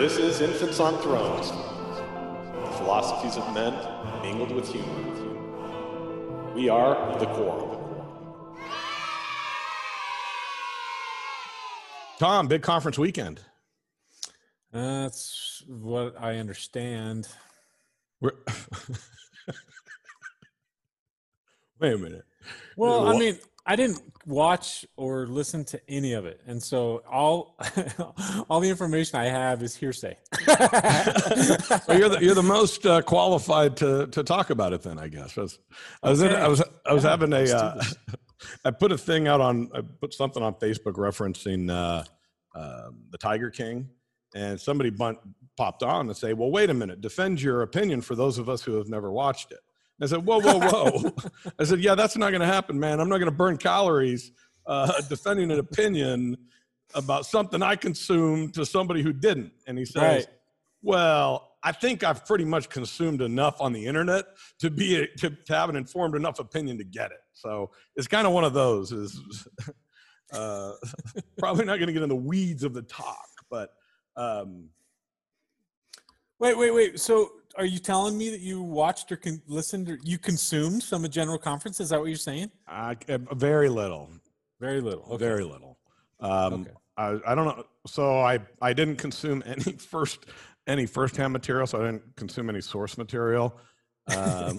This 0.00 0.16
is 0.16 0.40
Infants 0.40 0.80
on 0.80 0.96
Thrones. 1.02 1.50
The 1.50 2.72
philosophies 2.78 3.36
of 3.36 3.52
men 3.52 3.74
mingled 4.22 4.50
with 4.50 4.66
humor. 4.72 6.54
We 6.54 6.70
are 6.70 7.18
the 7.18 7.26
Quorum. 7.26 7.76
Tom, 12.18 12.48
big 12.48 12.62
conference 12.62 12.98
weekend. 12.98 13.42
That's 14.72 15.62
what 15.68 16.18
I 16.18 16.36
understand. 16.38 17.28
We're 18.22 18.32
Wait 21.78 21.92
a 21.92 21.98
minute. 21.98 22.24
Well, 22.76 23.08
I 23.08 23.18
mean, 23.18 23.38
I 23.66 23.76
didn't 23.76 24.00
watch 24.26 24.86
or 24.96 25.26
listen 25.26 25.64
to 25.66 25.80
any 25.88 26.14
of 26.14 26.24
it, 26.26 26.40
and 26.46 26.62
so 26.62 27.02
all 27.10 27.56
all 28.50 28.60
the 28.60 28.68
information 28.68 29.18
I 29.18 29.26
have 29.26 29.62
is 29.62 29.76
hearsay. 29.76 30.16
Well, 31.86 31.98
you're 31.98 32.08
the 32.08 32.18
you're 32.20 32.34
the 32.34 32.42
most 32.42 32.86
uh, 32.86 33.02
qualified 33.02 33.76
to 33.78 34.06
to 34.08 34.22
talk 34.24 34.50
about 34.50 34.72
it. 34.72 34.82
Then 34.82 34.98
I 34.98 35.08
guess 35.08 35.36
I 35.36 35.42
was 35.42 35.58
I 36.02 36.10
was, 36.10 36.22
in, 36.22 36.32
I 36.32 36.48
was 36.48 36.62
I 36.86 36.92
was 36.92 37.04
Yeah, 37.04 37.10
having 37.10 37.32
a 37.32 37.42
uh. 37.50 37.82
I 38.64 38.70
put 38.70 38.90
a 38.92 38.98
thing 38.98 39.28
out 39.28 39.40
on 39.40 39.70
I 39.74 39.82
put 39.82 40.14
something 40.14 40.42
on 40.42 40.54
Facebook 40.54 40.94
referencing 40.94 41.70
uh, 41.70 42.04
uh, 42.58 42.90
the 43.10 43.18
Tiger 43.18 43.50
King, 43.50 43.88
and 44.34 44.58
somebody 44.60 44.90
bun- 44.90 45.18
popped 45.56 45.82
on 45.82 46.08
and 46.08 46.16
say, 46.16 46.32
"Well, 46.32 46.50
wait 46.50 46.70
a 46.70 46.74
minute, 46.74 47.00
defend 47.00 47.42
your 47.42 47.62
opinion 47.62 48.00
for 48.00 48.14
those 48.14 48.38
of 48.38 48.48
us 48.48 48.62
who 48.62 48.76
have 48.76 48.88
never 48.88 49.12
watched 49.12 49.52
it." 49.52 49.60
I 50.00 50.06
said, 50.06 50.24
"Whoa, 50.24 50.40
whoa, 50.40 50.58
whoa!" 50.58 51.14
I 51.58 51.64
said, 51.64 51.80
"Yeah, 51.80 51.94
that's 51.94 52.16
not 52.16 52.30
going 52.30 52.40
to 52.40 52.46
happen, 52.46 52.78
man. 52.78 53.00
I'm 53.00 53.08
not 53.08 53.18
going 53.18 53.30
to 53.30 53.36
burn 53.36 53.56
calories 53.56 54.32
uh, 54.66 55.00
defending 55.08 55.50
an 55.50 55.58
opinion 55.58 56.36
about 56.94 57.26
something 57.26 57.62
I 57.62 57.76
consumed 57.76 58.54
to 58.54 58.64
somebody 58.64 59.02
who 59.02 59.12
didn't." 59.12 59.52
And 59.66 59.78
he 59.78 59.84
says, 59.84 60.02
Right. 60.02 60.26
"Well, 60.82 61.52
I 61.62 61.72
think 61.72 62.02
I've 62.02 62.24
pretty 62.24 62.44
much 62.44 62.70
consumed 62.70 63.20
enough 63.20 63.60
on 63.60 63.72
the 63.72 63.84
internet 63.86 64.24
to 64.60 64.70
be 64.70 65.06
to, 65.18 65.30
to 65.30 65.54
have 65.54 65.68
an 65.68 65.76
informed 65.76 66.14
enough 66.14 66.38
opinion 66.38 66.78
to 66.78 66.84
get 66.84 67.10
it." 67.10 67.20
So 67.32 67.70
it's 67.96 68.08
kind 68.08 68.26
of 68.26 68.32
one 68.32 68.44
of 68.44 68.54
those. 68.54 68.92
Is 68.92 69.20
uh, 70.32 70.72
probably 71.38 71.66
not 71.66 71.76
going 71.76 71.88
to 71.88 71.92
get 71.92 72.02
in 72.02 72.08
the 72.08 72.16
weeds 72.16 72.64
of 72.64 72.72
the 72.72 72.82
talk, 72.82 73.28
but. 73.50 73.70
Um, 74.16 74.70
wait, 76.40 76.58
wait, 76.58 76.72
wait. 76.72 76.98
So, 76.98 77.30
are 77.60 77.66
you 77.66 77.78
telling 77.78 78.16
me 78.16 78.30
that 78.30 78.40
you 78.40 78.62
watched 78.62 79.12
or 79.12 79.16
con- 79.16 79.42
listened 79.46 79.90
or 79.90 79.98
you 80.02 80.16
consumed 80.16 80.82
some 80.82 81.04
of 81.04 81.10
General 81.10 81.36
Conference? 81.36 81.78
Is 81.78 81.90
that 81.90 82.00
what 82.00 82.06
you're 82.06 82.16
saying? 82.16 82.50
I, 82.66 82.96
uh, 83.08 83.18
very 83.34 83.68
little, 83.68 84.08
Very 84.60 84.80
little. 84.80 85.04
Okay. 85.04 85.18
very 85.18 85.44
little. 85.44 85.78
Um, 86.20 86.54
Okay. 86.62 86.70
I, 86.96 87.18
I 87.26 87.34
don't 87.34 87.44
know. 87.44 87.64
So 87.86 88.20
I, 88.20 88.38
I 88.62 88.72
didn't 88.72 88.96
consume 88.96 89.42
any 89.46 89.72
first, 89.72 90.24
any 90.66 90.86
firsthand 90.86 91.34
material. 91.34 91.66
So 91.66 91.82
I 91.82 91.86
didn't 91.86 92.16
consume 92.16 92.48
any 92.48 92.62
source 92.62 92.96
material. 92.96 93.58
Um, 94.16 94.58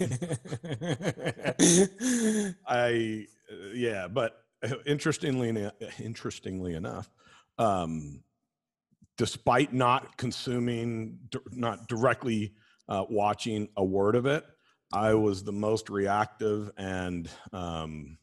I, 2.66 3.26
yeah, 3.74 4.06
but 4.08 4.44
interestingly, 4.86 5.68
interestingly 6.00 6.74
enough, 6.74 7.10
um, 7.58 8.22
despite 9.18 9.72
not 9.72 10.16
consuming, 10.16 11.18
not 11.50 11.88
directly 11.88 12.54
uh, 12.88 13.04
watching 13.08 13.68
a 13.76 13.84
word 13.84 14.16
of 14.16 14.26
it, 14.26 14.44
I 14.92 15.14
was 15.14 15.42
the 15.42 15.52
most 15.52 15.88
reactive 15.88 16.70
and 16.76 17.28
um, 17.52 18.18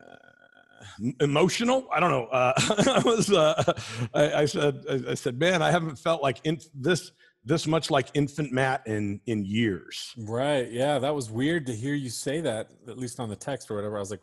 uh, 0.00 1.10
emotional. 1.20 1.88
I 1.92 2.00
don't 2.00 2.10
know. 2.10 2.26
Uh, 2.26 2.52
I 2.58 3.02
was. 3.04 3.32
Uh, 3.32 3.74
I, 4.14 4.32
I 4.32 4.44
said. 4.44 4.84
I, 4.88 5.10
I 5.10 5.14
said, 5.14 5.38
man, 5.38 5.62
I 5.62 5.70
haven't 5.70 5.98
felt 5.98 6.22
like 6.22 6.40
inf- 6.44 6.68
this 6.74 7.12
this 7.44 7.66
much 7.66 7.90
like 7.90 8.08
infant 8.14 8.52
Matt 8.52 8.86
in 8.86 9.20
in 9.26 9.44
years. 9.44 10.14
right. 10.18 10.70
Yeah, 10.70 10.98
that 10.98 11.14
was 11.14 11.30
weird 11.30 11.66
to 11.66 11.74
hear 11.74 11.94
you 11.94 12.10
say 12.10 12.40
that. 12.40 12.70
At 12.88 12.98
least 12.98 13.18
on 13.20 13.28
the 13.28 13.36
text 13.36 13.70
or 13.70 13.76
whatever. 13.76 13.96
I 13.96 14.00
was 14.00 14.10
like, 14.10 14.22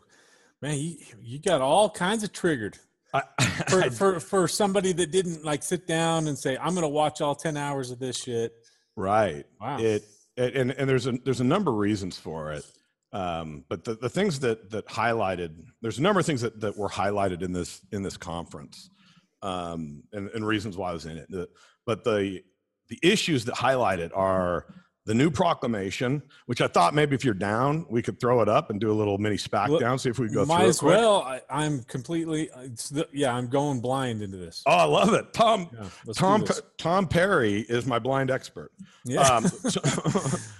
man, 0.62 0.78
you 0.78 0.96
you 1.22 1.38
got 1.40 1.60
all 1.60 1.90
kinds 1.90 2.22
of 2.22 2.32
triggered. 2.32 2.78
I, 3.12 3.22
for, 3.68 3.90
for 3.90 4.20
for 4.20 4.48
somebody 4.48 4.92
that 4.92 5.10
didn't 5.10 5.44
like 5.44 5.62
sit 5.62 5.86
down 5.86 6.28
and 6.28 6.36
say, 6.36 6.56
"I'm 6.56 6.74
going 6.74 6.82
to 6.82 6.88
watch 6.88 7.20
all 7.20 7.34
ten 7.34 7.56
hours 7.56 7.90
of 7.90 7.98
this 7.98 8.16
shit." 8.16 8.52
Right. 8.96 9.44
Wow. 9.60 9.78
it, 9.78 10.04
it 10.36 10.54
and, 10.56 10.70
and 10.72 10.88
there's 10.88 11.06
a 11.06 11.12
there's 11.24 11.40
a 11.40 11.44
number 11.44 11.70
of 11.70 11.76
reasons 11.78 12.18
for 12.18 12.52
it 12.52 12.64
um, 13.12 13.64
but 13.68 13.84
the, 13.84 13.94
the 13.94 14.08
things 14.08 14.40
that 14.40 14.70
that 14.70 14.86
highlighted 14.88 15.64
there's 15.82 15.98
a 15.98 16.02
number 16.02 16.20
of 16.20 16.26
things 16.26 16.40
that, 16.40 16.60
that 16.60 16.76
were 16.76 16.88
highlighted 16.88 17.42
in 17.42 17.52
this 17.52 17.80
in 17.92 18.02
this 18.02 18.16
conference 18.16 18.90
um, 19.42 20.02
and, 20.12 20.28
and 20.30 20.46
reasons 20.46 20.76
why 20.76 20.90
i 20.90 20.92
was 20.92 21.06
in 21.06 21.16
it 21.18 21.26
The- 21.30 21.48
but 21.86 22.02
the 22.04 22.40
the 22.88 22.98
issues 23.02 23.44
that 23.46 23.54
highlighted 23.54 24.10
are 24.14 24.66
the 25.06 25.14
new 25.14 25.30
proclamation 25.30 26.22
which 26.46 26.60
i 26.60 26.66
thought 26.66 26.94
maybe 26.94 27.14
if 27.14 27.24
you're 27.24 27.34
down 27.34 27.84
we 27.90 28.00
could 28.00 28.18
throw 28.18 28.40
it 28.40 28.48
up 28.48 28.70
and 28.70 28.80
do 28.80 28.90
a 28.90 28.94
little 28.94 29.18
mini 29.18 29.36
spack 29.36 29.68
Well, 29.68 29.78
down 29.78 29.98
see 29.98 30.08
if 30.10 30.18
we 30.18 30.28
go 30.28 30.44
Might 30.46 30.56
through 30.58 30.66
it 30.66 30.68
as 30.70 30.82
well. 30.82 31.22
I, 31.22 31.40
I'm 31.50 31.82
completely. 31.84 32.48
It's 32.62 32.88
the, 32.88 33.06
yeah, 33.12 33.34
I'm 33.34 33.48
going 33.48 33.80
blind 33.80 34.22
into 34.22 34.36
this. 34.38 34.62
oh 34.66 34.72
i 34.72 34.84
love 34.84 35.12
it 35.14 35.32
tom 35.34 35.68
Yeah, 35.72 36.12
tom 36.14 36.44
tom 36.78 37.06
perry 37.06 37.60
is 37.60 37.86
my 37.86 37.98
blind 37.98 38.30
expert 38.30 38.72
Yeah. 39.04 39.20
um, 39.20 39.44
so- 39.74 39.80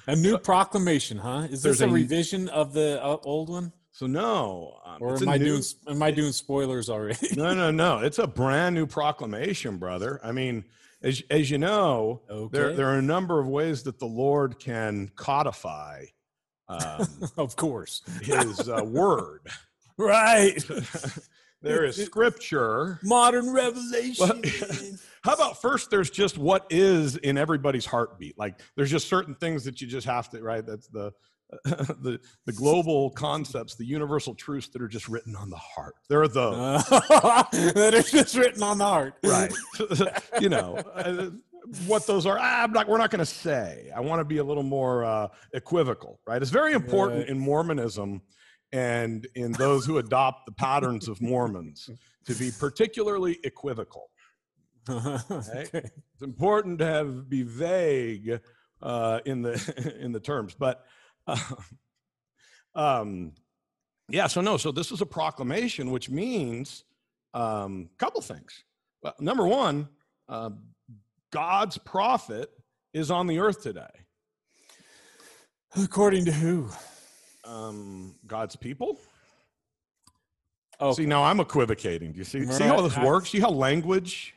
a 0.06 0.14
new 0.16 0.36
proclamation, 0.38 1.16
huh? 1.16 1.46
Is 1.50 1.62
this 1.62 1.80
a, 1.80 1.86
a- 1.86 1.90
revision 1.90 2.48
of 2.50 2.74
the 2.74 3.02
uh, 3.02 3.16
old 3.24 3.48
one, 3.48 3.72
So 3.92 4.06
no, 4.06 4.78
um, 4.84 4.98
or 5.00 5.16
am 5.16 5.28
I 5.28 5.38
new- 5.38 5.44
doing 5.46 5.62
am 5.88 6.02
I 6.02 6.10
doing 6.10 6.32
spoilers 6.32 6.90
already? 6.90 7.28
no, 7.36 7.54
no, 7.54 7.70
no. 7.70 7.98
It's 8.06 8.18
a 8.18 8.26
brand 8.26 8.74
new 8.74 8.86
proclamation, 8.86 9.78
brother. 9.78 10.20
I 10.22 10.32
mean, 10.32 10.64
as 11.04 11.22
as 11.30 11.50
you 11.50 11.58
know, 11.58 12.22
there 12.50 12.66
Okay. 12.66 12.76
there 12.76 12.88
are 12.88 12.98
a 12.98 13.02
number 13.02 13.38
of 13.38 13.46
ways 13.46 13.84
that 13.84 14.00
the 14.00 14.06
Lord 14.06 14.58
can 14.58 15.10
codify 15.14 16.06
um, 16.68 17.06
of 17.36 17.56
course. 17.56 18.02
His 18.22 18.68
uh, 18.68 18.82
word. 18.84 19.40
Right. 19.96 20.60
there 21.62 21.84
is 21.84 22.04
Scripture. 22.04 22.98
Modern 23.04 23.52
revelation. 23.52 24.42
How 25.22 25.34
about 25.34 25.62
first? 25.62 25.88
There's 25.88 26.10
just 26.10 26.36
what 26.36 26.66
is 26.68 27.14
in 27.16 27.38
everybody's 27.38 27.86
heartbeat. 27.86 28.36
Like 28.36 28.58
there's 28.74 28.90
just 28.90 29.06
certain 29.08 29.36
things 29.36 29.62
that 29.66 29.80
you 29.80 29.86
just 29.86 30.08
have 30.08 30.28
to 30.30 30.42
right. 30.42 30.66
That's 30.66 30.88
the 30.88 31.12
the 31.64 32.18
the 32.46 32.52
global 32.52 33.10
concepts, 33.10 33.74
the 33.76 33.84
universal 33.84 34.34
truths 34.34 34.68
that 34.68 34.82
are 34.82 34.88
just 34.88 35.08
written 35.08 35.36
on 35.36 35.50
the 35.50 35.56
heart. 35.56 35.94
There 36.08 36.22
are 36.22 36.28
those. 36.28 36.84
That 37.74 37.94
is 37.94 38.10
just 38.10 38.34
written 38.36 38.62
on 38.62 38.78
the 38.78 38.84
heart. 38.84 39.14
right 39.24 39.52
you 40.40 40.48
know 40.48 40.76
uh, 40.94 41.30
what 41.86 42.06
those 42.06 42.26
are 42.26 42.38
ah, 42.38 42.62
I'm 42.64 42.72
not, 42.72 42.88
we're 42.88 42.98
not 42.98 43.10
going 43.10 43.20
to 43.20 43.26
say 43.26 43.90
i 43.94 44.00
want 44.00 44.20
to 44.20 44.24
be 44.24 44.38
a 44.38 44.44
little 44.44 44.62
more 44.62 45.04
uh, 45.04 45.28
equivocal 45.52 46.20
right 46.26 46.40
it's 46.40 46.50
very 46.50 46.72
important 46.72 47.20
Right. 47.20 47.28
in 47.28 47.38
mormonism 47.38 48.22
and 48.72 49.26
in 49.34 49.52
those 49.52 49.86
who 49.86 49.98
adopt 49.98 50.46
the 50.46 50.52
patterns 50.52 51.08
of 51.08 51.20
mormons 51.20 51.88
to 52.26 52.34
be 52.34 52.50
particularly 52.58 53.38
equivocal 53.44 54.10
okay. 54.90 55.66
it's 55.72 56.22
important 56.22 56.78
to 56.80 56.86
have 56.86 57.28
be 57.28 57.42
vague 57.42 58.40
uh, 58.82 59.20
in 59.24 59.42
the 59.42 59.96
in 60.00 60.12
the 60.12 60.20
terms 60.20 60.54
but 60.58 60.84
um 62.74 63.32
yeah 64.08 64.26
so 64.26 64.40
no 64.40 64.56
so 64.56 64.70
this 64.72 64.92
is 64.92 65.00
a 65.00 65.06
proclamation 65.06 65.90
which 65.90 66.10
means 66.10 66.84
um 67.32 67.88
couple 67.98 68.20
things. 68.20 68.64
Well, 69.02 69.14
number 69.20 69.46
one 69.46 69.88
uh, 70.28 70.50
god's 71.32 71.78
prophet 71.78 72.50
is 72.92 73.10
on 73.10 73.26
the 73.26 73.38
earth 73.38 73.62
today. 73.62 73.86
According 75.76 76.24
to 76.26 76.32
who? 76.32 76.70
um 77.44 78.14
god's 78.26 78.56
people. 78.56 78.98
Oh, 80.80 80.92
see 80.92 81.06
now 81.06 81.24
i'm 81.24 81.40
equivocating. 81.40 82.12
Do 82.12 82.18
you 82.18 82.24
see 82.24 82.46
see 82.46 82.64
how 82.64 82.80
this 82.80 82.96
works? 82.96 83.30
See 83.30 83.40
how 83.40 83.50
language 83.50 84.34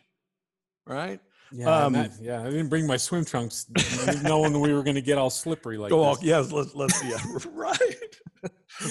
right 0.85 1.19
yeah, 1.51 1.85
um, 1.85 1.93
that- 1.93 2.11
yeah. 2.21 2.41
I 2.41 2.45
didn't 2.45 2.69
bring 2.69 2.85
my 2.87 2.97
swim 2.97 3.25
trunks, 3.25 3.65
knowing 4.23 4.59
we 4.59 4.73
were 4.73 4.83
going 4.83 4.95
to 4.95 5.01
get 5.01 5.17
all 5.17 5.29
slippery 5.29 5.77
like 5.77 5.89
Go 5.89 6.01
all, 6.03 6.17
yes, 6.21 6.51
let's 6.51 6.73
let's 6.75 7.03
yeah, 7.03 7.17
right. 7.53 7.79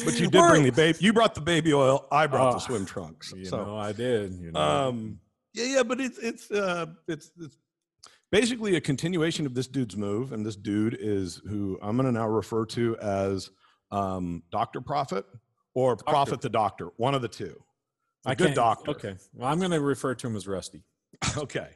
But 0.04 0.18
you 0.18 0.28
did 0.28 0.34
We're- 0.34 0.50
bring 0.50 0.62
the 0.64 0.72
baby. 0.72 0.98
You 1.00 1.12
brought 1.12 1.34
the 1.34 1.40
baby 1.40 1.72
oil. 1.72 2.06
I 2.10 2.26
brought 2.26 2.50
the 2.52 2.56
Ah, 2.56 2.60
swim 2.60 2.86
trunks. 2.86 3.32
You 3.36 3.44
So, 3.44 3.64
know, 3.64 3.76
I 3.76 3.92
did. 3.92 4.32
You 4.34 4.50
know. 4.52 4.60
um, 4.60 5.20
yeah, 5.54 5.64
yeah, 5.76 5.82
but 5.82 6.00
it's 6.00 6.18
it's 6.18 6.50
uh, 6.50 6.86
it's 7.08 7.30
it's 7.40 7.56
basically 8.32 8.76
a 8.76 8.80
continuation 8.80 9.46
of 9.46 9.54
this 9.54 9.66
dude's 9.68 9.96
move, 9.96 10.32
and 10.32 10.44
this 10.44 10.56
dude 10.56 10.96
is 11.00 11.40
who 11.48 11.78
I'm 11.82 11.96
going 11.96 12.06
to 12.06 12.12
now 12.12 12.26
refer 12.28 12.66
to 12.66 12.96
as 12.98 13.50
um, 13.92 14.42
Doctor 14.50 14.80
Prophet 14.80 15.24
or 15.74 15.96
Prophet 15.96 16.40
the 16.40 16.48
Doctor, 16.50 16.88
one 16.96 17.14
of 17.14 17.22
the 17.22 17.28
two. 17.28 17.62
A 18.24 18.34
good 18.34 18.46
can't- 18.46 18.56
doctor. 18.56 18.90
Okay. 18.90 19.14
Well, 19.34 19.48
I'm 19.48 19.58
going 19.60 19.70
to 19.70 19.80
refer 19.80 20.14
to 20.16 20.26
him 20.26 20.34
as 20.34 20.48
Rusty. 20.48 20.82
okay. 21.36 21.68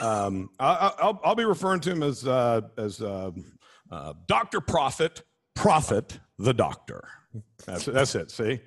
Um, 0.00 0.50
I, 0.58 0.92
I'll, 0.98 1.20
I'll 1.24 1.34
be 1.34 1.44
referring 1.44 1.80
to 1.80 1.90
him 1.90 2.02
as 2.02 2.26
uh, 2.26 2.62
as 2.78 3.00
uh, 3.00 3.30
uh, 3.90 4.14
Doctor 4.26 4.60
Prophet, 4.60 5.22
Prophet 5.54 6.20
the 6.38 6.54
Doctor. 6.54 7.08
That's 7.66 7.84
that's 7.84 8.14
it. 8.14 8.30
See, 8.30 8.60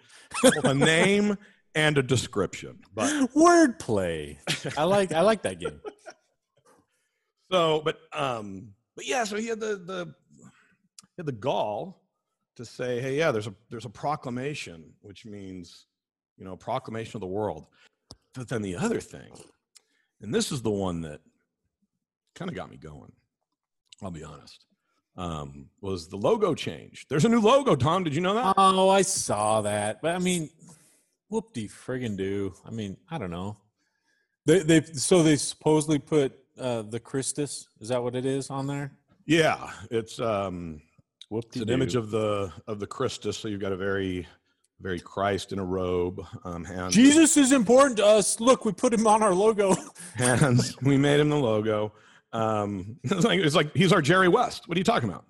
a 0.64 0.74
name 0.74 1.38
and 1.76 1.98
a 1.98 2.04
description. 2.04 2.80
But 2.94 3.10
Wordplay. 3.34 4.38
I 4.78 4.84
like. 4.84 5.12
I 5.12 5.22
like 5.22 5.44
that 5.44 5.60
game. 5.60 5.80
So, 7.52 7.82
but 7.86 7.98
um, 8.14 8.70
but 8.96 9.06
yeah, 9.06 9.24
so 9.24 9.38
he 9.38 9.48
had 9.48 9.60
the 9.60 9.76
the 9.76 10.14
he 10.38 11.20
had 11.20 11.26
the 11.26 11.32
gall 11.32 12.02
to 12.56 12.66
say, 12.66 13.00
hey, 13.00 13.18
yeah, 13.18 13.32
there's 13.32 13.48
a 13.48 13.54
there's 13.70 13.86
a 13.86 13.90
proclamation, 13.90 14.94
which 15.02 15.26
means, 15.26 15.86
you 16.38 16.46
know, 16.46 16.56
proclamation 16.56 17.18
of 17.18 17.22
the 17.22 17.28
world. 17.28 17.66
But 18.36 18.48
then 18.48 18.62
the 18.62 18.76
other 18.76 19.00
thing, 19.00 19.32
and 20.24 20.34
this 20.34 20.52
is 20.52 20.62
the 20.62 20.72
one 20.72 21.02
that 21.02 21.22
kind 22.34 22.50
of 22.50 22.56
got 22.56 22.72
me 22.72 22.78
going. 22.78 23.12
I'll 24.02 24.10
be 24.10 24.24
honest. 24.24 24.66
Um, 25.16 25.70
was 25.82 26.08
the 26.08 26.18
logo 26.18 26.56
change? 26.56 27.06
There's 27.08 27.26
a 27.26 27.30
new 27.30 27.40
logo. 27.40 27.76
Tom, 27.76 28.04
did 28.04 28.16
you 28.16 28.22
know 28.22 28.34
that? 28.34 28.56
Oh, 28.58 28.90
I 28.90 29.04
saw 29.04 29.62
that, 29.62 30.02
but 30.02 30.16
I 30.16 30.20
mean, 30.20 30.50
whoop 31.30 31.54
de 31.54 31.68
friggin' 31.68 32.18
do. 32.18 32.54
I 32.66 32.72
mean, 32.72 32.98
I 33.12 33.20
don't 33.20 33.30
know. 33.30 33.58
They 34.46 34.60
they 34.60 34.82
so 34.82 35.22
they 35.22 35.36
supposedly 35.36 36.00
put 36.00 36.34
uh 36.60 36.82
the 36.82 37.00
Christus. 37.00 37.68
Is 37.80 37.90
that 37.90 38.02
what 38.02 38.16
it 38.16 38.26
is 38.26 38.50
on 38.50 38.66
there? 38.66 38.92
Yeah, 39.26 39.70
it's 39.92 40.20
um, 40.20 40.82
Whoop 41.30 41.46
an 41.56 41.70
image 41.70 41.96
of 41.96 42.12
the 42.12 42.52
of 42.68 42.80
the 42.80 42.88
Christus. 42.88 43.38
So 43.38 43.48
you've 43.48 43.62
got 43.62 43.72
a 43.72 43.78
very 43.78 44.28
very 44.82 45.00
Christ 45.00 45.52
in 45.52 45.60
a 45.60 45.64
robe. 45.64 46.26
Um, 46.44 46.64
hands, 46.64 46.94
Jesus 46.94 47.38
is 47.38 47.52
important 47.52 47.98
to 47.98 48.06
us. 48.06 48.40
Look, 48.40 48.66
we 48.66 48.72
put 48.72 48.94
him 48.94 49.08
on 49.08 49.24
our 49.24 49.34
logo. 49.34 49.76
hands. 50.16 50.76
we 50.82 50.98
made 50.98 51.20
him 51.20 51.30
the 51.30 51.38
logo. 51.38 51.94
Um, 52.34 52.98
it's 53.04 53.24
like 53.26 53.40
it's 53.40 53.56
like 53.56 53.76
he's 53.76 53.94
our 53.94 54.02
Jerry 54.02 54.28
West. 54.28 54.68
What 54.68 54.78
are 54.78 54.80
you 54.80 54.86
talking 54.86 55.10
about? 55.10 55.26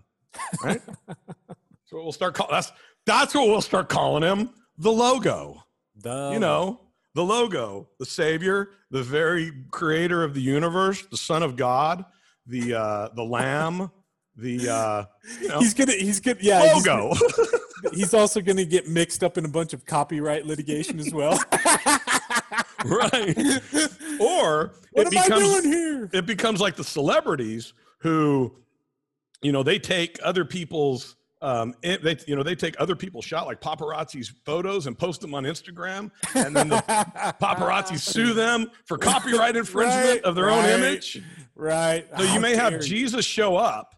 Right. 0.64 0.82
so 1.86 2.02
we'll 2.02 2.12
start 2.12 2.34
calling. 2.34 2.54
that's 2.54 2.72
that's 3.06 3.36
what 3.36 3.48
we'll 3.48 3.62
start 3.62 3.90
calling 3.90 4.24
him. 4.24 4.50
The 4.78 4.92
logo. 4.92 5.64
Duh. 6.02 6.32
you 6.34 6.40
know 6.40 6.82
the 7.14 7.24
logo 7.24 7.88
the 8.00 8.06
savior 8.06 8.72
the 8.90 9.04
very 9.04 9.52
creator 9.70 10.24
of 10.24 10.34
the 10.34 10.42
universe 10.42 11.06
the 11.12 11.18
son 11.18 11.44
of 11.44 11.56
god 11.56 12.04
the 12.48 12.74
uh 12.74 13.10
the 13.16 13.24
lamb 13.24 13.92
the 14.36 14.70
uh 14.70 15.06
you 15.42 15.48
know, 15.50 15.60
he's 15.60 15.74
gonna 15.74 15.92
he's 15.94 16.20
gonna 16.20 16.38
yeah. 16.42 16.74
he's 16.74 16.86
logo 16.88 17.14
gonna- 17.14 17.60
He's, 17.94 18.14
also 18.14 18.40
gonna 18.40 18.64
get 18.64 18.88
mixed 18.88 19.24
up 19.26 19.38
in 19.38 19.44
a 19.44 19.50
bunch 19.50 19.74
of 19.74 19.86
copyright 19.86 20.46
litigation 20.46 21.00
as 21.00 21.14
well. 21.14 21.38
right 22.86 23.38
or 24.20 24.74
what 24.92 25.08
it 25.08 25.14
am 25.14 25.18
I 25.18 25.24
becomes 25.24 25.44
doing 25.44 25.64
here? 25.66 26.10
it 26.14 26.26
becomes 26.26 26.62
like 26.62 26.76
the 26.76 26.84
celebrities 26.84 27.74
who 28.00 28.56
you 29.42 29.52
know 29.52 29.64
they 29.64 29.80
take 29.80 30.18
other 30.24 30.46
people's 30.46 31.16
um, 31.42 31.76
it, 31.84 32.02
they, 32.02 32.18
you 32.26 32.38
know, 32.38 32.42
they 32.44 32.56
take 32.56 32.74
other 32.80 32.96
people's 32.96 33.26
shot 33.26 33.48
like 33.48 33.60
paparazzi's 33.60 34.30
photos 34.46 34.88
and 34.88 34.98
post 34.98 35.20
them 35.20 35.36
on 35.36 35.44
Instagram, 35.44 36.10
and 36.36 36.56
then 36.56 36.70
the 36.70 36.78
paparazzi 37.42 38.00
sue 38.00 38.34
them 38.34 38.72
for 38.86 38.98
copyright 38.98 39.58
infringement 39.58 40.06
Right, 40.06 40.22
of 40.24 40.36
their 40.36 40.50
own 40.50 40.64
image. 40.64 41.22
Right. 41.54 42.08
So 42.18 42.24
you 42.24 42.40
may 42.40 42.56
have 42.56 42.72
you. 42.72 42.80
Jesus 42.80 43.26
show 43.26 43.58
up, 43.58 43.94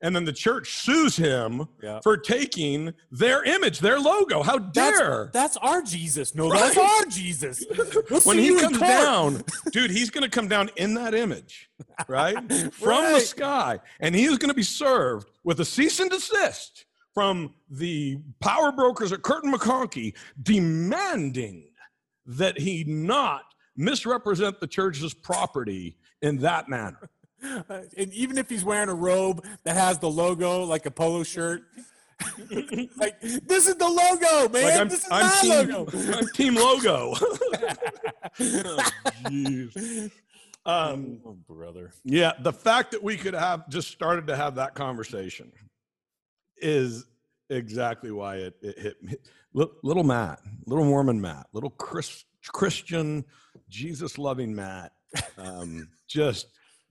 and 0.00 0.14
then 0.14 0.24
the 0.24 0.32
church 0.32 0.74
sues 0.82 1.16
him 1.16 1.66
Yeah. 1.82 2.00
for 2.02 2.16
taking 2.16 2.92
their 3.10 3.42
image, 3.44 3.80
their 3.80 3.98
logo. 3.98 4.42
How 4.42 4.58
dare! 4.58 5.30
that's 5.32 5.56
our 5.58 5.82
Jesus. 5.82 6.34
No, 6.34 6.48
Right. 6.50 6.72
that's 6.72 6.76
our 6.76 7.04
Jesus. 7.06 7.64
We'll 8.10 8.20
when 8.22 8.38
he 8.38 8.54
comes 8.60 8.78
down, 8.78 9.42
dude, 9.72 9.90
he's 9.90 10.10
going 10.10 10.22
to 10.24 10.30
come 10.30 10.48
down 10.48 10.70
in 10.76 10.94
that 10.94 11.14
image, 11.14 11.68
right? 12.06 12.36
From 12.72 13.12
the 13.12 13.20
sky. 13.20 13.80
And 14.00 14.14
he 14.14 14.24
is 14.24 14.38
going 14.38 14.50
to 14.50 14.54
be 14.54 14.62
served 14.62 15.30
with 15.44 15.60
a 15.60 15.64
cease 15.64 15.98
and 16.00 16.10
desist 16.10 16.84
from 17.14 17.54
the 17.68 18.18
power 18.40 18.70
brokers 18.70 19.12
at 19.12 19.22
Kirton 19.22 19.52
McConkie 19.52 20.14
demanding 20.40 21.64
that 22.26 22.58
he 22.58 22.84
not 22.84 23.42
misrepresent 23.76 24.60
the 24.60 24.66
church's 24.66 25.14
property 25.14 25.96
in 26.22 26.38
that 26.38 26.68
manner. 26.68 27.08
Uh, 27.70 27.82
and 27.96 28.12
even 28.12 28.36
if 28.36 28.48
he's 28.48 28.64
wearing 28.64 28.88
a 28.88 28.94
robe 28.94 29.44
that 29.62 29.76
has 29.76 29.98
the 29.98 30.10
logo, 30.10 30.64
like 30.64 30.86
a 30.86 30.90
polo 30.90 31.22
shirt, 31.22 31.62
like 32.96 33.20
this 33.20 33.68
is 33.68 33.76
the 33.76 33.86
logo, 33.86 34.48
man. 34.52 34.64
Like 34.64 34.80
I'm, 34.80 34.88
this 34.88 35.04
is 35.04 35.08
I'm 35.10 35.26
my 35.26 35.40
team, 35.40 35.70
logo. 35.70 36.16
I'm 36.18 36.26
team 36.34 36.54
logo. 36.56 37.14
Jeez. 39.28 40.10
Um, 40.66 41.20
oh, 41.24 41.36
brother. 41.48 41.92
Yeah, 42.04 42.32
the 42.40 42.52
fact 42.52 42.90
that 42.90 43.02
we 43.02 43.16
could 43.16 43.34
have 43.34 43.68
just 43.68 43.90
started 43.90 44.26
to 44.26 44.36
have 44.36 44.56
that 44.56 44.74
conversation 44.74 45.52
is 46.56 47.06
exactly 47.50 48.10
why 48.10 48.36
it, 48.36 48.54
it 48.60 48.78
hit 48.78 49.02
me. 49.02 49.14
Little 49.54 50.04
Matt, 50.04 50.40
little 50.66 50.84
Mormon 50.84 51.20
Matt, 51.20 51.46
little 51.52 51.70
Chris, 51.70 52.24
Christian, 52.48 53.24
Jesus 53.68 54.18
loving 54.18 54.54
Matt, 54.54 54.92
um, 55.38 55.88
just 56.06 56.48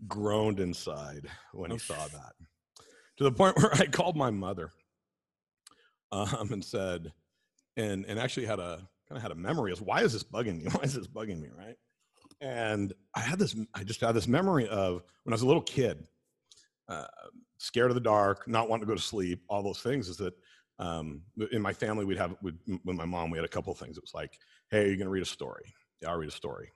groaned 0.07 0.59
inside 0.59 1.27
when 1.53 1.71
he 1.71 1.77
saw 1.77 1.95
that. 1.95 2.33
To 3.17 3.23
the 3.23 3.31
point 3.31 3.57
where 3.61 3.73
I 3.73 3.85
called 3.85 4.15
my 4.15 4.29
mother 4.29 4.71
um, 6.11 6.51
and 6.51 6.63
said, 6.63 7.11
and 7.75 8.05
and 8.05 8.19
actually 8.19 8.45
had 8.45 8.59
a 8.59 8.88
kind 9.07 9.17
of 9.17 9.21
had 9.21 9.31
a 9.31 9.35
memory 9.35 9.71
of 9.71 9.81
why 9.81 10.01
is 10.01 10.13
this 10.13 10.23
bugging 10.23 10.61
me? 10.61 10.65
Why 10.71 10.81
is 10.83 10.94
this 10.94 11.07
bugging 11.07 11.39
me? 11.39 11.49
Right. 11.55 11.75
And 12.41 12.94
I 13.15 13.21
had 13.21 13.39
this, 13.39 13.55
I 13.73 13.83
just 13.83 14.01
had 14.01 14.11
this 14.11 14.27
memory 14.27 14.67
of 14.67 15.01
when 15.23 15.33
I 15.33 15.35
was 15.35 15.41
a 15.41 15.47
little 15.47 15.61
kid, 15.61 16.05
uh, 16.88 17.07
scared 17.57 17.89
of 17.89 17.95
the 17.95 18.01
dark, 18.01 18.47
not 18.47 18.69
wanting 18.69 18.85
to 18.85 18.88
go 18.88 18.95
to 18.95 19.01
sleep, 19.01 19.44
all 19.49 19.63
those 19.63 19.79
things. 19.79 20.07
Is 20.07 20.17
that 20.17 20.33
um, 20.77 21.21
in 21.51 21.61
my 21.61 21.73
family, 21.73 22.05
we'd 22.05 22.17
have, 22.17 22.35
we'd, 22.41 22.57
with 22.85 22.95
my 22.95 23.05
mom, 23.05 23.31
we 23.31 23.38
had 23.38 23.45
a 23.45 23.49
couple 23.49 23.73
of 23.73 23.79
things. 23.79 23.97
It 23.97 24.03
was 24.03 24.13
like, 24.13 24.38
hey, 24.69 24.83
are 24.83 24.88
you're 24.88 24.97
going 24.97 25.05
to 25.05 25.09
read 25.09 25.23
a 25.23 25.25
story. 25.25 25.73
Yeah, 26.01 26.11
I'll 26.11 26.17
read 26.17 26.29
a 26.29 26.33
story. 26.33 26.71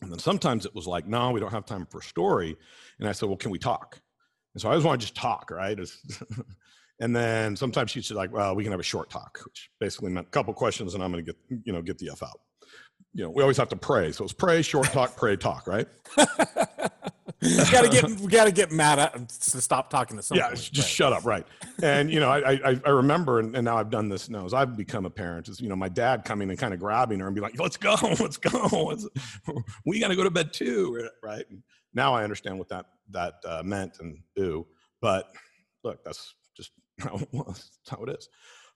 And 0.00 0.10
then 0.10 0.18
sometimes 0.18 0.66
it 0.66 0.74
was 0.74 0.86
like, 0.86 1.06
no, 1.06 1.30
we 1.30 1.40
don't 1.40 1.52
have 1.52 1.66
time 1.66 1.86
for 1.86 1.98
a 1.98 2.02
story. 2.02 2.56
And 2.98 3.08
I 3.08 3.12
said, 3.12 3.28
well, 3.28 3.36
can 3.36 3.50
we 3.50 3.58
talk? 3.58 4.00
And 4.54 4.60
so 4.60 4.68
I 4.68 4.72
always 4.72 4.84
want 4.84 5.00
to 5.00 5.06
just 5.06 5.16
talk, 5.16 5.50
right? 5.50 5.78
And 7.02 7.16
then 7.16 7.56
sometimes 7.56 7.90
she'd 7.90 8.04
say 8.04 8.14
like, 8.14 8.32
well, 8.32 8.54
we 8.54 8.62
can 8.62 8.70
have 8.70 8.78
a 8.78 8.84
short 8.84 9.10
talk, 9.10 9.40
which 9.44 9.70
basically 9.80 10.12
meant 10.12 10.28
a 10.28 10.30
couple 10.30 10.54
questions 10.54 10.94
and 10.94 11.02
I'm 11.02 11.10
going 11.10 11.24
to 11.24 11.32
get, 11.32 11.60
you 11.64 11.72
know, 11.72 11.82
get 11.82 11.98
the 11.98 12.10
F 12.10 12.22
out. 12.22 12.40
You 13.12 13.24
know, 13.24 13.30
we 13.30 13.42
always 13.42 13.56
have 13.56 13.70
to 13.70 13.76
pray. 13.76 14.12
So 14.12 14.22
it's 14.22 14.32
pray, 14.32 14.62
short 14.62 14.86
talk, 14.86 15.16
pray, 15.16 15.36
talk, 15.36 15.66
right? 15.66 15.88
we 17.42 17.56
gotta 17.70 17.88
get 17.88 18.08
we 18.20 18.28
gotta 18.28 18.52
get 18.52 18.72
mad 18.72 18.98
at 18.98 19.28
to 19.28 19.60
stop 19.60 19.90
talking 19.90 20.16
to 20.16 20.22
someone. 20.22 20.48
Yeah, 20.48 20.54
just 20.54 20.88
shut 20.88 21.12
up, 21.12 21.24
right? 21.24 21.46
And 21.82 22.12
you 22.12 22.20
know, 22.20 22.30
I 22.30 22.52
I, 22.52 22.80
I 22.84 22.90
remember, 22.90 23.40
and, 23.40 23.56
and 23.56 23.64
now 23.64 23.76
I've 23.76 23.90
done 23.90 24.08
this 24.08 24.28
now 24.28 24.44
as 24.44 24.54
I've 24.54 24.76
become 24.76 25.04
a 25.04 25.10
parent. 25.10 25.48
Is 25.48 25.60
you 25.60 25.68
know, 25.68 25.74
my 25.74 25.88
dad 25.88 26.24
coming 26.24 26.48
and 26.50 26.58
kind 26.58 26.72
of 26.72 26.78
grabbing 26.78 27.18
her 27.18 27.26
and 27.26 27.34
be 27.34 27.40
like, 27.40 27.58
"Let's 27.58 27.76
go, 27.76 27.96
let's 28.20 28.36
go, 28.36 28.86
let's, 28.86 29.08
we 29.84 29.98
got 29.98 30.08
to 30.08 30.16
go 30.16 30.22
to 30.22 30.30
bed 30.30 30.52
too," 30.52 31.08
right? 31.22 31.44
And 31.50 31.62
now 31.92 32.14
I 32.14 32.22
understand 32.22 32.58
what 32.58 32.68
that 32.68 32.86
that 33.10 33.34
uh, 33.44 33.62
meant 33.64 33.98
and 34.00 34.18
do. 34.36 34.66
But 35.00 35.34
look, 35.82 36.04
that's 36.04 36.34
just 36.56 36.70
how 37.00 37.16
it 37.16 37.28
was. 37.32 37.70
How 37.88 38.04
it 38.04 38.10
is. 38.10 38.28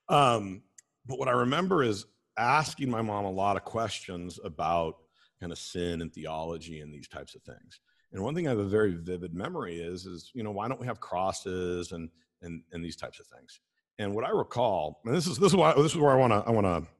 Um, 0.09 0.63
but 1.07 1.19
what 1.19 1.29
I 1.29 1.33
remember 1.33 1.85
is 1.85 2.07
asking 2.37 2.91
my 2.91 3.03
mom 3.03 3.25
a 3.25 3.31
lot 3.31 3.57
of 3.57 3.65
questions 3.65 4.39
about 4.43 4.97
kind 5.41 5.53
of 5.53 5.59
sin 5.59 6.03
and 6.03 6.13
theology 6.13 6.81
and 6.81 6.93
these 6.93 7.09
types 7.09 7.35
of 7.35 7.43
things. 7.43 7.81
And 8.17 8.25
one 8.25 8.35
thing 8.35 8.47
I 8.47 8.51
have 8.51 8.59
a 8.59 8.65
very 8.65 8.95
vivid 8.95 9.35
memory 9.35 9.79
is, 9.79 10.07
is 10.07 10.31
you 10.33 10.43
know, 10.43 10.51
why 10.51 10.69
don't 10.69 10.81
we 10.81 10.87
have 10.87 11.01
crosses 11.01 11.93
and 11.93 12.09
and 12.41 12.63
and 12.73 12.83
these 12.83 12.97
types 12.97 13.21
of 13.21 13.27
things? 13.27 13.61
And 13.99 14.15
what 14.15 14.25
I 14.25 14.31
recall, 14.31 15.03
and 15.05 15.15
this 15.15 15.27
is 15.27 15.37
this 15.37 15.53
is 15.53 15.57
why 15.57 15.75
this 15.75 15.93
is 15.93 15.99
where 15.99 16.13
I 16.13 16.17
want 16.17 16.33
to 16.33 16.43
I 16.49 16.51
want 16.51 16.67
to 16.67 16.91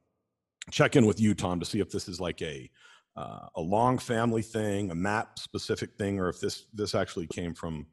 check 0.69 0.95
in 0.95 1.07
with 1.07 1.19
you, 1.19 1.33
Tom, 1.33 1.59
to 1.59 1.65
see 1.65 1.79
if 1.79 1.89
this 1.89 2.07
is 2.07 2.21
like 2.21 2.39
a 2.43 2.69
uh, 3.15 3.47
a 3.55 3.61
long 3.61 3.97
family 3.97 4.43
thing, 4.43 4.91
a 4.91 4.95
map 4.95 5.39
specific 5.39 5.95
thing, 5.97 6.19
or 6.19 6.29
if 6.29 6.39
this 6.39 6.67
this 6.71 6.93
actually 6.93 7.25
came 7.25 7.55
from 7.55 7.87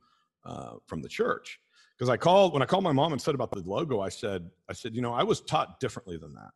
uh, 0.45 0.75
from 0.87 1.00
the 1.00 1.09
church. 1.09 1.59
Because 1.97 2.11
I 2.11 2.19
called 2.19 2.52
when 2.52 2.61
I 2.61 2.66
called 2.66 2.85
my 2.85 2.93
mom 2.93 3.12
and 3.12 3.23
said 3.23 3.35
about 3.35 3.50
the 3.50 3.61
logo, 3.61 4.00
I 4.00 4.11
said 4.11 4.50
I 4.69 4.75
said 4.75 4.95
you 4.95 5.00
know 5.00 5.14
I 5.14 5.23
was 5.23 5.40
taught 5.40 5.81
differently 5.81 6.19
than 6.19 6.35
that, 6.35 6.52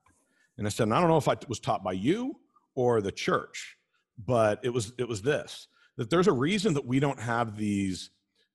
and 0.58 0.66
I 0.66 0.70
said 0.70 0.84
and 0.84 0.92
I 0.92 1.00
don't 1.00 1.08
know 1.08 1.16
if 1.16 1.28
I 1.28 1.36
was 1.48 1.60
taught 1.60 1.82
by 1.82 1.92
you 1.92 2.34
or 2.74 3.00
the 3.00 3.10
church, 3.12 3.78
but 4.26 4.60
it 4.62 4.68
was 4.68 4.92
it 4.98 5.08
was 5.08 5.22
this 5.22 5.66
that 5.98 6.08
there's 6.08 6.28
a 6.28 6.32
reason 6.32 6.72
that 6.74 6.86
we 6.86 7.00
don't 7.00 7.20
have 7.20 7.56
these 7.56 8.10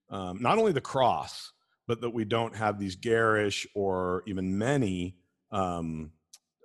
um, 0.09 0.41
not 0.41 0.57
only 0.57 0.71
the 0.71 0.81
cross 0.81 1.51
but 1.85 2.01
that 2.01 2.09
we 2.09 2.25
don't 2.25 2.55
have 2.55 2.79
these 2.79 2.95
garish 2.95 3.67
or 3.75 4.23
even 4.25 4.57
many 4.57 5.17
um, 5.51 6.11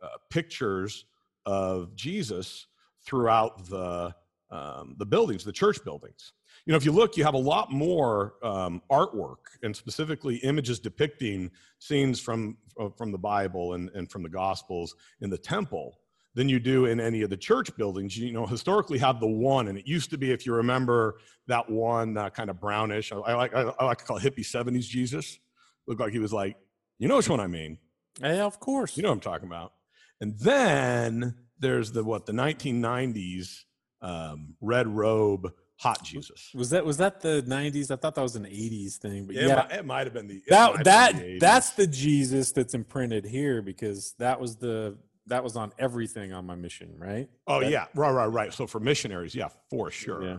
uh, 0.03 0.09
pictures 0.31 1.05
of 1.45 1.95
jesus 1.95 2.67
throughout 3.05 3.69
the 3.69 4.15
um, 4.51 4.95
the 4.99 5.07
buildings 5.07 5.45
the 5.45 5.53
church 5.53 5.83
buildings. 5.85 6.33
You 6.65 6.73
know 6.73 6.77
if 6.77 6.85
you 6.85 6.93
look 6.93 7.17
you 7.17 7.25
have 7.25 7.35
a 7.35 7.39
lot 7.39 7.71
more 7.71 8.35
um, 8.43 8.83
artwork 8.91 9.37
and 9.63 9.77
specifically 9.77 10.37
images 10.37 10.79
depicting 10.79 11.51
scenes 11.79 12.21
from 12.21 12.57
from 12.97 13.13
the 13.13 13.19
bible 13.19 13.75
and, 13.75 13.91
and 13.91 14.11
from 14.11 14.23
the 14.23 14.29
gospels 14.29 14.95
in 15.21 15.31
the 15.31 15.39
temple 15.39 15.99
than 16.39 16.49
you 16.49 16.61
do 16.61 16.85
in 16.85 17.01
any 17.01 17.23
of 17.23 17.31
the 17.31 17.37
church 17.37 17.75
buildings. 17.77 18.17
You 18.17 18.33
know, 18.33 18.47
historically 18.47 18.97
have 18.99 19.19
the 19.19 19.27
one, 19.27 19.67
and 19.67 19.77
it 19.77 19.89
used 19.89 20.09
to 20.11 20.17
be, 20.17 20.31
if 20.31 20.47
you 20.47 20.55
remember, 20.55 21.19
that 21.49 21.69
one 21.69 22.17
uh, 22.17 22.31
kind 22.31 22.49
of 22.49 22.61
brownish. 22.61 23.11
I, 23.11 23.17
I 23.17 23.35
like 23.35 23.53
I, 23.57 23.63
I 23.77 23.85
like 23.85 23.99
to 23.99 24.05
call 24.05 24.19
it 24.19 24.23
hippie 24.23 24.47
'70s 24.47 24.85
Jesus. 24.85 25.41
Looked 25.89 26.01
like 26.01 26.13
he 26.13 26.21
was 26.21 26.33
like, 26.33 26.57
you 27.01 27.09
know 27.09 27.17
which 27.17 27.29
one 27.29 27.41
I 27.41 27.49
mean. 27.49 27.79
Yeah, 28.23 28.45
of 28.45 28.61
course. 28.61 28.97
You 28.97 29.03
know 29.03 29.09
what 29.09 29.17
I'm 29.17 29.21
talking 29.21 29.49
about. 29.49 29.73
And 30.21 30.39
then 30.39 31.35
there's 31.59 31.91
the 31.91 32.05
what 32.05 32.27
the 32.27 32.33
1990s 32.33 33.65
um, 34.01 34.55
red 34.61 34.87
robe 34.87 35.53
hot 35.77 36.05
Jesus. 36.05 36.51
Was 36.55 36.71
that 36.71 36.87
was 36.87 36.99
that 36.99 37.21
the 37.21 37.43
'90s? 37.49 37.91
I 37.91 37.97
thought 37.97 38.15
that 38.15 38.23
was 38.23 38.37
an 38.37 38.45
'80s 38.45 38.99
thing, 38.99 39.27
but 39.27 39.35
Yeah, 39.35 39.47
yeah, 39.47 39.53
it, 39.53 39.57
might, 39.57 39.79
it 39.79 39.87
might 39.87 40.07
have 40.07 40.15
been 40.15 40.29
the 40.29 40.41
that 40.49 40.85
that 40.85 41.17
the 41.17 41.39
that's 41.41 41.71
the 41.71 41.89
Jesus 41.89 42.53
that's 42.53 42.75
imprinted 42.75 43.25
here 43.25 43.61
because 43.61 44.15
that 44.21 44.41
was 44.41 44.55
the 44.55 44.97
that 45.29 45.43
was 45.45 45.57
on 45.57 45.73
everything 45.79 46.33
on 46.33 46.45
my 46.47 46.55
mission, 46.55 46.95
right? 46.99 47.29
oh 47.47 47.61
that- 47.61 47.71
yeah 47.71 47.87
right 47.95 48.11
right 48.13 48.27
right. 48.27 48.53
So 48.53 48.67
for 48.67 48.81
missionaries, 48.81 49.35
yeah, 49.35 49.49
for 49.71 49.91
sure. 49.91 50.23
Yeah. 50.23 50.39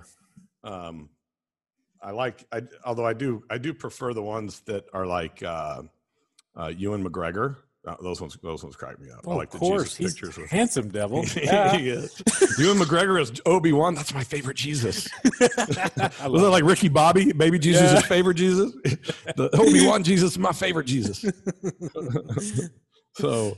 Um, 0.64 1.10
I 2.02 2.12
like 2.12 2.46
I 2.52 2.62
although 2.86 3.06
I 3.06 3.14
do 3.14 3.44
I 3.50 3.58
do 3.58 3.74
prefer 3.74 4.14
the 4.14 4.22
ones 4.24 4.62
that 4.62 4.86
are 4.94 5.06
like 5.06 5.42
uh, 5.44 5.84
uh, 6.56 6.68
Ewan 6.76 7.04
McGregor. 7.04 7.58
Uh, 7.88 7.96
those 8.04 8.20
ones 8.20 8.38
those 8.44 8.62
ones 8.62 8.76
crack 8.76 9.00
me 9.00 9.10
up. 9.10 9.20
I 9.26 9.32
Oh, 9.32 9.38
like 9.38 9.48
of 9.48 9.54
the 9.54 9.60
course, 9.60 9.96
Jesus 9.96 9.98
he's 9.98 10.14
pictures. 10.14 10.38
With, 10.38 10.50
handsome 10.50 10.90
devil. 10.90 11.24
Yeah. 11.36 11.78
he 11.78 11.90
is. 11.90 12.22
Ewan 12.60 12.78
McGregor 12.78 13.22
is 13.22 13.32
Obi 13.46 13.72
Wan. 13.72 13.96
That's 13.96 14.14
my 14.14 14.24
favorite 14.24 14.58
Jesus. 14.58 15.08
Was 15.40 15.50
it 15.50 16.28
love 16.28 16.52
like 16.52 16.66
Ricky 16.66 16.90
Bobby, 16.90 17.32
baby 17.32 17.58
Jesus, 17.58 17.84
Yeah. 17.84 17.96
his 18.00 18.06
favorite 18.06 18.36
Jesus? 18.36 18.74
the 19.38 19.50
Obi 19.58 19.88
Wan 19.88 20.04
Jesus 20.04 20.32
is 20.34 20.40
my 20.40 20.52
favorite 20.52 20.88
Jesus. 20.88 21.24
so, 23.14 23.58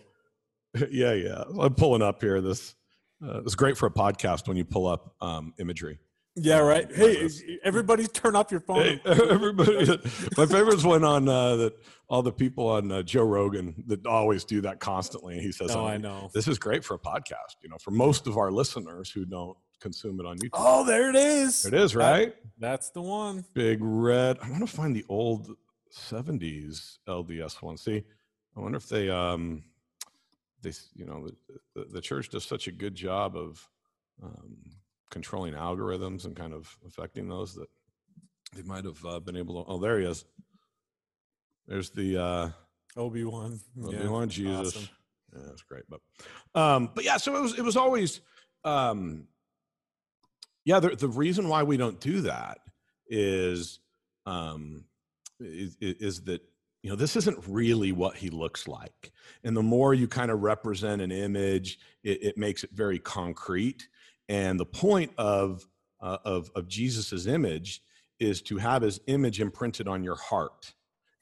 yeah, 0.89 1.13
yeah. 1.13 1.43
I'm 1.59 1.73
pulling 1.75 2.01
up 2.01 2.21
here. 2.21 2.41
This 2.41 2.75
uh, 3.23 3.41
it's 3.41 3.55
great 3.55 3.77
for 3.77 3.85
a 3.85 3.91
podcast 3.91 4.47
when 4.47 4.57
you 4.57 4.65
pull 4.65 4.87
up 4.87 5.15
um, 5.21 5.53
imagery. 5.59 5.99
Yeah, 6.35 6.59
right. 6.59 6.85
Um, 6.85 6.95
Hey, 6.95 7.23
like 7.23 7.31
everybody, 7.63 8.07
turn 8.07 8.35
off 8.35 8.51
your 8.51 8.61
phone. 8.61 8.81
Hey, 8.83 9.01
everybody, 9.05 9.85
my 10.37 10.45
favorite's 10.45 10.83
one 10.83 11.03
on 11.03 11.27
uh, 11.27 11.55
that 11.57 11.73
all 12.07 12.21
the 12.21 12.31
people 12.31 12.67
on 12.67 12.91
uh, 12.91 13.03
Joe 13.03 13.23
Rogan 13.23 13.83
that 13.87 14.05
always 14.05 14.45
do 14.45 14.61
that 14.61 14.79
constantly. 14.79 15.39
He 15.39 15.51
says, 15.51 15.75
Oh, 15.75 15.81
um, 15.81 15.87
I 15.87 15.97
know. 15.97 16.29
This 16.33 16.47
is 16.47 16.57
great 16.57 16.85
for 16.85 16.93
a 16.93 16.99
podcast. 16.99 17.57
You 17.61 17.69
know, 17.69 17.77
for 17.79 17.91
most 17.91 18.27
of 18.27 18.37
our 18.37 18.49
listeners 18.49 19.11
who 19.11 19.25
don't 19.25 19.57
consume 19.81 20.19
it 20.21 20.25
on 20.25 20.37
YouTube. 20.37 20.51
Oh, 20.53 20.85
there 20.85 21.09
it 21.09 21.15
is. 21.15 21.63
There 21.63 21.75
it 21.75 21.81
is, 21.81 21.95
right? 21.95 22.33
That's 22.57 22.91
the 22.91 23.01
one. 23.01 23.43
big 23.53 23.79
red. 23.81 24.37
I 24.41 24.49
want 24.49 24.67
to 24.67 24.73
find 24.73 24.95
the 24.95 25.05
old 25.09 25.49
70s 25.93 26.99
LDS 27.09 27.61
one. 27.61 27.75
See, 27.77 28.03
I 28.55 28.59
wonder 28.59 28.77
if 28.77 28.87
they, 28.87 29.09
um, 29.09 29.63
they, 30.61 30.71
you 30.95 31.05
know, 31.05 31.27
the, 31.75 31.85
the, 31.85 32.01
church 32.01 32.29
does 32.29 32.43
such 32.43 32.67
a 32.67 32.71
good 32.71 32.95
job 32.95 33.35
of 33.35 33.67
um, 34.23 34.57
controlling 35.09 35.53
algorithms 35.53 36.25
and 36.25 36.35
kind 36.35 36.53
of 36.53 36.77
affecting 36.87 37.27
those 37.27 37.55
that 37.55 37.67
they 38.55 38.61
might 38.63 38.85
have 38.85 39.03
uh, 39.05 39.19
been 39.19 39.35
able 39.37 39.63
to. 39.63 39.71
Oh, 39.71 39.79
there 39.79 39.99
he 39.99 40.05
is. 40.05 40.25
There's 41.67 41.89
the 41.91 42.21
uh, 42.21 42.49
Obi 42.97 43.23
Wan. 43.23 43.59
Obi 43.83 44.07
Wan 44.07 44.29
Jesus. 44.29 44.75
awesome. 44.75 44.89
Yeah, 45.33 45.41
that's 45.47 45.61
great. 45.61 45.83
But, 45.89 46.01
um, 46.59 46.89
but 46.93 47.05
yeah, 47.05 47.17
so 47.17 47.35
it 47.35 47.41
was. 47.41 47.57
It 47.57 47.63
was 47.63 47.77
always. 47.77 48.21
Um, 48.63 49.27
yeah, 50.65 50.79
the 50.79 50.89
the 50.95 51.07
reason 51.07 51.47
why 51.47 51.63
we 51.63 51.77
don't 51.77 51.99
do 51.99 52.21
that 52.21 52.59
is, 53.07 53.79
um, 54.25 54.85
is, 55.39 55.77
is 55.79 56.21
that 56.23 56.41
you 56.83 56.89
know 56.89 56.95
this 56.95 57.15
isn't 57.15 57.45
really 57.47 57.91
what 57.91 58.15
he 58.17 58.29
looks 58.29 58.67
like, 58.67 59.11
and 59.43 59.55
the 59.55 59.63
more 59.63 59.93
you 59.93 60.07
kind 60.07 60.31
of 60.31 60.41
represent 60.41 61.01
an 61.01 61.11
image, 61.11 61.79
it, 62.03 62.23
it 62.23 62.37
makes 62.37 62.63
it 62.63 62.71
very 62.73 62.99
concrete. 62.99 63.87
And 64.29 64.59
the 64.59 64.65
point 64.65 65.11
of 65.17 65.67
uh, 65.99 66.17
of 66.25 66.51
of 66.55 66.67
Jesus's 66.67 67.27
image 67.27 67.81
is 68.19 68.41
to 68.43 68.57
have 68.57 68.81
his 68.81 68.99
image 69.07 69.41
imprinted 69.41 69.87
on 69.87 70.03
your 70.03 70.15
heart, 70.15 70.73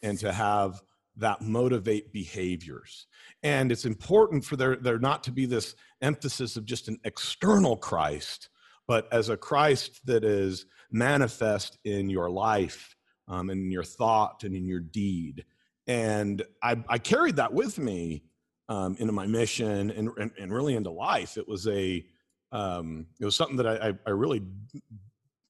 and 0.02 0.18
to 0.20 0.32
have 0.32 0.82
that 1.18 1.42
motivate 1.42 2.14
behaviors. 2.14 3.08
And 3.44 3.72
it's 3.72 3.86
important 3.86 4.46
for 4.46 4.56
there, 4.56 4.78
there 4.78 5.00
not 5.00 5.24
to 5.26 5.32
be 5.32 5.46
this 5.46 5.76
emphasis 6.02 6.56
of 6.56 6.66
just 6.66 6.88
an 6.88 6.98
external 7.04 7.76
Christ, 7.76 8.50
but 8.88 9.12
as 9.12 9.30
a 9.30 9.38
Christ 9.38 10.06
that 10.06 10.24
is 10.24 10.66
manifest 10.92 11.78
in 11.84 12.10
your 12.10 12.30
life, 12.30 12.96
um, 13.28 13.50
and 13.50 13.62
in 13.62 13.72
your 13.72 13.84
thought, 13.84 14.44
and 14.44 14.56
in 14.56 14.66
your 14.66 14.80
deed. 14.80 15.46
And 15.90 16.44
I, 16.62 16.78
I 16.88 17.00
carried 17.00 17.38
that 17.38 17.52
with 17.52 17.80
me 17.80 18.24
um, 18.70 18.96
into 19.00 19.12
my 19.12 19.26
mission 19.26 19.90
and, 19.90 20.10
and, 20.18 20.32
and 20.40 20.54
really 20.54 20.76
into 20.76 20.92
life. 20.92 21.36
It 21.36 21.48
was 21.48 21.68
a 21.68 22.06
um, 22.52 23.08
it 23.20 23.26
was 23.26 23.36
something 23.36 23.58
that 23.58 23.68
I, 23.68 23.94
I, 24.08 24.10
really 24.12 24.42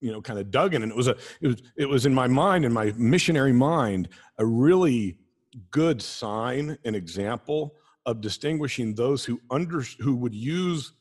you 0.02 0.12
know 0.12 0.22
kind 0.22 0.40
of 0.40 0.52
dug 0.52 0.74
in 0.74 0.84
and 0.84 0.92
it 0.92 0.96
was 0.96 1.08
a 1.08 1.16
it 1.42 1.48
was 1.48 1.62
it 1.78 1.86
was 1.88 2.06
in 2.06 2.14
my 2.14 2.28
mind 2.28 2.66
in 2.66 2.74
my 2.74 2.94
missionary 2.98 3.54
mind 3.54 4.10
a 4.38 4.46
really 4.46 5.18
good 5.72 6.02
sign 6.02 6.78
and 6.86 6.96
example 6.96 7.76
of 8.06 8.22
distinguishing 8.22 8.96
those 8.96 9.26
who 9.26 9.40
under 9.50 9.82
who 10.00 10.16
would 10.16 10.34
use 10.34 10.94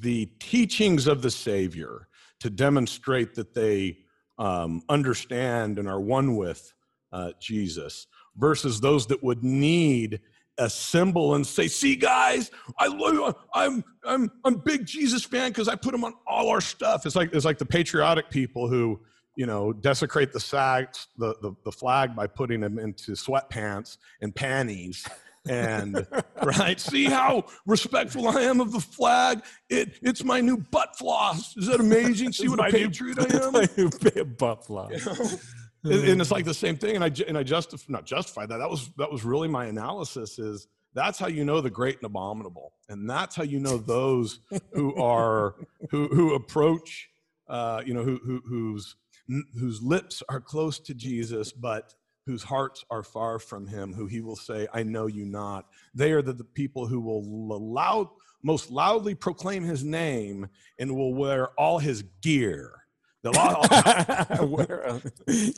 the 0.00 0.26
teachings 0.40 1.06
of 1.06 1.22
the 1.22 1.30
savior 1.30 2.08
to 2.40 2.50
demonstrate 2.50 3.34
that 3.34 3.54
they 3.54 3.98
um, 4.38 4.82
understand 4.88 5.78
and 5.78 5.88
are 5.88 6.00
one 6.00 6.36
with 6.36 6.72
uh, 7.12 7.32
jesus 7.40 8.06
versus 8.38 8.80
those 8.80 9.06
that 9.06 9.22
would 9.22 9.42
need 9.44 10.20
a 10.60 10.68
symbol 10.68 11.36
and 11.36 11.46
say 11.46 11.68
see 11.68 11.94
guys 11.94 12.50
i 12.80 12.88
love 12.88 13.36
i'm 13.54 13.84
i'm 14.04 14.28
i'm 14.44 14.56
big 14.56 14.84
jesus 14.84 15.22
fan 15.22 15.50
because 15.50 15.68
i 15.68 15.76
put 15.76 15.94
him 15.94 16.02
on 16.02 16.12
all 16.26 16.48
our 16.48 16.60
stuff 16.60 17.06
it's 17.06 17.14
like 17.14 17.32
it's 17.32 17.44
like 17.44 17.58
the 17.58 17.66
patriotic 17.66 18.28
people 18.28 18.68
who 18.68 18.98
you 19.38 19.46
know, 19.46 19.72
desecrate 19.72 20.32
the 20.32 20.40
sag, 20.40 20.88
the, 21.16 21.32
the, 21.40 21.52
the 21.64 21.70
flag 21.70 22.16
by 22.16 22.26
putting 22.26 22.58
them 22.58 22.76
into 22.76 23.12
sweatpants 23.12 23.96
and 24.20 24.34
panties. 24.34 25.06
And 25.48 26.04
right, 26.42 26.78
see 26.80 27.04
how 27.04 27.44
respectful 27.64 28.26
I 28.26 28.42
am 28.42 28.60
of 28.60 28.72
the 28.72 28.80
flag. 28.80 29.42
It 29.70 29.96
it's 30.02 30.24
my 30.24 30.40
new 30.40 30.56
butt 30.56 30.98
floss. 30.98 31.56
Is 31.56 31.66
that 31.68 31.78
amazing? 31.78 32.32
See 32.32 32.48
what 32.48 32.58
a 32.58 32.62
My 32.62 32.70
new- 32.70 32.88
patriot 32.88 33.18
I 33.20 33.46
am. 33.46 33.52
My 33.52 33.68
new 33.76 34.24
butt 34.24 34.66
flop. 34.66 34.90
You 34.90 35.04
know? 35.06 35.30
And, 35.84 36.08
and 36.08 36.20
it's 36.20 36.30
like 36.30 36.44
the 36.44 36.54
same 36.54 36.76
thing. 36.76 36.96
And 36.96 37.04
I 37.04 37.10
and 37.26 37.36
I 37.36 37.42
justify 37.42 37.84
not 37.88 38.04
justify 38.04 38.46
that. 38.46 38.58
That 38.58 38.70
was 38.70 38.90
that 38.96 39.10
was 39.10 39.24
really 39.24 39.48
my 39.48 39.66
analysis. 39.66 40.38
Is 40.38 40.66
that's 40.94 41.18
how 41.18 41.28
you 41.28 41.44
know 41.44 41.60
the 41.60 41.70
great 41.70 41.96
and 41.96 42.04
abominable, 42.04 42.72
and 42.88 43.08
that's 43.08 43.36
how 43.36 43.44
you 43.44 43.60
know 43.60 43.78
those 43.78 44.40
who 44.72 44.94
are 44.96 45.54
who 45.90 46.08
who 46.08 46.34
approach, 46.34 47.08
uh, 47.48 47.82
you 47.84 47.94
know, 47.94 48.02
who 48.02 48.18
who 48.24 48.42
whose 48.48 48.96
whose 49.58 49.82
lips 49.82 50.22
are 50.28 50.40
close 50.40 50.78
to 50.80 50.94
Jesus, 50.94 51.52
but 51.52 51.94
whose 52.28 52.42
hearts 52.42 52.84
are 52.90 53.02
far 53.02 53.38
from 53.38 53.66
him, 53.66 53.94
who 53.94 54.06
he 54.06 54.20
will 54.20 54.36
say, 54.36 54.68
I 54.74 54.82
know 54.82 55.06
you 55.06 55.24
not. 55.24 55.64
They 55.94 56.12
are 56.12 56.20
the, 56.20 56.34
the 56.34 56.44
people 56.44 56.86
who 56.86 57.00
will 57.00 57.22
loud, 57.72 58.08
most 58.42 58.70
loudly 58.70 59.14
proclaim 59.14 59.64
his 59.64 59.82
name 59.82 60.46
and 60.78 60.94
will 60.94 61.14
wear 61.14 61.48
all 61.58 61.78
his 61.78 62.04
gear. 62.20 62.84
Where, 64.46 64.88
uh, 64.88 65.00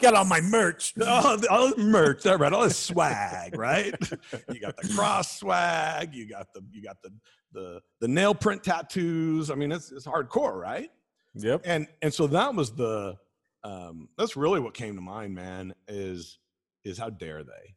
got 0.00 0.14
all 0.14 0.24
my 0.24 0.40
merch. 0.40 0.94
all, 1.06 1.36
the- 1.36 1.48
all 1.50 1.66
his 1.68 1.76
merch, 1.78 2.26
all 2.26 2.36
right, 2.38 2.52
all 2.52 2.64
his 2.64 2.76
swag, 2.76 3.56
right? 3.56 3.94
You 4.52 4.60
got 4.60 4.76
the 4.76 4.88
cross 4.94 5.38
swag, 5.38 6.14
you 6.14 6.28
got 6.28 6.46
the 6.54 6.62
you 6.72 6.82
got 6.82 6.96
the 7.02 7.10
the 7.52 7.80
the 8.00 8.08
nail 8.08 8.34
print 8.34 8.62
tattoos. 8.64 9.50
I 9.50 9.54
mean, 9.54 9.72
it's 9.72 9.90
it's 9.92 10.06
hardcore, 10.06 10.54
right? 10.60 10.90
Yep. 11.34 11.62
and 11.64 11.86
and 12.02 12.12
so 12.12 12.26
that 12.26 12.54
was 12.54 12.72
the 12.74 13.16
um 13.62 14.08
that's 14.18 14.36
really 14.36 14.58
what 14.58 14.74
came 14.74 14.96
to 14.96 15.00
mind 15.00 15.32
man 15.34 15.72
is 15.86 16.38
is 16.84 16.98
how 16.98 17.08
dare 17.10 17.44
they 17.44 17.76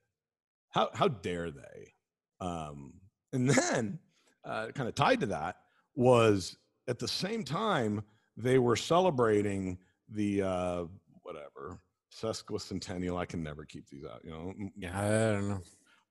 how 0.72 0.90
how 0.96 1.08
dare 1.08 1.52
they 1.52 1.94
um 2.42 2.94
and 3.32 3.48
then 3.50 4.00
uh 4.46 4.68
kind 4.74 4.90
of 4.90 4.96
tied 4.96 5.20
to 5.20 5.28
that 5.28 5.58
was 5.94 6.58
at 6.88 6.98
the 6.98 7.08
same 7.08 7.44
time 7.44 8.02
they 8.38 8.60
were 8.60 8.76
celebrating 8.76 9.78
the 10.10 10.42
uh 10.42 10.84
whatever 11.22 11.80
sesquicentennial 12.14 13.18
i 13.18 13.26
can 13.26 13.42
never 13.44 13.66
keep 13.66 13.88
these 13.90 14.04
out 14.06 14.22
you 14.24 14.32
know 14.32 14.54
Yeah, 14.76 15.00
I 15.00 15.32
don't 15.34 15.50
know. 15.50 15.62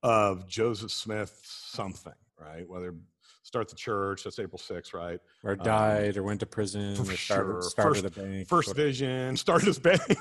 of 0.02 0.49
joseph 0.49 0.91
smith 0.91 1.41
something 1.45 2.12
right 2.41 2.69
whether 2.69 2.95
start 3.43 3.69
the 3.69 3.76
church 3.76 4.25
that's 4.25 4.38
april 4.38 4.59
6th 4.59 4.95
right 4.95 5.21
Or 5.45 5.57
died, 5.57 6.17
or 6.17 6.23
went 6.23 6.41
to 6.41 6.47
prison, 6.47 6.95
for 6.97 7.12
or 7.12 7.17
started, 7.17 7.52
sure. 7.52 7.62
started 7.62 8.02
First- 8.05 8.17
a 8.17 8.21
bank. 8.21 8.49
first 8.49 8.76
vision 8.76 9.37
started 9.37 9.67
his 9.67 9.79
bank 9.79 10.00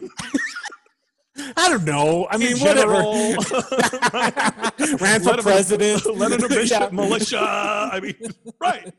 I 1.58 1.70
don't 1.70 1.86
know. 1.86 2.28
I 2.30 2.38
mean, 2.38 2.58
in 2.58 2.60
whatever. 2.60 2.92
Ran 5.00 5.22
for 5.22 5.32
Led 5.32 5.40
president. 5.42 6.06
an 6.06 6.40
bishop 6.50 6.82
Yeah. 6.82 6.90
militia. 6.92 7.40
I 7.40 8.00
mean, 8.02 8.16
right. 8.60 8.94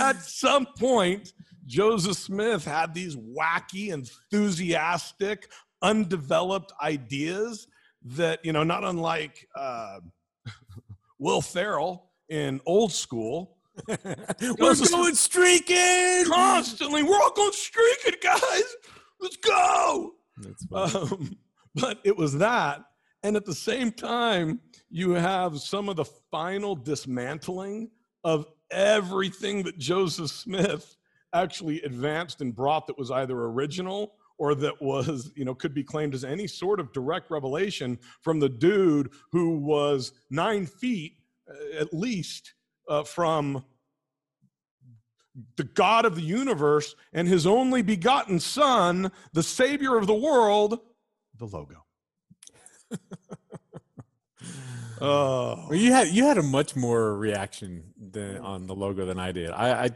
At 0.00 0.20
some 0.22 0.66
point, 0.78 1.32
Joseph 1.66 2.16
Smith 2.16 2.64
had 2.64 2.92
these 2.94 3.16
wacky, 3.16 3.88
enthusiastic, 3.92 5.50
undeveloped 5.82 6.72
ideas 6.82 7.66
that, 8.04 8.44
you 8.44 8.52
know, 8.52 8.62
not 8.64 8.84
unlike 8.84 9.46
uh, 9.56 10.00
Will 11.18 11.40
Ferrell 11.40 12.10
in 12.28 12.60
Old 12.66 12.92
School, 12.92 13.56
We're 13.88 13.96
Joseph- 14.56 14.90
going 14.90 15.14
streaking. 15.14 16.24
constantly, 16.26 17.02
we're 17.02 17.16
all 17.16 17.32
going 17.32 17.52
streaking, 17.52 18.20
guys. 18.22 18.62
Let's 19.20 19.36
go. 19.36 20.12
That's. 20.38 20.66
Um, 20.72 21.36
but 21.74 21.98
it 22.04 22.16
was 22.16 22.38
that. 22.38 22.84
And 23.24 23.36
at 23.36 23.44
the 23.46 23.54
same 23.54 23.90
time, 23.90 24.60
you 24.90 25.10
have 25.12 25.58
some 25.58 25.88
of 25.88 25.96
the 25.96 26.04
final 26.30 26.76
dismantling 26.76 27.90
of 28.22 28.46
everything 28.70 29.62
that 29.64 29.78
Joseph 29.78 30.30
Smith 30.30 30.94
actually 31.34 31.82
advanced 31.82 32.40
and 32.40 32.54
brought 32.54 32.86
that 32.86 32.96
was 32.96 33.10
either 33.10 33.36
original 33.44 34.14
or 34.38 34.54
that 34.54 34.80
was 34.80 35.30
you 35.36 35.44
know 35.44 35.54
could 35.54 35.74
be 35.74 35.84
claimed 35.84 36.14
as 36.14 36.24
any 36.24 36.46
sort 36.46 36.80
of 36.80 36.92
direct 36.92 37.30
revelation 37.30 37.98
from 38.22 38.40
the 38.40 38.48
dude 38.48 39.10
who 39.32 39.58
was 39.58 40.12
nine 40.30 40.66
feet 40.66 41.16
uh, 41.50 41.80
at 41.80 41.92
least 41.92 42.54
uh, 42.88 43.02
from 43.02 43.64
the 45.56 45.64
God 45.64 46.04
of 46.04 46.14
the 46.14 46.22
universe 46.22 46.94
and 47.12 47.26
his 47.26 47.46
only 47.46 47.82
begotten 47.82 48.38
Son, 48.38 49.10
the 49.32 49.42
Savior 49.42 49.96
of 49.96 50.06
the 50.06 50.14
world, 50.14 50.78
the 51.38 51.46
logo. 51.46 51.84
oh, 55.00 55.66
well, 55.68 55.74
you 55.74 55.92
had 55.92 56.08
you 56.08 56.24
had 56.24 56.38
a 56.38 56.42
much 56.42 56.76
more 56.76 57.16
reaction 57.16 57.92
than 57.98 58.38
on 58.38 58.66
the 58.66 58.74
logo 58.74 59.04
than 59.06 59.18
I 59.18 59.32
did. 59.32 59.50
I 59.50 59.84
I, 59.84 59.90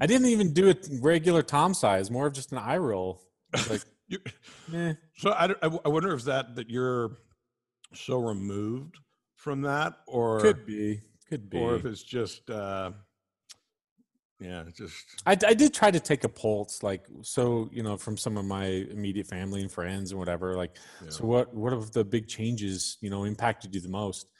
I 0.00 0.06
didn't 0.06 0.28
even 0.28 0.52
do 0.52 0.68
it 0.68 0.88
regular 1.00 1.42
Tom 1.42 1.74
size, 1.74 2.10
more 2.10 2.26
of 2.26 2.32
just 2.32 2.52
an 2.52 2.58
eye 2.58 2.78
roll. 2.78 3.20
Like, 3.68 3.82
eh. 4.74 4.94
so 5.16 5.30
I, 5.30 5.54
I 5.62 5.88
wonder 5.88 6.12
if 6.12 6.24
that 6.24 6.56
that 6.56 6.70
you're 6.70 7.18
so 7.94 8.18
removed 8.18 8.98
from 9.36 9.62
that, 9.62 9.98
or 10.06 10.40
could 10.40 10.66
be, 10.66 11.00
could 11.28 11.50
be, 11.50 11.58
or 11.58 11.74
if 11.74 11.84
it's 11.84 12.02
just. 12.02 12.50
uh 12.50 12.92
yeah, 14.40 14.64
just 14.74 14.94
I, 15.26 15.32
I 15.32 15.52
did 15.52 15.74
try 15.74 15.90
to 15.90 16.00
take 16.00 16.24
a 16.24 16.28
pulse, 16.28 16.82
like 16.82 17.04
so, 17.20 17.68
you 17.70 17.82
know, 17.82 17.98
from 17.98 18.16
some 18.16 18.38
of 18.38 18.46
my 18.46 18.64
immediate 18.64 19.26
family 19.26 19.60
and 19.60 19.70
friends 19.70 20.12
and 20.12 20.18
whatever. 20.18 20.56
Like, 20.56 20.76
yeah. 21.04 21.10
so 21.10 21.26
what 21.26 21.54
what 21.54 21.74
of 21.74 21.92
the 21.92 22.04
big 22.04 22.26
changes, 22.26 22.96
you 23.02 23.10
know, 23.10 23.24
impacted 23.24 23.74
you 23.74 23.82
the 23.82 23.90
most? 23.90 24.30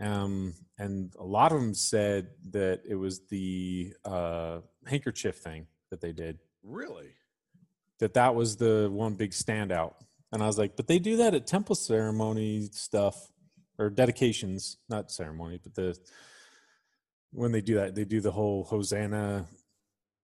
Um, 0.00 0.54
and 0.78 1.14
a 1.18 1.24
lot 1.24 1.52
of 1.52 1.60
them 1.60 1.74
said 1.74 2.28
that 2.50 2.82
it 2.86 2.96
was 2.96 3.20
the 3.28 3.94
uh, 4.04 4.58
handkerchief 4.86 5.36
thing 5.36 5.66
that 5.90 6.00
they 6.00 6.12
did. 6.12 6.38
Really? 6.62 7.14
That 7.98 8.14
that 8.14 8.34
was 8.34 8.56
the 8.56 8.88
one 8.92 9.14
big 9.14 9.30
standout. 9.30 9.94
And 10.32 10.42
I 10.42 10.46
was 10.46 10.58
like, 10.58 10.76
but 10.76 10.86
they 10.86 10.98
do 10.98 11.16
that 11.18 11.34
at 11.34 11.46
temple 11.46 11.76
ceremony 11.76 12.68
stuff 12.72 13.32
or 13.78 13.88
dedications, 13.88 14.76
not 14.88 15.10
ceremony, 15.10 15.60
but 15.62 15.74
the 15.74 15.98
when 17.32 17.52
they 17.52 17.60
do 17.60 17.74
that, 17.76 17.94
they 17.94 18.04
do 18.04 18.20
the 18.20 18.30
whole 18.30 18.64
Hosanna 18.64 19.46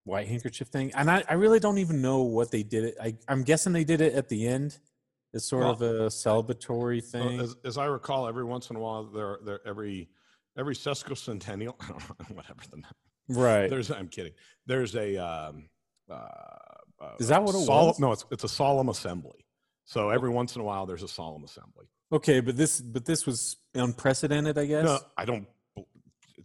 white 0.05 0.29
handkerchief 0.29 0.69
thing. 0.69 0.93
And 0.95 1.11
I, 1.11 1.23
I 1.29 1.35
really 1.35 1.61
don't 1.61 1.79
even 1.79 2.03
know 2.03 2.23
what 2.23 2.51
they 2.51 2.63
did 2.63 2.85
it. 2.85 2.97
I, 3.01 3.15
I'm 3.29 3.43
guessing 3.43 3.73
they 3.73 3.85
did 3.85 4.01
it 4.01 4.15
at 4.15 4.29
the 4.29 4.47
end. 4.47 4.79
It's 5.33 5.47
sort 5.47 5.63
well, 5.63 5.73
of 5.73 5.83
a 5.83 6.07
celebratory 6.09 7.03
thing. 7.03 7.41
As, 7.41 7.57
as, 7.65 7.79
I 7.79 7.87
recall, 7.87 8.29
every 8.29 8.45
once 8.45 8.69
in 8.71 8.77
a 8.77 8.79
while, 8.79 9.05
there, 9.05 9.39
there 9.45 9.61
every 9.67 10.11
every 10.59 10.75
sesquicentennial, 10.75 11.75
whatever 12.29 12.61
the 12.71 12.83
right. 13.29 13.71
There's, 13.71 13.91
I'm 13.91 14.09
kidding. 14.09 14.33
There's 14.67 14.95
a. 14.95 15.17
Um, 15.17 15.69
uh, 16.11 16.15
uh, 17.01 17.15
Is 17.19 17.29
that 17.29 17.43
what 17.43 17.55
it 17.55 17.65
sol- 17.65 17.89
was? 17.89 17.99
No, 17.99 18.13
it's 18.13 18.25
it's 18.31 18.45
a 18.45 18.49
solemn 18.49 18.91
assembly. 18.91 19.47
So 19.85 20.11
every 20.11 20.31
once 20.31 20.55
in 20.55 20.61
a 20.61 20.65
while, 20.65 20.87
there's 20.87 21.03
a 21.03 21.09
solemn 21.09 21.45
assembly. 21.45 21.87
Okay, 22.13 22.41
but 22.41 22.57
this 22.57 22.81
but 22.81 23.07
this 23.07 23.25
was 23.25 23.57
unprecedented, 23.75 24.59
I 24.59 24.67
guess. 24.67 24.85
No, 24.85 24.99
I 25.17 25.25
don't 25.25 25.47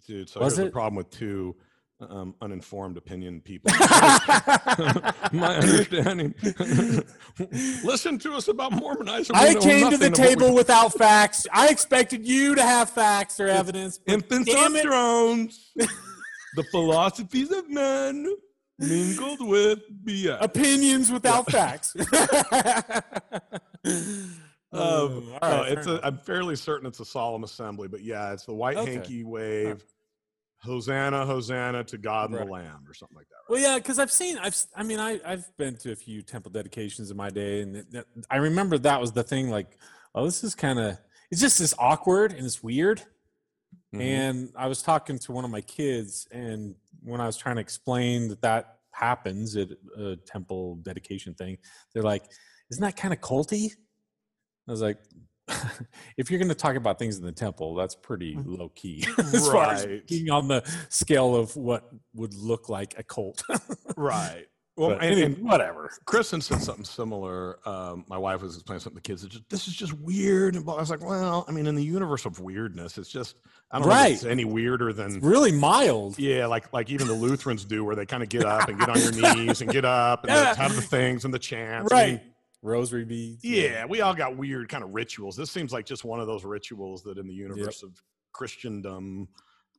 dude. 0.08 0.30
So 0.30 0.40
Was 0.40 0.56
here's 0.56 0.66
it? 0.68 0.70
the 0.70 0.72
problem 0.72 0.96
with 0.96 1.10
two 1.10 1.56
um, 2.00 2.36
uninformed 2.42 2.98
opinion 2.98 3.42
people. 3.42 3.72
My 5.32 5.56
understanding. 5.56 6.36
Listen 7.84 8.20
to 8.20 8.34
us 8.34 8.48
about 8.48 8.74
Mormonizing. 8.74 9.32
I 9.34 9.56
came 9.56 9.90
to 9.90 9.98
the 9.98 10.12
table 10.12 10.54
without 10.54 10.94
facts. 10.94 11.48
I 11.52 11.70
expected 11.70 12.26
you 12.26 12.56
to 12.56 12.62
have 12.62 12.90
facts 12.90 13.40
or 13.40 13.48
evidence. 13.48 14.00
Infants 14.06 14.54
on 14.54 14.76
thrones. 14.76 15.72
the 15.76 16.64
philosophies 16.72 17.52
of 17.52 17.70
men 17.70 18.28
mingled 18.80 19.48
with 19.48 19.80
BS. 20.06 20.38
Opinions 20.42 21.12
without 21.12 21.50
facts. 21.50 21.96
Um, 24.74 25.32
right, 25.42 25.42
no, 25.42 25.64
it's 25.64 25.88
a, 25.88 26.00
I'm 26.04 26.18
fairly 26.18 26.58
certain 26.58 26.88
it's 26.88 27.00
a 27.00 27.06
solemn 27.06 27.46
assembly, 27.46 27.88
but 27.88 28.04
yeah, 28.04 28.34
it's 28.34 28.46
the 28.46 28.54
white 28.54 28.76
okay. 28.76 28.96
hanky 28.96 29.24
wave. 29.24 29.84
Hosanna, 30.60 31.26
Hosanna 31.26 31.84
to 31.86 31.98
God 31.98 32.30
and 32.30 32.40
right. 32.40 32.46
the 32.46 32.52
Lamb, 32.52 32.84
or 32.88 32.94
something 32.94 33.16
like 33.16 33.28
that. 33.30 33.36
Right? 33.36 33.62
Well, 33.62 33.72
yeah, 33.72 33.78
because 33.78 34.00
I've 34.00 34.12
seen, 34.12 34.38
I've, 34.38 34.58
I 34.76 34.84
mean, 34.84 35.00
I, 35.00 35.20
I've 35.26 35.46
been 35.58 35.78
to 35.78 35.92
a 35.92 35.96
few 35.96 36.22
temple 36.22 36.52
dedications 36.52 37.12
in 37.12 37.18
my 37.18 37.30
day, 37.30 37.62
and 37.62 37.76
it, 37.78 38.06
I 38.30 38.38
remember 38.38 38.78
that 38.80 39.00
was 39.00 39.12
the 39.12 39.24
thing. 39.24 39.50
Like, 39.50 39.78
oh, 40.16 40.26
this 40.26 40.44
is 40.44 40.56
kind 40.56 40.80
of, 40.80 40.98
it's 41.32 41.42
just 41.42 41.60
this 41.60 41.74
awkward 41.78 42.34
and 42.34 42.46
it's 42.46 42.64
weird. 42.64 43.02
Mm-hmm. 43.94 44.02
And 44.02 44.50
I 44.58 44.68
was 44.68 44.82
talking 44.82 45.20
to 45.20 45.32
one 45.32 45.46
of 45.46 45.52
my 45.52 45.62
kids, 45.62 46.28
and 46.32 46.76
when 47.04 47.22
I 47.22 47.26
was 47.26 47.38
trying 47.38 47.56
to 47.56 47.62
explain 47.62 48.28
that 48.30 48.42
that 48.42 48.78
happens 48.92 49.56
at 49.56 49.70
a 49.98 50.16
temple 50.26 50.76
dedication 50.78 51.34
thing, 51.34 51.58
they're 51.94 52.04
like, 52.04 52.24
"Isn't 52.70 52.82
that 52.82 52.98
kind 52.98 53.14
of 53.14 53.22
culty?" 53.22 53.72
I 54.68 54.72
was 54.72 54.82
like, 54.82 54.98
if 56.18 56.30
you're 56.30 56.40
going 56.40 56.50
to 56.50 56.56
talk 56.56 56.76
about 56.76 57.00
things 57.00 57.18
in 57.18 57.26
the 57.26 57.32
temple, 57.32 57.76
that's 57.76 57.96
pretty 57.96 58.36
mm. 58.36 58.58
low 58.58 58.70
key 58.70 59.06
as 59.18 59.34
right. 59.34 59.52
far 59.52 59.74
as 59.74 59.88
being 60.08 60.30
on 60.30 60.48
the 60.48 60.64
scale 60.90 61.36
of 61.36 61.56
what 61.56 61.90
would 62.14 62.34
look 62.34 62.70
like 62.70 62.96
a 62.98 63.04
cult. 63.04 63.44
right. 63.96 64.46
Well, 64.78 64.90
but, 64.90 65.04
and, 65.04 65.20
and, 65.20 65.38
whatever. 65.40 65.90
Kristen 66.06 66.40
said 66.40 66.62
something 66.62 66.86
similar. 66.86 67.58
Um, 67.68 68.06
my 68.08 68.18
wife 68.18 68.44
was 68.44 68.56
explaining 68.56 68.82
something 68.82 69.02
to 69.02 69.12
the 69.12 69.12
kids. 69.12 69.26
Just, 69.26 69.50
this 69.50 69.68
is 69.68 69.74
just 69.74 69.92
weird. 69.94 70.56
And 70.56 70.70
I 70.70 70.76
was 70.76 70.92
like, 70.92 71.04
well, 71.04 71.46
I 71.48 71.52
mean, 71.52 71.66
in 71.66 71.74
the 71.74 71.84
universe 71.84 72.26
of 72.26 72.40
weirdness, 72.40 73.00
it's 73.00 73.10
just 73.10 73.38
I 73.72 73.80
don't 73.80 73.88
right. 73.88 74.02
know 74.02 74.08
if 74.10 74.14
it's 74.14 74.26
any 74.26 74.46
weirder 74.46 74.94
than 74.94 75.16
it's 75.16 75.26
really 75.26 75.52
mild. 75.52 76.20
Yeah, 76.20 76.46
like 76.46 76.72
like 76.74 76.92
even 76.92 77.08
the 77.08 77.14
Lutherans 77.14 77.66
do, 77.66 77.84
where 77.84 77.96
they 77.96 78.06
kind 78.06 78.22
of 78.22 78.30
get 78.30 78.46
up 78.46 78.70
and 78.70 78.80
get 78.80 78.88
on 78.88 79.00
your 79.00 79.36
knees 79.36 79.62
and 79.62 79.72
get 79.72 79.84
up 79.84 80.26
and 80.26 80.32
yeah. 80.32 80.54
have 80.54 80.76
the 80.76 80.82
things 80.84 81.26
and 81.26 81.34
the 81.34 81.40
chants. 81.40 81.92
Right. 81.92 82.04
I 82.04 82.12
mean, 82.12 82.22
rosary 82.62 83.06
beads. 83.06 83.44
Yeah, 83.44 83.86
we 83.86 84.02
all 84.02 84.14
got 84.14 84.36
weird 84.36 84.70
kind 84.70 84.84
of 84.84 84.94
rituals. 84.94 85.36
This 85.36 85.52
seems 85.52 85.72
like 85.72 85.86
just 85.86 86.04
one 86.04 86.20
of 86.20 86.28
those 86.28 86.44
rituals 86.44 87.04
that 87.04 87.18
in 87.18 87.28
the 87.28 87.34
universe 87.34 87.82
yep. 87.84 87.92
of 87.92 88.02
Christendom, 88.34 89.28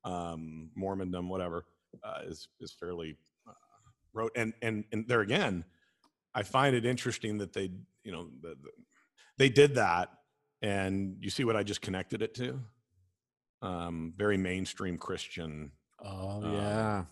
um, 0.04 0.70
Mormondom, 0.78 1.28
whatever, 1.28 1.64
uh, 2.04 2.20
is 2.26 2.48
is 2.60 2.72
fairly 2.72 3.16
uh, 3.48 3.52
rote. 4.12 4.32
And 4.36 4.52
and 4.62 4.84
and 4.92 5.06
there 5.08 5.20
again, 5.20 5.64
I 6.34 6.42
find 6.42 6.74
it 6.74 6.84
interesting 6.84 7.38
that 7.38 7.52
they, 7.52 7.70
you 8.04 8.12
know, 8.12 8.28
the, 8.42 8.50
the, 8.50 8.70
they 9.36 9.48
did 9.48 9.74
that, 9.76 10.10
and 10.62 11.16
you 11.20 11.30
see 11.30 11.44
what 11.44 11.56
I 11.56 11.62
just 11.62 11.80
connected 11.80 12.22
it 12.22 12.34
to. 12.34 12.60
Um, 13.60 14.14
very 14.16 14.36
mainstream 14.36 14.98
Christian. 14.98 15.72
Oh 16.00 16.42
uh, 16.44 16.52
yeah 16.52 17.04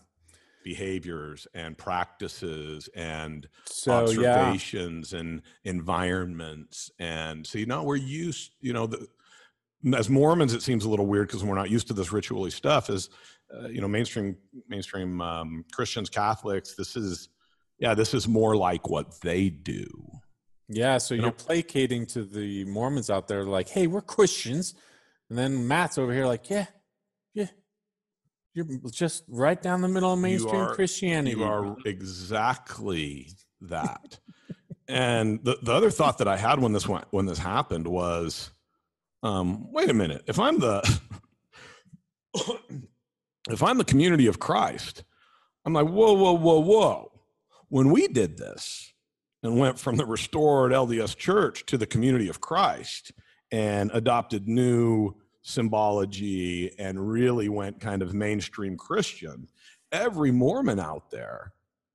behaviors 0.67 1.47
and 1.53 1.77
practices 1.77 2.89
and 2.93 3.47
so, 3.63 3.93
observations 3.93 5.13
yeah. 5.13 5.19
and 5.19 5.41
environments. 5.63 6.91
And 6.99 7.47
so 7.47 7.57
you 7.57 7.65
know 7.65 7.83
we're 7.83 7.95
used 7.95 8.53
you 8.59 8.73
know 8.73 8.85
the, 8.85 9.07
as 9.95 10.09
mormons 10.09 10.53
it 10.53 10.61
seems 10.61 10.83
a 10.83 10.89
little 10.89 11.05
weird 11.05 11.27
because 11.29 11.41
we're 11.41 11.55
not 11.55 11.69
used 11.69 11.87
to 11.87 11.93
this 11.93 12.11
ritually 12.11 12.51
stuff 12.51 12.89
as 12.89 13.09
uh, 13.55 13.69
you 13.69 13.79
know 13.79 13.87
mainstream 13.87 14.35
mainstream 14.67 15.21
um, 15.21 15.63
christians 15.71 16.09
catholics 16.09 16.75
this 16.75 16.97
is 16.97 17.29
yeah 17.79 17.93
this 17.93 18.13
is 18.13 18.27
more 18.27 18.57
like 18.57 18.89
what 18.89 19.21
they 19.21 19.49
do. 19.49 19.87
Yeah 20.67 20.97
so 20.97 21.15
you 21.15 21.25
are 21.27 21.31
placating 21.31 22.05
to 22.07 22.25
the 22.25 22.65
mormons 22.65 23.09
out 23.09 23.29
there 23.29 23.45
like 23.45 23.69
hey 23.69 23.87
we're 23.87 24.01
christians. 24.01 24.75
And 25.29 25.39
then 25.39 25.65
matt's 25.65 25.97
over 25.97 26.13
here 26.13 26.25
like 26.25 26.49
yeah 26.49 26.65
yeah 27.33 27.51
you're 28.57 28.91
just 28.91 29.23
right 29.27 29.61
down 29.61 29.81
the 29.81 29.87
middle 29.87 30.13
of 30.13 30.19
mainstream 30.19 30.55
you 30.55 30.61
are, 30.61 30.75
Christianity. 30.75 31.37
You 31.37 31.43
are 31.43 31.75
exactly 31.85 33.29
that. 33.61 34.19
and 34.87 35.43
the, 35.43 35.59
the 35.61 35.73
other 35.73 35.91
thought 35.91 36.17
that 36.17 36.27
I 36.27 36.37
had 36.37 36.59
when 36.59 36.73
this 36.73 36.87
went, 36.87 37.05
when 37.11 37.25
this 37.25 37.37
happened 37.37 37.87
was, 37.87 38.51
um, 39.23 39.71
wait 39.71 39.89
a 39.89 39.93
minute. 39.93 40.23
If 40.27 40.39
I'm 40.39 40.59
the 40.59 40.99
if 43.49 43.61
I'm 43.61 43.77
the 43.77 43.83
community 43.83 44.27
of 44.27 44.39
Christ, 44.39 45.03
I'm 45.65 45.73
like, 45.73 45.87
whoa, 45.87 46.13
whoa, 46.13 46.33
whoa, 46.33 46.59
whoa. 46.59 47.11
When 47.69 47.91
we 47.91 48.07
did 48.07 48.37
this 48.37 48.93
and 49.43 49.59
went 49.59 49.77
from 49.77 49.97
the 49.97 50.05
restored 50.05 50.71
LDS 50.71 51.15
church 51.15 51.65
to 51.67 51.77
the 51.77 51.85
community 51.85 52.29
of 52.29 52.41
Christ 52.41 53.11
and 53.51 53.91
adopted 53.93 54.47
new 54.47 55.15
symbology 55.47 56.77
and 56.77 57.09
really 57.09 57.47
went 57.47 57.79
kind 57.79 58.01
of 58.01 58.13
mainstream 58.13 58.75
Christian, 58.75 59.47
every 59.93 60.29
Mormon 60.29 60.79
out 60.79 61.09
there 61.09 61.53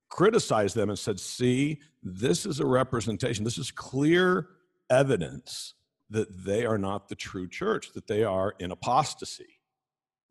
criticized 0.09 0.75
them 0.75 0.89
and 0.89 0.97
said, 0.97 1.19
see, 1.19 1.79
this 2.01 2.47
is 2.47 2.59
a 2.59 2.65
representation, 2.65 3.43
this 3.43 3.59
is 3.59 3.69
clear 3.69 4.49
evidence 4.89 5.75
that 6.09 6.43
they 6.43 6.65
are 6.65 6.79
not 6.79 7.07
the 7.07 7.15
true 7.15 7.47
church, 7.47 7.91
that 7.93 8.07
they 8.07 8.23
are 8.23 8.55
in 8.59 8.71
apostasy 8.71 9.59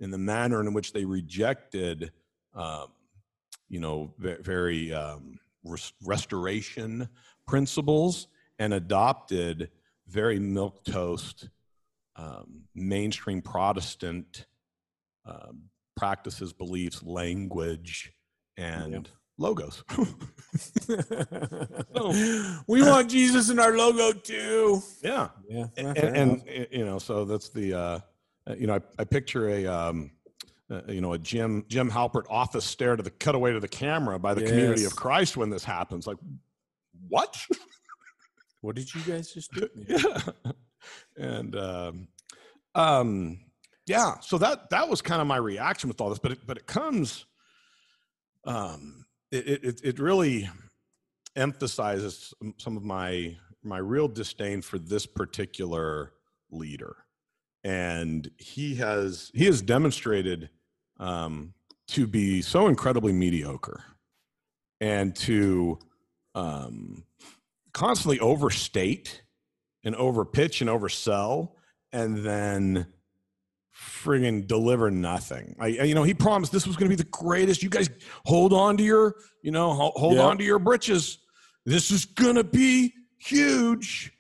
in 0.00 0.11
the 0.11 0.18
manner 0.18 0.61
in 0.61 0.72
which 0.72 0.92
they 0.92 1.04
rejected, 1.04 2.11
um, 2.54 2.88
you 3.68 3.78
know, 3.78 4.12
very 4.18 4.92
um, 4.92 5.38
restoration 6.04 7.08
principles 7.46 8.26
and 8.58 8.74
adopted 8.74 9.70
very 10.08 10.40
milk 10.40 10.85
toast 10.85 11.48
um, 12.16 12.62
mainstream 12.75 13.40
Protestant 13.42 14.46
um, 15.25 15.64
practices, 15.96 16.53
beliefs, 16.53 17.03
language, 17.03 18.12
and 18.57 19.09
logos. 19.38 19.83
we 22.66 22.83
want 22.83 23.11
Jesus 23.11 23.51
in 23.51 23.59
our 23.59 23.77
logo 23.77 24.12
too. 24.12 24.83
yeah. 25.03 25.29
Yeah. 25.48 25.66
and, 25.77 25.98
and, 25.98 26.42
and, 26.48 26.68
you 26.70 26.85
know 26.85 26.98
so 26.98 27.25
that's 27.25 27.48
the 27.48 27.75
uh 27.75 28.01
uh, 28.46 28.55
you 28.57 28.66
know 28.66 28.75
i, 28.75 28.81
I 28.98 29.05
picture 29.05 29.48
a 29.48 29.66
um 29.66 30.11
uh, 30.70 30.83
you 30.88 31.01
know 31.01 31.12
a 31.14 31.18
jim 31.18 31.64
jim 31.68 31.90
halpert 31.90 32.25
office 32.29 32.64
stare 32.64 32.96
to 32.96 33.03
the 33.03 33.11
cutaway 33.11 33.53
to 33.53 33.61
the 33.61 33.68
camera 33.68 34.18
by 34.18 34.35
the 34.35 34.42
community 34.44 34.85
of 34.85 34.96
christ 34.96 35.37
when 35.37 35.51
this 35.51 35.64
happens 35.64 36.07
like 36.07 36.18
what 37.09 37.37
what 38.61 38.77
did 38.77 38.94
you 38.94 39.01
guys 39.03 39.33
just 39.33 39.53
do? 39.53 39.68
yeah 39.88 40.53
and 41.16 41.57
um 41.57 42.09
um 42.75 43.38
yeah 43.87 44.14
so 44.20 44.38
that 44.38 44.70
that 44.70 44.88
was 44.88 45.03
kind 45.03 45.20
of 45.20 45.27
my 45.27 45.37
reaction 45.37 45.88
with 45.88 46.01
all 46.01 46.09
this 46.09 46.18
but 46.18 46.33
it 46.33 46.38
but 46.46 46.57
it 46.57 46.66
comes 46.66 47.27
um 48.44 49.05
it 49.31 49.64
it- 49.64 49.81
it, 49.85 49.98
really 49.98 50.48
emphasizes 51.37 52.35
some 52.59 52.77
of 52.77 52.83
my 52.85 53.37
my 53.62 53.79
real 53.79 54.09
disdain 54.09 54.61
for 54.61 54.79
this 54.79 55.07
particular 55.07 56.12
leader. 56.51 56.96
And 57.64 58.29
he 58.38 58.75
has 58.77 59.31
he 59.35 59.46
has 59.46 59.62
demonstrated 59.62 60.51
um 60.98 61.55
to 61.88 62.07
be 62.07 62.42
so 62.42 62.66
incredibly 62.66 63.12
mediocre 63.12 63.83
and 64.81 65.14
to 65.16 65.79
um 66.35 67.05
constantly 67.72 68.18
overstate 68.20 69.22
and 69.85 69.95
overpitch 69.95 70.61
and 70.61 70.71
oversell 70.71 71.53
and 71.92 72.18
then 72.18 72.87
friggin' 73.75 74.47
deliver 74.47 74.90
nothing. 74.90 75.57
I, 75.59 75.66
you 75.68 75.95
know, 75.95 76.03
he 76.03 76.14
promised 76.14 76.53
this 76.53 76.66
was 76.66 76.77
going 76.77 76.90
to 76.90 76.97
be 76.97 77.03
the 77.03 77.09
greatest. 77.11 77.62
You 77.62 77.71
guys 77.71 77.88
hold 78.25 78.53
on 78.53 78.77
to 78.77 78.83
your, 78.83 79.16
you 79.42 79.51
know, 79.51 79.73
hold 79.73 80.18
on 80.18 80.38
to 80.38 80.45
your 80.45 80.59
britches. 80.59 81.18
This 81.64 81.90
is 81.90 82.05
going 82.05 82.37
to 82.37 82.45
be 82.45 82.92
huge. 83.18 84.12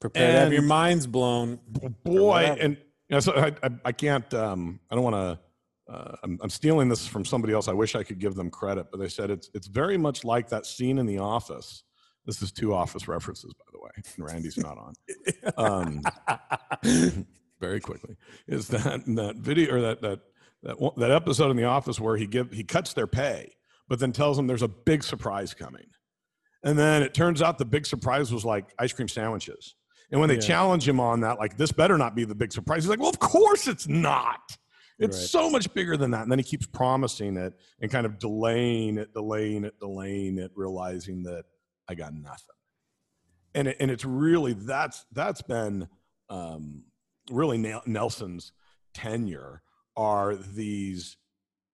Prepare 0.00 0.32
to 0.32 0.38
have 0.38 0.52
your 0.52 0.62
minds 0.62 1.06
blown. 1.06 1.60
Boy, 2.04 2.56
and 2.58 2.76
you 3.08 3.16
know, 3.16 3.20
so 3.20 3.32
I, 3.34 3.52
I, 3.62 3.70
I 3.86 3.92
can't, 3.92 4.32
um, 4.32 4.80
I 4.90 4.94
don't 4.94 5.04
want 5.04 5.16
to, 5.16 5.92
uh, 5.92 6.16
I'm, 6.22 6.38
I'm 6.42 6.50
stealing 6.50 6.88
this 6.88 7.06
from 7.06 7.24
somebody 7.24 7.52
else. 7.52 7.66
I 7.66 7.72
wish 7.72 7.96
I 7.96 8.04
could 8.04 8.20
give 8.20 8.34
them 8.34 8.48
credit, 8.48 8.86
but 8.90 9.00
they 9.00 9.08
said 9.08 9.30
it's, 9.30 9.50
it's 9.52 9.66
very 9.66 9.98
much 9.98 10.24
like 10.24 10.48
that 10.50 10.64
scene 10.64 10.98
in 10.98 11.06
the 11.06 11.18
office. 11.18 11.82
This 12.30 12.42
is 12.42 12.52
two 12.52 12.72
office 12.72 13.08
references, 13.08 13.52
by 13.54 13.64
the 13.72 13.80
way, 13.80 13.90
and 14.16 14.24
Randy's 14.24 14.56
not 14.56 14.78
on. 14.78 14.94
Um, 15.56 16.02
very 17.60 17.80
quickly 17.80 18.16
is 18.46 18.68
that 18.68 19.02
that 19.06 19.36
video 19.36 19.74
or 19.74 19.80
that 19.80 20.00
that 20.00 20.20
that 20.62 20.76
that 20.96 21.10
episode 21.10 21.50
in 21.50 21.56
the 21.56 21.64
office 21.64 21.98
where 22.00 22.16
he 22.16 22.26
give 22.26 22.50
he 22.52 22.62
cuts 22.64 22.92
their 22.94 23.06
pay 23.06 23.52
but 23.88 23.98
then 23.98 24.12
tells 24.12 24.36
them 24.36 24.46
there's 24.46 24.62
a 24.62 24.68
big 24.68 25.02
surprise 25.02 25.52
coming 25.54 25.86
and 26.62 26.78
then 26.78 27.02
it 27.02 27.12
turns 27.14 27.42
out 27.42 27.58
the 27.58 27.64
big 27.64 27.84
surprise 27.86 28.32
was 28.32 28.44
like 28.44 28.72
ice 28.78 28.92
cream 28.92 29.08
sandwiches 29.08 29.74
and 30.10 30.20
when 30.20 30.28
they 30.28 30.36
Yeah. 30.36 30.40
challenge 30.40 30.88
him 30.88 31.00
on 31.00 31.20
that 31.20 31.38
like 31.38 31.56
this 31.58 31.72
better 31.72 31.98
not 31.98 32.14
be 32.14 32.24
the 32.24 32.34
big 32.34 32.52
surprise 32.52 32.84
he's 32.84 32.90
like 32.90 33.00
well 33.00 33.10
of 33.10 33.18
course 33.18 33.66
it's 33.68 33.88
not 33.88 34.56
it's 34.98 35.18
Right. 35.18 35.26
so 35.28 35.50
much 35.50 35.72
bigger 35.74 35.96
than 35.98 36.12
that 36.12 36.22
and 36.22 36.30
then 36.30 36.38
he 36.38 36.44
keeps 36.44 36.66
promising 36.66 37.36
it 37.36 37.52
and 37.80 37.90
kind 37.90 38.06
of 38.06 38.18
delaying 38.18 38.96
it 38.98 39.12
delaying 39.12 39.64
it 39.64 39.78
delaying 39.80 40.38
it 40.38 40.50
realizing 40.54 41.22
that 41.24 41.44
i 41.90 41.94
got 41.94 42.14
nothing 42.14 42.56
and 43.54 43.68
it, 43.68 43.76
and 43.80 43.90
it's 43.90 44.04
really 44.04 44.52
that's 44.52 45.04
that's 45.12 45.42
been 45.42 45.88
um, 46.28 46.84
really 47.30 47.58
Nelson's 47.86 48.52
tenure 48.94 49.62
are 49.96 50.36
these 50.36 51.16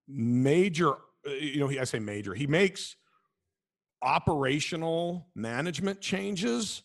major 0.09 0.95
you 1.27 1.61
know 1.61 1.69
he, 1.69 1.79
I 1.79 1.85
say 1.85 1.99
major 1.99 2.33
he 2.33 2.47
makes 2.47 2.97
operational 4.03 5.29
management 5.35 6.01
changes 6.01 6.83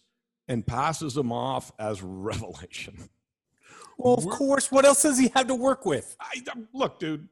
and 0.47 0.65
passes 0.65 1.13
them 1.13 1.31
off 1.31 1.71
as 1.79 2.01
revelation. 2.01 3.09
Well, 3.97 4.15
of 4.15 4.25
We're- 4.25 4.37
course. 4.37 4.71
What 4.71 4.83
else 4.85 5.03
does 5.03 5.19
he 5.19 5.29
have 5.35 5.47
to 5.47 5.55
work 5.55 5.85
with? 5.85 6.15
I, 6.19 6.41
look, 6.73 6.99
dude. 6.99 7.27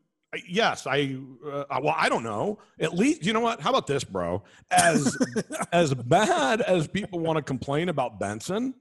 Yes, 0.47 0.85
I. 0.85 1.17
Uh, 1.45 1.63
well, 1.81 1.95
I 1.97 2.07
don't 2.09 2.23
know. 2.23 2.59
At 2.79 2.93
least 2.93 3.25
you 3.25 3.33
know 3.33 3.39
what? 3.39 3.59
How 3.61 3.69
about 3.71 3.87
this, 3.87 4.03
bro? 4.03 4.43
As 4.69 5.17
as 5.71 5.93
bad 5.93 6.61
as 6.61 6.87
people 6.87 7.19
want 7.19 7.37
to 7.37 7.41
complain 7.41 7.89
about 7.89 8.19
Benson, 8.19 8.75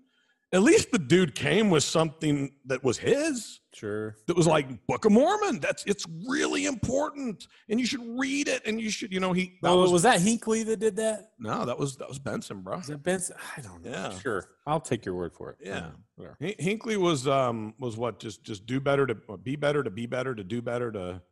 at 0.52 0.62
least 0.62 0.90
the 0.90 0.98
dude 0.98 1.34
came 1.34 1.70
with 1.70 1.84
something 1.84 2.52
that 2.66 2.84
was 2.84 2.98
his. 2.98 3.60
Sure. 3.72 4.16
That 4.26 4.36
was 4.36 4.46
like 4.46 4.86
Book 4.88 5.04
of 5.04 5.12
Mormon. 5.12 5.60
That's 5.60 5.84
it's 5.86 6.04
really 6.28 6.66
important, 6.66 7.46
and 7.70 7.78
you 7.80 7.86
should 7.86 8.02
read 8.18 8.48
it. 8.48 8.60
And 8.66 8.78
you 8.80 8.90
should, 8.90 9.12
you 9.12 9.20
know, 9.20 9.32
he. 9.32 9.56
That 9.62 9.70
Oh, 9.70 9.80
was, 9.82 9.92
was, 9.92 10.02
that 10.02 10.20
Hinckley 10.20 10.64
that 10.64 10.80
did 10.80 10.96
that? 10.96 11.30
no, 11.38 11.64
that 11.64 11.78
was 11.78 11.96
that 11.96 12.08
was 12.08 12.18
Benson, 12.18 12.60
bro. 12.60 12.78
Is 12.78 12.88
that 12.88 13.02
Benson? 13.02 13.36
I 13.56 13.60
don't 13.62 13.82
know. 13.84 13.90
Yeah. 13.90 14.18
Sure. 14.18 14.48
I'll 14.66 14.80
take 14.80 15.06
your 15.06 15.14
word 15.14 15.32
for 15.32 15.50
it. 15.52 15.58
Yeah. 15.64 15.90
Hin- 16.40 16.54
Hinckley 16.58 16.96
was 16.98 17.26
um 17.28 17.72
was 17.78 17.96
what 17.96 18.18
just 18.18 18.42
just 18.44 18.66
do 18.66 18.80
better 18.80 19.06
to 19.06 19.14
be 19.14 19.56
better 19.56 19.82
to 19.82 19.90
be 19.90 20.04
better 20.06 20.34
to 20.34 20.44
do 20.44 20.60
better 20.60 20.90
to 20.92 21.22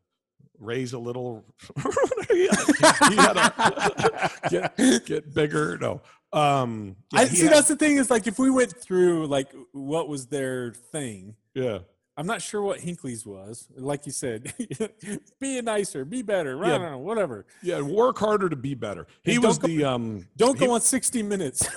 raise 0.59 0.93
a 0.95 0.99
little 0.99 1.45
he 2.31 2.49
he 2.49 3.17
a 3.19 4.31
get, 4.51 5.07
get 5.07 5.35
bigger 5.35 5.77
no 5.79 6.01
um 6.33 6.97
yeah, 7.13 7.21
I 7.21 7.25
see. 7.27 7.45
had- 7.45 7.53
That's 7.53 7.69
the 7.69 7.77
thing 7.77 7.99
is 7.99 8.11
like 8.11 8.27
if 8.27 8.39
we 8.39 8.51
went 8.51 8.75
through 8.77 9.27
like 9.27 9.53
what 9.73 10.09
was 10.09 10.27
their 10.27 10.73
thing, 10.73 11.37
yeah 11.55 11.79
I'm 12.19 12.27
not 12.27 12.41
sure 12.41 12.63
what 12.63 12.81
Hinckley's 12.81 13.27
was. 13.27 13.69
Like 13.77 14.07
you 14.07 14.13
said, 14.13 14.55
be 15.39 15.61
nicer, 15.61 16.03
be 16.07 16.23
better. 16.23 16.65
I 16.65 16.69
Yeah. 16.69 16.79
don't 16.79 16.91
know, 16.93 16.99
whatever. 16.99 17.45
yeah 17.63 17.81
work 17.83 18.19
harder 18.19 18.49
to 18.49 18.57
be 18.57 18.73
better 18.75 19.07
he 19.25 19.35
And 19.35 19.45
was 19.45 19.59
go- 19.59 19.67
the 19.69 19.85
um 19.85 20.27
Don't 20.39 20.59
he- 20.59 20.65
go 20.67 20.73
on 20.73 20.81
60 20.81 21.23
Minutes. 21.23 21.69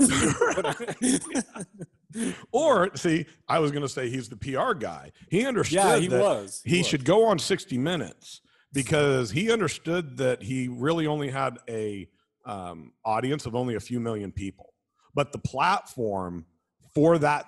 or 2.52 2.95
see 2.95 3.26
i 3.48 3.60
was 3.60 3.69
going 3.72 3.84
to 3.84 3.89
say 3.89 4.10
he's 4.10 4.28
the 4.30 4.36
pr 4.36 4.74
guy 4.74 5.12
he 5.30 5.45
understood 5.45 5.76
yeah, 5.76 5.98
he 5.98 6.10
was. 6.10 6.62
he 6.65 6.80
was. 6.80 6.88
should 6.88 7.06
go 7.06 7.26
on 7.26 7.38
60 7.38 7.78
minutes 7.78 8.41
because 8.73 9.32
he 9.32 9.51
understood 9.51 10.17
that 10.17 10.41
he 10.43 10.67
really 10.67 11.08
only 11.08 11.29
had 11.29 11.58
a 11.67 12.08
um, 12.45 12.93
audience 13.05 13.45
of 13.45 13.55
only 13.55 13.75
a 13.75 13.79
few 13.79 13.99
million 13.99 14.32
people. 14.32 14.73
But 15.13 15.32
the 15.32 15.39
platform 15.39 16.45
for 16.93 17.17
that 17.19 17.45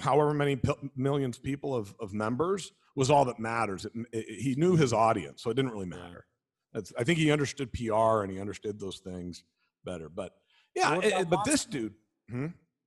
however 0.00 0.34
many 0.34 0.56
p- 0.56 0.72
millions 0.96 1.38
people 1.38 1.74
of, 1.74 1.94
of 2.00 2.12
members 2.12 2.72
was 2.94 3.10
all 3.10 3.24
that 3.24 3.38
matters. 3.38 3.84
It, 3.86 3.92
it- 4.12 4.40
he 4.40 4.54
knew 4.56 4.76
his 4.76 4.92
audience 4.92 5.42
so 5.42 5.50
it 5.50 5.54
didn't 5.54 5.72
really 5.72 5.86
matter. 5.86 6.26
That's, 6.74 6.92
i 6.98 7.02
think 7.04 7.18
he 7.18 7.32
understood 7.32 7.72
pr 7.72 7.94
and 8.22 8.30
he 8.30 8.38
understood 8.38 8.78
those 8.78 8.98
things 8.98 9.44
better. 9.84 10.08
But 10.10 10.34
yeah 10.76 10.98
it- 11.02 11.30
but 11.30 11.44
this 11.44 11.64
dude 11.64 11.94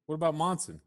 What 0.06 0.16
about 0.16 0.36
Monson? 0.36 0.80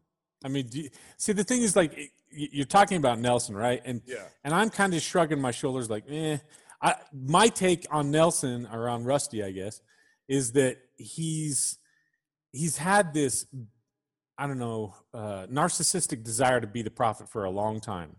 I 0.43 0.47
mean, 0.47 0.67
do 0.67 0.81
you, 0.81 0.89
see, 1.17 1.33
the 1.33 1.43
thing 1.43 1.61
is, 1.61 1.75
like, 1.75 2.11
you're 2.29 2.65
talking 2.65 2.97
about 2.97 3.17
Nelson, 3.19 3.55
right? 3.55 3.81
And 3.83 4.01
yeah. 4.05 4.17
and 4.43 4.53
I'm 4.53 4.69
kind 4.69 4.93
of 4.93 5.01
shrugging 5.01 5.41
my 5.41 5.51
shoulders, 5.51 5.89
like, 5.89 6.03
eh. 6.09 6.37
I, 6.81 6.95
my 7.13 7.47
take 7.47 7.85
on 7.91 8.11
Nelson 8.11 8.67
or 8.71 8.87
on 8.89 9.03
Rusty, 9.05 9.43
I 9.43 9.51
guess, 9.51 9.81
is 10.27 10.51
that 10.53 10.77
he's 10.97 11.77
he's 12.51 12.77
had 12.77 13.13
this, 13.13 13.45
I 14.37 14.47
don't 14.47 14.59
know, 14.59 14.95
uh, 15.13 15.47
narcissistic 15.51 16.23
desire 16.23 16.61
to 16.61 16.67
be 16.67 16.81
the 16.81 16.89
prophet 16.91 17.29
for 17.29 17.45
a 17.45 17.49
long 17.49 17.79
time, 17.79 18.15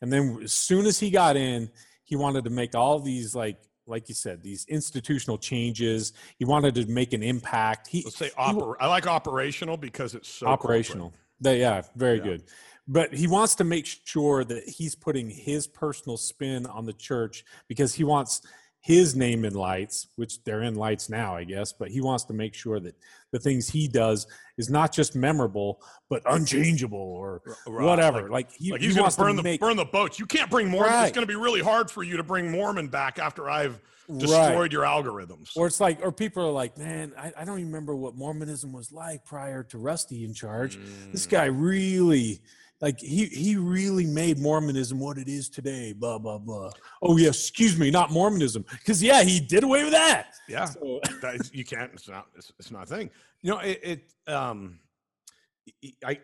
and 0.00 0.12
then 0.12 0.40
as 0.44 0.52
soon 0.52 0.86
as 0.86 0.98
he 0.98 1.10
got 1.10 1.36
in, 1.36 1.70
he 2.04 2.16
wanted 2.16 2.44
to 2.44 2.50
make 2.50 2.74
all 2.74 3.00
these 3.00 3.34
like. 3.34 3.58
Like 3.90 4.10
you 4.10 4.14
said, 4.14 4.42
these 4.42 4.66
institutional 4.68 5.38
changes. 5.38 6.12
He 6.36 6.44
wanted 6.44 6.74
to 6.74 6.84
make 6.84 7.14
an 7.14 7.22
impact. 7.22 7.86
He, 7.86 8.02
let's 8.04 8.18
say 8.18 8.26
he- 8.26 8.32
oper- 8.34 8.74
i 8.78 8.86
like 8.86 9.06
operational 9.06 9.78
because 9.78 10.14
it's 10.14 10.28
so 10.28 10.46
operational. 10.46 11.14
They, 11.40 11.60
yeah, 11.60 11.80
very 11.96 12.18
Yeah. 12.18 12.24
good. 12.24 12.42
But 12.90 13.12
he 13.14 13.26
wants 13.26 13.54
to 13.56 13.64
make 13.64 13.86
sure 14.04 14.44
that 14.44 14.64
he's 14.66 14.94
putting 14.94 15.28
his 15.28 15.66
personal 15.66 16.16
spin 16.16 16.64
on 16.66 16.86
the 16.86 16.94
church 16.94 17.44
because 17.68 17.94
he 17.94 18.02
wants 18.02 18.40
his 18.80 19.14
name 19.14 19.44
in 19.44 19.52
lights, 19.54 20.06
which 20.16 20.42
they're 20.44 20.62
in 20.62 20.74
lights 20.76 21.10
now, 21.10 21.34
I 21.36 21.44
guess. 21.44 21.72
But 21.72 21.90
he 21.90 22.00
wants 22.00 22.24
to 22.24 22.32
make 22.32 22.54
sure 22.54 22.80
that 22.80 22.94
the 23.32 23.38
things 23.38 23.68
he 23.68 23.88
does 23.88 24.26
is 24.56 24.70
not 24.70 24.92
just 24.92 25.14
memorable, 25.14 25.82
but 26.08 26.22
unchangeable 26.24 26.98
or 26.98 27.42
Right, 27.66 27.84
whatever. 27.84 28.22
like- 28.22 28.30
Like, 28.30 28.52
he, 28.52 28.70
Like 28.72 28.80
he 28.80 28.86
he's 28.86 28.96
going 28.96 29.10
to 29.10 29.16
burn 29.18 29.36
the 29.36 29.42
make 29.42 29.60
burn 29.60 29.76
the 29.76 29.84
boats. 29.84 30.18
You 30.18 30.26
can't 30.26 30.48
bring 30.50 30.68
Mormon. 30.68 30.92
It's 31.04 31.12
going 31.12 31.26
to 31.26 31.30
be 31.30 31.34
really 31.38 31.60
hard 31.60 31.90
for 31.90 32.02
you 32.02 32.16
to 32.16 32.22
bring 32.22 32.50
Mormon 32.50 32.86
back 32.88 33.18
after 33.18 33.50
I've 33.50 33.78
Right. 34.10 34.20
destroyed 34.20 34.72
your 34.72 34.84
algorithms. 34.84 35.50
Or 35.54 35.66
it's 35.66 35.80
like, 35.80 35.98
or 36.02 36.10
people 36.10 36.42
are 36.46 36.50
like, 36.52 36.78
man, 36.78 37.12
I, 37.18 37.30
I 37.36 37.44
don't 37.44 37.58
even 37.58 37.66
remember 37.70 37.94
what 37.94 38.14
Mormonism 38.14 38.72
was 38.72 38.90
like 38.90 39.26
prior 39.26 39.62
to 39.64 39.76
Rusty 39.76 40.24
in 40.24 40.32
charge. 40.32 40.78
This 41.12 41.26
Mm. 41.26 41.30
guy 41.30 41.44
really, 41.46 42.40
like, 42.80 43.00
he 43.00 43.26
he 43.26 43.56
really 43.56 44.06
made 44.06 44.38
Mormonism 44.38 45.00
what 45.00 45.18
it 45.18 45.28
is 45.28 45.48
today. 45.48 45.92
Blah 45.92 46.18
blah 46.18 46.38
blah. 46.38 46.70
Oh 47.02 47.16
yeah, 47.16 47.28
excuse 47.28 47.78
me, 47.78 47.90
not 47.90 48.10
Mormonism, 48.10 48.64
because 48.70 49.02
yeah, 49.02 49.22
he 49.22 49.40
did 49.40 49.64
away 49.64 49.84
with 49.84 49.92
that. 49.92 50.28
yeah, 50.48 50.66
So, 50.66 51.00
that 51.22 51.50
you 51.52 51.64
can't. 51.64 51.90
It's 51.94 52.08
not. 52.08 52.26
It's, 52.36 52.52
it's 52.58 52.70
not 52.70 52.84
a 52.84 52.86
thing. 52.86 53.10
You 53.42 53.52
know, 53.52 53.58
it. 53.58 53.80
it 53.82 54.32
um, 54.32 54.78
I. 56.04 56.20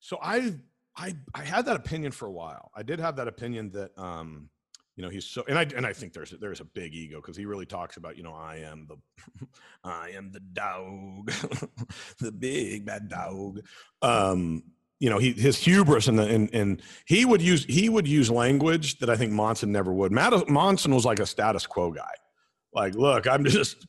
So 0.00 0.18
I 0.20 0.54
I 0.96 1.14
I 1.34 1.42
had 1.42 1.66
that 1.66 1.76
opinion 1.76 2.12
for 2.12 2.26
a 2.26 2.32
while. 2.32 2.70
I 2.74 2.82
did 2.82 2.98
have 2.98 3.16
that 3.16 3.28
opinion 3.28 3.70
that 3.70 3.96
um, 3.96 4.50
you 4.96 5.02
know 5.02 5.08
he's 5.08 5.24
so 5.24 5.42
and 5.48 5.58
i 5.58 5.66
and 5.74 5.86
i 5.86 5.92
think 5.92 6.12
there's 6.12 6.32
there's 6.32 6.60
a 6.60 6.64
big 6.64 6.94
ego 6.94 7.16
because 7.16 7.36
he 7.36 7.46
really 7.46 7.64
talks 7.64 7.96
about 7.96 8.16
you 8.16 8.22
know 8.22 8.34
i 8.34 8.56
am 8.56 8.86
the 8.86 9.46
i 9.84 10.10
am 10.10 10.30
the 10.30 10.40
dog 10.40 11.32
the 12.20 12.30
big 12.32 12.84
bad 12.84 13.08
dog 13.08 13.60
um 14.02 14.62
you 15.02 15.10
know 15.10 15.18
he 15.18 15.32
his 15.32 15.58
hubris 15.58 16.06
and 16.06 16.16
the 16.16 16.22
and, 16.22 16.48
and 16.54 16.80
he 17.06 17.24
would 17.24 17.42
use 17.42 17.64
he 17.64 17.88
would 17.88 18.06
use 18.06 18.30
language 18.30 19.00
that 19.00 19.10
i 19.10 19.16
think 19.16 19.32
monson 19.32 19.72
never 19.72 19.92
would 19.92 20.12
Matt, 20.12 20.48
monson 20.48 20.94
was 20.94 21.04
like 21.04 21.18
a 21.18 21.26
status 21.26 21.66
quo 21.66 21.90
guy 21.90 22.14
like 22.72 22.94
look 22.94 23.26
i'm 23.26 23.44
just 23.58 23.84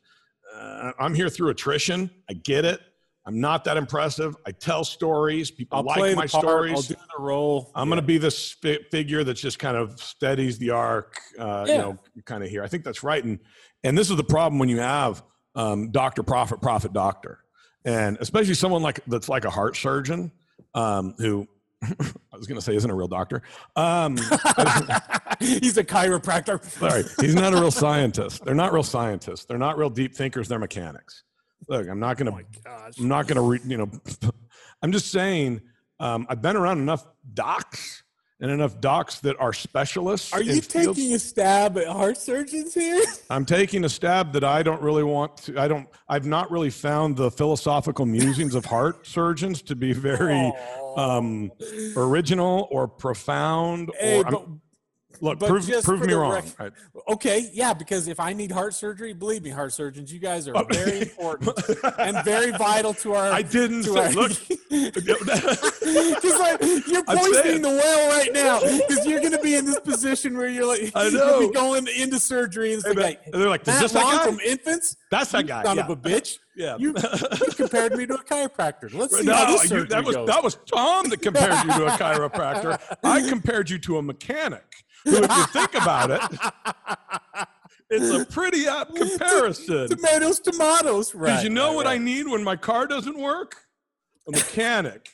uh, 0.56 0.92
i'm 1.00 1.14
here 1.14 1.30
through 1.30 1.50
attrition 1.50 2.10
i 2.30 2.34
get 2.34 2.66
it 2.66 2.82
I'm 3.26 3.40
not 3.40 3.64
that 3.64 3.78
impressive. 3.78 4.36
I 4.46 4.52
tell 4.52 4.84
stories. 4.84 5.50
People 5.50 5.78
I'll 5.78 5.86
like 5.86 6.14
my 6.18 6.28
part, 6.28 6.44
stories. 6.44 6.74
I'll 6.76 6.82
do 6.82 6.96
the 6.96 7.24
role. 7.24 7.72
I'm 7.74 7.88
Yeah. 7.88 7.92
going 7.96 8.02
to 8.02 8.06
be 8.06 8.18
this 8.18 8.52
fi- 8.52 8.84
figure 8.92 9.24
that 9.24 9.36
just 9.36 9.60
kind 9.60 9.78
of 9.78 9.98
steadies 9.98 10.58
the 10.58 10.72
ark, 10.72 11.18
uh, 11.40 11.64
you 11.66 11.78
know, 11.78 11.98
kind 12.26 12.44
of 12.44 12.50
here. 12.50 12.66
I 12.66 12.68
think 12.68 12.84
that's 12.84 13.02
right. 13.02 13.24
And 13.24 13.40
and 13.86 13.98
this 13.98 14.10
is 14.10 14.18
the 14.18 14.26
problem 14.26 14.60
when 14.60 14.68
you 14.68 14.80
have 14.82 15.24
um, 15.56 15.90
doctor, 15.90 16.22
prophet, 16.22 16.62
prophet, 16.62 16.92
doctor, 16.92 17.40
and 17.86 18.18
especially 18.20 18.56
someone 18.56 18.82
like 18.82 19.00
that's 19.08 19.30
like 19.30 19.46
a 19.46 19.50
heart 19.50 19.78
surgeon 19.78 20.30
um, 20.74 21.16
who 21.18 21.48
I 21.84 22.38
was 22.38 22.48
going 22.48 22.58
to 22.58 22.62
say 22.62 22.76
isn't 22.76 22.90
a 22.90 22.96
real 22.96 23.08
doctor. 23.08 23.42
Um, 23.76 24.18
He's 25.40 25.78
a 25.78 25.84
chiropractor. 25.84 26.64
sorry, 26.64 27.04
he's 27.20 27.36
not 27.36 27.54
a 27.54 27.58
real 27.58 27.72
scientist. 27.72 28.46
They're 28.46 28.56
not 28.56 28.72
real 28.72 28.84
scientists. 28.84 29.46
They're 29.46 29.58
not 29.58 29.78
real 29.78 29.90
deep 29.90 30.16
thinkers. 30.16 30.48
They're 30.48 30.60
mechanics. 30.60 31.24
Look, 31.68 31.88
I'm 31.90 32.00
not 32.00 32.18
going 32.18 32.32
Oh 32.32 32.38
to 32.38 32.46
gosh. 32.64 32.98
I'm 33.00 33.08
not 33.08 33.28
going 33.28 33.36
to, 33.36 33.42
re- 33.42 33.60
you 33.66 33.78
know, 33.78 33.92
I'm 34.82 34.92
just 34.92 35.12
saying, 35.12 35.62
um, 36.00 36.26
I've 36.30 36.42
been 36.42 36.56
around 36.56 36.80
enough 36.80 37.06
docs 37.34 38.04
and 38.40 38.52
enough 38.52 38.80
docs 38.82 39.20
that 39.20 39.40
are 39.40 39.54
specialists. 39.54 40.34
Are 40.34 40.42
you 40.42 40.62
fields- 40.62 40.98
taking 40.98 41.14
a 41.14 41.20
stab 41.20 41.78
at 41.78 41.88
heart 41.88 42.18
surgeons 42.18 42.74
here? 42.74 43.04
I'm 43.30 43.46
taking 43.46 43.86
a 43.86 43.90
stab 43.90 44.34
that 44.34 44.44
I 44.44 44.64
don't 44.64 44.82
really 44.82 45.04
want 45.04 45.38
to. 45.38 45.60
I 45.60 45.68
don't. 45.68 45.88
I've 46.10 46.26
not 46.26 46.52
really 46.52 46.70
found 46.70 47.16
the 47.16 47.32
philosophical 47.32 48.06
musings 48.06 48.56
of 48.56 48.66
heart 48.66 49.08
surgeons 49.08 49.62
to 49.64 49.76
be 49.76 49.94
very 49.94 50.52
um, 50.98 51.52
original 51.96 52.68
or 52.72 52.88
profound. 52.88 53.92
Hey, 54.00 54.20
or 54.20 54.24
but, 54.26 54.48
look, 55.22 55.40
but 55.40 55.50
prove, 55.50 55.70
prove 55.84 56.06
me 56.06 56.14
wrong. 56.14 56.34
rec- 56.34 56.60
right? 56.60 56.72
okay, 57.10 57.50
yeah, 57.54 57.74
because 57.74 58.08
if 58.08 58.20
I 58.20 58.34
need 58.34 58.52
heart 58.52 58.74
surgery, 58.74 59.14
believe 59.14 59.44
me, 59.44 59.50
heart 59.50 59.74
surgeons, 59.74 60.12
you 60.14 60.20
guys 60.20 60.48
are 60.48 60.56
Oh. 60.58 60.64
very 60.70 61.02
important 61.02 61.58
and 62.00 62.24
very 62.26 62.52
vital 62.52 62.94
to 62.96 63.14
our. 63.14 63.32
I 63.32 63.42
didn't 63.42 63.84
say. 63.84 64.00
our- 64.00 64.12
Look, 64.12 64.32
Just 65.34 66.40
like 66.40 66.62
you're 66.88 67.04
poisoning 67.04 67.62
the 67.62 67.70
well 67.70 68.10
right 68.20 68.34
now 68.34 68.60
because 68.60 69.06
you're 69.06 69.20
going 69.20 69.32
to 69.34 69.40
be 69.42 69.56
in 69.56 69.66
this 69.66 69.80
position 69.80 70.38
where 70.38 70.48
you're 70.50 70.66
like 70.66 70.92
I 70.96 71.10
know. 71.12 71.48
be 71.48 71.54
going 71.54 71.88
into 71.88 72.20
surgery 72.20 72.74
and 72.74 72.84
Hey, 72.84 72.94
like, 72.94 73.32
man, 73.32 73.40
they're 73.42 73.50
like, 73.50 73.66
Matt 73.68 73.82
this 73.82 73.92
that 73.94 74.04
Long 74.04 74.24
from 74.24 74.40
infants. 74.40 74.96
That's 75.12 75.32
that 75.32 75.48
guy. 75.48 75.64
Son 75.64 75.78
yeah. 75.78 75.84
of 75.84 75.90
a 75.90 75.96
bitch. 75.96 76.40
yeah. 76.56 76.76
You, 76.80 76.94
you 76.96 77.54
compared 77.56 77.96
me 77.96 78.06
to 78.08 78.16
a 78.16 78.24
chiropractor. 78.24 78.94
Let's 78.94 79.18
see 79.18 79.24
no, 79.26 79.34
how 79.36 79.46
this 79.52 79.70
you- 79.72 79.86
that 79.88 80.04
was 80.04 80.16
goes. 80.16 80.28
that 80.28 80.44
was 80.44 80.58
Tom 80.66 81.10
that 81.10 81.22
compared 81.22 81.64
you 81.66 81.72
to 81.74 81.86
a 81.88 81.92
chiropractor. 81.98 82.80
I 83.04 83.28
compared 83.28 83.70
you 83.70 83.78
to 83.80 83.98
a 83.98 84.02
mechanic. 84.02 84.64
Who, 85.06 85.16
if 85.18 85.38
you 85.38 85.46
think 85.48 85.74
about 85.76 86.12
it, 86.12 86.22
it's 87.90 88.10
a 88.10 88.26
pretty 88.26 88.68
apt 88.68 88.96
comparison. 88.96 89.90
tomatoes, 89.90 90.40
tomatoes. 90.40 91.12
Because 91.12 91.14
Right. 91.38 91.44
you 91.44 91.50
know 91.50 91.70
right, 91.70 91.76
what 91.76 91.86
right. 91.86 91.96
I 91.96 91.98
need 91.98 92.28
when 92.28 92.44
my 92.44 92.56
car 92.56 92.88
doesn't 92.88 93.18
work? 93.20 93.56
A 94.28 94.32
mechanic. 94.38 95.10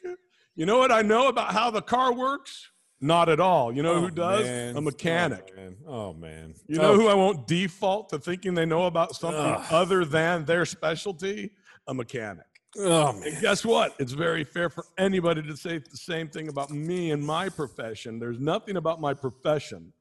you 0.55 0.65
know 0.65 0.77
what 0.77 0.91
I 0.91 1.01
know 1.01 1.27
about 1.27 1.51
how 1.53 1.71
the 1.71 1.81
car 1.81 2.13
works? 2.13 2.69
Not 3.01 3.29
at 3.29 3.39
all. 3.39 3.71
You 3.73 3.81
know 3.81 3.93
Oh, 3.93 4.01
who 4.01 4.11
does? 4.11 4.43
man. 4.45 4.75
A 4.75 4.81
mechanic. 4.81 5.53
Oh 5.55 5.55
man. 5.57 5.75
Oh, 5.87 6.13
man. 6.13 6.53
You 6.67 6.77
know 6.77 6.91
Oh, 6.91 6.95
who 6.95 7.07
I 7.07 7.13
won't 7.13 7.47
default 7.47 8.09
to 8.09 8.19
thinking 8.19 8.53
they 8.53 8.65
know 8.65 8.83
about 8.87 9.15
something 9.15 9.39
Ugh. 9.39 9.65
other 9.71 10.03
than 10.05 10.43
their 10.45 10.65
specialty? 10.65 11.51
A 11.87 11.93
mechanic. 11.93 12.45
Oh 12.77 13.19
And 13.25 13.41
guess 13.41 13.65
what? 13.65 13.95
It's 13.99 14.11
very 14.11 14.43
fair 14.43 14.69
for 14.69 14.85
anybody 14.97 15.41
to 15.41 15.57
say 15.57 15.79
the 15.79 15.97
same 15.97 16.27
thing 16.27 16.49
about 16.49 16.69
me 16.69 17.11
and 17.11 17.25
my 17.25 17.49
profession. 17.49 18.19
There's 18.19 18.39
nothing 18.39 18.77
about 18.77 19.01
my 19.01 19.13
profession 19.13 19.91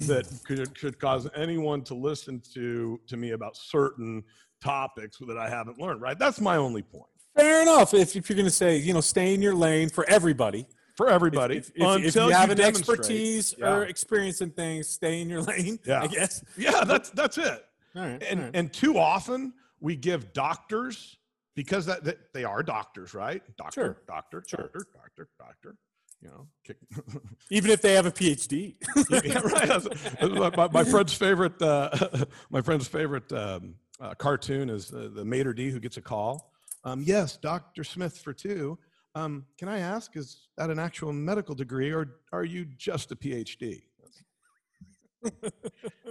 that 0.00 0.26
could, 0.46 0.78
could 0.78 0.98
cause 0.98 1.28
anyone 1.34 1.82
to 1.84 1.94
listen 1.94 2.40
to 2.54 3.00
to 3.08 3.16
me 3.16 3.30
about 3.32 3.56
certain 3.56 4.22
topics 4.62 5.18
that 5.26 5.36
I 5.36 5.48
haven't 5.48 5.78
learned. 5.80 6.00
Right? 6.02 6.18
That's 6.18 6.40
my 6.40 6.56
only 6.56 6.82
point 6.82 7.06
Fair 7.36 7.62
enough. 7.62 7.94
If, 7.94 8.14
if 8.14 8.28
you're 8.28 8.36
going 8.36 8.46
to 8.46 8.50
say, 8.50 8.76
you 8.76 8.94
know, 8.94 9.00
stay 9.00 9.34
in 9.34 9.42
your 9.42 9.56
lane 9.56 9.88
for 9.88 10.08
everybody. 10.08 10.66
for 10.96 11.08
everybody. 11.08 11.56
If, 11.56 11.70
if, 11.70 11.82
if 11.82 12.04
until 12.06 12.28
you 12.28 12.34
have 12.34 12.50
an 12.50 12.58
demonstrate- 12.58 12.98
expertise 13.00 13.54
Yeah. 13.58 13.74
or 13.74 13.84
experience 13.86 14.40
in 14.40 14.50
things, 14.50 14.88
stay 14.88 15.20
in 15.20 15.28
your 15.28 15.42
lane. 15.50 15.80
Yeah. 15.84 16.02
I 16.02 16.06
guess. 16.06 16.44
Yeah, 16.56 16.84
that's 16.84 17.10
that's 17.10 17.38
it. 17.38 17.64
All 17.96 18.02
right. 18.02 18.22
And 18.22 18.40
right. 18.40 18.50
and 18.54 18.72
too 18.72 18.98
often 18.98 19.52
we 19.80 19.96
give 19.96 20.32
doctors 20.32 21.16
because 21.54 21.86
that, 21.86 22.04
that 22.04 22.32
they 22.32 22.44
are 22.44 22.62
doctors, 22.62 23.14
right? 23.14 23.42
Doctor, 23.56 23.80
Sure. 23.80 23.96
doctor, 24.06 24.42
Sure. 24.46 24.70
doctor, 24.72 24.86
doctor, 24.94 25.28
doctor. 25.38 25.76
You 26.20 26.30
know, 26.30 26.46
kick, 26.64 26.78
Even 27.50 27.70
if 27.70 27.82
they 27.82 27.92
have 27.92 28.06
a 28.06 28.10
PhD. 28.10 28.76
yeah, 29.24 29.40
right. 29.40 30.56
My, 30.56 30.68
my, 30.68 30.84
friend's 30.84 31.12
favorite. 31.12 31.60
Uh, 31.60 31.90
my 32.50 32.62
friend's 32.62 32.88
favorite 32.88 33.30
um, 33.32 33.74
uh, 34.00 34.14
cartoon 34.14 34.70
is 34.70 34.92
uh, 34.92 35.10
the 35.12 35.24
maitre 35.24 35.54
d 35.54 35.70
who 35.70 35.80
gets 35.80 35.98
a 35.98 36.02
call. 36.02 36.52
Um, 36.84 37.02
yes, 37.04 37.36
Doctor 37.36 37.84
Smith 37.84 38.18
for 38.18 38.32
two. 38.32 38.78
Um, 39.14 39.46
can 39.58 39.68
I 39.68 39.78
ask, 39.78 40.16
is 40.16 40.48
that 40.56 40.70
an 40.70 40.78
actual 40.78 41.12
medical 41.12 41.54
degree, 41.54 41.92
or 41.92 42.16
are 42.32 42.44
you 42.44 42.64
just 42.64 43.12
a 43.12 43.16
PhD? 43.16 43.82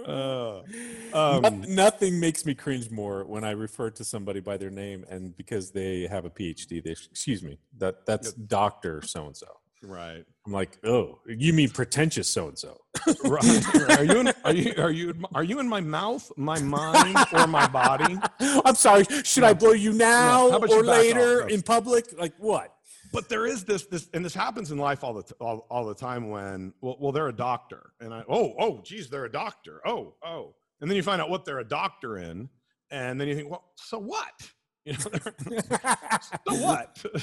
Uh, 0.04 0.58
um, 1.14 1.42
Noth- 1.42 1.68
Nothing 1.68 2.20
makes 2.20 2.44
me 2.44 2.54
cringe 2.54 2.90
more 2.90 3.24
when 3.24 3.44
I 3.44 3.52
refer 3.52 3.90
to 3.90 4.04
somebody 4.04 4.40
by 4.40 4.56
their 4.56 4.70
name 4.70 5.04
and 5.08 5.36
because 5.36 5.70
they 5.70 6.06
have 6.06 6.24
a 6.24 6.30
PhD. 6.30 6.82
They 6.82 6.90
excuse 6.90 7.42
me. 7.42 7.58
That 7.78 8.04
that's 8.06 8.32
Doctor 8.32 9.02
so 9.02 9.26
and 9.26 9.36
so. 9.36 9.46
right. 9.82 10.24
I'm 10.46 10.52
like, 10.52 10.78
oh, 10.84 11.20
you 11.26 11.52
mean 11.54 11.70
pretentious 11.70 12.28
so 12.28 12.48
and 12.48 12.58
so? 12.58 12.78
right. 13.24 13.98
Are 13.98 14.04
you 14.04 14.20
in, 14.20 14.32
are 14.44 14.52
you 14.52 14.74
are 14.78 14.90
you 14.90 15.14
are 15.34 15.44
you 15.44 15.58
in 15.60 15.68
my 15.68 15.80
mouth, 15.80 16.30
my 16.36 16.60
mind, 16.60 17.16
or 17.32 17.46
my 17.46 17.66
body? 17.66 18.18
I'm 18.40 18.74
sorry. 18.74 19.04
Should 19.24 19.44
I 19.44 19.54
blow 19.54 19.72
you 19.72 19.92
now 19.92 20.48
you 20.48 20.66
or 20.66 20.82
later 20.82 21.48
in 21.48 21.62
public? 21.62 22.06
Like 22.18 22.34
what? 22.38 22.73
But 23.14 23.28
there 23.30 23.46
is 23.46 23.64
this 23.64 23.86
this 23.86 24.08
and 24.12 24.22
this 24.24 24.34
happens 24.34 24.70
in 24.70 24.76
life 24.78 25.02
all 25.04 25.14
the 25.14 25.22
t- 25.22 25.34
all, 25.40 25.66
all 25.70 25.86
the 25.86 25.94
time 25.94 26.28
when 26.28 26.74
well 26.82 26.96
well 27.00 27.12
they're 27.12 27.28
a 27.28 27.32
doctor 27.36 27.92
and 28.00 28.12
I 28.12 28.24
oh 28.28 28.54
oh 28.58 28.80
geez 28.82 29.08
they're 29.08 29.24
a 29.24 29.32
doctor 29.32 29.80
oh 29.86 30.14
oh 30.22 30.54
and 30.80 30.90
then 30.90 30.96
you 30.96 31.02
find 31.02 31.22
out 31.22 31.30
what 31.30 31.44
they're 31.46 31.60
a 31.60 31.64
doctor 31.68 32.18
in 32.18 32.48
and 32.90 33.18
then 33.20 33.28
you 33.28 33.36
think 33.36 33.48
well 33.50 33.64
so 33.76 33.98
what 33.98 34.50
you 34.84 34.92
know 34.92 34.98
so 35.00 36.54
what 36.62 37.02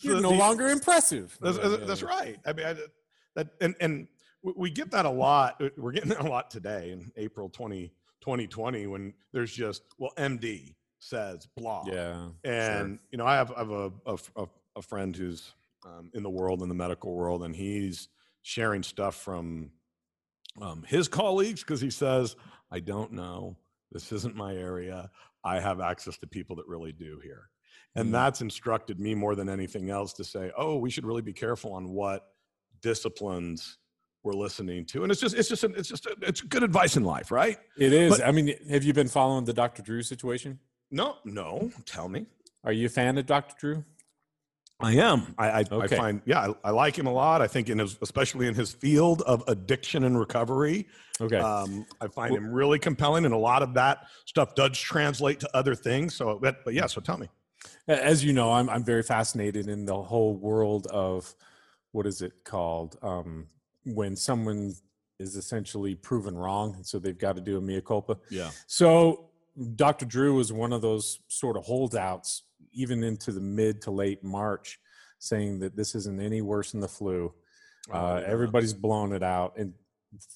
You're 0.00 0.16
The- 0.16 0.20
no 0.20 0.30
the- 0.30 0.36
longer 0.36 0.68
impressive. 0.68 1.36
That's, 1.40 1.56
that's- 1.58 1.88
that's 1.88 2.02
right. 2.02 2.38
I 2.46 2.52
mean, 2.52 2.66
I, 2.66 2.74
that 3.34 3.48
and 3.60 3.74
and 3.80 4.06
we- 4.42 4.70
get 4.70 4.90
that 4.92 5.04
a 5.06 5.10
lot. 5.10 5.60
We're 5.76 5.92
getting 5.92 6.10
that 6.10 6.20
a 6.20 6.28
lot 6.28 6.50
today 6.50 6.92
in 6.92 7.10
April 7.16 7.48
20, 7.48 7.88
2020 8.20 8.86
when 8.86 9.14
there's 9.32 9.52
just 9.52 9.82
well, 9.98 10.12
MD 10.16 10.74
says 11.00 11.48
blah. 11.56 11.84
Yeah. 11.86 12.28
And 12.44 12.98
you 13.10 13.18
know, 13.18 13.26
I 13.26 13.34
have 13.34 13.50
I 13.52 13.58
have 13.60 13.70
a 13.70 13.92
a, 14.06 14.18
a, 14.36 14.46
a 14.76 14.82
friend 14.82 15.16
who's 15.16 15.52
um, 15.84 16.10
in 16.14 16.22
the 16.22 16.30
world 16.30 16.62
in 16.62 16.68
the 16.68 16.74
medical 16.74 17.14
world, 17.14 17.42
and 17.42 17.54
he's 17.56 18.08
sharing 18.42 18.82
stuff 18.82 19.14
from 19.16 19.70
um, 20.60 20.84
his 20.86 21.08
colleagues 21.08 21.60
because 21.62 21.80
he 21.80 21.90
says, 21.90 22.36
"I 22.70 22.80
don't 22.80 23.12
know. 23.12 23.56
This 23.92 24.12
isn't 24.12 24.36
my 24.36 24.54
area. 24.54 25.10
I 25.44 25.60
have 25.60 25.80
access 25.80 26.18
to 26.18 26.26
people 26.26 26.56
that 26.56 26.66
really 26.66 26.92
do 26.92 27.18
here." 27.22 27.48
And 27.94 28.08
Mm. 28.08 28.12
that's 28.12 28.40
instructed 28.42 29.00
me 29.00 29.14
more 29.14 29.34
than 29.34 29.48
anything 29.48 29.90
else 29.90 30.12
to 30.14 30.24
say, 30.24 30.52
"Oh, 30.56 30.76
we 30.76 30.90
should 30.90 31.06
really 31.06 31.22
be 31.22 31.32
careful 31.32 31.72
on 31.72 31.88
what 31.90 32.32
disciplines 32.82 33.78
we're 34.22 34.32
listening 34.34 34.84
to." 34.86 35.02
And 35.02 35.12
it's 35.12 35.20
just 35.20 35.34
it's 35.34 35.48
just 35.48 35.64
it's 35.64 35.88
just 35.88 36.06
it's 36.22 36.40
good 36.40 36.62
advice 36.62 36.96
in 36.96 37.04
life, 37.04 37.30
right? 37.30 37.58
It 37.78 37.92
is. 37.92 38.18
But- 38.18 38.26
I 38.26 38.32
mean, 38.32 38.54
have 38.68 38.84
you 38.84 38.92
been 38.92 39.08
following 39.08 39.44
the 39.44 39.52
Dr. 39.52 39.82
Drew 39.82 40.02
situation? 40.02 40.58
No, 40.90 41.16
no, 41.24 41.70
tell 41.84 42.08
me. 42.08 42.26
Are 42.64 42.72
you 42.72 42.86
a 42.86 42.88
fan 42.88 43.18
of 43.18 43.26
Dr. 43.26 43.54
Drew? 43.58 43.84
I 44.80 44.92
am. 44.96 45.34
I, 45.38 45.48
I, 45.48 45.64
Okay. 45.72 45.96
I 45.96 45.98
find, 45.98 46.20
yeah, 46.26 46.48
I, 46.64 46.68
I 46.68 46.70
like 46.70 46.98
him 46.98 47.06
a 47.06 47.12
lot. 47.12 47.40
I 47.40 47.46
think 47.46 47.70
in 47.70 47.78
his, 47.78 47.96
especially 48.02 48.46
in 48.46 48.54
his 48.54 48.72
field 48.72 49.22
of 49.22 49.42
addiction 49.48 50.04
and 50.04 50.18
recovery, 50.18 50.86
Okay. 51.20 51.38
um, 51.38 51.86
I 52.00 52.08
find 52.08 52.34
him 52.36 52.52
really 52.52 52.78
compelling, 52.78 53.24
and 53.24 53.32
a 53.32 53.38
lot 53.38 53.62
of 53.62 53.72
that 53.74 54.06
stuff 54.26 54.54
does 54.54 54.78
translate 54.78 55.40
to 55.40 55.56
other 55.56 55.74
things. 55.74 56.14
So, 56.14 56.38
but, 56.40 56.62
but 56.64 56.74
yeah. 56.74 56.86
So 56.86 57.00
tell 57.00 57.16
me. 57.16 57.28
As 57.88 58.22
you 58.22 58.32
know, 58.32 58.52
I'm 58.52 58.68
I'm 58.68 58.84
very 58.84 59.02
fascinated 59.02 59.66
in 59.68 59.86
the 59.86 60.00
whole 60.00 60.34
world 60.36 60.86
of 60.88 61.34
what 61.92 62.06
is 62.06 62.20
it 62.20 62.32
called 62.44 62.96
um, 63.02 63.46
when 63.84 64.14
someone 64.14 64.74
is 65.18 65.36
essentially 65.36 65.94
proven 65.94 66.36
wrong, 66.36 66.76
so 66.82 66.98
they've 66.98 67.16
got 67.16 67.34
to 67.36 67.40
do 67.40 67.56
a 67.56 67.60
mea 67.60 67.80
culpa. 67.80 68.18
Yeah. 68.30 68.50
So 68.66 69.30
Dr. 69.76 70.04
Drew 70.04 70.34
was 70.34 70.52
one 70.52 70.72
of 70.74 70.82
those 70.82 71.20
sort 71.28 71.56
of 71.56 71.64
holdouts, 71.64 72.42
even 72.76 73.02
into 73.02 73.32
the 73.32 73.40
mid 73.40 73.82
to 73.82 73.90
late 73.90 74.22
March, 74.22 74.78
saying 75.18 75.58
that 75.60 75.76
this 75.76 75.94
isn't 75.94 76.20
any 76.20 76.42
worse 76.42 76.72
than 76.72 76.80
the 76.80 76.88
flu. 76.88 77.32
Uh, 77.92 78.22
Everybody's 78.24 78.74
blown 78.74 79.12
it 79.12 79.22
out, 79.22 79.54
and 79.56 79.72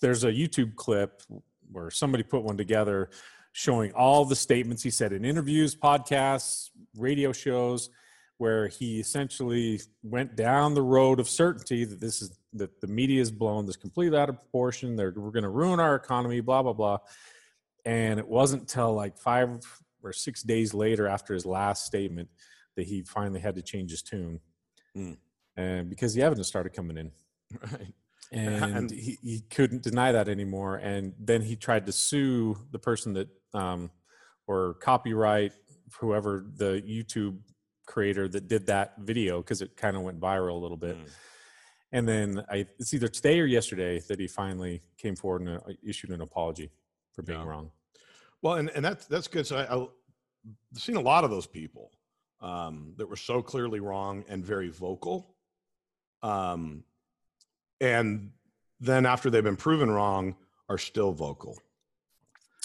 there's 0.00 0.24
a 0.24 0.32
YouTube 0.32 0.74
clip 0.74 1.22
where 1.70 1.90
somebody 1.90 2.22
put 2.22 2.42
one 2.42 2.56
together 2.56 3.10
showing 3.52 3.92
all 3.92 4.24
the 4.24 4.36
statements 4.36 4.82
he 4.82 4.90
said 4.90 5.12
in 5.12 5.24
interviews, 5.24 5.74
podcasts, 5.74 6.70
radio 6.96 7.32
shows, 7.32 7.90
where 8.38 8.68
he 8.68 9.00
essentially 9.00 9.80
went 10.02 10.36
down 10.36 10.74
the 10.74 10.82
road 10.82 11.20
of 11.20 11.28
certainty 11.28 11.84
that 11.84 12.00
this 12.00 12.22
is 12.22 12.38
that 12.52 12.80
the 12.80 12.86
media 12.86 13.20
is 13.20 13.30
blown 13.30 13.66
this 13.66 13.76
completely 13.76 14.16
out 14.16 14.28
of 14.28 14.36
proportion. 14.36 14.96
They're 14.96 15.12
we're 15.14 15.30
going 15.30 15.42
to 15.44 15.50
ruin 15.50 15.78
our 15.78 15.94
economy, 15.94 16.40
blah 16.40 16.62
blah 16.62 16.72
blah. 16.72 16.98
And 17.84 18.18
it 18.18 18.26
wasn't 18.26 18.68
till 18.68 18.92
like 18.94 19.18
five 19.18 19.60
or 20.02 20.12
six 20.12 20.42
days 20.42 20.74
later 20.74 21.06
after 21.06 21.34
his 21.34 21.46
last 21.46 21.84
statement 21.86 22.28
that 22.76 22.86
he 22.86 23.02
finally 23.02 23.40
had 23.40 23.54
to 23.56 23.62
change 23.62 23.90
his 23.90 24.02
tune, 24.02 24.40
Mm. 24.96 25.16
and 25.56 25.88
because 25.88 26.14
the 26.14 26.22
evidence 26.22 26.48
started 26.48 26.72
coming 26.72 26.96
in 26.96 27.12
Right. 27.62 27.94
and, 28.32 28.64
And- 28.76 28.90
he, 28.90 29.18
he 29.22 29.40
couldn't 29.50 29.82
deny 29.82 30.10
that 30.12 30.28
anymore 30.28 30.76
and 30.76 31.14
then 31.18 31.42
he 31.42 31.54
tried 31.54 31.86
to 31.86 31.92
sue 31.92 32.56
the 32.72 32.78
person 32.80 33.12
that 33.12 33.28
um, 33.54 33.90
or 34.48 34.74
copyright 34.74 35.52
whoever 36.00 36.44
the 36.56 36.82
youtube 36.86 37.38
creator 37.86 38.26
that 38.28 38.48
did 38.48 38.66
that 38.66 38.94
video 38.98 39.42
because 39.42 39.62
it 39.62 39.76
kind 39.76 39.96
of 39.96 40.02
went 40.02 40.18
viral 40.20 40.50
a 40.56 40.62
little 40.62 40.76
bit 40.76 40.96
Mm. 40.96 41.08
and 41.92 42.08
then 42.08 42.44
I, 42.50 42.66
it's 42.80 42.92
either 42.92 43.06
today 43.08 43.38
or 43.38 43.46
yesterday 43.46 44.00
that 44.08 44.18
he 44.18 44.26
finally 44.26 44.80
came 44.98 45.14
forward 45.14 45.42
and 45.42 45.50
uh, 45.58 45.72
issued 45.86 46.10
an 46.10 46.20
apology 46.20 46.70
for 47.12 47.22
being 47.22 47.38
Yeah. 47.40 47.46
wrong 47.46 47.70
Well, 48.42 48.54
and, 48.54 48.70
and 48.70 48.84
that's 48.84 49.06
that's 49.06 49.28
good. 49.28 49.46
So 49.46 49.56
I, 49.56 49.74
I've 49.74 49.88
seen 50.80 50.96
a 50.96 51.00
lot 51.00 51.24
of 51.24 51.30
those 51.30 51.46
people 51.46 51.90
um, 52.40 52.94
that 52.96 53.08
were 53.08 53.16
so 53.16 53.42
clearly 53.42 53.80
wrong 53.80 54.24
and 54.28 54.44
very 54.44 54.68
vocal. 54.68 55.34
Um, 56.22 56.84
and 57.80 58.30
then 58.80 59.06
after 59.06 59.30
they've 59.30 59.44
been 59.44 59.56
proven 59.56 59.90
wrong, 59.90 60.36
are 60.68 60.78
still 60.78 61.12
vocal. 61.12 61.58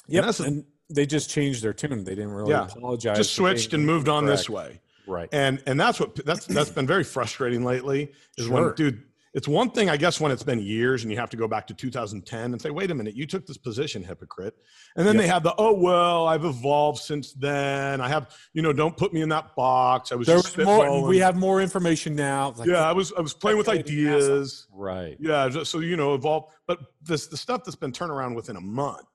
yep 0.08 0.26
that's 0.26 0.40
a- 0.40 0.44
and 0.44 0.66
they 0.90 1.06
just 1.06 1.30
changed 1.32 1.64
their 1.64 1.74
tune 1.74 2.04
they 2.04 2.14
didn't 2.14 2.32
really 2.32 2.52
Yeah. 2.52 2.66
apologize 2.66 3.18
Just 3.18 3.34
switched 3.34 3.74
and 3.74 3.84
moved 3.86 4.08
on 4.08 4.26
this 4.26 4.48
way. 4.50 4.80
right 5.08 5.28
And 5.32 5.62
and 5.66 5.80
that's 5.80 6.00
what 6.00 6.16
that's 6.26 6.46
that's 6.46 6.70
been 6.70 6.86
very 6.88 7.04
frustrating 7.04 7.64
lately. 7.64 8.12
Is 8.38 8.46
Sure. 8.46 8.66
when 8.68 8.76
dude, 8.76 9.04
it's 9.36 9.50
one 9.50 9.70
thing 9.70 9.90
I 9.90 9.98
guess 9.98 10.22
when 10.22 10.32
it's 10.32 10.44
been 10.44 10.62
years 10.62 11.04
and 11.04 11.12
you 11.12 11.18
have 11.20 11.30
to 11.32 11.36
go 11.38 11.46
back 11.46 11.68
to 11.68 11.74
2010 11.74 12.54
and 12.54 12.62
say, 12.62 12.70
wait 12.70 12.90
a 12.90 12.96
minute, 12.96 13.16
you 13.16 13.28
took 13.28 13.46
this 13.46 13.58
position, 13.58 14.02
hypocrite. 14.02 14.56
And 14.96 15.06
then 15.06 15.16
Yep. 15.16 15.22
they 15.24 15.28
have 15.28 15.44
the 15.44 15.54
oh 15.58 15.74
well, 15.74 16.26
I've 16.26 16.46
evolved 16.46 17.00
since 17.02 17.34
then. 17.34 18.00
I 18.00 18.08
have 18.08 18.34
you 18.54 18.62
know, 18.62 18.72
don't 18.72 18.96
put 18.96 19.14
me 19.14 19.22
in 19.22 19.30
that 19.30 19.54
box. 19.54 20.14
I 20.14 20.16
was 20.16 20.26
there 20.26 20.38
was 20.38 20.58
more 20.58 21.06
we 21.06 21.18
have 21.20 21.36
more 21.36 21.62
information 21.62 22.16
now 22.16 22.54
like, 22.56 22.70
yeah, 22.70 22.88
I 22.90 22.94
was 22.94 23.12
I 23.18 23.20
was 23.22 23.34
playing 23.34 23.58
with 23.58 23.68
Speculating 23.68 24.08
asshole. 24.08 24.22
ideas. 24.32 24.68
right 24.72 25.18
Yeah, 25.20 25.64
so 25.64 25.80
you 25.82 25.98
know, 25.98 26.14
evolve. 26.16 26.46
But 26.66 26.80
this 27.02 27.28
the 27.28 27.38
stuff 27.38 27.66
that's 27.66 27.76
been 27.76 27.92
turned 27.92 28.12
around 28.12 28.36
within 28.36 28.56
a 28.56 28.62
month. 28.62 29.06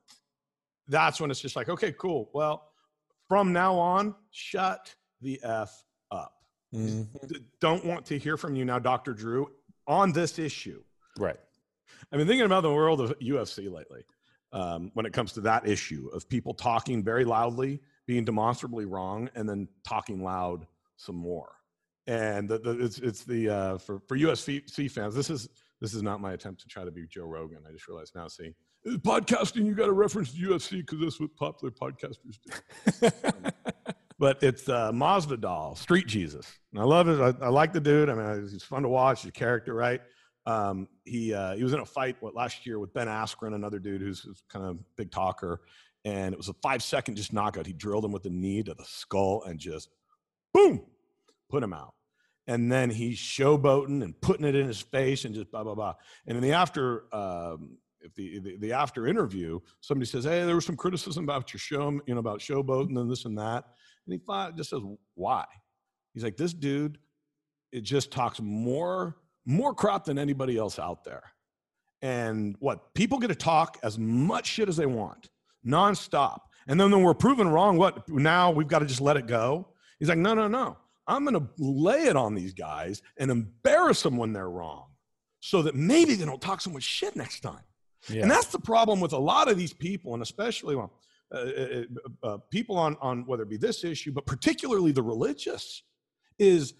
That's 0.87 1.19
when 1.19 1.31
it's 1.31 1.41
just 1.41 1.57
like, 1.57 1.71
okay, 1.71 1.93
cool. 1.99 2.31
Well, 2.35 2.69
from 3.27 3.53
now 3.55 3.75
on, 3.79 4.15
shut 4.33 4.95
the 5.23 5.41
f 5.43 5.73
up. 6.11 6.33
Mhm. 6.75 7.07
Don't 7.61 7.85
want 7.87 8.05
to 8.07 8.19
hear 8.19 8.37
from 8.37 8.55
you 8.57 8.65
now, 8.65 8.79
Dr. 8.79 9.13
Drew, 9.15 9.49
on 9.90 10.12
this 10.12 10.38
issue. 10.38 10.83
right 11.18 11.37
I've 12.12 12.18
been 12.18 12.29
thinking 12.29 12.46
about 12.46 12.62
the 12.62 12.72
world 12.72 13.00
of 13.00 13.18
UFC 13.18 13.70
lately 13.70 14.05
um, 14.53 14.90
when 14.94 15.05
it 15.05 15.12
comes 15.12 15.33
to 15.33 15.40
that 15.42 15.66
issue 15.66 16.09
of 16.14 16.29
people 16.29 16.55
talking 16.55 17.03
very 17.03 17.24
loudly, 17.24 17.81
being 18.07 18.24
demonstrably 18.24 18.85
wrong, 18.85 19.29
and 19.35 19.48
then 19.48 19.68
talking 19.85 20.22
loud 20.22 20.66
some 20.96 21.16
more. 21.16 21.50
And 22.07 22.48
the, 22.48 22.59
the, 22.59 22.70
it's 22.85 22.98
it's 22.98 23.24
the 23.24 23.48
uh, 23.48 23.79
for 23.79 24.00
for 24.09 24.16
UFC 24.16 24.90
fans. 24.90 25.14
This 25.14 25.29
is 25.29 25.48
this 25.81 25.92
is 25.94 26.03
not 26.03 26.20
my 26.20 26.33
attempt 26.33 26.61
to 26.62 26.68
try 26.68 26.85
to 26.85 26.90
be 26.90 27.07
Joe 27.07 27.24
Rogan. 27.24 27.59
I 27.68 27.72
just 27.72 27.87
realized 27.87 28.14
now. 28.14 28.26
See, 28.29 28.55
"Uh, 28.87 28.96
podcasting, 28.98 29.66
you 29.66 29.74
got 29.74 29.87
to 29.87 29.92
reference 29.92 30.33
UFC 30.33 30.79
because 30.79 31.00
that's 31.00 31.20
what 31.20 31.35
popular 31.37 31.72
podcasters 31.72 32.38
do 32.44 33.11
but 34.21 34.43
it's 34.43 34.69
uh, 34.69 34.93
Masvidal, 34.93 35.77
Street 35.79 36.07
Jesus. 36.07 36.47
And 36.73 36.81
I 36.81 36.85
love 36.85 37.09
it. 37.09 37.19
I, 37.19 37.47
I 37.47 37.49
like 37.49 37.73
the 37.73 37.81
dude. 37.81 38.11
I 38.11 38.15
mean, 38.15 38.49
he's 38.49 38.63
fun 38.63 38.83
to 38.83 38.89
watch. 38.89 39.23
He's 39.23 39.31
a 39.31 39.33
character, 39.33 39.73
right? 39.75 40.03
Um, 40.45 40.89
he 41.05 41.33
uh, 41.33 41.55
he 41.57 41.65
was 41.65 41.73
in 41.73 41.81
a 41.81 41.87
fight 41.87 42.17
what 42.21 42.35
last 42.35 42.67
year 42.67 42.79
with 42.79 42.93
Ben 42.93 43.09
Askren, 43.09 43.55
another 43.55 43.79
dude 43.79 44.03
who's, 44.03 44.21
who's 44.21 44.43
kind 44.51 44.67
of 44.67 44.79
big 44.97 45.11
talker, 45.11 45.63
and 46.05 46.35
it 46.35 46.37
was 46.37 46.49
a 46.49 46.55
five 46.63 46.83
second 46.83 47.17
just 47.17 47.33
knockout. 47.33 47.67
He 47.67 47.73
drilled 47.73 48.05
him 48.05 48.13
with 48.13 48.23
the 48.23 48.31
knee 48.31 48.63
to 48.63 48.75
the 48.75 48.85
skull 48.87 49.43
and 49.45 49.59
just 49.59 49.89
boom, 50.53 50.83
put 51.49 51.63
him 51.63 51.73
out. 51.73 51.95
And 52.47 52.71
then 52.71 52.91
he's 52.91 53.17
showboating 53.17 54.03
and 54.03 54.21
putting 54.21 54.45
it 54.45 54.55
in 54.55 54.67
his 54.67 54.81
face 54.81 55.25
and 55.25 55.35
just 55.35 55.51
blah 55.51 55.65
blah 55.65 55.75
blah. 55.75 55.95
And 56.27 56.37
in 56.37 56.43
the 56.43 56.53
after 56.53 57.05
um, 57.15 57.79
if 58.03 58.15
the, 58.15 58.39
the 58.41 58.57
the 58.57 58.73
after 58.73 59.07
interview, 59.07 59.61
somebody 59.81 60.11
says, 60.11 60.25
"Hey, 60.25 60.45
there 60.45 60.55
was 60.55 60.67
some 60.67 60.77
criticism 60.77 61.25
about 61.25 61.55
your 61.55 61.61
show, 61.61 61.91
you 62.07 62.15
know, 62.15 62.21
about 62.21 62.41
showboating 62.41 62.99
and 62.99 63.11
this 63.11 63.25
and 63.25 63.39
that." 63.39 63.65
And 64.07 64.15
he 64.15 64.19
fi- 64.27 64.51
just 64.53 64.71
says, 64.71 64.81
"Why?" 65.15 65.45
He's 66.15 66.25
like, 66.25 66.37
"This 66.37 66.53
dude, 66.53 66.99
it 67.73 67.83
just 67.83 68.11
talks 68.11 68.41
more 68.41 69.17
more 69.47 69.75
crap 69.75 70.05
than 70.05 70.19
anybody 70.19 70.57
else 70.57 70.79
out 70.79 71.05
there." 71.05 71.23
And 72.03 72.57
what 72.61 72.95
people 72.95 73.19
get 73.19 73.29
to 73.29 73.35
talk 73.35 73.79
as 73.83 73.99
much 73.99 74.47
shit 74.47 74.69
as 74.69 74.77
they 74.77 74.87
want, 74.87 75.29
nonstop. 75.67 76.41
And 76.67 76.81
then 76.81 76.91
when 76.91 77.03
we're 77.03 77.15
proven 77.15 77.49
wrong, 77.49 77.77
what 77.77 78.09
now 78.09 78.51
we've 78.51 78.69
got 78.69 78.79
to 78.79 78.87
just 78.87 79.01
let 79.01 79.17
it 79.17 79.27
go? 79.27 79.69
He's 79.99 80.09
like, 80.09 80.19
no, 80.19 80.35
no, 80.35 80.49
no. 80.49 80.79
I'm 81.07 81.25
going 81.25 81.35
to 81.35 81.49
lay 81.59 82.05
it 82.05 82.17
on 82.17 82.35
these 82.35 82.55
guys 82.55 83.03
and 83.17 83.31
embarrass 83.31 84.03
them 84.03 84.17
when 84.17 84.33
they're 84.33 84.49
wrong 84.49 84.87
so 85.41 85.63
that 85.63 85.75
maybe 85.75 86.15
they 86.15 86.25
don't 86.25 86.41
talk 86.41 86.61
so 86.61 86.71
much 86.71 86.85
shit 86.85 87.17
next 87.17 87.41
time. 87.41 87.65
yeah 88.09 88.23
And 88.23 88.31
that's 88.31 88.47
the 88.49 88.61
problem 88.61 89.01
with 89.01 89.13
a 89.13 89.19
lot 89.19 89.51
of 89.51 89.59
these 89.59 89.73
people, 89.73 90.15
and 90.15 90.23
especially 90.23 90.77
well, 90.77 90.93
uh, 91.33 91.38
uh, 91.38 91.83
uh, 92.23 92.38
people 92.51 92.77
on, 92.77 92.97
on 93.01 93.27
whether 93.27 93.43
it 93.43 93.51
be 93.51 93.57
this 93.57 93.85
issue, 93.85 94.12
but 94.12 94.27
particularly 94.27 94.93
the 94.93 95.03
religious, 95.03 95.83
is 96.38 96.75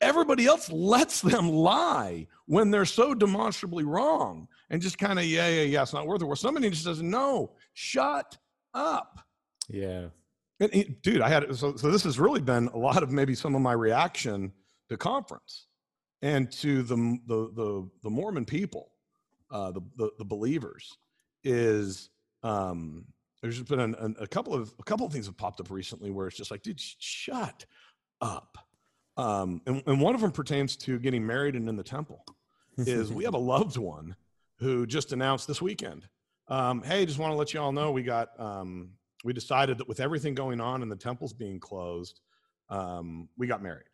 everybody 0.00 0.46
else 0.46 0.70
lets 0.70 1.20
them 1.20 1.48
lie 1.48 2.26
when 2.46 2.70
they're 2.70 2.84
so 2.84 3.14
demonstrably 3.14 3.84
wrong 3.84 4.46
and 4.70 4.82
just 4.82 4.98
kind 4.98 5.18
of, 5.18 5.24
yeah, 5.24 5.48
yeah, 5.48 5.62
yeah, 5.62 5.82
it's 5.82 5.92
not 5.92 6.06
worth 6.06 6.22
it. 6.22 6.26
Where 6.26 6.36
somebody 6.36 6.70
just 6.70 6.84
says, 6.84 7.02
no, 7.02 7.52
shut 7.72 8.36
up. 8.74 9.20
yeah 9.68 10.08
And 10.60 10.96
dude, 11.02 11.20
I 11.20 11.28
had 11.28 11.54
so, 11.56 11.76
so 11.76 11.90
this 11.90 12.04
has 12.04 12.18
really 12.18 12.40
been 12.40 12.68
a 12.68 12.78
lot 12.78 13.02
of 13.02 13.10
maybe 13.10 13.34
some 13.34 13.54
of 13.54 13.62
my 13.62 13.72
reaction 13.72 14.52
to 14.88 14.96
conference 14.96 15.66
and 16.22 16.50
to 16.52 16.82
the 16.82 16.96
the 17.26 17.50
the, 17.54 17.90
the 18.02 18.10
Mormon 18.10 18.44
people, 18.44 18.90
uh, 19.50 19.70
the, 19.72 19.80
the 19.96 20.10
the 20.18 20.24
believers, 20.24 20.96
is 21.44 22.10
um, 22.42 23.04
there's 23.46 23.58
just 23.58 23.68
been 23.68 23.78
an, 23.78 23.94
an, 24.00 24.16
a 24.18 24.26
couple 24.26 24.54
of 24.54 24.74
a 24.80 24.82
couple 24.82 25.06
of 25.06 25.12
things 25.12 25.26
have 25.26 25.36
popped 25.36 25.60
up 25.60 25.70
recently 25.70 26.10
where 26.10 26.26
it's 26.26 26.36
just 26.36 26.50
like, 26.50 26.62
dude, 26.62 26.80
sh- 26.80 26.96
shut 26.98 27.64
up. 28.20 28.58
Um, 29.16 29.62
and, 29.66 29.84
and 29.86 30.00
one 30.00 30.16
of 30.16 30.20
them 30.20 30.32
pertains 30.32 30.76
to 30.78 30.98
getting 30.98 31.24
married 31.24 31.54
and 31.54 31.68
in 31.68 31.76
the 31.76 31.84
temple 31.84 32.24
is 32.76 33.12
we 33.12 33.24
have 33.24 33.34
a 33.34 33.38
loved 33.54 33.76
one 33.76 34.16
who 34.58 34.84
just 34.84 35.12
announced 35.12 35.46
this 35.46 35.62
weekend 35.62 36.06
um, 36.48 36.82
hey 36.82 37.06
just 37.06 37.18
want 37.18 37.32
to 37.32 37.36
let 37.36 37.54
you 37.54 37.60
all 37.60 37.72
know 37.72 37.92
we 37.92 38.02
got 38.02 38.38
um, 38.38 38.90
we 39.24 39.32
decided 39.32 39.78
that 39.78 39.88
with 39.88 40.00
everything 40.00 40.34
going 40.34 40.60
on 40.60 40.82
and 40.82 40.92
the 40.92 40.96
temples 40.96 41.32
being 41.32 41.58
closed 41.58 42.20
um, 42.68 43.30
we 43.38 43.46
got 43.46 43.62
married 43.62 43.88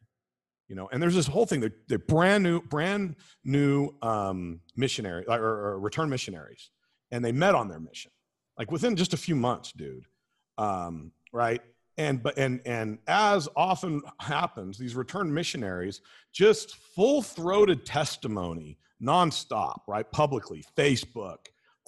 you 0.66 0.74
know 0.74 0.88
and 0.90 1.00
there's 1.00 1.14
this 1.14 1.28
whole 1.28 1.46
thing 1.46 1.60
they're, 1.60 1.76
they're 1.86 1.98
brand 2.00 2.42
new 2.42 2.60
brand 2.60 3.14
new 3.44 3.90
um, 4.02 4.58
missionary 4.74 5.24
or, 5.28 5.40
or 5.40 5.78
return 5.78 6.10
missionaries 6.10 6.70
and 7.12 7.24
they 7.24 7.30
met 7.30 7.54
on 7.54 7.68
their 7.68 7.78
mission 7.78 8.10
like 8.58 8.70
within 8.70 8.96
just 8.96 9.14
a 9.14 9.16
few 9.16 9.36
months 9.36 9.72
dude. 9.72 10.06
Um, 10.58 11.12
right? 11.32 11.62
And 11.98 12.22
but 12.22 12.38
and 12.38 12.60
and 12.66 12.98
as 13.06 13.48
often 13.56 14.00
happens 14.20 14.78
these 14.78 14.94
returned 14.94 15.34
missionaries 15.34 16.00
just 16.32 16.76
full-throated 16.76 17.84
testimony 17.84 18.78
nonstop 19.02 19.80
right? 19.86 20.10
Publicly 20.10 20.64
facebook 20.76 21.38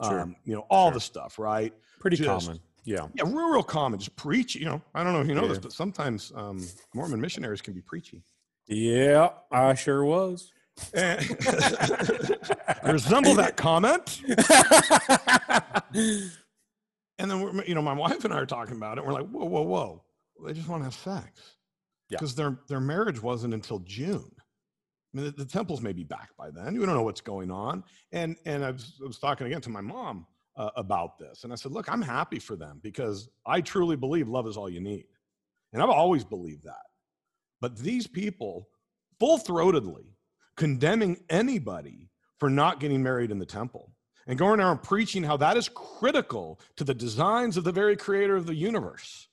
Sure. 0.03 0.21
um, 0.21 0.37
you 0.45 0.55
know 0.55 0.67
all 0.71 0.89
Sure. 0.89 0.95
the 0.95 1.01
stuff 1.01 1.39
right? 1.39 1.73
Pretty 2.01 2.17
just- 2.17 2.47
common. 2.47 2.61
Yeah. 2.87 3.07
Yeah 3.15 3.25
real 3.25 3.49
real 3.51 3.63
common. 3.63 3.99
Just 3.99 4.15
preach 4.17 4.55
you 4.57 4.67
know? 4.67 4.83
I 4.95 5.03
don't 5.05 5.15
know 5.15 5.21
if 5.23 5.27
you 5.29 5.35
know 5.35 5.49
this 5.49 5.59
but 5.59 5.73
sometimes 5.73 6.33
um, 6.35 6.67
mormon 6.95 7.19
missionaries 7.21 7.63
can 7.63 7.73
be 7.73 7.81
preachy. 7.81 8.23
Yeah 8.67 9.29
i 9.53 9.75
sure 9.75 10.05
was. 10.05 10.53
I 10.97 11.17
resemble 12.93 13.35
that 13.37 13.57
comment 13.57 14.21
and 17.19 17.31
then 17.31 17.41
we're 17.41 17.65
you 17.65 17.75
know 17.75 17.83
my 17.83 17.93
wife 17.93 18.25
and 18.25 18.33
i 18.35 18.39
are 18.39 18.47
talking 18.47 18.77
about 18.77 18.99
it 18.99 19.05
we're 19.05 19.13
like 19.13 19.27
whoa 19.29 19.45
whoa 19.45 19.63
whoa 19.63 20.05
they 20.47 20.53
just 20.53 20.69
want 20.69 20.81
to 20.81 20.85
have 20.85 20.95
sex 20.95 21.57
Yeah. 22.11 22.17
because 22.19 22.35
their 22.35 22.59
their 22.69 22.81
marriage 22.81 23.23
wasn't 23.23 23.55
until 23.55 23.79
june 23.81 24.31
I 25.15 25.17
mean, 25.17 25.27
the, 25.27 25.45
the 25.45 25.45
temples 25.45 25.81
may 25.81 25.93
be 25.93 26.03
back 26.03 26.31
by 26.37 26.51
then. 26.51 26.77
We 26.77 26.85
don't 26.85 26.97
know 26.97 27.05
what's 27.05 27.21
going 27.21 27.51
on. 27.51 27.85
And 28.11 28.35
and 28.47 28.65
I 28.65 28.73
was, 28.73 28.99
I 29.01 29.07
was 29.07 29.19
talking 29.21 29.47
again 29.47 29.61
to 29.61 29.71
my 29.71 29.81
mom 29.81 30.27
uh, 30.57 30.71
about 30.77 31.19
this, 31.19 31.45
and 31.45 31.53
I 31.53 31.57
said, 31.57 31.71
"Look, 31.71 31.89
I'm 31.89 32.03
happy 32.03 32.41
for 32.41 32.57
them 32.57 32.81
because 32.83 33.29
I 33.47 33.61
truly 33.61 33.95
believe 33.95 34.29
love 34.29 34.49
is 34.49 34.57
all 34.57 34.69
you 34.69 34.81
need, 34.81 35.07
and 35.73 35.81
I've 35.81 35.89
always 35.89 36.25
believed 36.25 36.65
that. 36.65 36.83
But 37.61 37.79
these 37.79 38.09
people, 38.09 38.69
full 39.21 39.39
throatedly 39.39 40.15
condemning 40.57 41.19
anybody 41.31 42.11
for 42.41 42.51
not 42.51 42.81
getting 42.81 43.01
married 43.01 43.31
in 43.31 43.39
the 43.39 43.47
temple, 43.47 43.94
and 44.27 44.39
going 44.39 44.61
around 44.61 44.83
preaching 44.83 45.23
how 45.23 45.37
that 45.37 45.57
is 45.57 45.69
critical 45.69 46.61
to 46.77 46.85
the 46.85 46.95
designs 46.95 47.57
of 47.57 47.65
the 47.65 47.73
very 47.73 47.97
creator 47.97 48.37
of 48.37 48.47
the 48.47 48.55
universe 48.55 49.29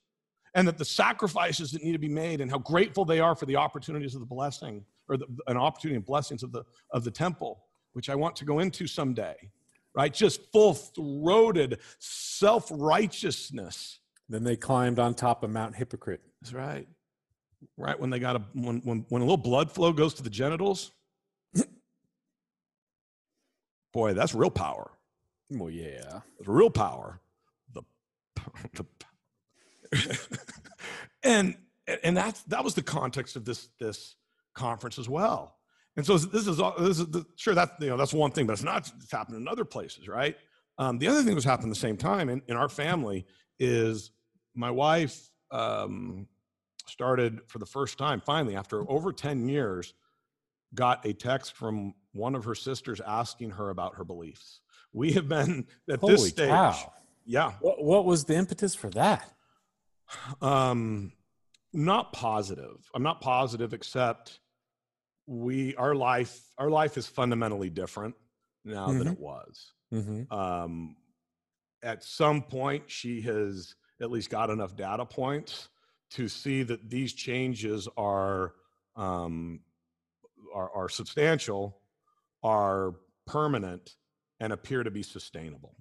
and 0.54 0.68
that 0.68 0.78
the 0.78 0.86
sacrifices 0.86 1.72
that 1.72 1.84
need 1.84 1.94
to 1.94 2.00
be 2.00 2.10
made 2.10 2.42
and 2.42 2.52
how 2.52 2.58
grateful 2.58 3.06
they 3.06 3.20
are 3.20 3.36
for 3.36 3.46
the 3.46 3.56
opportunities 3.56 4.16
of 4.16 4.20
the 4.20 4.26
blessing 4.26 4.84
or 5.08 5.18
the, 5.18 5.26
an 5.48 5.58
opportunity 5.58 5.96
and 5.96 6.06
blessings 6.06 6.44
of 6.44 6.52
the 6.52 6.64
of 6.92 7.04
the 7.04 7.12
temple 7.12 7.64
which 7.94 8.10
i 8.10 8.16
want 8.16 8.36
to 8.36 8.46
go 8.46 8.60
into 8.60 8.88
someday 8.88 9.36
right? 9.94 10.14
Just 10.14 10.52
full-throated 10.52 11.80
self-righteousness. 12.00 14.00
Then 14.30 14.44
they 14.44 14.56
climbed 14.56 15.00
on 15.00 15.14
top 15.14 15.44
of 15.44 15.50
Mount 15.50 15.76
Hypocrite. 15.76 16.22
that's 16.42 16.54
right. 16.54 16.88
Right 17.78 18.00
when 18.00 18.10
they 18.10 18.18
got 18.18 18.36
a 18.36 18.42
when 18.54 18.82
when, 18.84 19.06
when 19.10 19.22
a 19.22 19.26
little 19.26 19.38
blood 19.38 19.72
flow 19.72 19.94
goes 19.94 20.16
to 20.16 20.24
the 20.24 20.32
genitals 20.32 20.94
boy 23.92 24.14
that's 24.14 24.34
real 24.34 24.50
power. 24.50 24.92
Well, 25.50 25.70
yeah. 25.70 26.22
real 26.46 26.70
power. 26.70 27.20
The, 27.74 27.84
the 28.74 28.86
and 31.24 31.56
and 32.04 32.16
that's 32.16 32.44
that 32.44 32.64
was 32.64 32.74
the 32.74 32.84
context 32.84 33.36
of 33.36 33.46
this 33.46 33.70
this 33.80 34.16
conference 34.54 34.98
as 34.98 35.10
well. 35.10 35.58
And 35.98 36.06
so 36.06 36.18
this 36.18 36.48
is 36.48 36.60
all 36.60 36.74
this 36.78 37.00
is 37.00 37.08
the, 37.08 37.26
sure 37.36 37.54
that's 37.54 37.72
you 37.80 37.90
know 37.90 37.98
that's 37.98 38.14
one 38.14 38.32
thing 38.32 38.48
but 38.48 38.54
it's 38.54 38.64
not 38.64 38.92
it's 39.02 39.12
happened 39.12 39.38
in 39.38 39.48
other 39.48 39.66
places 39.66 40.08
right? 40.08 40.38
Um, 40.78 40.98
the 40.98 41.08
other 41.08 41.22
thing 41.22 41.34
that's 41.34 41.46
happened 41.46 41.68
at 41.68 41.76
the 41.76 41.80
same 41.80 41.98
time 41.98 42.30
in, 42.30 42.42
in 42.48 42.56
our 42.56 42.70
family 42.70 43.26
is 43.60 44.12
my 44.56 44.72
wife 44.72 45.30
um, 45.52 46.28
started 46.88 47.42
for 47.48 47.60
the 47.60 47.66
first 47.66 47.98
time 47.98 48.22
finally 48.22 48.56
after 48.56 48.90
over 48.90 49.12
10 49.12 49.50
years 49.50 49.94
got 50.74 51.06
a 51.06 51.14
text 51.14 51.54
from 51.54 51.94
one 52.14 52.36
of 52.36 52.44
her 52.46 52.56
sisters 52.56 53.00
asking 53.06 53.52
her 53.52 53.70
about 53.70 53.96
her 53.96 54.04
beliefs 54.04 54.62
we 54.94 55.14
have 55.14 55.28
been 55.30 55.66
at 55.90 56.00
Holy 56.00 56.14
this 56.14 56.30
stage 56.30 56.50
cow. 56.50 56.94
yeah 57.26 57.54
What, 57.62 57.84
what 57.84 58.06
was 58.06 58.26
the 58.26 58.36
impetus 58.36 58.76
for 58.76 58.90
that? 58.92 59.30
um 60.42 61.12
not 61.74 62.12
positive 62.14 62.90
i'm 62.94 63.04
not 63.04 63.22
positive 63.22 63.74
except 63.74 64.40
we 65.28 65.74
our 65.76 65.96
life 65.96 66.42
our 66.58 66.70
life 66.70 66.98
is 66.98 67.08
fundamentally 67.08 67.70
different 67.70 68.16
now 68.66 68.88
than 68.88 69.08
it 69.08 69.20
was 69.20 69.72
Mm-hmm. 69.94 70.34
um 70.34 70.96
at 71.84 72.02
some 72.04 72.42
point 72.44 72.84
she 72.88 73.20
has 73.22 73.76
at 74.02 74.10
least 74.10 74.30
got 74.30 74.50
enough 74.50 74.76
data 74.78 75.06
points 75.06 75.68
to 76.12 76.30
see 76.30 76.64
that 76.64 76.90
these 76.90 77.12
changes 77.14 77.90
are 77.98 78.54
um 78.96 79.60
are, 80.56 80.70
are 80.74 80.88
substantial 80.90 81.81
are 82.44 82.96
permanent 83.28 83.96
and 84.40 84.52
appear 84.54 84.84
to 84.84 84.92
be 84.92 85.04
sustainable. 85.04 85.76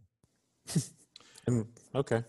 And 1.47 1.67
okay. 1.95 2.23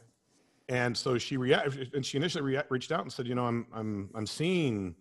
and 0.69 0.95
so 0.97 1.17
she 1.17 1.35
reacted 1.35 1.93
and 1.93 2.03
she 2.05 2.15
initially 2.17 2.43
rea- 2.43 2.63
reached 2.69 2.93
out 2.93 3.01
and 3.01 3.11
said 3.11 3.27
you 3.27 3.35
know 3.35 3.45
i'm 3.45 3.67
i'm 3.73 4.09
i'm 4.15 4.25
seeing 4.25 4.95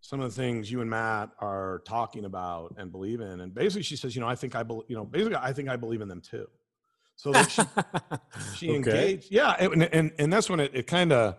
some 0.00 0.18
of 0.18 0.34
the 0.34 0.42
things 0.42 0.72
you 0.72 0.80
and 0.80 0.88
matt 0.88 1.28
are 1.40 1.82
talking 1.86 2.24
about 2.24 2.74
and 2.78 2.90
believe 2.90 3.20
in. 3.20 3.40
And 3.42 3.54
basically 3.54 3.82
she 3.82 3.96
says 3.96 4.14
you 4.16 4.22
know 4.22 4.26
i 4.28 4.34
think 4.34 4.56
i 4.56 4.62
believe 4.62 4.86
you 4.88 4.96
know 4.96 5.04
basically 5.04 5.36
i 5.36 5.52
think 5.52 5.68
i 5.68 5.76
believe 5.76 6.00
in 6.00 6.08
them 6.08 6.22
too. 6.22 6.46
So 7.16 7.32
like 7.32 7.50
she, 7.50 7.62
she 8.56 8.66
Okay. 8.70 8.76
engaged 8.76 9.26
yeah 9.30 9.54
and, 9.60 9.82
and 9.82 10.10
and 10.18 10.32
that's 10.32 10.48
when 10.48 10.58
it, 10.58 10.70
it 10.74 10.86
kind 10.86 11.12
of 11.12 11.36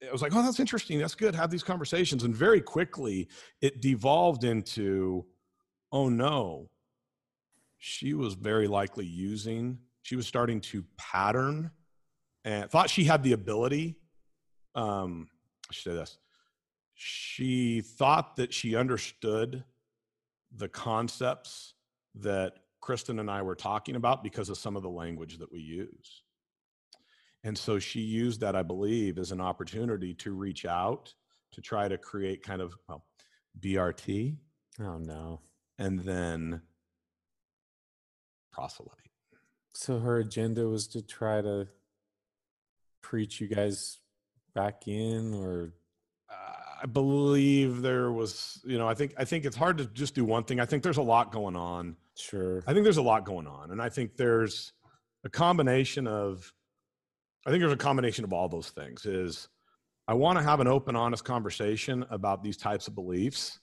it 0.00 0.12
was 0.12 0.22
like 0.22 0.32
oh 0.34 0.42
that's 0.42 0.60
interesting. 0.60 1.00
That's 1.00 1.16
good. 1.16 1.34
Have 1.34 1.50
these 1.50 1.64
conversations. 1.64 2.22
And 2.22 2.34
very 2.36 2.60
quickly 2.60 3.28
it 3.60 3.80
devolved 3.82 4.44
into 4.44 5.26
oh 5.92 6.08
no. 6.08 6.70
She 7.78 8.14
was 8.14 8.34
very 8.34 8.66
likely 8.66 9.06
using 9.06 9.78
she 10.08 10.16
was 10.16 10.26
starting 10.26 10.62
to 10.62 10.82
pattern 10.96 11.70
and 12.42 12.70
thought 12.70 12.88
she 12.88 13.04
had 13.04 13.22
the 13.22 13.32
ability 13.32 13.98
um 14.74 15.28
I 15.70 15.74
should 15.74 15.92
say 15.92 15.96
this 15.98 16.16
she 16.94 17.82
thought 17.82 18.36
that 18.36 18.54
she 18.54 18.74
understood 18.74 19.64
the 20.56 20.68
concepts 20.68 21.74
that 22.14 22.54
kristen 22.80 23.18
and 23.18 23.30
i 23.30 23.42
were 23.42 23.54
talking 23.54 23.96
about 23.96 24.24
because 24.24 24.48
of 24.48 24.56
some 24.56 24.76
of 24.76 24.82
the 24.82 24.88
language 24.88 25.38
that 25.38 25.52
we 25.52 25.60
use. 25.60 26.22
And 27.44 27.56
so 27.56 27.78
she 27.78 28.00
used 28.00 28.40
that 28.40 28.56
i 28.56 28.62
believe 28.62 29.18
as 29.18 29.30
an 29.30 29.42
opportunity 29.42 30.14
to 30.14 30.32
reach 30.32 30.64
out 30.64 31.14
to 31.52 31.60
try 31.60 31.86
to 31.86 31.98
create 31.98 32.42
kind 32.42 32.62
of 32.62 32.74
well 32.88 33.04
brt 33.60 34.36
oh 34.80 34.98
no. 34.98 35.40
And 35.78 36.00
then 36.00 36.62
proselyte 38.52 39.10
So 39.72 39.98
her 40.00 40.18
agenda 40.18 40.66
was 40.66 40.88
to 40.88 41.02
try 41.02 41.40
to 41.40 41.68
preach 43.02 43.40
you 43.40 43.46
guys 43.46 43.98
back 44.54 44.88
in, 44.88 45.34
or 45.34 45.72
I 46.82 46.86
believe 46.86 47.82
there 47.82 48.12
was, 48.12 48.60
you 48.64 48.78
know, 48.78 48.88
I 48.88 48.94
think 48.94 49.14
I 49.16 49.24
think 49.24 49.44
it's 49.44 49.56
hard 49.56 49.78
to 49.78 49.86
just 49.86 50.14
do 50.14 50.24
one 50.24 50.44
thing. 50.44 50.60
I 50.60 50.66
think 50.66 50.82
there's 50.82 50.98
a 50.98 51.02
lot 51.02 51.32
going 51.32 51.56
on. 51.56 51.96
sure. 52.16 52.62
I 52.66 52.72
think 52.72 52.84
there's 52.84 52.98
a 52.98 53.02
lot 53.02 53.24
going 53.24 53.46
on, 53.46 53.70
and 53.70 53.80
I 53.80 53.88
think 53.88 54.16
there's 54.16 54.72
a 55.24 55.28
combination 55.28 56.06
of, 56.06 56.52
I 57.46 57.50
think 57.50 57.60
there's 57.60 57.72
a 57.72 57.76
combination 57.76 58.24
of 58.24 58.32
all 58.32 58.48
those 58.48 58.70
things. 58.70 59.06
Is 59.06 59.48
I 60.06 60.14
want 60.14 60.38
to 60.38 60.44
have 60.44 60.60
an 60.60 60.66
open, 60.66 60.96
honest 60.96 61.24
conversation 61.24 62.04
about 62.10 62.42
these 62.42 62.56
types 62.56 62.88
of 62.88 62.94
beliefs, 62.94 63.58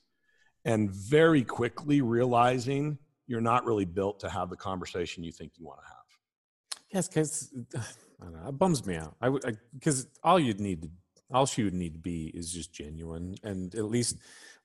and 0.66 0.92
very 0.92 1.44
quickly 1.44 2.02
realizing 2.02 2.98
you're 3.28 3.42
not 3.42 3.66
really 3.66 3.86
built 3.86 4.20
to 4.20 4.30
have 4.30 4.50
the 4.50 4.56
conversation 4.56 5.24
you 5.24 5.32
think 5.32 5.54
you 5.58 5.66
want 5.66 5.80
to 5.82 5.88
have. 5.88 5.96
Yes, 6.92 7.08
because 7.08 7.54
I 8.22 8.26
don't 8.26 8.34
know, 8.34 8.50
it 8.50 8.58
bums 8.58 8.86
me 8.86 8.96
out. 8.96 9.16
I 9.22 9.30
would 9.30 9.58
because 9.74 10.08
all 10.24 10.40
you'd 10.40 10.60
need 10.60 10.82
to, 10.84 10.90
all 11.32 11.46
she 11.46 11.64
would 11.64 11.74
need 11.74 11.94
to 11.94 12.00
be 12.00 12.28
is 12.34 12.52
just 12.52 12.74
genuine 12.74 13.36
and 13.44 13.74
at 13.76 13.86
least 13.86 14.18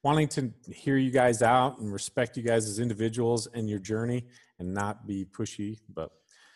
wanting 0.02 0.28
to 0.28 0.52
hear 0.68 0.96
you 0.96 1.10
guys 1.10 1.42
out 1.42 1.78
and 1.78 1.92
respect 1.92 2.36
you 2.36 2.42
guys 2.42 2.68
as 2.68 2.78
individuals 2.78 3.46
and 3.48 3.68
your 3.68 3.78
journey 3.78 4.26
and 4.58 4.72
not 4.72 5.06
be 5.06 5.24
pushy. 5.24 5.78
But 5.92 6.10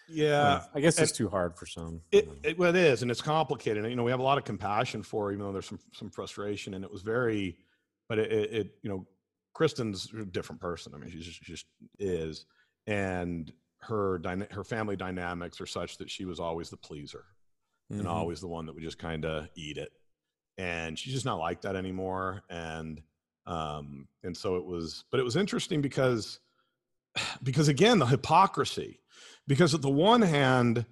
Yeah, 0.08 0.42
uh, 0.42 0.62
I 0.74 0.80
guess 0.80 0.98
it's 0.98 1.12
too 1.12 1.28
hard 1.28 1.56
for 1.56 1.66
some. 1.66 2.00
It, 2.12 2.28
it, 2.42 2.58
well, 2.58 2.70
it 2.70 2.76
is, 2.76 3.02
and 3.02 3.10
it's 3.10 3.22
complicated. 3.22 3.84
And, 3.84 3.90
you 3.90 3.96
know, 3.96 4.04
we 4.04 4.10
have 4.10 4.20
a 4.20 4.24
lot 4.24 4.38
of 4.38 4.44
compassion 4.44 5.02
for 5.02 5.26
her, 5.26 5.32
even 5.32 5.44
though 5.44 5.52
there's 5.52 5.66
some 5.66 5.80
some 5.92 6.10
frustration. 6.10 6.74
And 6.74 6.84
it 6.84 6.90
was 6.90 7.02
very, 7.02 7.56
but 8.08 8.18
it, 8.18 8.32
it, 8.32 8.52
it 8.52 8.74
you 8.82 8.90
know, 8.90 9.06
Kristen's 9.54 10.12
a 10.20 10.24
different 10.24 10.60
person. 10.60 10.92
I 10.94 10.98
mean, 10.98 11.10
she 11.10 11.20
just, 11.20 11.42
just 11.42 11.66
is, 11.98 12.44
and 12.86 13.50
her 13.80 14.18
dyna- 14.18 14.48
her 14.50 14.64
family 14.64 14.96
dynamics 14.96 15.60
are 15.60 15.66
such 15.66 15.98
that 15.98 16.10
she 16.10 16.24
was 16.24 16.40
always 16.40 16.70
the 16.70 16.76
pleaser 16.76 17.24
and 17.90 18.02
Mhm. 18.02 18.10
always 18.10 18.40
the 18.40 18.48
one 18.48 18.66
that 18.66 18.74
would 18.74 18.82
just 18.82 18.98
kind 18.98 19.24
of 19.24 19.48
eat 19.54 19.76
it. 19.78 19.92
And 20.58 20.98
she's 20.98 21.12
just 21.12 21.26
not 21.26 21.38
like 21.38 21.62
that 21.62 21.76
anymore. 21.76 22.42
And 22.50 23.02
um, 23.46 24.08
and 24.22 24.34
so 24.36 24.56
it 24.56 24.64
was, 24.64 25.04
but 25.10 25.20
it 25.20 25.22
was 25.22 25.36
interesting 25.36 25.82
because 25.82 26.40
because 27.42 27.68
again, 27.68 27.98
the 27.98 28.06
hypocrisy. 28.06 29.00
Because 29.46 29.74
at 29.74 29.82
the 29.82 29.90
one 29.90 30.22
hand, 30.22 30.86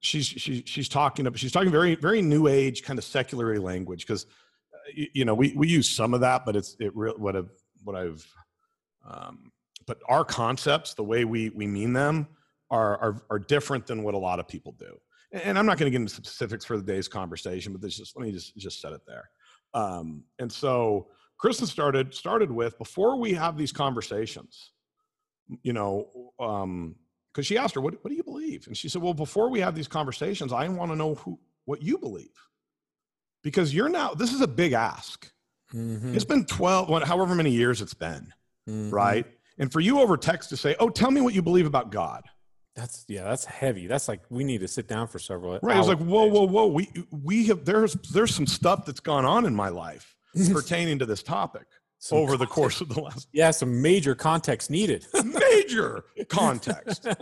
she's 0.00 0.26
she, 0.26 0.64
she's 0.66 0.88
talking 0.88 1.26
about 1.26 1.38
she's 1.38 1.52
talking 1.52 1.70
very 1.70 1.94
very 1.94 2.20
new 2.20 2.48
age 2.48 2.82
kind 2.82 2.98
of 2.98 3.04
secular 3.04 3.56
language 3.60 4.04
because 4.04 4.26
you, 4.92 5.06
you 5.14 5.24
know 5.24 5.34
we 5.34 5.52
we 5.54 5.68
use 5.68 5.88
some 5.88 6.12
of 6.12 6.20
that, 6.22 6.44
but 6.44 6.56
it's 6.56 6.76
it 6.80 6.94
real 6.96 7.14
what 7.16 7.36
I've 7.36 7.50
what 7.84 7.96
I've 7.96 8.26
um, 9.08 9.52
but 9.86 9.98
our 10.08 10.24
concepts, 10.24 10.94
the 10.94 11.04
way 11.04 11.24
we 11.24 11.50
we 11.50 11.66
mean 11.66 11.92
them, 11.92 12.28
are 12.70 12.98
are, 12.98 13.22
are 13.30 13.38
different 13.38 13.86
than 13.86 14.02
what 14.02 14.14
a 14.14 14.18
lot 14.18 14.38
of 14.38 14.48
people 14.48 14.72
do. 14.78 14.96
And 15.32 15.58
I'm 15.58 15.64
not 15.64 15.78
going 15.78 15.86
to 15.86 15.90
get 15.90 16.00
into 16.02 16.14
specifics 16.14 16.64
for 16.64 16.76
the 16.76 16.82
day's 16.82 17.08
conversation, 17.08 17.72
but 17.72 17.80
this 17.80 17.96
just 17.96 18.16
let 18.16 18.26
me 18.26 18.32
just 18.32 18.56
just 18.56 18.80
set 18.80 18.92
it 18.92 19.00
there. 19.06 19.30
Um, 19.74 20.24
and 20.38 20.52
so 20.52 21.08
Kristen 21.38 21.66
started 21.66 22.14
started 22.14 22.50
with 22.50 22.78
before 22.78 23.16
we 23.16 23.32
have 23.32 23.56
these 23.56 23.72
conversations, 23.72 24.72
you 25.62 25.72
know, 25.72 26.32
um, 26.38 26.96
because 27.32 27.46
she 27.46 27.56
asked 27.56 27.74
her, 27.74 27.80
what, 27.80 27.94
what 28.04 28.10
do 28.10 28.16
you 28.16 28.22
believe? 28.22 28.66
And 28.66 28.76
she 28.76 28.88
said, 28.88 29.00
Well, 29.00 29.14
before 29.14 29.48
we 29.48 29.60
have 29.60 29.74
these 29.74 29.88
conversations, 29.88 30.52
I 30.52 30.68
want 30.68 30.92
to 30.92 30.96
know 30.96 31.14
who 31.14 31.38
what 31.64 31.82
you 31.82 31.98
believe. 31.98 32.28
Because 33.42 33.74
you're 33.74 33.88
now, 33.88 34.14
this 34.14 34.32
is 34.32 34.40
a 34.40 34.46
big 34.46 34.72
ask. 34.72 35.32
Mhm. 35.74 36.14
It's 36.14 36.24
been 36.24 36.44
12, 36.46 37.02
however 37.04 37.34
many 37.34 37.50
years 37.50 37.80
it's 37.80 37.94
been, 37.94 38.32
Mhm. 38.68 38.92
right? 38.92 39.26
And 39.58 39.70
for 39.72 39.80
you 39.80 40.00
over 40.00 40.16
text 40.16 40.48
to 40.50 40.56
say, 40.56 40.74
Oh, 40.80 40.88
tell 40.88 41.10
me 41.10 41.20
what 41.20 41.34
you 41.34 41.42
believe 41.42 41.66
about 41.66 41.90
God. 41.90 42.24
That's 42.74 43.04
yeah, 43.06 43.24
that's 43.24 43.44
heavy. 43.44 43.86
That's 43.86 44.08
like 44.08 44.22
we 44.30 44.44
need 44.44 44.60
to 44.62 44.68
sit 44.68 44.88
down 44.88 45.06
for 45.06 45.18
several. 45.18 45.58
Right. 45.62 45.76
It's 45.78 45.88
like, 45.88 45.98
whoa, 45.98 46.24
whoa, 46.24 46.46
whoa. 46.46 46.66
We 46.68 46.88
we 47.10 47.46
have 47.48 47.66
there's 47.66 47.92
there's 48.12 48.34
some 48.34 48.46
stuff 48.46 48.86
that's 48.86 49.00
gone 49.00 49.26
on 49.26 49.44
in 49.44 49.54
my 49.54 49.68
life 49.68 50.16
pertaining 50.52 50.98
to 51.00 51.04
this 51.06 51.22
topic 51.22 51.66
Some 51.98 52.16
over 52.18 52.38
the 52.38 52.46
course 52.46 52.80
of 52.80 52.88
the 52.88 53.00
last 53.02 53.28
Yeah, 53.30 53.50
some 53.50 53.82
major 53.82 54.14
context 54.14 54.70
needed. 54.70 55.06
major 55.24 56.04
context. 56.28 57.06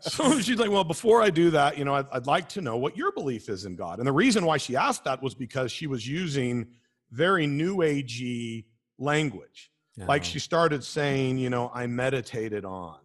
So 0.00 0.38
she's 0.40 0.58
like, 0.58 0.70
well, 0.70 0.84
before 0.84 1.20
I 1.22 1.30
do 1.30 1.50
that, 1.50 1.76
you 1.78 1.84
know, 1.84 1.94
I'd, 1.94 2.06
I'd 2.12 2.26
like 2.26 2.48
to 2.50 2.60
know 2.60 2.76
what 2.76 2.96
your 2.96 3.12
belief 3.12 3.48
is 3.48 3.64
in 3.64 3.76
God. 3.76 3.98
And 3.98 4.06
the 4.06 4.12
reason 4.12 4.44
why 4.46 4.56
she 4.56 4.76
asked 4.76 5.04
that 5.04 5.22
was 5.22 5.34
because 5.34 5.72
she 5.72 5.86
was 5.86 6.06
using 6.06 6.66
very 7.10 7.46
new 7.46 7.78
agey 7.78 8.64
language. 8.98 9.70
Like 9.98 10.24
she 10.24 10.38
started 10.38 10.84
saying, 10.84 11.38
you 11.38 11.48
know, 11.48 11.70
I 11.72 11.86
meditated 11.86 12.66
on 12.66 12.98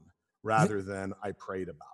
rather 0.43 0.82
than 0.82 1.14
I 1.24 1.32
prayed 1.32 1.70
about. 1.70 1.88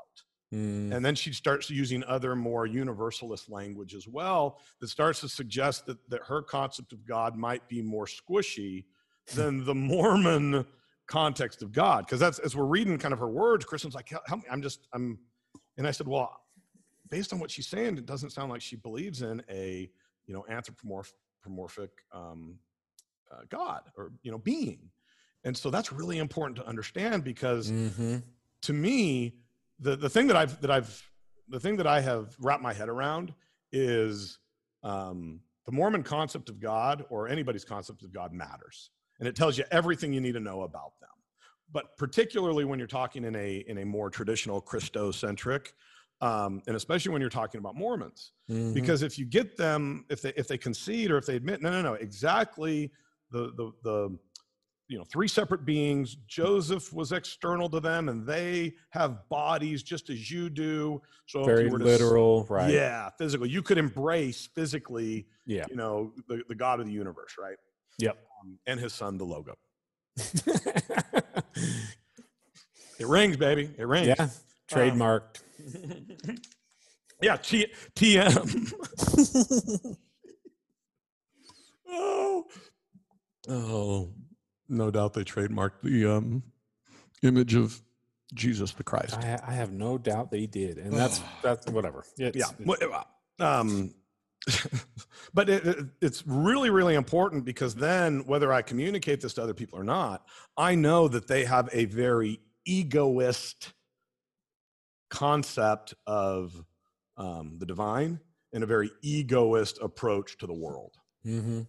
Mm. 0.54 0.96
and 0.96 1.06
then 1.06 1.14
she 1.14 1.34
starts 1.34 1.70
using 1.70 2.06
other 2.06 2.34
more 2.34 2.66
universalist 2.66 3.50
language 3.50 3.94
as 3.94 4.08
well 4.08 4.62
that 4.80 4.88
starts 4.88 5.20
to 5.20 5.28
suggest 5.28 5.86
that, 5.88 5.98
that 6.10 6.22
her 6.24 6.42
concept 6.42 6.94
of 6.94 7.06
god 7.06 7.36
might 7.36 7.68
be 7.68 7.82
more 7.82 8.06
squishy 8.06 8.86
than 9.36 9.66
the 9.66 9.76
mormon 9.76 10.66
context 11.06 11.62
of 11.62 11.74
god 11.74 12.06
because 12.06 12.22
that's 12.22 12.40
as 12.40 12.56
we're 12.56 12.64
reading 12.64 12.98
kind 12.98 13.14
of 13.14 13.20
her 13.20 13.28
words 13.28 13.66
kristen's 13.66 13.94
like 13.94 14.08
help 14.26 14.42
me 14.42 14.48
i'm 14.50 14.62
just 14.62 14.88
i'm 14.94 15.20
and 15.78 15.86
i 15.86 15.92
said 15.92 16.08
well 16.08 16.40
based 17.10 17.34
on 17.34 17.40
what 17.40 17.52
she's 17.52 17.68
saying 17.68 17.98
it 17.98 18.06
doesn't 18.06 18.30
sound 18.30 18.50
like 18.50 18.62
she 18.62 18.78
believes 18.78 19.22
in 19.24 19.44
a 19.52 19.92
you 20.28 20.34
know 20.34 20.46
anthropomorphic 21.48 21.92
um, 22.12 22.56
uh, 23.32 23.42
god 23.50 23.82
or 23.98 24.12
you 24.24 24.32
know 24.32 24.38
being 24.38 24.80
and 25.44 25.56
so 25.56 25.70
that's 25.70 25.92
really 25.94 26.18
important 26.18 26.58
to 26.58 26.66
understand 26.66 27.24
because 27.24 27.72
Mhm. 27.72 28.24
to 28.62 28.74
me 28.74 29.36
the 29.80 29.96
the 29.96 30.10
thing 30.10 30.28
that 30.28 30.36
I've 30.36 30.60
that 30.62 30.72
I've 30.72 31.10
the 31.50 31.60
thing 31.60 31.78
that 31.78 31.88
I 31.88 32.02
have 32.02 32.36
wrapped 32.40 32.62
my 32.64 32.74
head 32.74 32.90
around 32.90 33.34
is 33.72 34.40
um, 34.84 35.40
the 35.66 35.72
Mormon 35.72 36.04
concept 36.04 36.50
of 36.50 36.60
God 36.60 37.06
or 37.10 37.28
anybody's 37.30 37.64
concept 37.64 38.04
of 38.04 38.12
God 38.12 38.34
matters, 38.34 38.90
and 39.20 39.28
it 39.30 39.36
tells 39.36 39.58
you 39.58 39.64
everything 39.72 40.12
you 40.12 40.20
need 40.20 40.34
to 40.34 40.40
know 40.42 40.64
about 40.64 41.00
them. 41.00 41.10
But 41.72 41.96
particularly 41.98 42.66
when 42.66 42.80
you're 42.80 42.88
talking 42.88 43.24
in 43.24 43.36
a 43.36 43.58
in 43.68 43.78
a 43.78 43.86
more 43.86 44.10
traditional 44.10 44.62
Christocentric, 44.62 45.68
um, 46.22 46.62
and 46.68 46.76
especially 46.76 47.12
when 47.12 47.22
you're 47.22 47.30
talking 47.30 47.60
about 47.60 47.76
Mormons, 47.76 48.32
Mhm. 48.50 48.74
because 48.74 49.02
if 49.04 49.18
you 49.20 49.26
get 49.26 49.58
them 49.58 50.06
if 50.10 50.22
they 50.22 50.34
if 50.36 50.48
they 50.48 50.58
concede 50.58 51.12
or 51.12 51.18
if 51.18 51.26
they 51.26 51.36
admit 51.36 51.62
no 51.62 51.70
no 51.70 51.82
no 51.82 51.94
exactly 51.94 52.92
the 53.32 53.52
the 53.58 53.72
the 53.84 54.18
you 54.90 54.98
know 54.98 55.04
three 55.04 55.28
separate 55.28 55.66
beings 55.66 56.16
joseph 56.28 56.94
was 56.94 57.12
external 57.12 57.68
to 57.70 57.82
them 57.82 58.08
and 58.08 58.26
they 58.26 58.74
have 58.92 59.28
bodies 59.28 59.84
just 59.84 60.10
as 60.10 60.32
you 60.32 60.50
do 60.50 61.02
so 61.26 61.42
if 61.42 61.46
very 61.46 61.66
you 61.66 61.72
were 61.72 61.78
to 61.80 61.84
literal, 61.84 62.46
right? 62.50 62.72
yeah 62.72 63.10
physical 63.18 63.46
you 63.46 63.62
could 63.62 63.78
embrace 63.78 64.48
physically 64.56 65.28
Yeah. 65.46 65.66
you 65.70 65.76
know 65.76 66.14
the, 66.30 66.42
the 66.48 66.56
god 66.56 66.80
of 66.80 66.86
the 66.86 66.94
universe 66.94 67.36
right 67.38 67.58
Yep. 68.00 68.18
um, 68.42 68.58
and 68.66 68.80
his 68.80 68.94
son 68.94 69.18
the 69.18 69.26
logo 69.26 69.56
it 73.00 73.08
rings 73.08 73.38
baby 73.38 73.70
it 73.78 73.86
rings 73.88 74.08
yeah. 74.08 74.30
Trademarked. 74.70 75.42
yeah 77.22 77.36
T- 77.38 77.68
tm 77.96 78.74
oh. 81.90 82.46
Oh 83.50 84.10
no 84.70 84.92
doubt 84.92 85.14
they 85.14 85.24
trademarked 85.24 85.82
the 85.84 86.06
um 86.06 86.44
image 87.24 87.56
of 87.56 87.82
jesus 88.34 88.74
the 88.74 88.84
christ. 88.84 89.18
I, 89.18 89.40
I 89.48 89.54
have 89.54 89.72
no 89.72 89.98
doubt 89.98 90.30
they 90.32 90.46
did, 90.46 90.78
and 90.78 90.92
that's 90.94 91.22
that's 91.42 91.66
whatever. 91.68 92.04
It's- 92.20 92.36
yeah 92.36 92.52
it's- 92.60 92.66
um 93.40 93.94
but 95.34 95.50
it, 95.50 95.66
it- 95.66 95.86
it's 96.02 96.26
really 96.28 96.70
really 96.70 96.96
important 96.96 97.46
because 97.46 97.76
then 97.76 98.26
whether 98.26 98.52
i 98.54 98.62
communicate 98.62 99.20
this 99.22 99.34
to 99.34 99.44
other 99.44 99.54
people 99.54 99.78
or 99.80 99.84
not 99.84 100.26
i 100.58 100.74
know 100.76 101.08
that 101.08 101.28
they 101.28 101.44
have 101.46 101.70
a 101.74 101.86
very 101.86 102.40
egoist 102.66 103.74
concept 105.10 105.94
of 106.06 106.64
um, 107.18 107.56
the 107.60 107.66
divine 107.66 108.20
and 108.54 108.64
a 108.64 108.68
very 108.68 108.90
egoist 109.02 109.80
approach 109.82 110.38
to 110.38 110.48
the 110.48 110.54
world 110.54 110.96
Mhm. 111.26 111.68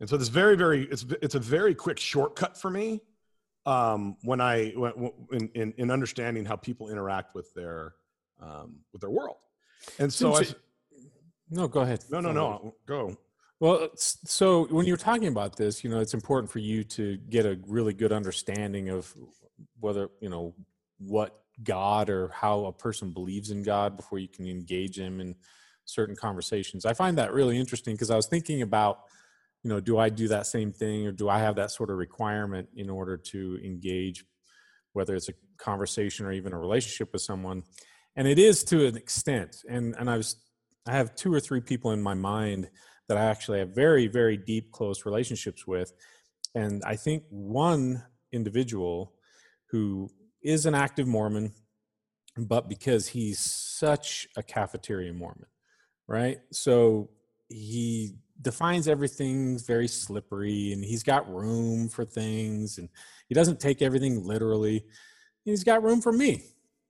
and 0.00 0.08
so 0.08 0.16
this 0.16 0.28
very 0.28 0.56
very 0.56 0.82
it's 0.90 1.04
it's 1.22 1.34
a 1.34 1.40
very 1.40 1.74
quick 1.74 1.98
shortcut 1.98 2.56
for 2.60 2.70
me 2.70 3.00
um, 3.66 4.16
when 4.22 4.40
i 4.40 4.70
when, 4.76 4.92
in, 5.32 5.48
in 5.54 5.72
in 5.78 5.90
understanding 5.90 6.44
how 6.44 6.56
people 6.56 6.88
interact 6.90 7.34
with 7.34 7.52
their 7.54 7.94
um, 8.40 8.80
with 8.92 9.00
their 9.00 9.10
world 9.10 9.36
and 9.98 10.12
so 10.12 10.34
I, 10.34 10.40
it- 10.40 10.54
No, 11.50 11.68
go 11.68 11.80
ahead. 11.80 12.04
no 12.10 12.20
no 12.20 12.32
no 12.32 12.74
go 12.86 13.16
Well, 13.60 13.88
so 13.96 14.66
when 14.66 14.86
you're 14.86 14.96
talking 15.10 15.26
about 15.28 15.56
this, 15.56 15.82
you 15.82 15.90
know, 15.90 15.98
it's 15.98 16.14
important 16.14 16.48
for 16.48 16.60
you 16.60 16.84
to 16.96 17.16
get 17.28 17.44
a 17.44 17.58
really 17.66 17.92
good 17.92 18.12
understanding 18.12 18.88
of 18.88 19.12
whether, 19.80 20.10
you 20.20 20.28
know, 20.28 20.54
what 20.98 21.30
God 21.62 22.10
or 22.10 22.28
how 22.28 22.66
a 22.66 22.72
person 22.72 23.10
believes 23.10 23.50
in 23.50 23.62
God 23.62 23.96
before 23.96 24.18
you 24.18 24.28
can 24.28 24.46
engage 24.46 24.98
him 24.98 25.20
in 25.20 25.34
certain 25.84 26.14
conversations. 26.14 26.84
I 26.84 26.92
find 26.92 27.18
that 27.18 27.32
really 27.32 27.58
interesting 27.58 27.94
because 27.94 28.10
I 28.10 28.16
was 28.16 28.26
thinking 28.26 28.62
about, 28.62 29.00
you 29.62 29.70
know, 29.70 29.80
do 29.80 29.98
I 29.98 30.08
do 30.08 30.28
that 30.28 30.46
same 30.46 30.72
thing 30.72 31.06
or 31.06 31.12
do 31.12 31.28
I 31.28 31.38
have 31.38 31.56
that 31.56 31.70
sort 31.70 31.90
of 31.90 31.96
requirement 31.96 32.68
in 32.76 32.88
order 32.90 33.16
to 33.16 33.58
engage, 33.64 34.24
whether 34.92 35.14
it's 35.14 35.28
a 35.28 35.34
conversation 35.56 36.26
or 36.26 36.32
even 36.32 36.52
a 36.52 36.58
relationship 36.58 37.12
with 37.12 37.22
someone? 37.22 37.62
And 38.16 38.28
it 38.28 38.38
is 38.38 38.62
to 38.64 38.86
an 38.86 38.96
extent. 38.96 39.64
And 39.68 39.94
and 39.98 40.10
I 40.10 40.16
was 40.16 40.36
I 40.86 40.92
have 40.92 41.14
two 41.14 41.32
or 41.32 41.40
three 41.40 41.60
people 41.60 41.92
in 41.92 42.02
my 42.02 42.14
mind 42.14 42.68
that 43.08 43.18
I 43.18 43.24
actually 43.24 43.58
have 43.58 43.74
very, 43.74 44.06
very 44.06 44.36
deep, 44.36 44.70
close 44.70 45.04
relationships 45.04 45.66
with. 45.66 45.92
And 46.54 46.82
I 46.84 46.96
think 46.96 47.24
one 47.30 48.02
individual 48.32 49.14
who 49.70 50.10
is 50.42 50.66
an 50.66 50.74
active 50.74 51.06
Mormon, 51.06 51.52
but 52.36 52.68
because 52.68 53.08
he's 53.08 53.40
such 53.40 54.28
a 54.36 54.42
cafeteria 54.42 55.12
Mormon, 55.12 55.46
right? 56.06 56.38
So 56.52 57.10
he 57.48 58.14
defines 58.40 58.86
everything 58.86 59.58
very 59.58 59.88
slippery 59.88 60.72
and 60.72 60.84
he's 60.84 61.02
got 61.02 61.32
room 61.32 61.88
for 61.88 62.04
things 62.04 62.78
and 62.78 62.88
he 63.28 63.34
doesn't 63.34 63.58
take 63.58 63.82
everything 63.82 64.24
literally. 64.24 64.84
He's 65.44 65.64
got 65.64 65.82
room 65.82 66.00
for 66.00 66.12
me. 66.12 66.44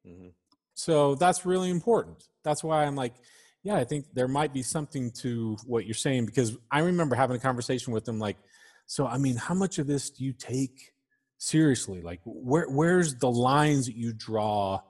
Mhm. 0.07 0.33
So 0.75 1.15
that's 1.15 1.47
really 1.47 1.71
important. 1.71 2.29
That's 2.45 2.63
why 2.63 2.85
I'm 2.85 2.97
like, 2.97 3.15
yeah, 3.63 3.77
I 3.77 3.85
think 3.85 4.07
there 4.13 4.29
might 4.29 4.53
be 4.53 4.63
something 4.63 5.11
to 5.13 5.57
what 5.67 5.87
you're 5.87 5.95
saying 5.95 6.27
because 6.27 6.57
I 6.71 6.81
remember 6.81 7.17
having 7.17 7.37
a 7.37 7.41
conversation 7.41 7.93
with 7.93 8.07
him 8.07 8.19
like, 8.19 8.37
so 8.87 9.07
I 9.07 9.19
mean, 9.19 9.37
how 9.37 9.55
much 9.55 9.79
of 9.79 9.87
this 9.87 10.11
do 10.11 10.25
you 10.25 10.33
take 10.33 10.93
seriously? 11.39 12.03
Like 12.03 12.21
where 12.25 12.69
where's 12.69 13.15
the 13.15 13.31
lines 13.31 13.87
that 13.87 13.97
you 13.97 14.13
draw 14.13 14.81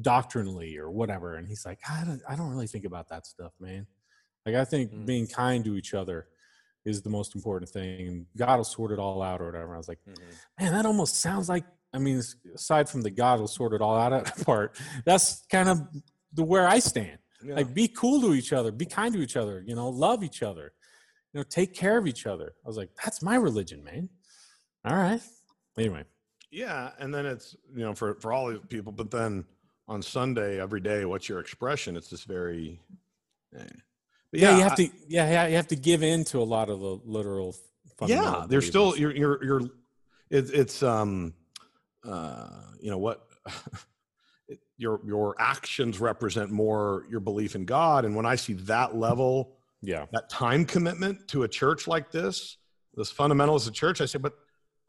doctrinally 0.00 0.76
or 0.76 0.90
whatever? 0.90 1.36
And 1.36 1.46
he's 1.48 1.64
like, 1.64 1.78
I 1.88 2.04
don't 2.04 2.22
I 2.28 2.36
don't 2.36 2.50
really 2.50 2.66
think 2.66 2.84
about 2.84 3.08
that 3.08 3.26
stuff, 3.26 3.52
man. 3.60 3.86
Like 4.44 4.56
I 4.56 4.64
think 4.64 4.92
Mm. 4.92 5.06
being 5.06 5.26
kind 5.26 5.64
to 5.64 5.76
each 5.76 5.94
other 5.94 6.28
is 6.84 7.00
the 7.02 7.10
most 7.10 7.34
important 7.36 7.70
thing 7.70 8.08
and 8.08 8.26
God 8.36 8.56
will 8.56 8.64
sort 8.64 8.90
it 8.90 8.98
all 8.98 9.22
out 9.22 9.40
or 9.40 9.46
whatever. 9.46 9.74
I 9.74 9.78
was 9.78 9.88
like, 9.88 10.00
man, 10.60 10.72
that 10.72 10.84
almost 10.84 11.16
sounds 11.20 11.48
like 11.48 11.64
I 11.94 11.98
mean, 11.98 12.22
aside 12.54 12.88
from 12.88 13.02
the 13.02 13.10
God 13.10 13.38
will 13.38 13.46
sort 13.48 13.74
it 13.74 13.82
all 13.82 13.96
out 13.96 14.12
part, 14.46 14.78
that's 15.04 15.44
kind 15.50 15.68
of 15.68 15.82
the 16.32 16.42
where 16.42 16.66
I 16.66 16.78
stand. 16.78 17.18
Yeah. 17.44 17.56
Like, 17.56 17.74
be 17.74 17.88
cool 17.88 18.20
to 18.22 18.34
each 18.34 18.52
other, 18.52 18.70
be 18.72 18.86
kind 18.86 19.12
to 19.14 19.20
each 19.20 19.36
other, 19.36 19.62
you 19.66 19.74
know, 19.74 19.88
love 19.90 20.22
each 20.24 20.42
other, 20.42 20.72
you 21.32 21.40
know, 21.40 21.44
take 21.44 21.74
care 21.74 21.98
of 21.98 22.06
each 22.06 22.24
other. 22.24 22.54
I 22.64 22.68
was 22.68 22.76
like, 22.78 22.90
that's 23.02 23.20
my 23.20 23.34
religion, 23.34 23.84
man. 23.84 24.08
All 24.86 24.96
right. 24.96 25.20
Anyway, 25.78 26.04
yeah 26.52 26.90
and 26.98 27.12
then 27.12 27.26
it's 27.26 27.56
you 27.74 27.82
know 27.82 27.94
for 27.94 28.14
for 28.16 28.32
all 28.32 28.50
these 28.50 28.60
people 28.68 28.92
but 28.92 29.10
then 29.10 29.44
on 29.88 30.02
sunday 30.02 30.60
every 30.60 30.80
day 30.80 31.04
what's 31.04 31.28
your 31.28 31.40
expression 31.40 31.96
it's 31.96 32.10
this 32.10 32.24
very 32.24 32.78
eh. 33.58 33.64
but 34.30 34.40
yeah, 34.40 34.50
you 34.56 34.60
I- 34.60 34.62
have 34.62 34.76
to, 34.76 34.84
yeah, 35.08 35.30
yeah, 35.30 35.46
you 35.46 35.56
have 35.56 35.66
to 35.68 35.76
give 35.76 36.02
in 36.02 36.24
to 36.26 36.38
a 36.38 36.44
lot 36.44 36.68
of 36.68 36.80
the 36.80 37.00
literal. 37.04 37.56
yeah 38.06 38.44
there's 38.48 38.66
still 38.66 38.96
you're 38.96 39.14
you're 39.16 39.42
you're 39.42 39.62
it's 40.30 40.50
it's 40.50 40.82
um 40.82 41.34
uh 42.04 42.48
you 42.80 42.90
know 42.90 42.98
what 42.98 43.26
it, 44.48 44.58
your 44.76 45.00
your 45.04 45.34
actions 45.38 46.00
represent 46.00 46.50
more 46.50 47.06
your 47.10 47.20
belief 47.20 47.54
in 47.54 47.64
god 47.64 48.04
and 48.04 48.14
when 48.14 48.26
i 48.26 48.34
see 48.34 48.52
that 48.54 48.94
level 48.94 49.56
yeah, 49.84 50.06
that 50.12 50.30
time 50.30 50.64
commitment 50.64 51.26
to 51.26 51.42
a 51.42 51.48
church 51.48 51.88
like 51.88 52.12
this 52.12 52.58
this 52.94 53.12
fundamentalist 53.12 53.72
church 53.72 54.00
i 54.00 54.04
say 54.06 54.18
but 54.18 54.34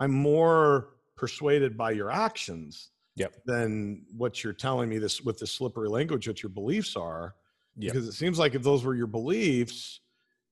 i'm 0.04 0.12
more 0.12 0.89
persuaded 1.16 1.78
by 1.78 1.91
your 1.91 2.12
actions 2.12 2.89
Yep. 3.16 3.43
than 3.45 4.06
what 4.18 4.43
you're 4.43 4.54
telling 4.54 4.89
me 4.89 4.97
this 4.97 5.22
with 5.22 5.38
the 5.38 5.45
slippery 5.45 5.88
language 5.88 6.28
what 6.28 6.41
your 6.41 6.49
beliefs 6.49 6.95
are 6.95 7.36
Yep. 7.78 7.93
because 7.93 8.08
it 8.08 8.14
seems 8.14 8.38
like 8.39 8.56
if 8.56 8.64
those 8.64 8.84
were 8.84 8.95
your 8.95 9.08
beliefs 9.08 9.99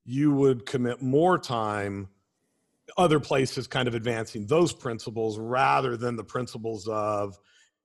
you 0.06 0.32
would 0.34 0.66
commit 0.66 1.02
more 1.02 1.38
time 1.38 2.08
other 2.98 3.20
places 3.20 3.68
kind 3.68 3.88
of 3.88 3.96
advancing 3.96 4.46
those 4.48 4.74
principles 4.74 5.38
rather 5.40 5.98
than 5.98 6.16
the 6.16 6.24
principles 6.24 6.88
of 6.88 7.38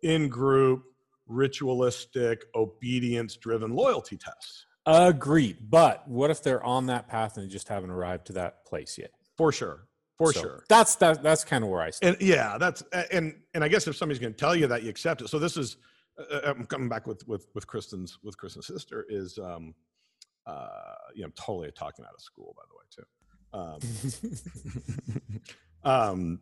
in 0.02 0.28
group 0.28 0.82
ritualistic 1.26 2.44
obedience 2.54 3.36
driven 3.36 3.72
loyalty 3.74 4.16
tests 4.16 4.66
agreed. 4.88 5.56
But 5.68 6.06
what 6.06 6.30
if 6.30 6.42
they're 6.44 6.62
on 6.62 6.86
that 6.86 7.08
path 7.08 7.36
and 7.38 7.50
just 7.50 7.66
haven't 7.68 7.90
arrived 7.90 8.26
to 8.28 8.34
that 8.34 8.64
place 8.66 8.96
yet? 8.98 9.10
for 9.36 9.52
sure 9.52 9.85
for 10.18 10.32
So 10.32 10.40
sure 10.40 10.64
That's 10.68 10.94
that. 10.96 11.22
That's 11.22 11.44
kind 11.44 11.62
of 11.64 11.70
where 11.70 11.82
I 11.82 11.90
stand. 11.90 12.16
and 12.16 12.26
yeah 12.28 12.56
that's 12.58 12.82
and 13.10 13.34
and 13.54 13.62
i 13.64 13.68
guess 13.68 13.86
if 13.86 13.96
somebody's 13.96 14.18
going 14.20 14.32
to 14.32 14.38
tell 14.38 14.54
you 14.56 14.66
that 14.66 14.82
you 14.82 14.90
accept 14.90 15.20
it 15.22 15.28
so 15.28 15.38
this 15.38 15.56
is 15.56 15.76
uh, 16.18 16.40
i'm 16.44 16.64
coming 16.64 16.88
back 16.88 17.06
with 17.06 17.26
with 17.28 17.46
with 17.54 17.66
kristen's 17.66 18.18
with 18.22 18.36
kristen's 18.38 18.66
sister 18.66 19.04
is 19.08 19.38
um 19.38 19.74
uh 20.46 20.68
you 21.14 21.22
know 21.22 21.30
totally 21.36 21.70
talking 21.72 22.04
out 22.04 22.14
of 22.14 22.20
school 22.22 22.54
by 22.56 22.62
the 22.70 22.74
way 22.78 22.86
too 22.96 23.04
um 25.84 25.90
um 25.90 26.40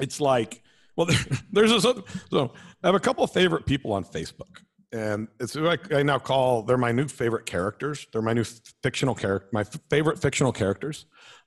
it's 0.00 0.20
like 0.20 0.62
well 0.96 1.06
there's 1.52 1.70
this 1.70 1.84
other, 1.84 2.02
so 2.30 2.52
i 2.82 2.86
have 2.86 2.94
a 2.94 3.00
couple 3.00 3.22
of 3.24 3.30
favorite 3.32 3.66
people 3.66 3.92
on 3.92 4.04
facebook 4.04 4.60
and 4.92 5.26
it's 5.40 5.54
like 5.56 5.92
I 5.92 6.02
now 6.04 6.18
call 6.18 6.62
they're 6.62 6.78
my 6.78 6.92
new 6.92 7.08
favorite 7.08 7.44
characters. 7.44 8.06
They're 8.12 8.22
my 8.22 8.32
new 8.32 8.44
fictional 8.84 9.16
character, 9.16 9.48
my 9.52 9.62
f- 9.62 9.80
favorite 9.90 10.18
fictional 10.20 10.52
characters. 10.52 11.06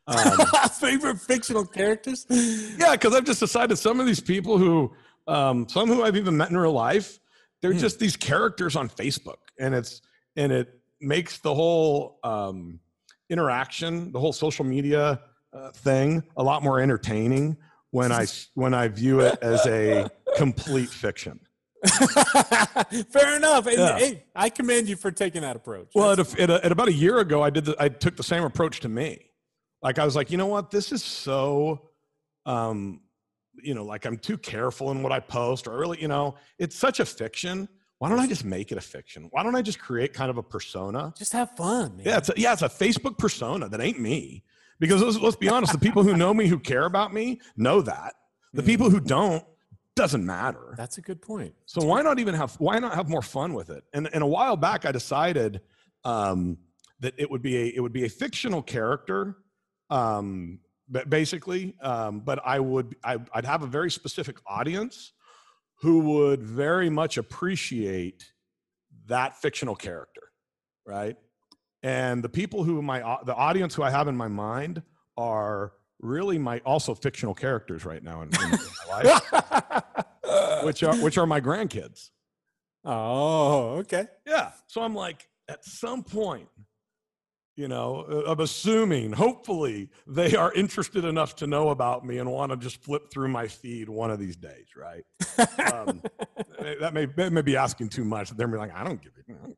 Um, 0.10 0.70
favorite 0.80 1.20
fictional 1.20 1.66
characters? 1.66 2.26
Yeah, 2.30 2.94
because 2.94 3.14
I've 3.14 3.26
just 3.26 3.40
decided 3.40 3.78
some 3.78 4.00
of 4.00 4.06
these 4.06 4.20
people 4.20 4.58
who, 4.58 4.94
um, 5.28 5.68
some 5.70 5.88
who 5.88 6.04
I've 6.04 6.16
even 6.16 6.36
met 6.36 6.50
in 6.50 6.58
real 6.58 6.74
life, 6.74 7.20
they're 7.62 7.74
mm. 7.74 7.80
just 7.80 8.00
these 8.00 8.16
characters 8.16 8.76
on 8.76 8.90
Facebook, 8.90 9.38
and 9.60 9.76
it's 9.76 10.02
and 10.36 10.52
it 10.52 10.80
makes 11.02 11.40
the 11.40 11.54
whole 11.54 12.20
um, 12.24 12.80
interaction, 13.30 14.12
the 14.12 14.20
whole 14.20 14.34
social 14.34 14.66
media 14.66 15.20
uh, 15.54 15.72
thing, 15.72 16.24
a 16.38 16.44
lot 16.44 16.64
more 16.64 16.80
entertaining 16.80 17.58
when 17.92 18.12
I 18.12 18.26
when 18.54 18.74
I 18.74 18.88
view 18.88 19.20
it 19.20 19.38
as 19.42 19.66
a 19.66 20.10
complete 20.38 20.90
fiction. 20.90 21.40
Fair 23.10 23.38
enough. 23.38 23.66
And, 23.68 23.78
yeah. 23.78 23.98
hey, 23.98 24.24
I 24.36 24.50
commend 24.50 24.90
you 24.90 24.96
for 24.96 25.12
taking 25.12 25.44
that 25.44 25.56
approach. 25.56 25.92
Well, 25.96 26.12
at, 26.12 26.20
a, 26.20 26.42
at, 26.42 26.50
a, 26.50 26.66
at, 26.66 26.72
about 26.74 26.90
a 26.90 26.94
year 26.94 27.20
ago, 27.20 27.42
I 27.42 27.50
did. 27.50 27.66
The, 27.66 27.76
I 27.80 27.90
took 27.90 28.18
the 28.18 28.24
same 28.24 28.44
approach 28.44 28.82
to 28.82 28.90
me. 28.90 29.29
Like 29.82 30.00
I 30.00 30.06
was 30.06 30.16
like, 30.16 30.32
you 30.32 30.38
know 30.38 30.48
what? 30.48 30.72
This 30.72 30.92
is 30.92 31.04
so, 31.04 31.90
um, 32.46 33.02
you 33.62 33.74
know, 33.74 33.84
like 33.84 34.06
I'm 34.06 34.18
too 34.18 34.38
careful 34.38 34.92
in 34.92 35.04
what 35.04 35.12
I 35.12 35.20
post, 35.20 35.68
or 35.68 35.78
really, 35.78 36.02
you 36.02 36.08
know, 36.08 36.36
it's 36.58 36.76
such 36.76 37.00
a 37.00 37.06
fiction. 37.06 37.68
Why 38.00 38.10
don't 38.10 38.20
I 38.20 38.28
just 38.28 38.46
make 38.46 38.72
it 38.72 38.78
a 38.78 38.82
fiction? 38.82 39.28
Why 39.32 39.44
don't 39.44 39.56
I 39.56 39.62
just 39.62 39.80
create 39.80 40.14
kind 40.14 40.30
of 40.30 40.38
a 40.38 40.44
persona? 40.44 41.14
Just 41.18 41.34
have 41.34 41.52
fun. 41.58 41.98
Man. 41.98 42.06
Yeah, 42.06 42.18
it's 42.18 42.30
a, 42.30 42.34
yeah, 42.38 42.54
it's 42.54 42.62
a 42.62 42.70
Facebook 42.70 43.18
persona 43.18 43.68
that 43.68 43.82
ain't 43.82 44.00
me. 44.00 44.44
Because 44.80 45.02
let's, 45.02 45.20
let's 45.20 45.36
be 45.36 45.50
honest, 45.50 45.74
the 45.74 45.80
people 45.80 46.04
who 46.04 46.16
know 46.16 46.34
me, 46.34 46.48
who 46.48 46.58
care 46.58 46.86
about 46.86 47.14
me, 47.14 47.42
know 47.58 47.82
that. 47.82 48.14
The 48.54 48.62
mm. 48.62 48.68
people 48.68 48.90
who 48.90 49.02
don't 49.02 49.44
doesn't 49.96 50.26
matter. 50.26 50.74
That's 50.78 50.98
a 50.98 51.02
good 51.02 51.22
point. 51.22 51.54
So 51.66 51.84
why 51.86 52.02
not 52.02 52.20
even 52.20 52.34
have 52.34 52.56
why 52.56 52.80
not 52.80 52.96
have 52.96 53.10
more 53.10 53.22
fun 53.22 53.54
with 53.54 53.70
it? 53.70 53.84
And 53.94 54.10
and 54.14 54.24
a 54.24 54.28
while 54.28 54.56
back, 54.56 54.86
I 54.86 54.94
decided 54.94 55.60
um, 56.06 56.58
that 57.02 57.14
it 57.18 57.30
would 57.30 57.42
be 57.42 57.58
a 57.58 57.66
it 57.76 57.82
would 57.82 57.92
be 57.92 58.06
a 58.06 58.10
fictional 58.10 58.62
character, 58.62 59.40
um, 59.90 60.60
but 60.90 61.10
basically. 61.10 61.76
Um, 61.82 62.20
but 62.22 62.40
I 62.46 62.60
would 62.60 62.96
I, 63.04 63.18
I'd 63.34 63.46
have 63.46 63.64
a 63.64 63.68
very 63.68 63.92
specific 63.92 64.38
audience 64.48 65.14
who 65.82 66.00
would 66.00 66.44
very 66.44 66.90
much 66.90 67.18
appreciate 67.18 68.32
that 69.08 69.38
fictional 69.38 69.76
character, 69.76 70.24
right? 70.86 71.16
And 71.82 72.24
the 72.24 72.30
people 72.30 72.64
who 72.64 72.82
my 72.82 73.00
the 73.26 73.36
audience 73.36 73.76
who 73.76 73.84
I 73.84 73.90
have 73.90 74.08
in 74.08 74.18
my 74.18 74.28
mind 74.28 74.82
are 75.18 75.74
really 76.02 76.38
my 76.38 76.60
also 76.66 76.96
fictional 76.96 77.34
characters 77.34 77.86
right 77.86 78.04
now 78.04 78.22
in, 78.22 78.30
in 78.30 78.52
my 78.52 79.04
life, 79.04 80.64
which 80.64 80.84
are 80.84 80.96
which 80.98 81.18
are 81.18 81.26
my 81.26 81.40
grandkids. 81.40 82.10
Oh, 82.84 83.78
okay. 83.80 84.08
Yeah. 84.26 84.52
So 84.68 84.82
I'm 84.82 84.96
like, 84.96 85.28
at 85.50 85.66
some 85.66 86.04
point, 86.04 86.48
you 87.60 87.68
know, 87.68 88.24
I'm 88.26 88.40
assuming, 88.40 89.12
hopefully, 89.12 89.90
they 90.08 90.34
are 90.34 90.54
interested 90.54 91.04
enough 91.04 91.36
to 91.38 91.48
know 91.48 91.70
about 91.70 92.06
me 92.06 92.20
and 92.20 92.32
want 92.32 92.54
to 92.54 92.58
just 92.58 92.82
flip 92.82 93.12
through 93.12 93.28
my 93.28 93.50
feed 93.50 93.90
one 93.90 94.12
of 94.12 94.18
these 94.18 94.38
days, 94.38 94.68
right? 94.78 95.04
um, 95.74 96.02
that 96.80 96.94
may 96.94 97.06
that 97.06 97.34
may 97.34 97.42
be 97.42 97.58
asking 97.58 97.90
too 97.90 98.06
much. 98.06 98.30
They're 98.30 98.48
like, 98.48 98.74
I 98.74 98.86
don't 98.86 99.02
give 99.02 99.12
a 99.18 99.34
crap. 99.34 99.58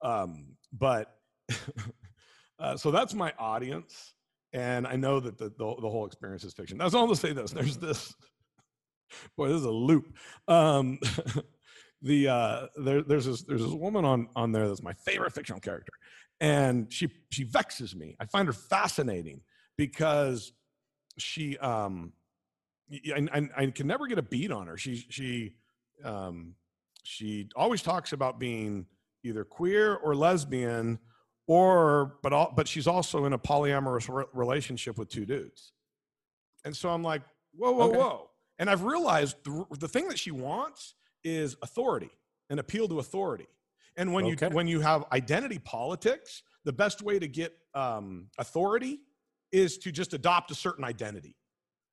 Um, 0.00 0.56
but 0.72 1.18
uh, 2.58 2.78
so 2.78 2.90
that's 2.90 3.12
my 3.12 3.34
audience 3.38 4.14
and 4.54 4.86
I 4.86 4.96
know 4.96 5.20
that 5.20 5.36
the, 5.36 5.50
the, 5.50 5.74
the 5.82 5.90
whole 5.90 6.06
experience 6.06 6.44
is 6.44 6.54
fiction. 6.54 6.78
That's 6.78 6.94
all 6.94 7.08
to 7.08 7.16
say 7.16 7.34
this. 7.34 7.50
There's 7.50 7.76
this. 7.76 8.14
Boy, 9.36 9.48
this 9.48 9.58
is 9.58 9.64
a 9.64 9.70
loop. 9.70 10.16
Um, 10.48 10.98
the 12.06 12.28
uh, 12.28 12.66
there, 12.76 13.02
there's 13.02 13.26
this 13.26 13.42
there's 13.42 13.62
this 13.62 13.72
woman 13.72 14.04
on 14.04 14.28
on 14.36 14.52
there 14.52 14.68
that's 14.68 14.82
my 14.82 14.92
favorite 14.92 15.32
fictional 15.32 15.60
character, 15.60 15.92
and 16.40 16.92
she 16.92 17.08
she 17.30 17.44
vexes 17.44 17.94
me. 17.94 18.16
I 18.20 18.26
find 18.26 18.46
her 18.46 18.52
fascinating 18.52 19.42
because 19.76 20.52
she 21.18 21.58
um 21.58 22.12
I, 23.14 23.26
I, 23.32 23.48
I 23.56 23.66
can 23.66 23.86
never 23.86 24.06
get 24.06 24.18
a 24.18 24.22
beat 24.22 24.52
on 24.52 24.68
her. 24.68 24.76
She 24.76 25.06
she 25.08 25.54
um 26.04 26.54
she 27.02 27.48
always 27.56 27.82
talks 27.82 28.12
about 28.12 28.38
being 28.38 28.86
either 29.24 29.44
queer 29.44 29.94
or 29.96 30.14
lesbian 30.14 30.98
or 31.46 32.18
but 32.22 32.32
all, 32.32 32.52
but 32.54 32.66
she's 32.66 32.86
also 32.86 33.24
in 33.24 33.32
a 33.32 33.38
polyamorous 33.38 34.12
re- 34.12 34.24
relationship 34.32 34.98
with 34.98 35.08
two 35.08 35.24
dudes 35.24 35.72
and 36.64 36.76
so 36.76 36.90
i'm 36.90 37.02
like 37.02 37.22
whoa 37.56 37.70
whoa 37.72 37.88
okay. 37.88 37.98
whoa 37.98 38.30
and 38.58 38.68
i've 38.68 38.82
realized 38.82 39.36
the, 39.44 39.64
the 39.78 39.88
thing 39.88 40.08
that 40.08 40.18
she 40.18 40.30
wants 40.30 40.94
is 41.26 41.56
authority 41.62 42.10
and 42.48 42.60
appeal 42.60 42.88
to 42.88 42.98
authority 42.98 43.46
and 43.96 44.12
when 44.12 44.24
okay. 44.26 44.46
you 44.48 44.54
when 44.54 44.66
you 44.66 44.80
have 44.80 45.04
identity 45.12 45.58
politics 45.58 46.42
the 46.64 46.72
best 46.72 47.02
way 47.02 47.18
to 47.18 47.28
get 47.28 47.52
um, 47.74 48.28
authority 48.38 49.00
is 49.52 49.78
to 49.78 49.92
just 49.92 50.14
adopt 50.14 50.50
a 50.50 50.54
certain 50.54 50.84
identity 50.84 51.36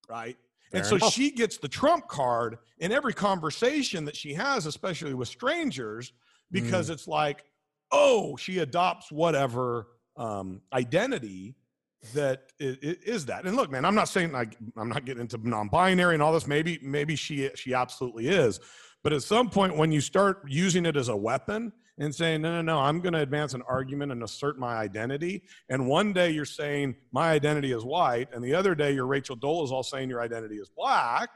right 0.09 0.38
Fair 0.71 0.79
and 0.79 0.88
so 0.88 0.95
enough. 0.95 1.13
she 1.13 1.31
gets 1.31 1.57
the 1.57 1.67
trump 1.67 2.07
card 2.07 2.57
in 2.79 2.91
every 2.91 3.13
conversation 3.13 4.05
that 4.05 4.15
she 4.15 4.34
has 4.34 4.65
especially 4.65 5.13
with 5.13 5.27
strangers 5.27 6.13
because 6.51 6.89
mm. 6.89 6.93
it's 6.93 7.07
like 7.07 7.43
oh, 7.93 8.36
she 8.36 8.59
adopts 8.59 9.11
whatever 9.11 9.88
um, 10.17 10.61
identity 10.73 11.55
that 12.13 12.51
is, 12.59 13.27
that. 13.27 13.45
And 13.45 13.55
look, 13.55 13.71
man, 13.71 13.86
I'm 13.86 13.95
not 13.95 14.09
saying 14.09 14.34
like 14.34 14.57
I'm 14.75 14.89
not 14.89 15.05
getting 15.05 15.21
into 15.21 15.38
non-binary 15.47 16.15
and 16.15 16.23
all 16.23 16.34
this. 16.34 16.47
Maybe 16.47 16.79
maybe 16.81 17.15
she 17.15 17.49
she 17.55 17.73
absolutely 17.73 18.27
is. 18.27 18.59
But 19.03 19.13
at 19.13 19.23
some 19.23 19.49
point, 19.49 19.77
when 19.77 19.91
you 19.91 20.01
start 20.01 20.43
using 20.47 20.85
it 20.85 20.95
as 20.95 21.09
a 21.09 21.15
weapon 21.15 21.73
and 21.97 22.13
saying, 22.13 22.41
no, 22.41 22.53
no, 22.53 22.61
no, 22.61 22.79
I'm 22.79 23.01
going 23.01 23.13
to 23.13 23.19
advance 23.19 23.53
an 23.53 23.61
argument 23.67 24.11
and 24.11 24.23
assert 24.23 24.57
my 24.57 24.75
identity. 24.75 25.43
And 25.69 25.87
one 25.87 26.13
day 26.13 26.31
you're 26.31 26.45
saying 26.45 26.95
my 27.11 27.31
identity 27.31 27.73
is 27.73 27.83
white, 27.83 28.29
and 28.33 28.43
the 28.43 28.55
other 28.55 28.75
day 28.75 28.93
you're 28.93 29.05
Rachel 29.05 29.35
Dolezal 29.35 29.65
is 29.65 29.71
all 29.71 29.83
saying 29.83 30.09
your 30.09 30.21
identity 30.21 30.55
is 30.55 30.69
black, 30.69 31.29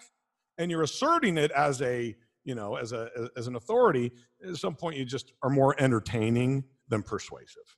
and 0.58 0.72
you're 0.72 0.84
asserting 0.84 1.38
it 1.38 1.52
as 1.52 1.82
a 1.82 2.16
you 2.48 2.56
know, 2.56 2.78
as 2.78 2.94
a 2.94 3.10
as 3.36 3.48
an 3.48 3.58
authority, 3.58 4.10
at 4.48 4.56
some 4.56 4.74
point 4.74 4.96
you 4.96 5.04
just 5.04 5.34
are 5.44 5.50
more 5.50 5.76
entertaining 5.80 6.64
than 6.88 7.04
persuasive. 7.04 7.76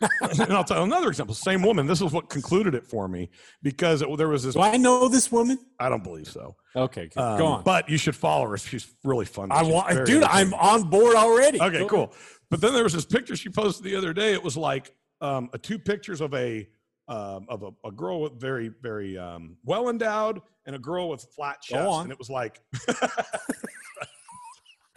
and 0.22 0.52
I'll 0.52 0.64
tell 0.64 0.78
you 0.78 0.84
another 0.84 1.08
example. 1.08 1.34
Same 1.34 1.62
woman. 1.62 1.86
This 1.86 2.00
is 2.00 2.10
what 2.12 2.30
concluded 2.30 2.74
it 2.74 2.86
for 2.86 3.06
me 3.06 3.28
because 3.62 4.00
it, 4.00 4.16
there 4.16 4.28
was 4.28 4.42
this. 4.44 4.54
Do 4.54 4.62
I 4.62 4.78
know 4.78 5.08
this 5.08 5.30
woman? 5.30 5.58
I 5.78 5.90
don't 5.90 6.02
believe 6.02 6.26
so. 6.26 6.56
Okay, 6.74 7.10
um, 7.16 7.38
go 7.38 7.46
on. 7.46 7.64
But 7.64 7.88
you 7.88 7.98
should 7.98 8.16
follow 8.16 8.48
her. 8.48 8.56
She's 8.56 8.90
really 9.04 9.26
fun. 9.26 9.52
I 9.52 9.62
want, 9.62 10.06
dude. 10.06 10.22
I'm 10.24 10.54
on 10.54 10.88
board 10.88 11.16
already. 11.16 11.60
Okay, 11.60 11.80
go 11.80 11.86
cool. 11.86 12.00
On. 12.00 12.10
But 12.50 12.60
then 12.62 12.72
there 12.72 12.82
was 12.82 12.94
this 12.94 13.04
picture 13.04 13.36
she 13.36 13.50
posted 13.50 13.84
the 13.84 13.94
other 13.94 14.14
day. 14.14 14.32
It 14.32 14.42
was 14.42 14.56
like 14.56 14.90
um, 15.20 15.50
a 15.52 15.58
two 15.58 15.78
pictures 15.78 16.22
of 16.22 16.32
a 16.34 16.66
um, 17.08 17.46
of 17.48 17.62
a, 17.62 17.70
a, 17.88 17.92
girl 17.92 18.22
with 18.22 18.40
very 18.40 18.70
very 18.80 19.18
um, 19.18 19.56
well 19.64 19.90
endowed 19.90 20.40
and 20.64 20.76
a 20.76 20.78
girl 20.78 21.10
with 21.10 21.26
flat 21.34 21.60
chest, 21.60 22.00
and 22.00 22.10
it 22.10 22.18
was 22.18 22.30
like. 22.30 22.60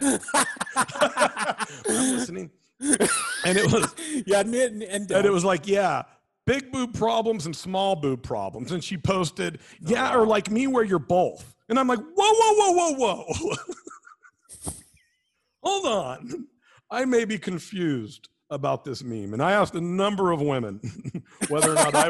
I'm 0.00 1.66
listening. 1.86 2.50
And 2.80 3.58
it 3.58 3.70
was 3.70 3.94
yeah, 4.26 4.40
and, 4.40 4.54
and, 4.54 5.10
and 5.10 5.26
it 5.26 5.32
was 5.32 5.44
like 5.44 5.66
yeah, 5.66 6.02
big 6.46 6.72
boob 6.72 6.94
problems 6.94 7.46
and 7.46 7.54
small 7.54 7.96
boob 7.96 8.22
problems. 8.22 8.72
And 8.72 8.82
she 8.82 8.96
posted, 8.96 9.60
yeah, 9.80 10.12
oh, 10.14 10.20
or 10.20 10.26
like 10.26 10.50
me 10.50 10.66
where 10.66 10.84
you're 10.84 10.98
both. 10.98 11.54
And 11.68 11.78
I'm 11.78 11.88
like, 11.88 12.00
whoa, 12.00 12.12
whoa, 12.14 12.72
whoa, 12.72 12.92
whoa, 12.92 13.24
whoa. 13.24 14.72
Hold 15.62 15.86
on. 15.86 16.46
I 16.90 17.06
may 17.06 17.24
be 17.24 17.38
confused 17.38 18.28
about 18.50 18.84
this 18.84 19.02
meme. 19.02 19.32
And 19.32 19.42
I 19.42 19.52
asked 19.52 19.74
a 19.74 19.80
number 19.80 20.30
of 20.30 20.42
women 20.42 20.80
whether 21.48 21.70
or 21.70 21.74
not 21.74 21.94
I 21.94 22.08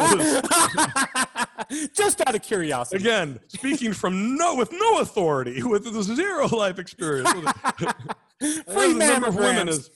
was 1.71 1.89
just 1.97 2.21
out 2.27 2.35
of 2.35 2.43
curiosity. 2.43 3.03
Again, 3.03 3.39
speaking 3.47 3.93
from 3.93 4.37
no 4.37 4.57
with 4.57 4.73
no 4.73 4.99
authority, 4.99 5.63
with 5.63 5.87
zero 6.03 6.49
life 6.49 6.81
experience. 6.81 7.31
Free 8.73 8.95
man 8.95 9.25
of 9.25 9.37
women 9.37 9.69
is. 9.69 9.91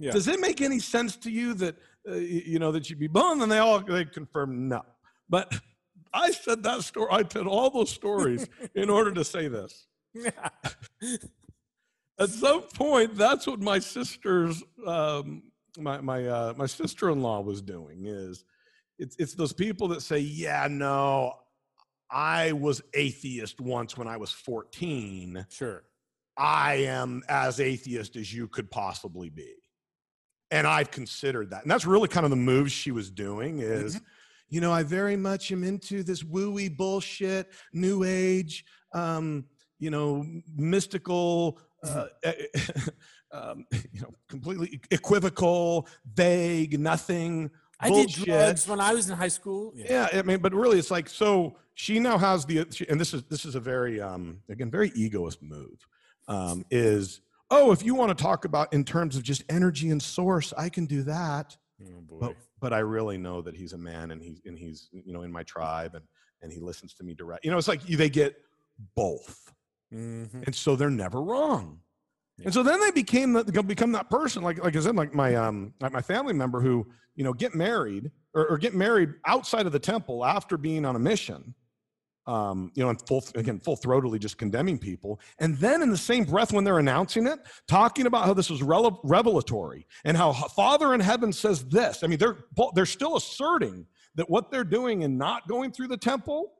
Yeah. 0.00 0.12
Does 0.12 0.26
it 0.28 0.40
make 0.40 0.62
any 0.62 0.78
sense 0.78 1.14
to 1.16 1.30
you 1.30 1.52
that 1.54 1.76
uh, 2.08 2.14
you 2.14 2.58
know 2.58 2.72
that 2.72 2.88
you'd 2.88 2.98
be 2.98 3.06
bummed? 3.06 3.42
And 3.42 3.52
they 3.52 3.58
all 3.58 3.80
they 3.80 4.06
confirm 4.06 4.66
no. 4.68 4.82
But 5.28 5.54
I 6.12 6.32
said 6.32 6.62
that 6.62 6.82
story. 6.82 7.08
I 7.12 7.22
told 7.22 7.46
all 7.46 7.68
those 7.68 7.90
stories 7.90 8.48
in 8.74 8.88
order 8.88 9.12
to 9.12 9.22
say 9.24 9.48
this. 9.48 9.86
At 12.18 12.30
some 12.30 12.62
point, 12.62 13.14
that's 13.14 13.46
what 13.46 13.60
my 13.60 13.78
sisters 13.78 14.62
um, 14.86 15.42
my 15.78 16.00
my 16.00 16.26
uh, 16.26 16.54
my 16.56 16.66
sister-in-law 16.66 17.40
was 17.42 17.60
doing 17.60 18.06
is 18.06 18.44
it's 18.98 19.16
it's 19.18 19.34
those 19.34 19.52
people 19.52 19.88
that 19.88 20.02
say, 20.02 20.18
"Yeah, 20.18 20.66
no, 20.70 21.34
I 22.10 22.52
was 22.52 22.80
atheist 22.94 23.60
once 23.60 23.98
when 23.98 24.08
I 24.08 24.16
was 24.16 24.32
14. 24.32 25.46
Sure. 25.50 25.82
I 26.38 26.74
am 26.76 27.22
as 27.28 27.60
atheist 27.60 28.16
as 28.16 28.32
you 28.32 28.48
could 28.48 28.70
possibly 28.70 29.28
be." 29.28 29.59
And 30.50 30.66
I've 30.66 30.90
considered 30.90 31.50
that. 31.50 31.62
And 31.62 31.70
that's 31.70 31.86
really 31.86 32.08
kind 32.08 32.24
of 32.24 32.30
the 32.30 32.36
moves 32.36 32.72
she 32.72 32.90
was 32.90 33.10
doing 33.10 33.60
is 33.60 33.96
mm-hmm. 33.96 34.04
you 34.48 34.60
know, 34.60 34.72
I 34.72 34.82
very 34.82 35.16
much 35.16 35.52
am 35.52 35.64
into 35.64 36.02
this 36.02 36.22
wooey 36.22 36.76
bullshit, 36.76 37.50
new 37.72 38.04
age, 38.04 38.64
um, 38.92 39.44
you 39.78 39.90
know, 39.90 40.26
mystical 40.56 41.60
uh, 41.82 42.06
um, 43.32 43.66
you 43.92 44.00
know, 44.00 44.12
completely 44.28 44.80
equivocal, 44.90 45.88
vague, 46.14 46.78
nothing. 46.78 47.50
I 47.82 47.88
did 47.88 48.10
drugs 48.10 48.68
when 48.68 48.80
I 48.80 48.92
was 48.92 49.08
in 49.08 49.16
high 49.16 49.28
school. 49.28 49.72
Yeah, 49.74 50.08
I 50.12 50.22
mean, 50.22 50.40
but 50.40 50.54
really, 50.54 50.78
it's 50.78 50.90
like 50.90 51.08
so. 51.08 51.56
She 51.74 51.98
now 51.98 52.18
has 52.18 52.44
the, 52.44 52.58
and 52.90 53.00
this 53.00 53.14
is 53.14 53.22
this 53.24 53.46
is 53.46 53.54
a 53.54 53.60
very 53.60 54.00
um 54.02 54.40
again 54.50 54.70
very 54.70 54.92
egoist 54.94 55.42
move. 55.42 55.86
Um, 56.28 56.64
is 56.70 57.22
oh, 57.50 57.72
if 57.72 57.84
you 57.84 57.94
want 57.94 58.16
to 58.16 58.22
talk 58.22 58.44
about 58.44 58.72
in 58.72 58.84
terms 58.84 59.16
of 59.16 59.22
just 59.22 59.42
energy 59.48 59.90
and 59.90 60.02
source, 60.02 60.52
I 60.56 60.68
can 60.68 60.86
do 60.86 61.02
that. 61.04 61.56
Oh. 61.82 62.18
But 62.20 62.36
but 62.60 62.72
I 62.72 62.80
really 62.80 63.16
know 63.18 63.40
that 63.42 63.56
he's 63.56 63.72
a 63.72 63.78
man, 63.78 64.10
and 64.10 64.22
he's 64.22 64.40
and 64.44 64.58
he's 64.58 64.88
you 64.92 65.12
know 65.12 65.22
in 65.22 65.32
my 65.32 65.42
tribe, 65.42 65.94
and 65.94 66.04
and 66.42 66.52
he 66.52 66.60
listens 66.60 66.94
to 66.94 67.04
me 67.04 67.14
direct. 67.14 67.44
You 67.44 67.50
know, 67.50 67.58
it's 67.58 67.68
like 67.68 67.82
they 67.82 68.10
get 68.10 68.36
both, 68.94 69.52
Mhm. 69.92 70.44
and 70.46 70.54
so 70.54 70.76
they're 70.76 70.90
never 70.90 71.22
wrong. 71.22 71.80
Yeah. 72.38 72.46
And 72.46 72.54
so 72.54 72.62
then 72.62 72.80
they 72.80 72.90
became 72.90 73.32
the, 73.34 73.44
become 73.62 73.92
that 73.92 74.08
person, 74.08 74.42
like 74.42 74.62
like 74.62 74.76
I 74.76 74.80
said, 74.80 74.96
like 74.96 75.14
my 75.14 75.34
um 75.34 75.74
like 75.80 75.92
my 75.92 76.00
family 76.02 76.32
member 76.34 76.60
who 76.60 76.86
you 77.14 77.24
know 77.24 77.32
get 77.32 77.54
married 77.54 78.10
or, 78.34 78.46
or 78.48 78.58
get 78.58 78.74
married 78.74 79.14
outside 79.26 79.66
of 79.66 79.72
the 79.72 79.78
temple 79.78 80.24
after 80.24 80.56
being 80.56 80.84
on 80.84 80.96
a 80.96 80.98
mission, 80.98 81.54
um 82.26 82.70
you 82.74 82.82
know, 82.82 82.90
and 82.90 83.00
full 83.06 83.24
again 83.34 83.58
full 83.60 83.76
throatedly 83.76 84.18
just 84.18 84.38
condemning 84.38 84.78
people, 84.78 85.20
and 85.38 85.56
then 85.58 85.82
in 85.82 85.90
the 85.90 85.96
same 85.96 86.24
breath 86.24 86.52
when 86.52 86.64
they're 86.64 86.78
announcing 86.78 87.26
it, 87.26 87.38
talking 87.66 88.06
about 88.06 88.26
how 88.26 88.34
this 88.34 88.50
was 88.50 88.60
rele- 88.60 89.00
revelatory 89.04 89.86
and 90.04 90.16
how 90.16 90.32
Father 90.32 90.94
in 90.94 91.00
heaven 91.00 91.32
says 91.32 91.64
this. 91.68 92.02
I 92.02 92.06
mean, 92.06 92.18
they're 92.18 92.38
they're 92.74 92.86
still 92.86 93.16
asserting 93.16 93.86
that 94.16 94.28
what 94.28 94.50
they're 94.50 94.64
doing 94.64 95.04
and 95.04 95.18
not 95.18 95.48
going 95.48 95.72
through 95.72 95.88
the 95.88 95.96
temple 95.96 96.52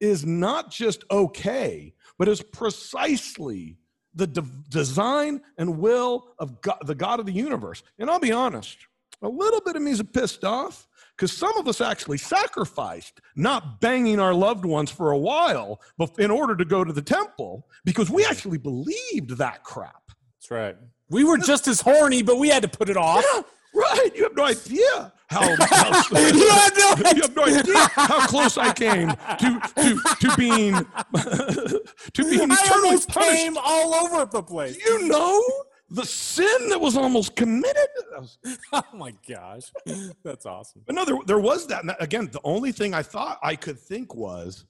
is 0.00 0.24
not 0.24 0.70
just 0.70 1.04
okay, 1.10 1.94
but 2.18 2.28
is 2.28 2.42
precisely 2.42 3.78
the 4.14 4.26
de- 4.26 4.42
design 4.68 5.40
and 5.58 5.78
will 5.78 6.28
of 6.38 6.60
God, 6.60 6.78
the 6.84 6.94
God 6.94 7.20
of 7.20 7.26
the 7.26 7.32
universe. 7.32 7.82
And 7.98 8.10
I'll 8.10 8.20
be 8.20 8.32
honest, 8.32 8.78
a 9.22 9.28
little 9.28 9.60
bit 9.60 9.76
of 9.76 9.82
me 9.82 9.92
is 9.92 10.02
pissed 10.02 10.44
off 10.44 10.87
because 11.18 11.36
some 11.36 11.56
of 11.58 11.66
us 11.66 11.80
actually 11.80 12.16
sacrificed 12.16 13.20
not 13.34 13.80
banging 13.80 14.20
our 14.20 14.32
loved 14.32 14.64
ones 14.64 14.88
for 14.88 15.10
a 15.10 15.18
while 15.18 15.80
in 16.16 16.30
order 16.30 16.54
to 16.54 16.64
go 16.64 16.84
to 16.84 16.92
the 16.92 17.02
temple 17.02 17.66
because 17.84 18.08
we 18.08 18.24
actually 18.24 18.58
believed 18.58 19.36
that 19.36 19.64
crap. 19.64 20.12
That's 20.36 20.50
right. 20.52 20.76
We 21.10 21.24
were 21.24 21.36
just 21.38 21.66
as 21.66 21.80
horny, 21.80 22.22
but 22.22 22.38
we 22.38 22.48
had 22.48 22.62
to 22.62 22.68
put 22.68 22.88
it 22.88 22.96
off. 22.96 23.24
Yeah, 23.34 23.42
right. 23.74 24.10
You 24.14 24.22
have 24.24 24.36
no 24.36 24.44
idea 24.44 25.12
how, 25.26 25.40
how 25.64 26.20
You 26.20 26.48
had 26.50 26.72
no 26.76 27.10
you 27.10 27.22
have 27.22 27.34
no 27.34 27.44
idea 27.44 27.88
how 27.94 28.26
close 28.28 28.56
I 28.56 28.72
came 28.72 29.08
to 29.08 29.60
to 29.76 30.00
to 30.20 30.36
being 30.36 30.74
to 31.14 32.22
being 32.22 32.50
I 32.52 32.54
eternally 32.54 32.88
almost 32.88 33.08
punished. 33.08 33.36
came 33.42 33.56
all 33.60 33.94
over 33.94 34.24
the 34.24 34.42
place. 34.42 34.76
Do 34.76 34.82
you 34.84 35.08
know 35.08 35.42
the 35.90 36.04
sin 36.04 36.68
that 36.70 36.80
was 36.80 36.96
almost 36.96 37.34
committed? 37.36 37.88
Was- 38.18 38.38
Oh 38.72 38.82
my 38.94 39.12
gosh, 39.28 39.62
that's 40.24 40.44
awesome. 40.46 40.82
But 40.86 40.94
no, 40.96 41.04
there, 41.04 41.16
there 41.26 41.38
was 41.38 41.66
that. 41.68 41.82
And 41.82 41.94
Again, 42.00 42.28
the 42.32 42.40
only 42.44 42.72
thing 42.72 42.92
I 42.94 43.02
thought 43.02 43.38
I 43.42 43.56
could 43.56 43.78
think 43.78 44.14
was 44.14 44.64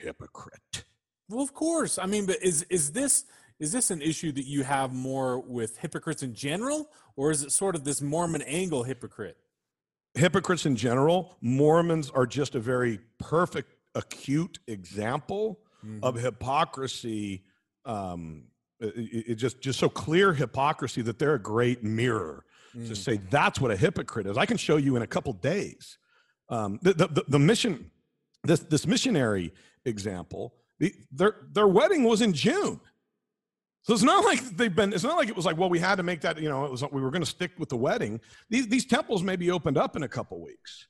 hypocrite. 0.00 0.84
Well, 1.28 1.42
of 1.42 1.52
course. 1.54 1.98
I 1.98 2.06
mean, 2.06 2.26
but 2.26 2.42
is 2.42 2.62
is 2.70 2.92
this 2.92 3.24
is 3.58 3.72
this 3.72 3.90
an 3.90 4.02
issue 4.02 4.30
that 4.32 4.44
you 4.46 4.62
have 4.62 4.92
more 4.92 5.40
with 5.40 5.78
hypocrites 5.78 6.22
in 6.22 6.34
general, 6.34 6.88
or 7.16 7.30
is 7.30 7.42
it 7.42 7.50
sort 7.52 7.74
of 7.74 7.84
this 7.84 8.00
Mormon 8.02 8.42
angle 8.42 8.82
hypocrite? 8.84 9.36
Hypocrites 10.14 10.64
in 10.66 10.76
general, 10.76 11.36
Mormons 11.40 12.10
are 12.10 12.26
just 12.26 12.54
a 12.54 12.60
very 12.60 13.00
perfect, 13.18 13.74
acute 13.94 14.58
example 14.66 15.60
of 16.02 16.16
hypocrisy. 16.16 17.44
Um, 17.84 18.44
it, 18.80 18.94
it- 18.96 19.24
it 19.30 19.34
just 19.36 19.60
just 19.60 19.78
so 19.78 19.88
clear 19.88 20.32
hypocrisy 20.34 21.02
that 21.02 21.18
they're 21.18 21.34
a 21.34 21.42
great 21.42 21.82
mirror 21.82 22.44
to 22.74 22.78
Mm. 22.80 22.96
say 22.96 23.16
that's 23.30 23.58
what 23.60 23.70
a 23.70 23.76
hypocrite 23.76 24.26
is. 24.26 24.36
I 24.36 24.44
can 24.44 24.58
show 24.58 24.76
you 24.76 24.96
in 24.96 25.02
a 25.02 25.06
couple 25.06 25.32
days. 25.32 25.96
Um, 26.50 26.78
the, 26.82 26.92
the, 26.92 27.06
the, 27.08 27.24
the 27.28 27.38
mission, 27.38 27.90
this 28.44 28.60
this 28.60 28.86
missionary 28.86 29.52
example, 29.86 30.54
the, 30.78 30.92
their 31.10 31.36
their 31.52 31.66
wedding 31.68 32.04
was 32.04 32.20
in 32.20 32.32
June. 32.34 32.78
So 33.82 33.94
it's 33.94 34.02
not 34.02 34.24
like 34.30 34.40
they've 34.56 34.74
been. 34.74 34.92
It's 34.92 35.04
not 35.04 35.16
like 35.16 35.28
it 35.28 35.36
was 35.36 35.46
like, 35.46 35.56
well, 35.56 35.70
we 35.70 35.78
had 35.78 35.94
to 35.96 36.02
make 36.02 36.20
that. 36.20 36.40
You 36.40 36.48
know, 36.50 36.64
it 36.66 36.70
was 36.70 36.82
we 36.92 37.00
were 37.00 37.10
going 37.10 37.22
to 37.24 37.30
stick 37.30 37.52
with 37.58 37.68
the 37.70 37.76
wedding. 37.78 38.20
These 38.50 38.68
these 38.68 38.84
temples 38.84 39.22
may 39.22 39.36
be 39.36 39.50
opened 39.50 39.78
up 39.78 39.96
in 39.96 40.02
a 40.02 40.08
couple 40.08 40.42
weeks. 40.44 40.86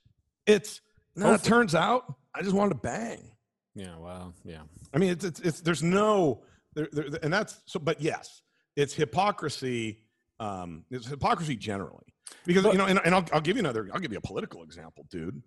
It's 0.46 0.80
no. 1.14 1.34
It 1.34 1.44
turns 1.44 1.74
out 1.74 2.14
I 2.34 2.42
just 2.42 2.54
wanted 2.54 2.70
to 2.70 2.80
bang. 2.80 3.30
Yeah. 3.76 3.96
Well. 3.98 4.34
Yeah. 4.44 4.62
I 4.92 4.98
mean, 4.98 5.10
it's 5.10 5.24
it's, 5.24 5.40
it's 5.40 5.60
there's 5.60 5.82
no 5.84 6.42
there, 6.76 6.88
there, 6.92 7.18
and 7.22 7.32
that's 7.32 7.58
so. 7.66 7.80
But 7.80 8.00
yes, 8.00 8.42
it's 8.76 8.94
hypocrisy. 8.94 10.04
Um, 10.38 10.84
it's 10.90 11.06
hypocrisy 11.06 11.56
generally 11.56 12.04
because 12.44 12.62
But- 12.62 12.72
you 12.72 12.78
know, 12.78 12.86
and, 12.86 13.00
and 13.04 13.14
I'll, 13.14 13.24
I'll 13.32 13.40
give 13.40 13.56
you 13.56 13.60
another. 13.60 13.88
I'll 13.92 14.00
give 14.00 14.12
you 14.12 14.18
a 14.18 14.26
political 14.26 14.62
example, 14.62 15.06
dude. 15.10 15.42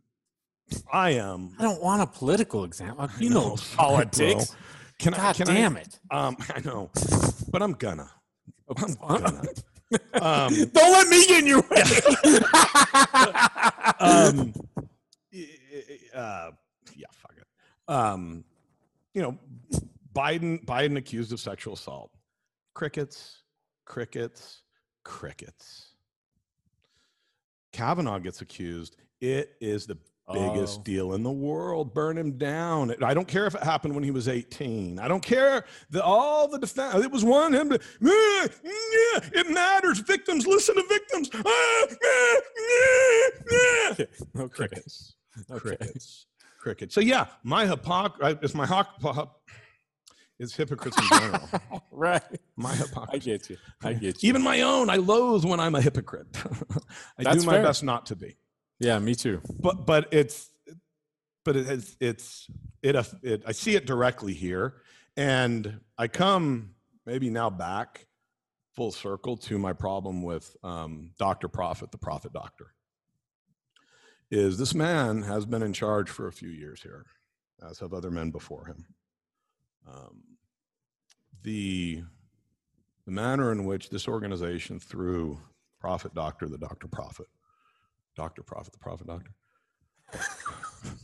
I 0.92 1.12
am. 1.12 1.56
I 1.60 1.64
don't 1.64 1.82
want 1.82 2.02
a 2.02 2.08
political 2.08 2.64
example. 2.64 3.10
You 3.20 3.30
know, 3.30 3.50
know 3.52 3.56
politics. 3.76 4.56
Can 5.00 5.14
I? 5.14 5.18
God 5.18 5.36
Can 5.36 5.48
damn 5.48 5.78
I, 5.78 5.80
it! 5.80 6.00
Um, 6.12 6.38
I 6.56 6.60
know, 6.62 6.92
but 7.52 7.62
I'm 7.64 7.74
gonna. 7.74 8.10
I'm 8.76 8.94
gonna. 8.96 9.44
Um, 10.22 10.54
Don't 10.54 10.76
let 10.76 11.08
me 11.08 11.26
get 11.26 11.40
in 11.40 11.48
your 11.48 11.62
way. 11.62 11.82
um, 14.00 14.54
uh, 16.14 16.52
yeah, 16.96 17.08
fuck 17.14 17.34
it. 17.36 17.48
Um, 17.88 18.44
you 19.16 19.22
know, 19.24 19.38
Biden 20.14 20.64
Biden 20.66 20.98
accused 20.98 21.32
of 21.34 21.40
sexual 21.40 21.74
assault. 21.74 22.12
Crickets, 22.74 23.44
crickets, 23.86 24.62
crickets. 25.04 25.94
Kavanaugh 27.72 28.20
gets 28.20 28.42
accused. 28.42 28.96
It 29.22 29.56
is 29.62 29.86
the 29.86 29.98
biggest 30.32 30.80
Oh. 30.80 30.84
deal 30.84 31.14
in 31.14 31.24
the 31.24 31.32
world. 31.32 31.94
Burn 31.94 32.18
him 32.18 32.38
down. 32.38 32.94
I 33.04 33.14
don't 33.14 33.28
care 33.28 33.48
if 33.48 33.56
it 33.56 33.64
happened 33.64 33.96
when 33.96 34.04
he 34.04 34.12
was 34.12 34.28
18. 34.28 35.00
I 35.00 35.08
don't 35.08 35.24
care 35.24 35.66
that 35.90 36.04
all 36.04 36.48
the 36.48 36.60
defense. 36.60 37.04
It 37.04 37.12
was 37.12 37.24
one 37.24 37.54
him. 37.54 37.70
To, 37.70 37.80
"Ah, 38.04 38.48
yeah, 38.64 39.30
it 39.34 39.50
matters. 39.50 40.00
Victims 40.00 40.46
listen 40.46 40.76
to 40.76 40.84
victims. 40.88 41.30
Ah, 41.34 41.42
ah, 41.46 41.88
ah, 42.60 43.32
ah." 43.52 43.92
okay. 43.92 44.08
Crickets. 44.50 45.16
Okay. 45.50 45.60
Crickets. 45.60 46.26
Crickets. 46.60 46.94
So 46.96 47.02
yeah, 47.02 47.28
my 47.44 47.66
hypocrisy 47.66 48.38
is 48.42 48.54
my 48.56 48.66
hawk. 48.66 49.00
Is 50.40 50.56
hypocrites 50.56 50.98
in 50.98 51.20
general. 51.20 51.50
Right. 51.92 52.22
My 52.56 52.74
hypocrisy. 52.74 53.14
I 53.14 53.18
get 53.38 53.50
you. 53.50 53.58
I 53.84 53.92
get 53.92 54.24
you. 54.24 54.30
Even 54.30 54.42
my 54.42 54.62
own, 54.62 54.90
I 54.90 54.96
loathe 54.96 55.44
when 55.44 55.60
I'm 55.60 55.76
a 55.76 55.82
hypocrite. 55.82 56.28
I 57.18 57.24
That's 57.24 57.42
do 57.42 57.46
my 57.46 57.56
fair. 57.56 57.64
best 57.64 57.84
not 57.84 58.06
to 58.06 58.16
be. 58.16 58.38
yeah, 58.80 58.98
me 59.00 59.16
too. 59.16 59.42
But 59.60 59.86
but 59.86 60.08
it's 60.12 60.50
but 61.44 61.58
it 61.58 61.66
has 61.66 61.98
it's 62.00 62.50
it, 62.82 62.96
it 63.22 63.44
I 63.46 63.52
see 63.52 63.76
it 63.76 63.86
directly 63.86 64.34
here, 64.34 64.76
and 65.18 65.82
I 65.98 66.08
come 66.08 66.76
maybe 67.06 67.30
now 67.30 67.50
back 67.50 68.08
full 68.76 68.92
circle 68.94 69.36
to 69.36 69.58
my 69.60 69.74
problem 69.74 70.24
with 70.24 70.56
um, 70.64 71.12
Doctor 71.20 71.50
Prophet, 71.50 71.92
the 71.92 71.98
Prophet 71.98 72.32
Doctor. 72.32 72.74
Is 74.32 74.58
this 74.58 74.74
man 74.74 75.24
has 75.24 75.46
been 75.46 75.64
in 75.64 75.74
charge 75.74 76.10
for 76.10 76.28
a 76.28 76.32
few 76.32 76.50
years 76.50 76.82
here, 76.82 77.06
as 77.70 77.80
have 77.80 77.94
other 77.94 78.12
men 78.12 78.32
before 78.32 78.68
him. 78.68 78.86
Um, 79.86 80.22
the 81.44 82.04
the 83.06 83.12
manner 83.12 83.52
in 83.52 83.66
which 83.66 83.90
this 83.90 84.08
organization, 84.08 84.80
through 84.80 85.40
Prophet 85.80 86.14
Doctor, 86.14 86.48
the 86.48 86.60
Doctor 86.60 86.88
Prophet, 86.88 87.26
Doctor 88.16 88.44
Prophet, 88.44 88.72
the 88.72 88.78
Prophet 88.78 89.08
Doctor, 89.08 89.32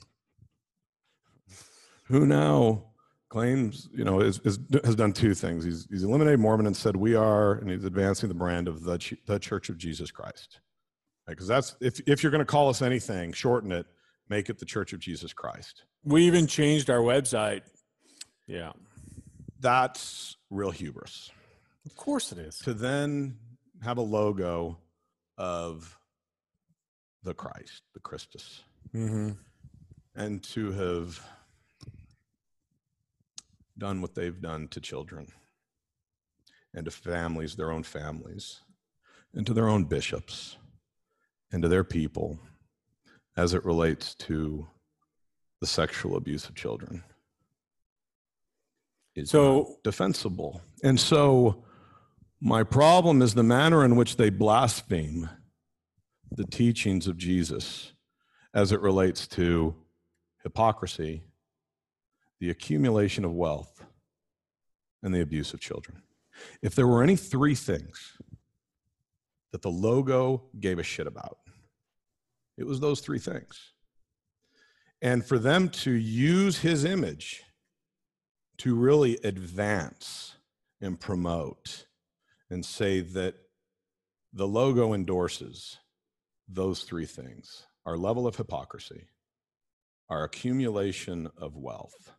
who 2.03 2.27
now 2.27 2.83
claims, 3.29 3.89
you 3.91 4.03
know, 4.03 4.21
is, 4.21 4.39
is, 4.43 4.59
has 4.83 4.95
done 4.95 5.13
two 5.13 5.33
things. 5.33 5.65
He's, 5.65 5.88
he's 5.89 6.03
eliminated 6.03 6.39
Mormon 6.39 6.67
and 6.67 6.77
said, 6.77 6.95
we 6.95 7.15
are, 7.15 7.53
and 7.53 7.71
he's 7.71 7.83
advancing 7.83 8.29
the 8.29 8.36
brand 8.36 8.67
of 8.67 8.83
the, 8.83 9.17
the 9.25 9.39
Church 9.39 9.69
of 9.69 9.77
Jesus 9.77 10.11
Christ. 10.11 10.59
Because 11.27 11.47
that's, 11.47 11.75
if, 11.81 11.99
if 12.07 12.21
you're 12.21 12.31
going 12.31 12.39
to 12.39 12.45
call 12.45 12.69
us 12.69 12.81
anything, 12.83 13.33
shorten 13.33 13.71
it, 13.71 13.88
make 14.29 14.49
it 14.49 14.59
the 14.59 14.65
Church 14.65 14.93
of 14.93 14.99
Jesus 14.99 15.33
Christ. 15.33 15.86
We 16.03 16.25
even 16.27 16.45
changed 16.45 16.89
our 16.89 16.99
website. 16.99 17.63
Yeah. 18.45 18.73
That's 19.59 20.35
real 20.49 20.71
hubris. 20.71 21.31
Of 21.85 21.95
course 21.95 22.31
it 22.31 22.37
is. 22.37 22.57
To 22.59 22.73
then 22.73 23.37
have 23.83 23.97
a 23.97 24.01
logo 24.01 24.77
of 25.37 25.97
the 27.23 27.33
Christ, 27.33 27.83
the 27.93 27.99
Christus, 27.99 28.63
Mm-hmm. 28.93 29.31
and 30.15 30.41
to 30.43 30.71
have 30.71 31.19
done 33.77 34.01
what 34.01 34.15
they've 34.15 34.39
done 34.41 34.67
to 34.69 34.79
children 34.79 35.27
and 36.73 36.85
to 36.85 36.91
families, 36.91 37.55
their 37.55 37.71
own 37.71 37.83
families, 37.83 38.61
and 39.33 39.45
to 39.47 39.53
their 39.53 39.67
own 39.67 39.83
bishops 39.85 40.55
and 41.51 41.61
to 41.61 41.67
their 41.67 41.83
people 41.83 42.39
as 43.35 43.53
it 43.53 43.65
relates 43.65 44.15
to 44.15 44.65
the 45.59 45.67
sexual 45.67 46.15
abuse 46.15 46.47
of 46.47 46.55
children 46.55 47.03
is 49.16 49.30
So- 49.30 49.80
defensible. 49.84 50.61
And 50.84 50.99
so 50.99 51.63
My 52.41 52.63
problem 52.63 53.22
is 53.22 53.34
the 53.34 53.43
manner 53.43 53.84
in 53.84 53.95
which 53.95 54.18
they 54.18 54.30
blaspheme 54.30 55.30
the 56.32 56.45
teachings 56.45 57.07
of 57.07 57.18
Jesus 57.18 57.93
as 58.53 58.72
it 58.72 58.82
relates 58.82 59.26
to 59.30 59.74
hypocrisy, 60.43 61.24
the 62.39 62.49
accumulation 62.49 63.26
of 63.26 63.32
wealth, 63.32 63.84
and 65.01 65.16
the 65.16 65.22
abuse 65.22 65.53
of 65.53 65.59
children. 65.59 66.03
If 66.61 66.76
there 66.76 66.88
were 66.88 67.01
any 67.01 67.16
three 67.16 67.55
things 67.55 68.18
that 69.51 69.61
the 69.61 69.72
logo 69.72 70.43
gave 70.59 70.78
a 70.78 70.84
shit 70.84 71.07
about, 71.07 71.39
it 72.57 72.66
was 72.66 72.80
those 72.80 72.99
three 72.99 73.20
things. 73.20 73.74
And 75.01 75.26
for 75.26 75.39
them 75.39 75.70
to 75.70 75.91
use 75.91 76.59
his 76.59 76.86
image 76.86 77.43
to 78.57 78.75
really 78.75 79.17
advance 79.23 80.35
and 80.81 80.99
promote 80.99 81.85
and 82.49 82.65
say 82.65 83.01
that 83.01 83.35
the 84.33 84.47
logo 84.47 84.93
endorses 84.93 85.77
those 86.47 86.83
three 86.83 87.05
things 87.05 87.65
our 87.85 87.97
level 87.97 88.25
of 88.25 88.35
hypocrisy, 88.35 89.05
our 90.09 90.23
accumulation 90.23 91.29
of 91.37 91.55
wealth, 91.55 92.13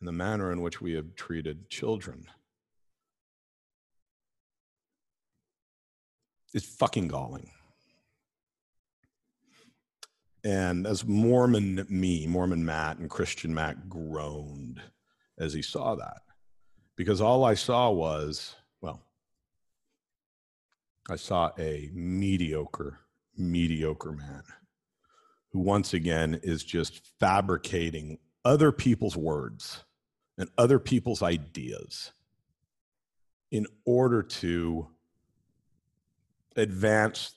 and 0.00 0.08
the 0.08 0.12
manner 0.12 0.50
in 0.50 0.62
which 0.62 0.80
we 0.80 0.94
have 0.94 1.14
treated 1.14 1.70
children 1.70 2.26
is 6.54 6.64
fucking 6.64 7.08
galling. 7.08 7.50
And 10.44 10.86
as 10.86 11.04
Mormon 11.04 11.86
me, 11.88 12.26
Mormon 12.26 12.64
Matt, 12.64 12.98
and 12.98 13.10
Christian 13.10 13.54
Matt 13.54 13.88
groaned 13.88 14.80
as 15.38 15.52
he 15.52 15.62
saw 15.62 15.94
that. 15.94 16.22
Because 16.96 17.20
all 17.20 17.44
I 17.44 17.54
saw 17.54 17.90
was, 17.90 18.56
well, 18.80 19.02
I 21.08 21.16
saw 21.16 21.50
a 21.58 21.90
mediocre, 21.92 23.00
mediocre 23.36 24.12
man 24.12 24.42
who 25.50 25.60
once 25.60 25.94
again 25.94 26.40
is 26.42 26.64
just 26.64 27.06
fabricating 27.18 28.18
other 28.44 28.72
people's 28.72 29.16
words 29.16 29.84
and 30.36 30.48
other 30.58 30.78
people's 30.78 31.22
ideas 31.22 32.12
in 33.50 33.66
order 33.84 34.22
to 34.22 34.88
advance 36.56 37.34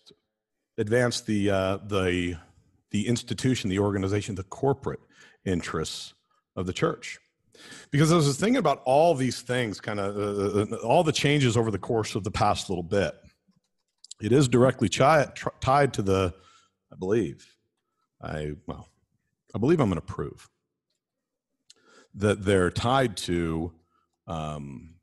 advance 0.78 1.22
the 1.22 1.49
uh, 1.49 1.78
the 1.88 2.36
the 2.89 3.08
institution, 3.08 3.70
the 3.70 3.80
organization, 3.80 4.36
the 4.36 4.43
corporate 4.43 4.99
interests 5.45 6.14
of 6.56 6.66
the 6.66 6.74
church. 6.74 7.20
Because 7.91 8.12
I 8.12 8.16
was 8.16 8.38
thinking 8.38 8.57
about 8.57 8.82
all 8.86 9.16
these 9.16 9.41
things, 9.41 9.82
kind 9.82 9.99
of 9.99 10.18
uh, 10.18 10.76
uh, 10.76 10.78
all 10.80 11.03
the 11.03 11.12
changes 11.12 11.57
over 11.57 11.72
the 11.72 11.78
course 11.78 12.16
of 12.16 12.24
the 12.24 12.32
past 12.32 12.70
little 12.70 12.84
bit. 12.84 13.14
It 14.22 14.32
is 14.32 14.47
directly 14.47 14.88
chi- 14.88 15.32
tr- 15.36 15.49
tied 15.59 15.93
to 15.95 16.01
the, 16.01 16.34
I 16.91 16.95
believe, 16.95 17.45
I 18.22 18.53
well, 18.68 18.88
I 19.53 19.57
believe 19.57 19.80
I'm 19.80 19.89
going 19.89 19.99
to 19.99 20.05
prove 20.05 20.49
that 22.16 22.43
they're 22.43 22.70
tied 22.70 23.18
to 23.18 23.74
um, 24.28 24.95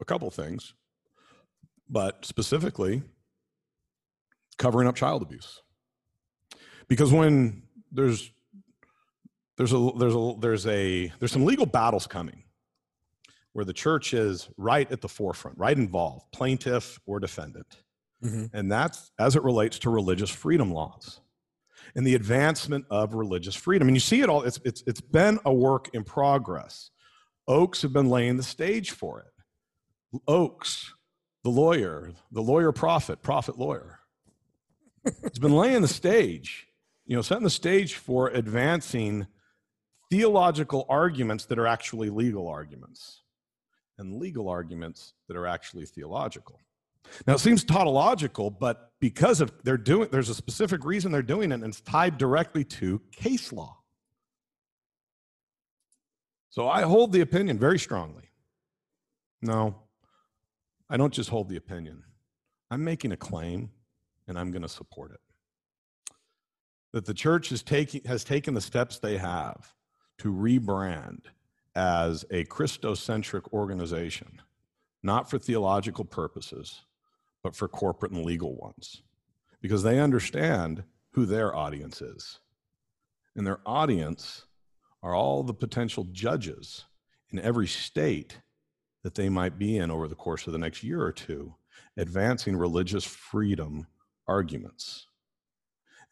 a 0.00 0.04
couple 0.04 0.30
things, 0.30 0.74
but 1.88 2.24
specifically 2.24 3.02
covering 4.56 4.88
up 4.88 4.96
child 4.96 5.22
abuse 5.22 5.60
because 6.88 7.12
when 7.12 7.62
there's 7.92 8.30
there's 9.56 9.72
a 9.72 9.90
there's 9.96 10.14
a 10.14 10.34
there's 10.38 10.66
a 10.66 11.12
there's 11.18 11.32
some 11.32 11.44
legal 11.44 11.66
battles 11.66 12.06
coming 12.06 12.44
where 13.52 13.64
the 13.64 13.72
church 13.72 14.12
is 14.12 14.48
right 14.56 14.90
at 14.90 15.00
the 15.00 15.08
forefront 15.08 15.56
right 15.58 15.76
involved 15.76 16.24
plaintiff 16.32 17.00
or 17.06 17.20
defendant. 17.20 17.78
Mm-hmm. 18.22 18.56
and 18.56 18.72
that's 18.72 19.12
as 19.18 19.36
it 19.36 19.42
relates 19.42 19.78
to 19.80 19.90
religious 19.90 20.30
freedom 20.30 20.72
laws 20.72 21.20
and 21.94 22.06
the 22.06 22.14
advancement 22.14 22.86
of 22.88 23.12
religious 23.12 23.54
freedom. 23.54 23.86
And 23.86 23.94
you 23.94 24.00
see 24.00 24.22
it 24.22 24.30
all 24.30 24.42
it's 24.42 24.58
it's 24.64 24.82
it's 24.86 25.00
been 25.00 25.38
a 25.44 25.52
work 25.52 25.90
in 25.92 26.04
progress. 26.04 26.90
Oaks 27.46 27.82
have 27.82 27.92
been 27.92 28.08
laying 28.08 28.38
the 28.38 28.42
stage 28.42 28.92
for 28.92 29.20
it. 29.20 30.20
Oaks 30.26 30.94
the 31.42 31.50
lawyer 31.50 32.12
the 32.32 32.40
lawyer 32.40 32.72
prophet 32.72 33.20
prophet 33.20 33.58
lawyer 33.58 34.00
it's 35.04 35.38
been 35.38 35.54
laying 35.54 35.82
the 35.82 35.88
stage 35.88 36.68
you 37.06 37.16
know, 37.16 37.22
setting 37.22 37.44
the 37.44 37.50
stage 37.50 37.94
for 37.94 38.28
advancing 38.28 39.26
theological 40.10 40.86
arguments 40.88 41.44
that 41.46 41.58
are 41.58 41.66
actually 41.66 42.10
legal 42.10 42.48
arguments 42.48 43.22
and 43.98 44.16
legal 44.16 44.48
arguments 44.48 45.14
that 45.28 45.36
are 45.36 45.46
actually 45.46 45.86
theological. 45.86 46.60
Now 47.26 47.34
it 47.34 47.40
seems 47.40 47.64
tautological, 47.64 48.50
but 48.50 48.92
because 49.00 49.40
of 49.40 49.52
they're 49.62 49.76
doing 49.76 50.08
there's 50.10 50.30
a 50.30 50.34
specific 50.34 50.84
reason 50.84 51.12
they're 51.12 51.22
doing 51.22 51.52
it, 51.52 51.56
and 51.56 51.64
it's 51.64 51.80
tied 51.80 52.18
directly 52.18 52.64
to 52.64 53.00
case 53.12 53.52
law. 53.52 53.76
So 56.50 56.68
I 56.68 56.82
hold 56.82 57.12
the 57.12 57.20
opinion 57.20 57.58
very 57.58 57.78
strongly. 57.78 58.30
No, 59.42 59.74
I 60.88 60.96
don't 60.96 61.12
just 61.12 61.30
hold 61.30 61.48
the 61.48 61.56
opinion. 61.56 62.02
I'm 62.70 62.82
making 62.82 63.12
a 63.12 63.16
claim 63.16 63.70
and 64.26 64.38
I'm 64.38 64.50
going 64.50 64.62
to 64.62 64.68
support 64.68 65.12
it 65.12 65.20
that 66.94 67.04
the 67.04 67.12
church 67.12 67.50
is 67.50 67.60
taking, 67.60 68.00
has 68.04 68.22
taken 68.22 68.54
the 68.54 68.60
steps 68.60 68.98
they 69.00 69.18
have 69.18 69.74
to 70.18 70.32
rebrand 70.32 71.22
as 71.74 72.24
a 72.30 72.44
Christocentric 72.44 73.52
organization, 73.52 74.40
not 75.02 75.28
for 75.28 75.38
theological 75.38 76.04
purposes, 76.04 76.82
but 77.42 77.54
for 77.54 77.68
corporate 77.68 78.12
and 78.12 78.24
legal 78.24 78.54
ones, 78.56 79.02
because 79.60 79.82
they 79.82 80.00
understand 80.00 80.84
who 81.12 81.26
their 81.26 81.54
audience 81.54 82.00
is. 82.00 82.38
And 83.36 83.46
their 83.46 83.60
audience 83.66 84.46
are 85.02 85.14
all 85.14 85.42
the 85.42 85.54
potential 85.54 86.04
judges 86.12 86.84
in 87.30 87.38
every 87.40 87.66
state 87.66 88.38
that 89.02 89.14
they 89.14 89.28
might 89.28 89.58
be 89.58 89.76
in 89.76 89.90
over 89.90 90.08
the 90.08 90.14
course 90.14 90.46
of 90.46 90.52
the 90.52 90.58
next 90.58 90.82
year 90.82 91.02
or 91.02 91.12
two, 91.12 91.54
advancing 91.96 92.56
religious 92.56 93.04
freedom 93.04 93.86
arguments. 94.26 95.06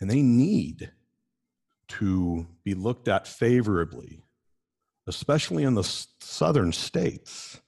And 0.01 0.11
they 0.11 0.21
need 0.21 0.93
to 1.99 2.47
be 2.65 2.75
looked 2.75 3.09
at 3.09 3.27
favorably, 3.27 4.25
especially 5.07 5.65
in 5.65 5.75
the 5.75 5.85
southern 6.21 6.73
states 6.73 7.61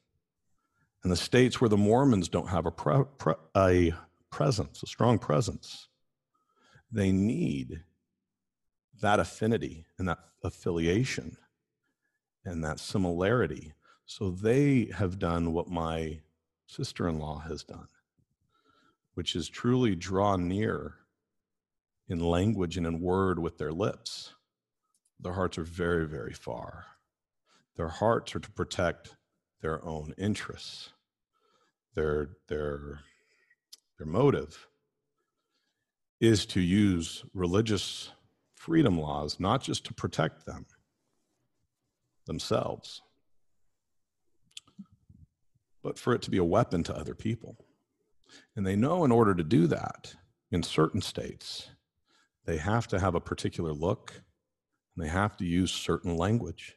and 1.03 1.13
the 1.13 1.17
states 1.17 1.61
where 1.61 1.69
the 1.69 1.77
Mormons 1.77 2.29
don't 2.29 2.49
have 2.49 2.65
a, 2.65 2.71
pre- 2.71 3.05
pre- 3.19 3.35
a 3.55 3.93
presence, 4.31 4.83
a 4.83 4.87
strong 4.87 5.19
presence. 5.19 5.89
They 6.91 7.13
need 7.13 7.83
that 9.03 9.21
affinity 9.21 9.85
and 9.99 10.09
that 10.09 10.19
affiliation 10.43 11.37
and 12.45 12.65
that 12.65 12.81
similarity. 12.81 13.75
So 14.07 14.31
they 14.31 14.91
have 14.95 15.19
done 15.19 15.53
what 15.53 15.69
my 15.69 16.21
sister 16.67 17.07
in 17.07 17.19
law 17.19 17.41
has 17.41 17.63
done, 17.65 17.89
which 19.13 19.37
is 19.37 19.49
truly 19.49 19.95
draw 19.95 20.37
near 20.37 20.95
in 22.09 22.19
language 22.21 22.77
and 22.77 22.87
in 22.87 23.01
word 23.01 23.39
with 23.39 23.59
their 23.59 23.73
lips. 23.73 24.35
Their 25.21 25.33
hearts 25.33 25.59
are 25.59 25.65
very, 25.65 26.07
very 26.07 26.33
far. 26.33 26.87
Their 27.77 27.89
hearts 27.89 28.35
are 28.35 28.41
to 28.41 28.51
protect 28.51 29.17
their 29.61 29.85
own 29.85 30.15
interests. 30.19 30.91
Their, 31.95 32.31
their, 32.49 33.01
their 33.99 34.07
motive 34.07 34.67
is 36.21 36.47
to 36.47 36.61
use 36.61 37.25
religious 37.33 38.11
freedom 38.55 38.99
laws 38.99 39.39
not 39.39 39.63
just 39.63 39.85
to 39.87 39.95
protect 39.95 40.47
them 40.47 40.67
themselves, 42.27 43.03
but 45.83 45.99
for 45.99 46.15
it 46.15 46.23
to 46.23 46.31
be 46.31 46.39
a 46.39 46.45
weapon 46.45 46.83
to 46.83 46.97
other 46.97 47.15
people. 47.15 47.57
And 48.57 48.67
they 48.67 48.77
know 48.77 49.05
in 49.05 49.13
order 49.13 49.35
to 49.35 49.45
do 49.45 49.67
that 49.67 50.15
in 50.51 50.63
certain 50.63 51.01
states, 51.01 51.69
they 52.45 52.57
have 52.59 52.87
to 52.89 53.01
have 53.01 53.15
a 53.15 53.21
particular 53.21 53.73
look 53.73 54.13
and 54.97 55.05
they 55.05 55.11
have 55.11 55.37
to 55.39 55.45
use 55.45 55.73
certain 55.73 56.17
language. 56.17 56.77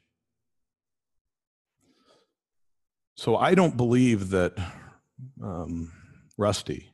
So 3.16 3.36
I 3.36 3.56
don't 3.56 3.76
believe 3.76 4.30
that 4.30 4.58
um, 5.42 5.92
Rusty. 6.38 6.92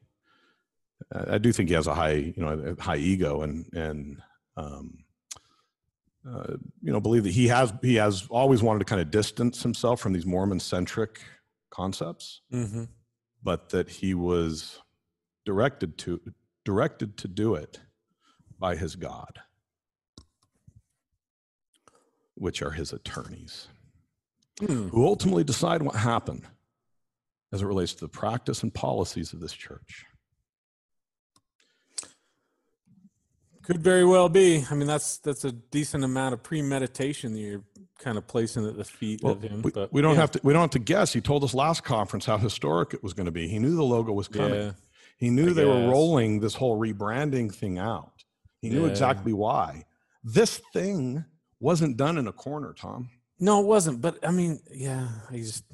I 1.14 1.38
do 1.38 1.52
think 1.52 1.70
he 1.70 1.76
has 1.76 1.88
a 1.88 1.94
high, 1.94 2.14
you 2.14 2.34
know, 2.38 2.76
high 2.80 2.98
ego, 2.98 3.42
and 3.42 3.66
and 3.74 4.22
um, 4.56 5.04
uh, 6.28 6.54
you 6.82 6.94
know, 6.94 7.02
believe 7.02 7.24
that 7.24 7.34
he 7.34 7.48
has 7.50 7.74
he 7.82 7.96
has 7.96 8.26
always 8.30 8.64
wanted 8.64 8.80
to 8.80 8.86
kind 8.86 9.02
of 9.02 9.12
distance 9.12 9.62
himself 9.62 10.00
from 10.00 10.14
these 10.14 10.26
Mormon 10.26 10.62
centric 10.62 11.20
concepts, 11.70 12.42
mm-hmm. 12.52 12.86
but 13.44 13.70
that 13.70 13.90
he 13.90 14.14
was 14.14 14.80
directed 15.46 15.98
to 16.00 16.22
directed 16.64 17.18
to 17.18 17.28
do 17.28 17.56
it 17.56 17.82
by 18.64 18.78
his 18.78 18.96
God, 18.96 19.42
which 22.36 22.62
are 22.62 22.72
his 22.72 22.94
attorneys, 22.94 23.68
mm. 24.62 24.90
who 24.90 25.06
ultimately 25.06 25.44
decide 25.44 25.82
what 25.82 25.98
happened 25.98 26.46
as 27.52 27.62
it 27.62 27.66
relates 27.66 27.94
to 27.96 28.00
the 28.00 28.08
practice 28.08 28.64
and 28.64 28.74
policies 28.74 29.34
of 29.34 29.42
this 29.42 29.52
church? 29.52 30.06
Could 33.64 33.82
very 33.82 34.06
well 34.06 34.30
be. 34.30 34.64
I 34.72 34.76
mean, 34.76 34.88
that's 34.88 35.18
that's 35.18 35.44
a 35.44 35.52
decent 35.52 36.06
amount 36.06 36.34
of 36.34 36.42
premeditation 36.42 37.34
that 37.34 37.40
you're 37.40 37.66
kind 38.00 38.18
of 38.18 38.26
placing 38.28 38.66
at 38.66 38.78
the 38.78 38.86
feet 38.86 39.22
Well, 39.24 39.34
of 39.34 39.42
him. 39.42 39.62
we, 39.62 39.72
but 39.72 39.92
we 39.92 40.02
don't 40.02 40.14
yeah. 40.14 40.22
have 40.22 40.32
to. 40.32 40.40
We 40.42 40.54
don't 40.54 40.62
have 40.62 40.70
to 40.72 40.80
guess. 40.80 41.12
He 41.12 41.20
told 41.20 41.44
us 41.44 41.54
last 41.54 41.84
conference 41.84 42.26
how 42.26 42.38
historic 42.38 42.94
it 42.94 43.04
was 43.04 43.12
going 43.14 43.26
to 43.26 43.32
be. 43.34 43.50
He 43.50 43.60
knew 43.60 43.76
the 43.76 43.84
logo 43.84 44.14
was 44.14 44.30
coming. 44.30 44.54
Yeah, 44.54 44.72
He 45.18 45.30
knew 45.30 45.50
I 45.50 45.54
they 45.54 45.66
were 45.66 45.90
rolling 45.90 46.40
this 46.40 46.56
whole 46.56 46.80
rebranding 46.80 47.54
thing 47.54 47.78
out. 47.78 48.13
He 48.64 48.70
knew 48.70 48.86
Yeah. 48.86 48.92
exactly 48.92 49.34
why. 49.34 49.84
This 50.24 50.62
thing 50.72 51.26
wasn't 51.60 51.98
done 51.98 52.18
in 52.18 52.28
a 52.28 52.32
corner, 52.32 52.74
Tom. 52.74 53.10
no, 53.40 53.60
it 53.62 53.66
wasn't. 53.68 54.00
But 54.02 54.26
I 54.26 54.32
mean, 54.32 54.60
yeah, 54.72 55.08
I 55.30 55.36
just 55.38 55.66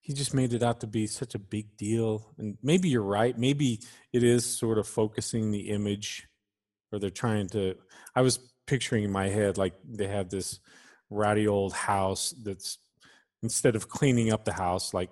he 0.00 0.12
just 0.12 0.34
made 0.34 0.52
it 0.54 0.62
out 0.62 0.80
to 0.80 0.86
be 0.88 1.06
such 1.06 1.34
a 1.36 1.38
big 1.38 1.76
deal. 1.76 2.34
And 2.38 2.58
maybe 2.62 2.88
you're 2.88 3.02
right. 3.20 3.38
Maybe 3.38 3.80
it 4.12 4.24
is 4.24 4.44
sort 4.44 4.78
of 4.78 4.88
focusing 4.88 5.50
the 5.52 5.68
image, 5.70 6.26
or 6.90 6.98
they're 6.98 7.10
trying 7.10 7.48
to. 7.50 7.76
I 8.16 8.22
was 8.22 8.38
picturing 8.66 9.04
in 9.04 9.12
my 9.12 9.28
head 9.28 9.56
like 9.56 9.74
they 9.88 10.08
have 10.08 10.30
this 10.30 10.58
ratty 11.10 11.46
old 11.46 11.72
house 11.74 12.34
that's 12.42 12.78
instead 13.42 13.76
of 13.76 13.88
cleaning 13.88 14.32
up 14.32 14.44
the 14.44 14.52
house, 14.52 14.92
like 14.92 15.10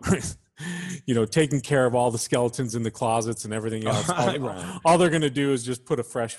you 1.07 1.15
know, 1.15 1.27
taking 1.27 1.61
care 1.61 1.87
of 1.87 1.95
all 1.95 2.11
the 2.11 2.19
skeletons 2.19 2.75
in 2.75 2.83
the 2.83 2.91
closets 2.91 3.45
and 3.45 3.55
everything 3.55 3.87
else. 3.87 4.11
all 4.85 4.99
they're 4.99 5.11
going 5.17 5.23
to 5.23 5.31
do 5.31 5.53
is 5.53 5.63
just 5.65 5.85
put 5.85 6.01
a 6.01 6.03
fresh 6.03 6.37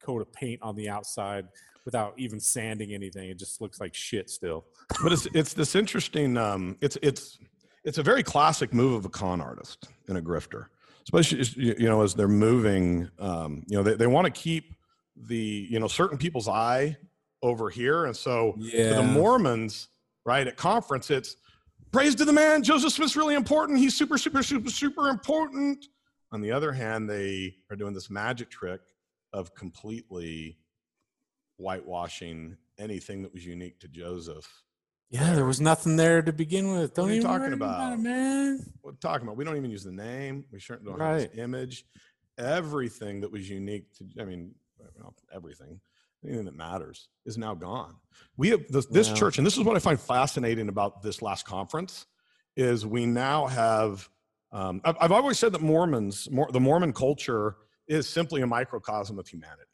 coat 0.00 0.22
of 0.22 0.32
paint 0.32 0.60
on 0.62 0.76
the 0.76 0.88
outside 0.88 1.46
without 1.84 2.14
even 2.18 2.38
sanding 2.40 2.92
anything. 2.92 3.30
It 3.30 3.38
just 3.38 3.60
looks 3.60 3.80
like 3.80 3.94
shit 3.94 4.28
still. 4.30 4.64
But 5.02 5.12
it's 5.12 5.26
it's 5.34 5.54
this 5.54 5.74
interesting. 5.74 6.36
Um, 6.36 6.76
it's 6.80 6.96
it's 7.02 7.38
it's 7.84 7.98
a 7.98 8.02
very 8.02 8.22
classic 8.22 8.72
move 8.74 8.94
of 8.94 9.04
a 9.04 9.08
con 9.08 9.40
artist 9.40 9.88
and 10.08 10.18
a 10.18 10.22
grifter, 10.22 10.66
especially 11.04 11.40
as, 11.40 11.56
you 11.56 11.88
know 11.88 12.02
as 12.02 12.14
they're 12.14 12.28
moving. 12.28 13.08
Um, 13.18 13.64
you 13.68 13.76
know 13.76 13.82
they, 13.82 13.94
they 13.94 14.06
want 14.06 14.26
to 14.26 14.30
keep 14.30 14.74
the 15.16 15.66
you 15.70 15.78
know 15.80 15.88
certain 15.88 16.18
people's 16.18 16.48
eye 16.48 16.96
over 17.42 17.70
here, 17.70 18.04
and 18.06 18.16
so 18.16 18.52
for 18.52 18.58
Yeah. 18.60 18.92
the 18.94 19.02
Mormons, 19.02 19.88
right 20.26 20.46
at 20.46 20.56
conference, 20.56 21.10
it's 21.10 21.36
praise 21.90 22.14
to 22.16 22.24
the 22.26 22.32
man. 22.32 22.62
Joseph 22.62 22.92
Smith's 22.92 23.16
really 23.16 23.34
important. 23.34 23.78
He's 23.78 23.96
super 23.96 24.18
super 24.18 24.42
super 24.42 24.68
super 24.70 25.08
important. 25.08 25.86
On 26.32 26.40
the 26.40 26.52
other 26.52 26.70
hand, 26.72 27.08
they 27.10 27.56
are 27.70 27.76
doing 27.76 27.92
this 27.94 28.08
magic 28.10 28.50
trick 28.50 28.80
of 29.32 29.54
completely 29.54 30.58
whitewashing 31.56 32.56
anything 32.78 33.22
that 33.22 33.32
was 33.32 33.44
unique 33.44 33.78
to 33.80 33.88
Joseph 33.88 34.48
Yeah, 35.10 35.34
there 35.34 35.44
was 35.44 35.60
nothing 35.60 35.96
there 35.96 36.22
to 36.22 36.32
begin 36.32 36.72
with. 36.72 36.94
Don't 36.94 37.08
are 37.08 37.12
you 37.12 37.16
even 37.16 37.26
talking 37.28 37.44
worry 37.46 37.52
about? 37.54 37.92
it, 37.94 37.98
man. 37.98 38.56
what 38.80 38.94
we're 38.94 38.98
talking 38.98 39.26
about. 39.26 39.36
We 39.36 39.44
don't 39.44 39.56
even 39.56 39.70
use 39.70 39.84
the 39.84 39.92
name. 39.92 40.44
We 40.52 40.60
certainly 40.60 40.92
don't 40.92 41.00
have 41.00 41.14
Right. 41.16 41.30
this 41.30 41.38
image. 41.40 41.84
Everything 42.38 43.20
that 43.20 43.30
was 43.30 43.48
unique 43.50 43.92
to, 43.98 44.04
I 44.20 44.24
mean, 44.24 44.54
well, 44.98 45.14
everything, 45.34 45.80
anything 46.24 46.44
that 46.46 46.54
matters 46.56 47.08
is 47.26 47.36
now 47.36 47.54
gone. 47.54 47.96
We 48.36 48.48
have 48.50 48.66
this, 48.70 48.86
this 48.86 49.08
Yeah. 49.08 49.14
church, 49.14 49.36
and 49.38 49.46
this 49.46 49.58
is 49.58 49.64
what 49.64 49.76
I 49.76 49.80
find 49.80 50.00
fascinating 50.00 50.68
about 50.68 51.02
this 51.02 51.20
last 51.20 51.44
conference, 51.44 52.06
is 52.56 52.86
we 52.86 53.04
now 53.06 53.46
have. 53.46 54.08
Um, 54.52 54.80
I've, 54.84 54.96
I've 55.00 55.12
always 55.12 55.38
said 55.38 55.52
that 55.52 55.60
Mormons, 55.62 56.28
Mor- 56.30 56.50
the 56.50 56.58
Mormon 56.60 56.92
culture, 56.92 57.56
is 57.90 58.08
simply 58.08 58.40
a 58.40 58.46
microcosm 58.46 59.18
of 59.18 59.26
humanity, 59.26 59.64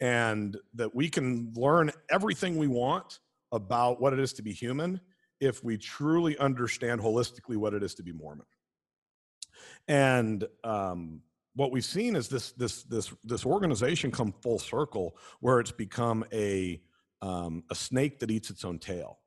and 0.00 0.56
that 0.74 0.94
we 0.94 1.08
can 1.08 1.52
learn 1.54 1.92
everything 2.10 2.56
we 2.56 2.66
want 2.66 3.20
about 3.52 4.00
what 4.00 4.12
it 4.12 4.18
is 4.18 4.32
to 4.32 4.42
be 4.42 4.52
human 4.52 5.00
if 5.38 5.62
we 5.62 5.76
truly 5.76 6.36
understand 6.38 7.00
holistically 7.00 7.56
what 7.56 7.74
it 7.74 7.82
is 7.82 7.94
to 7.94 8.02
be 8.02 8.10
Mormon. 8.10 8.46
And 9.86 10.48
um, 10.64 11.20
what 11.54 11.70
we've 11.70 11.84
seen 11.84 12.16
is 12.16 12.28
this 12.28 12.52
this 12.52 12.82
this 12.84 13.12
this 13.22 13.44
organization 13.44 14.10
come 14.10 14.32
full 14.42 14.58
circle 14.58 15.16
where 15.40 15.60
it's 15.60 15.72
become 15.72 16.24
a 16.32 16.80
um, 17.20 17.64
a 17.70 17.74
snake 17.74 18.18
that 18.20 18.30
eats 18.30 18.50
its 18.50 18.64
own 18.64 18.78
tail. 18.78 19.18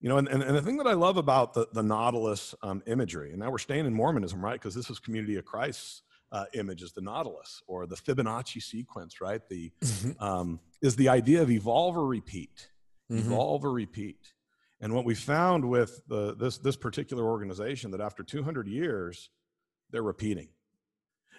You 0.00 0.08
know, 0.08 0.16
and, 0.16 0.28
and, 0.28 0.42
and 0.42 0.56
the 0.56 0.62
thing 0.62 0.78
that 0.78 0.86
I 0.86 0.94
love 0.94 1.18
about 1.18 1.52
the, 1.52 1.68
the 1.74 1.82
Nautilus 1.82 2.54
um, 2.62 2.82
imagery, 2.86 3.30
and 3.30 3.40
now 3.40 3.50
we're 3.50 3.58
staying 3.58 3.84
in 3.84 3.92
Mormonism, 3.92 4.42
right? 4.42 4.54
Because 4.54 4.74
this 4.74 4.88
is 4.88 4.98
Community 4.98 5.36
of 5.36 5.44
Christ's 5.44 6.02
uh, 6.32 6.44
image 6.54 6.82
is 6.82 6.92
the 6.92 7.00
Nautilus 7.00 7.62
or 7.66 7.86
the 7.86 7.96
Fibonacci 7.96 8.62
sequence, 8.62 9.20
right? 9.20 9.40
The 9.48 9.72
um, 10.18 10.60
is 10.82 10.96
the 10.96 11.08
idea 11.08 11.42
of 11.42 11.50
evolve 11.50 11.96
or 11.96 12.06
repeat 12.06 12.68
Mhm. 13.10 13.26
evolve 13.26 13.64
or 13.64 13.72
repeat. 13.72 14.34
And 14.80 14.94
what 14.94 15.04
we 15.04 15.14
found 15.16 15.68
with 15.68 16.00
the, 16.06 16.34
this, 16.36 16.58
this 16.58 16.76
particular 16.76 17.24
organization 17.24 17.90
that 17.90 18.00
after 18.00 18.22
200 18.22 18.68
years, 18.68 19.30
they're 19.90 20.02
repeating. 20.04 20.48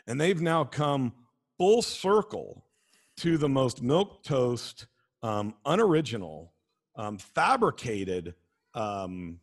And 0.06 0.20
they've 0.20 0.42
now 0.42 0.66
come 0.66 1.14
full 1.58 1.82
circle 1.82 2.66
to 3.18 3.38
the 3.38 3.48
most 3.48 3.82
milk 3.82 4.24
toast, 4.24 4.88
um, 5.24 5.56
unoriginal, 5.66 6.54
um, 6.98 7.18
fabricated, 7.18 8.36
um, 8.74 9.40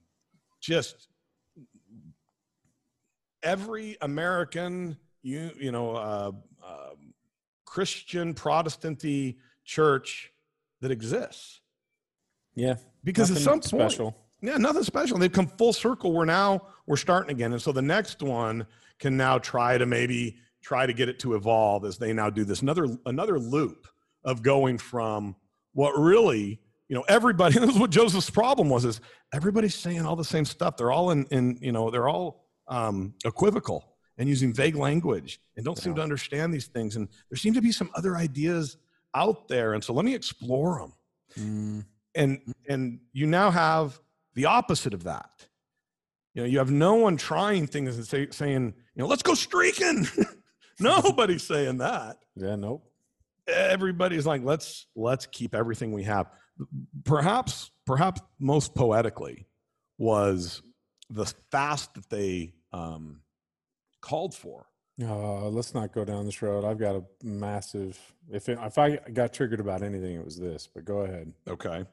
just 0.60 1.08
every 3.42 3.96
American, 4.00 4.98
you, 5.28 5.50
you 5.60 5.70
know, 5.72 5.90
uh, 5.92 6.32
uh, 6.66 6.90
Christian 7.64 8.34
Protestanty 8.34 9.38
church 9.64 10.32
that 10.80 10.90
exists 10.90 11.60
Yeah, 12.54 12.76
because 13.04 13.30
at 13.30 13.34
nothing 13.34 13.44
some 13.62 13.78
point, 13.78 13.92
special. 13.92 14.16
yeah, 14.40 14.56
nothing 14.56 14.82
special. 14.82 15.18
They've 15.18 15.30
come 15.30 15.46
full 15.46 15.72
circle. 15.74 16.12
We're 16.12 16.24
now 16.24 16.62
we're 16.86 16.96
starting 16.96 17.30
again, 17.30 17.52
and 17.52 17.60
so 17.60 17.72
the 17.72 17.82
next 17.82 18.22
one 18.22 18.66
can 18.98 19.16
now 19.16 19.38
try 19.38 19.76
to 19.76 19.84
maybe 19.86 20.36
try 20.62 20.86
to 20.86 20.92
get 20.92 21.08
it 21.08 21.18
to 21.20 21.34
evolve 21.34 21.84
as 21.84 21.98
they 21.98 22.12
now 22.12 22.30
do 22.30 22.44
this 22.44 22.62
another 22.62 22.88
another 23.06 23.38
loop 23.38 23.86
of 24.24 24.42
going 24.42 24.78
from 24.78 25.36
what 25.74 25.92
really 25.98 26.58
you 26.88 26.96
know 26.96 27.04
everybody. 27.08 27.58
This 27.60 27.70
is 27.70 27.78
what 27.78 27.90
Joseph's 27.90 28.30
problem 28.30 28.70
was: 28.70 28.86
is 28.86 29.00
everybody's 29.34 29.74
saying 29.74 30.06
all 30.06 30.16
the 30.16 30.24
same 30.24 30.46
stuff. 30.46 30.76
They're 30.78 30.90
all 30.90 31.10
in 31.10 31.26
in 31.26 31.58
you 31.60 31.72
know 31.72 31.90
they're 31.90 32.08
all 32.08 32.46
um, 32.68 33.14
equivocal 33.26 33.84
and 34.18 34.28
using 34.28 34.52
vague 34.52 34.74
language 34.74 35.40
and 35.56 35.64
don't 35.64 35.78
seem 35.78 35.94
to 35.94 36.02
understand 36.02 36.52
these 36.52 36.66
things. 36.66 36.96
And 36.96 37.08
there 37.30 37.36
seem 37.36 37.54
to 37.54 37.62
be 37.62 37.72
some 37.72 37.90
other 37.94 38.16
ideas 38.16 38.76
out 39.14 39.48
there, 39.48 39.74
and 39.74 39.82
so 39.82 39.92
let 39.92 40.04
me 40.04 40.14
explore 40.14 40.80
them. 40.80 40.92
Mm, 41.38 41.84
and 42.14 42.54
and 42.68 43.00
you 43.12 43.26
now 43.26 43.50
have 43.50 43.98
the 44.34 44.46
opposite 44.46 44.92
of 44.92 45.04
that. 45.04 45.30
You 46.34 46.42
know 46.42 46.48
you 46.48 46.58
have 46.58 46.70
no 46.70 46.94
one 46.94 47.16
trying 47.16 47.66
things 47.66 47.96
and 47.96 48.06
say, 48.06 48.28
saying 48.30 48.74
you 48.94 49.02
know 49.02 49.06
let's 49.06 49.22
go 49.22 49.34
streaking. 49.34 50.06
Nobody's 50.80 51.42
saying 51.42 51.78
that. 51.78 52.18
Yeah, 52.36 52.56
nope. 52.56 52.84
everybody's 53.48 54.26
like 54.26 54.42
let's 54.44 54.86
let's 54.94 55.26
keep 55.26 55.54
everything 55.54 55.92
we 55.92 56.04
have. 56.04 56.26
Perhaps 57.04 57.70
perhaps 57.86 58.20
most 58.38 58.74
poetically 58.74 59.46
was 59.96 60.62
the 61.10 61.26
fast 61.50 61.94
that 61.94 62.08
they 62.10 62.52
um 62.72 63.20
called 64.00 64.34
for 64.34 64.66
Uh, 65.02 65.48
let's 65.48 65.74
not 65.74 65.92
go 65.92 66.04
down 66.04 66.24
this 66.26 66.42
road. 66.42 66.64
I've 66.64 66.78
got 66.78 66.96
a 66.96 67.04
massive. 67.22 67.98
If 68.30 68.48
it, 68.48 68.58
if 68.62 68.78
I 68.78 68.96
got 69.12 69.32
triggered 69.32 69.60
about 69.60 69.82
anything, 69.82 70.14
it 70.16 70.24
was 70.24 70.36
this. 70.36 70.68
But 70.74 70.84
go 70.84 70.98
ahead. 71.00 71.32
Okay. 71.48 71.84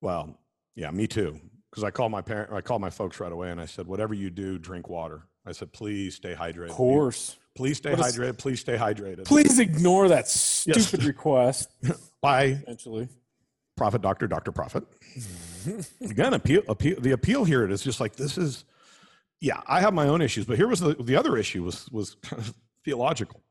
Well, 0.00 0.36
yeah, 0.74 0.90
me 0.90 1.06
too. 1.06 1.38
Because 1.70 1.84
I 1.84 1.90
called 1.90 2.10
my 2.12 2.20
parent, 2.20 2.52
I 2.52 2.60
called 2.60 2.80
my 2.80 2.90
folks 2.90 3.20
right 3.20 3.32
away, 3.32 3.50
and 3.50 3.60
I 3.60 3.66
said, 3.66 3.86
"Whatever 3.86 4.12
you 4.14 4.28
do, 4.30 4.58
drink 4.58 4.88
water." 4.88 5.22
I 5.46 5.52
said, 5.52 5.72
"Please 5.72 6.16
stay 6.16 6.34
hydrated. 6.34 6.70
Of 6.70 6.76
course. 6.76 7.38
Please 7.54 7.78
stay 7.78 7.94
What 7.94 8.06
is- 8.06 8.16
hydrated. 8.18 8.38
Please 8.38 8.60
stay 8.60 8.76
hydrated." 8.76 9.24
Please 9.24 9.58
ignore 9.58 10.08
that 10.08 10.28
stupid 10.28 11.04
request. 11.12 11.70
By 12.20 12.44
Eventually. 12.44 13.08
Prophet 13.76 14.02
Doctor 14.02 14.26
Doctor 14.26 14.52
Prophet. 14.52 14.84
Again, 16.02 16.34
appeal, 16.34 16.62
appeal. 16.68 17.00
The 17.00 17.12
appeal 17.12 17.44
here 17.44 17.66
is 17.70 17.82
just 17.82 18.00
like 18.00 18.16
this 18.16 18.36
is. 18.36 18.64
Yeah, 19.42 19.60
I 19.66 19.80
have 19.80 19.92
my 19.92 20.06
own 20.06 20.22
issues, 20.22 20.44
but 20.44 20.56
here 20.56 20.68
was 20.68 20.78
the 20.78 20.94
the 20.94 21.16
other 21.16 21.36
issue 21.36 21.64
was 21.64 21.90
was 21.90 22.14
kind 22.22 22.40
of 22.40 22.54
theological. 22.84 23.42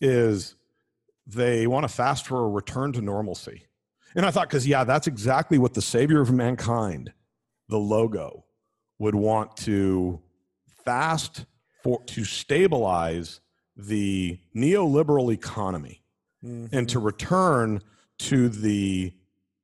Is 0.00 0.54
they 1.26 1.66
want 1.66 1.82
to 1.82 1.88
fast 1.88 2.26
for 2.26 2.44
a 2.44 2.48
return 2.48 2.92
to 2.92 3.00
normalcy. 3.00 3.64
And 4.14 4.24
I 4.24 4.30
thought, 4.30 4.48
because, 4.48 4.66
yeah, 4.66 4.84
that's 4.84 5.08
exactly 5.08 5.58
what 5.58 5.74
the 5.74 5.82
Savior 5.82 6.20
of 6.20 6.32
mankind, 6.32 7.12
the 7.68 7.78
logo, 7.78 8.44
would 8.98 9.16
want 9.16 9.56
to 9.58 10.20
fast 10.84 11.44
for 11.82 12.00
to 12.04 12.24
stabilize 12.24 13.40
the 13.76 14.38
neoliberal 14.54 15.32
economy 15.32 16.02
and 16.72 16.88
to 16.88 17.00
return 17.00 17.82
to 18.18 18.48
the 18.48 19.12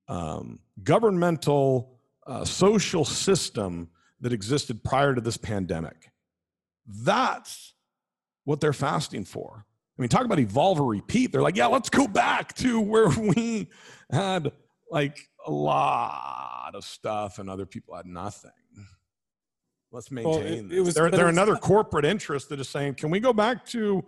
um, 0.08 0.58
governmental 0.82 2.00
uh, 2.26 2.44
social 2.44 3.04
system 3.04 3.88
that 4.22 4.32
existed 4.32 4.82
prior 4.82 5.14
to 5.14 5.20
this 5.20 5.36
pandemic. 5.36 6.10
That's 6.86 7.74
what 8.44 8.60
they're 8.60 8.72
fasting 8.72 9.24
for. 9.24 9.66
I 9.98 10.02
mean, 10.02 10.08
talk 10.08 10.24
about 10.24 10.38
evolve 10.38 10.80
or 10.80 10.86
repeat. 10.86 11.32
They're 11.32 11.42
like, 11.42 11.56
yeah, 11.56 11.66
let's 11.66 11.90
go 11.90 12.08
back 12.08 12.54
to 12.54 12.80
where 12.80 13.08
we 13.36 13.68
had 14.10 14.50
like 14.90 15.28
a 15.46 15.50
lot 15.50 16.72
of 16.74 16.84
stuff 16.84 17.38
and 17.38 17.48
other 17.50 17.66
people 17.66 17.94
had 17.94 18.06
nothing. 18.06 18.50
let's 19.90 20.10
Well, 20.10 20.38
it- 20.38 20.44
maintain 20.44 20.72
it 20.72 20.80
was- 20.80 20.94
they're 20.94 21.10
they're 21.10 21.28
another 21.28 21.52
not- 21.52 21.60
corporate 21.62 22.04
interest 22.04 22.48
that 22.48 22.58
is 22.60 22.68
saying, 22.68 22.94
can 22.94 23.10
we 23.10 23.20
go 23.20 23.32
back 23.32 23.64
to 23.66 24.04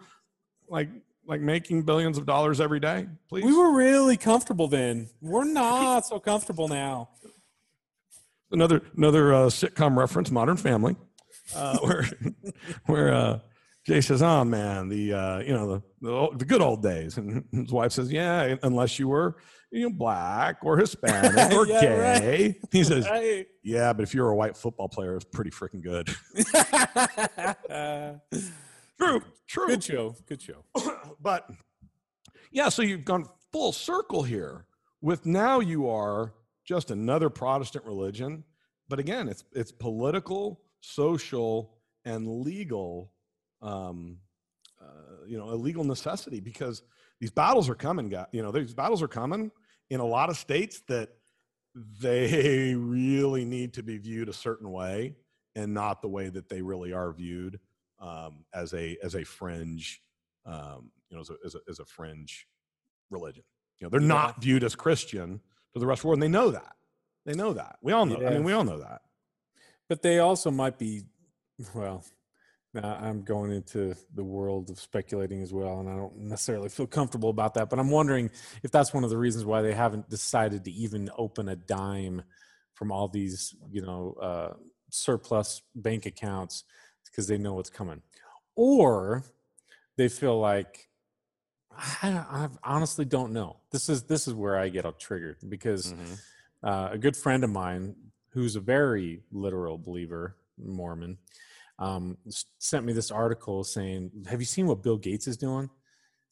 like 0.69 0.89
like 1.27 1.41
making 1.41 1.83
billions 1.83 2.19
of 2.19 2.27
dollars 2.27 2.61
every 2.61 2.81
day, 2.81 3.07
please? 3.29 3.45
We 3.45 3.57
were 3.57 3.75
really 3.75 4.17
comfortable 4.17 4.69
then. 4.69 5.09
We're 5.23 5.45
not 5.45 6.07
so 6.07 6.19
comfortable 6.21 6.69
now. 6.69 7.09
Another 8.55 8.81
another 8.97 9.35
uh, 9.35 9.47
sitcom 9.47 9.97
reference, 9.99 10.31
Modern 10.31 10.57
Family, 10.57 10.97
uh, 11.55 11.79
where 11.83 12.07
where 12.87 13.13
uh, 13.13 13.39
Jay 13.87 14.01
says, 14.01 14.23
"Oh 14.23 14.45
man, 14.45 14.89
the 14.89 15.13
uh, 15.13 15.39
you 15.41 15.53
know 15.53 15.67
the, 15.67 15.83
the 16.01 16.39
the 16.39 16.45
good 16.47 16.63
old 16.63 16.83
days," 16.83 17.19
and 17.19 17.45
his 17.53 17.71
wife 17.73 17.93
says, 17.93 18.11
"Yeah, 18.11 18.55
unless 18.63 18.99
you 18.99 19.09
were 19.09 19.37
you 19.71 19.89
know 19.89 19.95
black 19.95 20.59
or 20.63 20.79
Hispanic 20.79 21.53
or 21.53 21.67
Yeah, 21.69 21.95
right. 21.97 22.23
gay." 22.23 22.61
He 22.73 22.85
says, 22.85 23.09
Right. 23.09 23.47
"Yeah, 23.63 23.93
but 23.93 24.03
if 24.05 24.15
you're 24.15 24.31
a 24.31 24.37
white 24.37 24.57
football 24.57 24.89
player, 24.89 25.17
it's 25.17 25.27
pretty 25.27 25.51
freaking 25.51 25.83
good." 25.83 26.09
true, 28.99 29.23
true. 29.47 29.67
Good 29.67 29.85
show. 29.85 30.17
Good 30.27 30.41
show. 30.43 30.65
but 31.21 31.49
yeah, 32.51 32.69
so 32.69 32.83
you've 32.83 33.05
gone 33.05 33.27
full 33.53 33.73
circle 33.73 34.23
here 34.23 34.67
with 35.01 35.27
now 35.27 35.61
you 35.61 35.89
are 35.89 36.33
just 36.65 36.91
another 36.91 37.31
Protestant 37.31 37.85
religion. 37.85 38.45
But 38.89 38.99
again, 38.99 39.29
it's 39.29 39.45
it's 39.53 39.73
political, 39.73 40.61
social, 40.81 41.75
and 42.05 42.27
legal, 42.43 43.12
um, 43.62 44.19
uh, 44.81 45.25
you 45.27 45.39
know, 45.39 45.51
a 45.51 45.55
legal 45.57 45.85
necessity 45.85 46.41
because 46.41 46.83
these 47.21 47.31
battles 47.31 47.69
are 47.71 47.75
coming. 47.75 48.09
guy- 48.11 48.27
You 48.33 48.43
know, 48.43 48.51
these 48.53 48.75
battles 48.75 49.03
are 49.03 49.09
coming 49.09 49.51
in 49.91 50.01
a 50.01 50.05
lot 50.07 50.29
of 50.31 50.37
states 50.37 50.83
that 50.89 51.11
they 52.01 52.75
really 52.79 53.45
need 53.45 53.75
to 53.75 53.83
be 53.83 53.99
viewed 53.99 54.29
a 54.29 54.33
certain 54.33 54.71
way 54.71 55.15
and 55.57 55.73
not 55.73 56.03
the 56.03 56.09
way 56.09 56.29
that 56.29 56.49
they 56.49 56.61
really 56.62 56.93
are 56.93 57.12
viewed 57.12 57.59
um, 58.01 58.45
as 58.53 58.75
a 58.75 58.99
as 59.03 59.15
a 59.15 59.25
fringe 59.25 60.01
um, 60.47 60.91
you 61.09 61.17
know, 61.17 61.23
as 61.23 61.31
a, 61.31 61.37
as 61.45 61.55
a, 61.55 61.59
as 61.71 61.79
a 61.79 61.85
fringe 61.87 62.47
religion. 63.11 63.45
You 63.79 63.87
know, 63.87 63.91
they're 63.91 64.01
Yeah. 64.03 64.09
not 64.09 64.43
viewed 64.43 64.62
as 64.65 64.75
Christian 64.75 65.41
to 65.75 65.81
the 65.81 65.87
rest 65.87 66.01
of 66.01 66.03
the 66.03 66.09
world, 66.09 66.22
and 66.22 66.22
they 66.22 66.39
know 66.39 66.51
that. 66.51 66.75
They 67.27 67.35
know 67.35 67.53
that. 67.53 67.77
We 67.83 67.93
all 67.93 68.07
know. 68.07 68.25
I 68.27 68.31
mean, 68.31 68.45
we 68.45 68.53
all 68.53 68.64
know 68.64 68.79
that. 68.79 69.03
But 69.89 70.03
they 70.03 70.18
also 70.18 70.51
might 70.51 70.79
be, 70.79 71.03
well, 71.75 72.05
now 72.72 72.99
I'm 73.01 73.22
going 73.22 73.53
into 73.53 73.95
the 74.14 74.25
world 74.25 74.70
of 74.70 74.81
speculating 74.81 75.43
as 75.43 75.53
well, 75.53 75.81
and 75.81 75.89
I 75.89 75.97
don't 75.97 76.16
necessarily 76.16 76.68
feel 76.68 76.87
comfortable 76.87 77.31
about 77.31 77.55
that. 77.55 77.70
But 77.70 77.79
I'm 77.79 77.91
wondering 77.91 78.31
if 78.62 78.70
that's 78.70 78.93
one 78.93 79.05
of 79.05 79.11
the 79.11 79.18
reasons 79.18 79.45
why 79.45 79.62
they 79.62 79.72
haven't 79.72 80.11
decided 80.11 80.64
to 80.64 80.72
even 80.72 81.11
open 81.16 81.49
a 81.49 81.57
dime 81.57 82.22
from 82.75 82.91
all 82.91 83.07
these, 83.07 83.55
you 83.70 83.83
know, 83.83 84.16
uh, 84.20 84.55
surplus 84.91 85.62
bank 85.77 86.07
accounts 86.07 86.64
because 87.05 87.29
they 87.29 87.39
know 87.39 87.55
what's 87.55 87.70
coming, 87.70 88.03
or 88.57 89.22
they 89.97 90.09
feel 90.09 90.41
like 90.41 90.89
I, 92.03 92.09
I 92.11 92.49
honestly 92.62 93.05
don't 93.05 93.33
know. 93.33 93.57
This 93.70 93.89
is 93.89 94.03
this 94.05 94.27
is 94.29 94.35
where 94.35 94.57
I 94.59 94.68
get 94.68 94.85
all 94.85 94.93
triggered 94.93 95.37
because 95.49 95.93
Mm-hmm. 95.93 96.14
uh, 96.68 96.89
a 96.93 96.99
good 96.99 97.16
friend 97.16 97.45
of 97.45 97.51
mine 97.51 97.95
who's 98.31 98.57
a 98.57 98.61
very 98.61 99.22
literal 99.33 99.79
believer 99.79 100.37
mormon 100.59 101.18
um, 101.79 102.16
sent 102.59 102.85
me 102.85 102.93
this 102.93 103.11
article 103.11 103.64
saying 103.64 104.11
have 104.29 104.41
you 104.41 104.45
seen 104.47 104.66
what 104.66 104.83
bill 104.83 104.97
gates 104.97 105.27
is 105.27 105.37
doing 105.37 105.68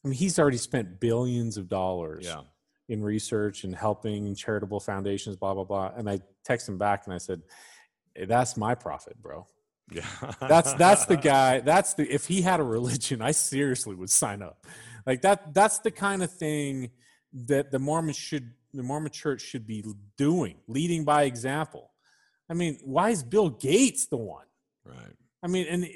i 0.03 0.07
mean 0.07 0.17
he's 0.17 0.39
already 0.39 0.57
spent 0.57 0.99
billions 1.01 1.57
of 1.57 1.67
dollars 1.67 2.25
Yeah. 2.25 2.41
in 2.87 3.03
research 3.03 3.63
and 3.65 3.75
helping 3.75 4.33
charitable 4.35 4.79
foundations 4.79 5.35
blah 5.35 5.53
blah 5.53 5.65
blah 5.65 5.91
and 5.95 6.09
i 6.09 6.19
texted 6.47 6.69
him 6.69 6.77
back 6.77 7.03
and 7.05 7.13
i 7.13 7.17
said 7.17 7.41
"Eh, 8.15 8.25
that's 8.25 8.55
my 8.57 8.75
prophet 8.75 9.21
bro 9.21 9.45
Yeah. 9.91 10.05
that's 10.39 10.73
that's 10.73 11.05
the 11.05 11.17
guy 11.33 11.59
that's 11.59 11.93
the 11.95 12.03
if 12.11 12.25
he 12.27 12.41
had 12.41 12.59
a 12.61 12.63
religion 12.63 13.21
i 13.21 13.31
seriously 13.31 13.95
would 13.95 14.09
sign 14.09 14.41
up 14.41 14.65
like 15.05 15.21
that 15.21 15.53
that's 15.53 15.79
the 15.79 15.91
kind 15.91 16.23
of 16.23 16.31
thing 16.31 16.91
that 17.33 17.71
the 17.71 17.79
mormons 17.79 18.17
should 18.17 18.51
the 18.73 18.83
mormon 18.83 19.11
church 19.11 19.41
should 19.41 19.67
be 19.67 19.83
doing 20.17 20.55
leading 20.67 21.03
by 21.03 21.23
example. 21.23 21.91
I 22.49 22.53
mean 22.53 22.79
why 22.83 23.09
is 23.09 23.23
bill 23.23 23.49
gates 23.49 24.07
the 24.07 24.17
one? 24.17 24.45
Right. 24.85 25.15
i 25.43 25.47
mean 25.47 25.67
and 25.67 25.87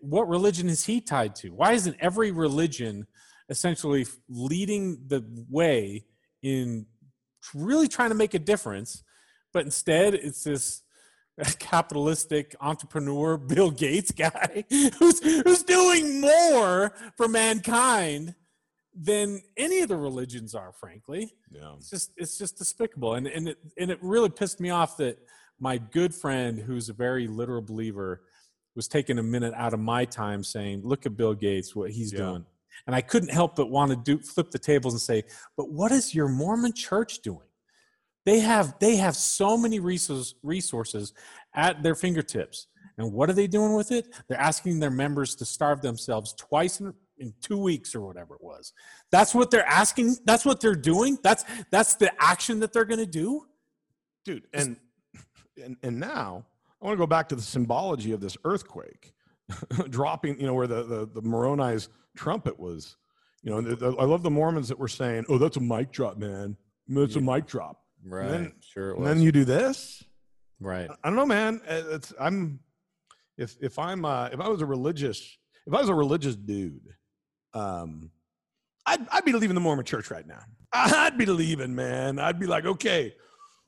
what 0.00 0.28
religion 0.28 0.68
is 0.68 0.84
he 0.84 1.00
tied 1.00 1.34
to? 1.36 1.50
Why 1.50 1.72
isn't 1.72 1.96
every 2.00 2.30
religion 2.30 3.06
essentially 3.48 4.06
leading 4.28 5.04
the 5.06 5.24
way 5.50 6.04
in 6.42 6.86
really 7.54 7.88
trying 7.88 8.10
to 8.10 8.14
make 8.14 8.34
a 8.34 8.38
difference 8.38 9.02
but 9.52 9.64
instead 9.64 10.14
it's 10.14 10.44
this 10.44 10.82
capitalistic 11.58 12.54
entrepreneur 12.60 13.36
Bill 13.36 13.70
Gates 13.70 14.12
guy 14.12 14.64
who's 14.70 15.20
who's 15.22 15.62
doing 15.62 16.20
more 16.20 16.92
for 17.16 17.28
mankind 17.28 18.34
than 18.94 19.42
any 19.56 19.80
of 19.80 19.88
the 19.88 19.96
religions 19.96 20.54
are 20.54 20.72
frankly. 20.72 21.32
Yeah. 21.50 21.74
it's 21.76 21.90
just 21.90 22.12
it's 22.16 22.38
just 22.38 22.56
despicable. 22.58 23.14
And 23.14 23.26
and 23.26 23.48
it, 23.48 23.58
and 23.78 23.90
it 23.90 23.98
really 24.02 24.28
pissed 24.30 24.60
me 24.60 24.70
off 24.70 24.96
that 24.98 25.18
my 25.58 25.78
good 25.78 26.14
friend 26.14 26.58
who's 26.58 26.88
a 26.88 26.92
very 26.92 27.26
literal 27.26 27.62
believer 27.62 28.22
was 28.76 28.88
taking 28.88 29.18
a 29.18 29.22
minute 29.22 29.54
out 29.56 29.72
of 29.74 29.80
my 29.80 30.04
time 30.04 30.42
saying 30.44 30.82
look 30.84 31.06
at 31.06 31.16
Bill 31.16 31.34
Gates 31.34 31.74
what 31.74 31.90
he's 31.90 32.12
Yeah. 32.12 32.18
doing. 32.20 32.46
And 32.86 32.94
I 32.94 33.00
couldn't 33.00 33.30
help 33.30 33.56
but 33.56 33.70
want 33.70 33.90
to 33.90 33.96
do 33.96 34.18
flip 34.22 34.50
the 34.50 34.58
tables 34.58 34.94
and 34.94 35.00
say 35.00 35.24
but 35.56 35.70
what 35.70 35.90
is 35.92 36.14
your 36.14 36.28
Mormon 36.28 36.72
church 36.72 37.20
doing? 37.20 37.46
They 38.24 38.40
have 38.40 38.78
they 38.78 38.96
have 38.96 39.16
so 39.16 39.56
many 39.56 39.80
resources 39.80 40.34
resources 40.42 41.12
at 41.54 41.82
their 41.82 41.94
fingertips. 41.94 42.68
And 42.96 43.12
what 43.12 43.28
are 43.28 43.32
they 43.32 43.48
doing 43.48 43.74
with 43.74 43.90
it? 43.90 44.06
They're 44.28 44.40
asking 44.40 44.78
their 44.78 44.90
members 44.90 45.34
to 45.36 45.44
starve 45.44 45.80
themselves 45.82 46.32
twice 46.34 46.80
in, 47.18 47.32
two 47.40 47.58
weeks 47.58 47.94
or 47.94 48.00
whatever 48.00 48.34
it 48.34 48.42
was 48.42 48.72
that's 49.12 49.34
what 49.34 49.50
they're 49.50 49.66
asking 49.66 50.16
that's 50.24 50.44
what 50.44 50.60
they're 50.60 50.74
doing 50.74 51.16
that's 51.22 51.44
that's 51.70 51.94
the 51.96 52.10
action 52.22 52.60
that 52.60 52.72
they're 52.72 52.84
going 52.84 52.98
to 53.00 53.06
do 53.06 53.44
Dude, 54.24 54.44
and, 54.54 54.76
and 55.62 55.76
and 55.82 56.00
now 56.00 56.46
I 56.80 56.86
want 56.86 56.94
to 56.96 57.02
go 57.02 57.06
back 57.06 57.28
to 57.28 57.36
the 57.36 57.42
symbology 57.42 58.12
of 58.12 58.20
this 58.22 58.36
earthquake 58.44 59.12
dropping, 59.90 60.40
you 60.40 60.46
know, 60.46 60.54
where 60.54 60.66
the 60.66 60.82
the, 60.82 61.06
the 61.06 61.20
Moroni's 61.22 61.88
trumpet 62.16 62.58
was. 62.58 62.96
You 63.42 63.50
know, 63.50 63.60
the, 63.60 63.76
the- 63.76 63.96
I 63.98 64.04
love 64.04 64.22
the 64.22 64.30
Mormons 64.30 64.68
that 64.68 64.78
were 64.78 64.88
saying, 64.88 65.26
"Oh, 65.28 65.36
that's 65.36 65.58
a 65.58 65.60
mic 65.60 65.92
drop, 65.92 66.16
man. 66.16 66.56
That's 66.88 67.16
a 67.16 67.20
mic 67.20 67.46
drop." 67.46 67.82
right 68.06 68.30
then- 68.30 68.52
sure 68.60 68.90
it 68.92 68.96
And 68.96 69.06
then 69.06 69.20
you 69.20 69.30
do 69.32 69.44
this. 69.44 70.02
right 70.60 70.88
I 71.02 71.08
don't 71.08 71.16
know, 71.16 71.26
man. 71.26 71.60
It's 71.68 72.14
I'm 72.18 72.60
if 73.36 73.56
if 73.60 73.78
I'm 73.78 74.06
uh, 74.06 74.30
if 74.32 74.40
I 74.40 74.48
was 74.48 74.62
a 74.62 74.66
religious 74.66 75.20
if 75.66 75.74
I 75.74 75.80
was 75.80 75.90
a 75.90 75.94
religious 75.94 76.34
dude, 76.36 76.94
um, 77.54 78.10
I'd 78.86 79.06
I'd 79.10 79.24
be 79.24 79.32
leaving 79.32 79.54
the 79.54 79.60
Mormon 79.60 79.84
Church 79.84 80.10
right 80.10 80.26
now. 80.26 80.40
I'd 80.72 81.16
be 81.16 81.26
leaving, 81.26 81.74
man. 81.74 82.18
I'd 82.18 82.38
be 82.38 82.46
like, 82.46 82.64
okay, 82.66 83.14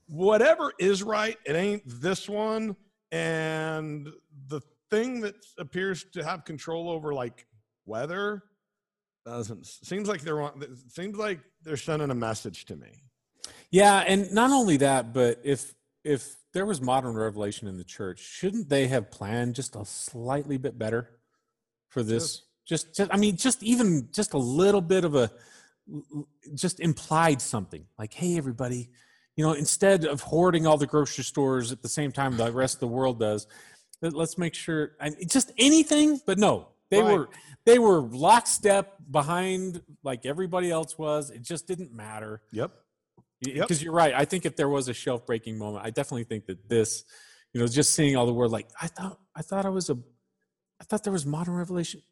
whatever 0.09 0.73
is 0.79 1.03
right, 1.03 1.37
it 1.47 1.55
ain't 1.55 1.83
this 1.87 2.29
one, 2.29 2.77
and 3.13 4.09
the 4.49 4.61
thing 4.91 5.21
that 5.21 5.35
appears 5.59 6.05
to 6.13 6.23
have 6.23 6.45
control 6.45 6.91
over 6.91 7.13
like 7.15 7.47
weather 7.87 8.43
doesn't 9.25 9.67
seems 9.67 10.09
like 10.09 10.21
they're 10.21 10.51
seems 10.89 11.17
like 11.17 11.41
they're 11.63 11.77
sending 11.77 12.11
a 12.11 12.15
message 12.15 12.65
to 12.67 12.77
me. 12.77 13.03
yeah 13.71 14.05
and 14.07 14.33
not 14.33 14.51
only 14.51 14.77
that 14.77 15.13
but 15.13 15.41
if 15.43 15.75
if 16.05 16.37
there 16.53 16.65
was 16.65 16.81
modern 16.81 17.17
revelation 17.17 17.67
in 17.67 17.77
the 17.77 17.85
church 17.85 18.21
shouldn't 18.21 18.69
they 18.69 18.87
have 18.87 19.11
planned 19.11 19.55
just 19.57 19.75
a 19.75 19.85
slightly 19.85 20.57
bit 20.57 20.79
better 20.79 21.11
for 21.89 22.05
this 22.05 22.43
just, 22.67 22.95
just 22.95 23.11
i 23.15 23.17
mean 23.17 23.37
just 23.37 23.63
even 23.63 24.09
just 24.13 24.35
a 24.35 24.39
little 24.39 24.81
bit 24.81 25.05
of 25.05 25.15
a 25.15 25.31
just 26.55 26.81
implied 26.81 27.41
something 27.41 27.85
like 27.99 28.13
hey 28.13 28.37
everybody 28.37 28.91
you 29.37 29.45
know 29.45 29.53
instead 29.53 30.05
of 30.05 30.21
hoarding 30.21 30.67
all 30.67 30.77
the 30.77 30.87
grocery 30.87 31.25
stores 31.25 31.71
at 31.73 31.81
the 31.83 31.89
same 31.89 32.11
time 32.11 32.37
the 32.37 32.51
rest 32.53 32.75
of 32.75 32.81
the 32.81 32.89
world 32.89 33.21
does 33.21 33.47
let- 34.03 34.13
let's 34.13 34.37
make 34.37 34.53
sure 34.55 34.93
I 35.01 35.11
mean, 35.11 35.29
just 35.29 35.53
anything 35.59 36.21
but 36.27 36.39
no 36.39 36.69
they 36.91 37.03
Right. 37.03 37.19
were 37.19 37.29
they 37.65 37.79
were 37.79 38.01
lockstep 38.01 38.97
behind 39.11 39.81
like 40.03 40.27
everybody 40.27 40.71
else 40.71 40.99
was 40.99 41.31
it 41.31 41.43
just 41.43 41.67
didn't 41.67 41.93
matter 41.93 42.43
Yep. 42.53 42.73
Yep. 43.43 43.55
because 43.69 43.83
you're 43.83 43.93
right 43.93 44.13
i 44.15 44.25
think 44.25 44.45
if 44.45 44.57
there 44.57 44.69
was 44.69 44.89
a 44.89 44.95
shelf 44.95 45.25
breaking 45.25 45.57
moment 45.57 45.85
i 45.85 45.91
definitely 45.91 46.25
think 46.25 46.47
that 46.47 46.69
this 46.69 47.05
you 47.53 47.61
know 47.61 47.67
just 47.69 47.95
seeing 47.95 48.17
all 48.17 48.27
the 48.27 48.33
word 48.35 48.51
like 48.51 48.69
i 48.81 48.87
thought 48.89 49.19
i 49.37 49.43
thought 49.43 49.65
i 49.65 49.69
was 49.69 49.89
a 49.89 49.97
i 50.81 50.85
thought 50.85 51.05
there 51.05 51.13
was 51.13 51.25
modern 51.27 51.55
revelation 51.55 52.03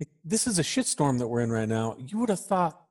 like 0.00 0.08
this 0.24 0.46
is 0.46 0.58
a 0.58 0.62
shitstorm 0.62 1.18
that 1.18 1.28
we're 1.28 1.40
in 1.40 1.50
right 1.50 1.68
now 1.68 1.96
you 1.98 2.18
would 2.18 2.28
have 2.28 2.40
thought 2.44 2.86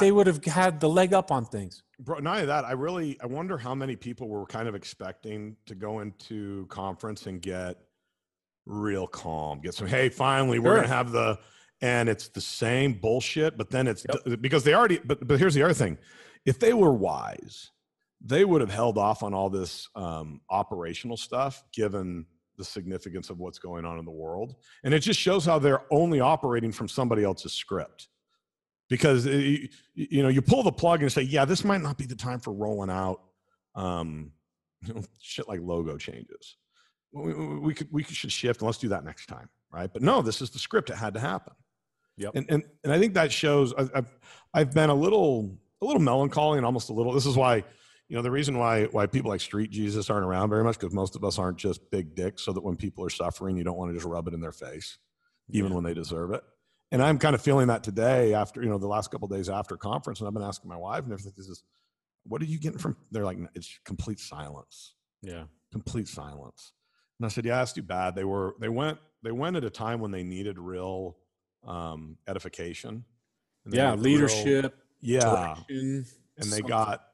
they 0.00 0.12
would 0.12 0.26
have 0.26 0.44
had 0.44 0.80
the 0.80 0.88
leg 0.88 1.12
up 1.14 1.30
on 1.30 1.44
things 1.44 1.82
Bro, 2.00 2.20
not 2.20 2.36
only 2.36 2.46
that, 2.46 2.64
I 2.64 2.72
really 2.72 3.18
I 3.20 3.26
wonder 3.26 3.58
how 3.58 3.74
many 3.74 3.96
people 3.96 4.28
were 4.28 4.46
kind 4.46 4.68
of 4.68 4.76
expecting 4.76 5.56
to 5.66 5.74
go 5.74 5.98
into 5.98 6.64
conference 6.68 7.26
and 7.26 7.42
get 7.42 7.76
real 8.66 9.08
calm, 9.08 9.60
get 9.60 9.74
some. 9.74 9.88
Hey, 9.88 10.08
finally, 10.08 10.60
we're 10.60 10.74
Sure. 10.74 10.76
gonna 10.82 10.94
have 10.94 11.10
the, 11.10 11.40
and 11.80 12.08
it's 12.08 12.28
the 12.28 12.40
same 12.40 12.92
bullshit. 12.94 13.58
But 13.58 13.70
then 13.70 13.88
it's 13.88 14.06
because 14.40 14.62
they 14.62 14.74
already. 14.74 15.00
But 15.04 15.26
but 15.26 15.40
here's 15.40 15.54
the 15.54 15.62
other 15.64 15.74
thing: 15.74 15.98
if 16.46 16.60
they 16.60 16.72
were 16.72 16.92
wise, 16.92 17.72
they 18.20 18.44
would 18.44 18.60
have 18.60 18.70
held 18.70 18.96
off 18.96 19.24
on 19.24 19.34
all 19.34 19.50
this 19.50 19.88
um, 19.96 20.40
operational 20.50 21.16
stuff, 21.16 21.64
given 21.72 22.26
the 22.58 22.64
significance 22.64 23.30
of 23.30 23.38
what's 23.38 23.58
going 23.58 23.84
on 23.84 23.98
in 23.98 24.04
the 24.04 24.10
world. 24.10 24.56
And 24.84 24.92
it 24.92 25.00
just 25.00 25.18
shows 25.18 25.46
how 25.46 25.58
they're 25.58 25.84
only 25.90 26.20
operating 26.20 26.72
from 26.72 26.88
somebody 26.88 27.24
else's 27.24 27.54
script. 27.54 28.08
Because 28.90 29.26
it, 29.26 29.70
you 29.94 30.22
know, 30.22 30.28
you 30.28 30.42
pull 30.42 30.62
the 30.62 30.72
plug 30.72 31.02
and 31.02 31.12
say, 31.12 31.20
"Yeah, 31.20 31.44
this 31.44 31.62
might 31.62 31.82
not 31.82 31.98
be 31.98 32.06
the 32.06 32.16
time 32.16 32.40
for 32.40 32.54
rolling 32.54 32.88
out 32.88 33.20
um, 33.78 34.32
you 34.82 34.94
know, 34.94 35.02
shit 35.20 35.48
like 35.48 35.60
logo 35.62 35.96
changes. 35.96 36.56
We, 37.12 37.32
we 37.32 37.74
could 37.74 37.88
we 37.90 38.02
should 38.02 38.32
shift 38.32 38.60
and 38.60 38.66
let's 38.66 38.78
do 38.78 38.88
that 38.88 39.04
next 39.04 39.26
time, 39.26 39.48
right? 39.72 39.90
But 39.90 40.02
no, 40.02 40.20
this 40.20 40.42
is 40.42 40.50
the 40.50 40.58
script. 40.58 40.90
It 40.90 40.96
had 40.96 41.14
to 41.14 41.20
happen. 41.20 41.54
Yep. 42.18 42.32
And 42.34 42.46
and 42.50 42.62
and 42.84 42.92
I 42.92 42.98
think 42.98 43.14
that 43.14 43.32
shows. 43.32 43.72
I've 43.74 44.08
I've 44.52 44.72
been 44.72 44.90
a 44.90 44.94
little 44.94 45.56
a 45.80 45.86
little 45.86 46.02
melancholy 46.02 46.58
and 46.58 46.66
almost 46.66 46.90
a 46.90 46.92
little. 46.92 47.12
This 47.12 47.26
is 47.26 47.36
why 47.36 47.64
you 48.08 48.16
know 48.16 48.22
the 48.22 48.30
reason 48.30 48.58
why 48.58 48.84
why 48.86 49.06
people 49.06 49.30
like 49.30 49.40
street 49.40 49.70
jesus 49.70 50.10
aren't 50.10 50.24
around 50.24 50.48
very 50.48 50.64
much 50.64 50.78
because 50.78 50.94
most 50.94 51.14
of 51.14 51.24
us 51.24 51.38
aren't 51.38 51.58
just 51.58 51.90
big 51.90 52.14
dicks 52.14 52.42
so 52.42 52.52
that 52.52 52.62
when 52.62 52.76
people 52.76 53.04
are 53.04 53.10
suffering 53.10 53.56
you 53.56 53.64
don't 53.64 53.76
want 53.76 53.90
to 53.90 53.94
just 53.94 54.06
rub 54.06 54.26
it 54.26 54.34
in 54.34 54.40
their 54.40 54.52
face 54.52 54.98
even 55.50 55.70
yeah. 55.70 55.74
when 55.74 55.84
they 55.84 55.94
deserve 55.94 56.32
it. 56.32 56.42
And 56.90 57.02
i'm 57.02 57.18
kind 57.18 57.34
of 57.34 57.42
feeling 57.42 57.68
that 57.68 57.82
today 57.82 58.34
after 58.34 58.62
you 58.62 58.68
know 58.68 58.78
the 58.78 58.86
last 58.86 59.10
couple 59.10 59.28
days 59.28 59.48
after 59.48 59.76
conference 59.76 60.20
and 60.20 60.28
i've 60.28 60.34
been 60.34 60.42
asking 60.42 60.68
my 60.68 60.76
wife 60.76 61.04
and 61.04 61.12
everything 61.12 61.34
this 61.36 61.48
is 61.48 61.62
what 62.24 62.42
are 62.42 62.46
you 62.46 62.58
getting 62.58 62.78
from 62.78 62.96
they're 63.10 63.24
like 63.24 63.38
it's 63.54 63.78
complete 63.84 64.20
silence. 64.20 64.94
Yeah. 65.22 65.44
Complete 65.72 66.08
silence. 66.08 66.72
And 67.18 67.26
i 67.26 67.28
said 67.28 67.44
yeah 67.44 67.56
that's 67.56 67.72
too 67.72 67.82
bad. 67.82 68.14
They 68.14 68.24
were 68.24 68.54
they 68.60 68.68
went 68.68 68.98
they 69.22 69.32
went 69.32 69.56
at 69.56 69.64
a 69.64 69.70
time 69.70 70.00
when 70.00 70.10
they 70.10 70.22
needed 70.22 70.58
real 70.58 71.16
um 71.66 72.16
edification 72.28 73.04
yeah 73.66 73.94
leadership 73.94 74.76
real, 75.02 75.20
yeah. 75.20 75.56
and 75.68 76.52
they 76.52 76.60
got 76.60 77.07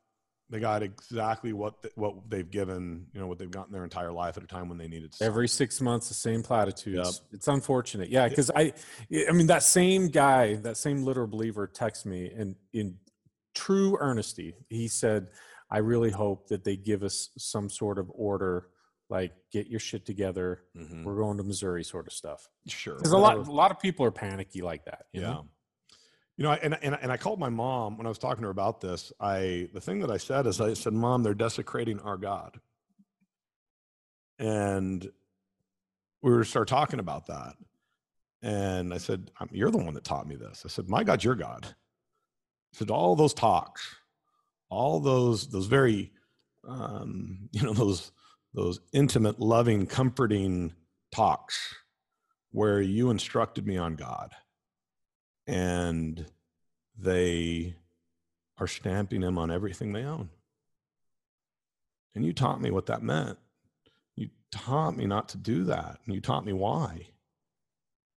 they 0.54 0.60
got 0.60 0.84
exactly 0.84 1.52
what 1.52 1.82
the, 1.82 1.90
what 1.96 2.14
they've 2.30 2.48
given, 2.48 3.06
you 3.12 3.18
know, 3.18 3.26
what 3.26 3.38
they've 3.38 3.50
gotten 3.50 3.72
their 3.72 3.82
entire 3.82 4.12
life 4.12 4.36
at 4.36 4.44
a 4.44 4.46
time 4.46 4.68
when 4.68 4.78
they 4.78 4.86
needed. 4.86 5.12
Every 5.20 5.48
six 5.48 5.80
months, 5.80 6.06
the 6.06 6.14
same 6.14 6.44
platitudes. 6.44 7.20
Yep. 7.20 7.32
It's 7.32 7.48
unfortunate, 7.48 8.08
yeah, 8.08 8.28
because 8.28 8.52
I, 8.54 8.72
I 9.28 9.32
mean, 9.32 9.48
that 9.48 9.64
same 9.64 10.06
guy, 10.06 10.54
that 10.54 10.76
same 10.76 11.02
literal 11.02 11.26
believer, 11.26 11.66
texted 11.66 12.06
me 12.06 12.30
and 12.30 12.54
in 12.72 12.94
true 13.56 13.98
earnesty, 14.00 14.54
he 14.68 14.86
said, 14.86 15.30
"I 15.72 15.78
really 15.78 16.12
hope 16.12 16.46
that 16.50 16.62
they 16.62 16.76
give 16.76 17.02
us 17.02 17.30
some 17.36 17.68
sort 17.68 17.98
of 17.98 18.08
order." 18.14 18.68
Like 19.10 19.32
get 19.52 19.66
your 19.66 19.80
shit 19.80 20.06
together. 20.06 20.62
Mm-hmm. 20.76 21.04
We're 21.04 21.16
going 21.16 21.36
to 21.36 21.44
Missouri, 21.44 21.84
sort 21.84 22.06
of 22.06 22.12
stuff. 22.14 22.48
Sure, 22.68 22.94
because 22.94 23.12
a 23.12 23.18
lot, 23.18 23.36
a 23.36 23.40
lot 23.42 23.70
of 23.70 23.78
people 23.78 24.06
are 24.06 24.10
panicky 24.10 24.62
like 24.62 24.86
that. 24.86 25.06
yeah, 25.12 25.20
know? 25.20 25.48
You 26.36 26.42
know, 26.44 26.52
and, 26.52 26.76
and, 26.82 26.98
and 27.00 27.12
I 27.12 27.16
called 27.16 27.38
my 27.38 27.48
mom 27.48 27.96
when 27.96 28.06
I 28.06 28.08
was 28.08 28.18
talking 28.18 28.42
to 28.42 28.46
her 28.46 28.50
about 28.50 28.80
this. 28.80 29.12
I 29.20 29.68
the 29.72 29.80
thing 29.80 30.00
that 30.00 30.10
I 30.10 30.16
said 30.16 30.46
is 30.46 30.60
I 30.60 30.74
said, 30.74 30.92
"Mom, 30.92 31.22
they're 31.22 31.32
desecrating 31.32 32.00
our 32.00 32.16
God," 32.16 32.58
and 34.38 35.08
we 36.22 36.32
were 36.32 36.44
start 36.44 36.66
talking 36.66 36.98
about 36.98 37.26
that. 37.28 37.54
And 38.42 38.92
I 38.92 38.98
said, 38.98 39.30
"You're 39.52 39.70
the 39.70 39.78
one 39.78 39.94
that 39.94 40.02
taught 40.02 40.26
me 40.26 40.34
this." 40.34 40.62
I 40.64 40.68
said, 40.68 40.88
"My 40.88 41.04
God's 41.04 41.24
your 41.24 41.36
God." 41.36 41.66
I 41.66 42.78
said, 42.78 42.90
"All 42.90 43.14
those 43.14 43.34
talks, 43.34 43.94
all 44.70 44.98
those 44.98 45.46
those 45.48 45.66
very, 45.66 46.12
um, 46.66 47.48
you 47.52 47.62
know, 47.62 47.74
those 47.74 48.10
those 48.54 48.80
intimate, 48.92 49.38
loving, 49.38 49.86
comforting 49.86 50.74
talks, 51.12 51.76
where 52.50 52.80
you 52.80 53.10
instructed 53.10 53.68
me 53.68 53.76
on 53.76 53.94
God." 53.94 54.34
And 55.46 56.26
they 56.98 57.74
are 58.58 58.66
stamping 58.66 59.22
him 59.22 59.38
on 59.38 59.50
everything 59.50 59.92
they 59.92 60.04
own. 60.04 60.30
And 62.14 62.24
you 62.24 62.32
taught 62.32 62.60
me 62.60 62.70
what 62.70 62.86
that 62.86 63.02
meant. 63.02 63.38
You 64.16 64.30
taught 64.52 64.96
me 64.96 65.06
not 65.06 65.28
to 65.30 65.36
do 65.36 65.64
that. 65.64 65.98
And 66.04 66.14
you 66.14 66.20
taught 66.20 66.44
me 66.44 66.52
why. 66.52 67.08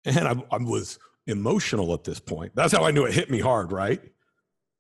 And 0.06 0.28
I, 0.28 0.36
I 0.52 0.58
was 0.58 1.00
emotional 1.26 1.94
at 1.94 2.04
this 2.04 2.20
point. 2.20 2.54
That's 2.56 2.74
how 2.74 2.84
I 2.84 2.92
knew 2.92 3.06
it 3.06 3.14
hit 3.14 3.32
me 3.32 3.40
hard, 3.40 3.72
right? 3.72 4.02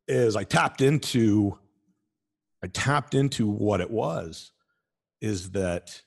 Is 0.07 0.35
I 0.35 0.43
tapped 0.43 0.81
into, 0.81 1.57
I 2.63 2.67
tapped 2.67 3.13
into 3.13 3.47
what 3.47 3.81
it 3.81 3.91
was, 3.91 4.51
is 5.19 5.51
that 5.51 6.01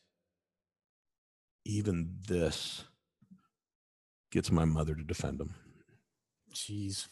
even 1.66 2.14
this 2.28 2.84
gets 4.30 4.50
my 4.50 4.64
mother 4.64 4.94
to 4.94 5.02
defend 5.02 5.40
him. 5.40 5.54
Jeez, 6.52 7.08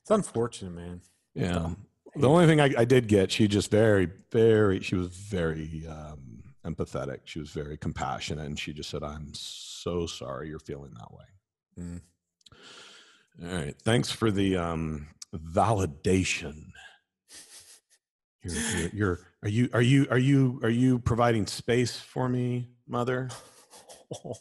it's 0.00 0.10
unfortunate, 0.10 0.72
man. 0.72 1.00
Yeah. 1.34 1.70
The 2.16 2.28
only 2.28 2.46
thing 2.46 2.60
I, 2.60 2.70
I, 2.76 2.84
did 2.84 3.06
get, 3.06 3.30
she 3.30 3.46
just 3.46 3.70
very, 3.70 4.08
very, 4.32 4.80
she 4.80 4.96
was 4.96 5.08
very 5.08 5.86
um, 5.88 6.42
empathetic. 6.64 7.20
She 7.24 7.38
was 7.38 7.50
very 7.50 7.76
compassionate, 7.76 8.46
and 8.46 8.58
she 8.58 8.72
just 8.72 8.90
said, 8.90 9.04
"I'm 9.04 9.32
so 9.32 10.06
sorry 10.06 10.48
you're 10.48 10.58
feeling 10.58 10.92
that 10.98 11.12
way." 11.12 11.24
Mm. 11.78 12.00
All 13.42 13.56
right. 13.56 13.76
Thanks 13.82 14.10
for 14.10 14.30
the 14.30 14.56
um, 14.56 15.08
validation. 15.34 16.66
You're, 18.42 18.54
you're, 18.54 18.90
you're, 18.94 19.18
are 19.42 19.48
you, 19.50 19.68
are 19.74 19.82
you, 19.82 20.06
are 20.10 20.18
you, 20.18 20.60
are 20.62 20.70
you 20.70 20.98
providing 20.98 21.46
space 21.46 22.00
for 22.00 22.26
me, 22.26 22.68
mother? 22.88 23.28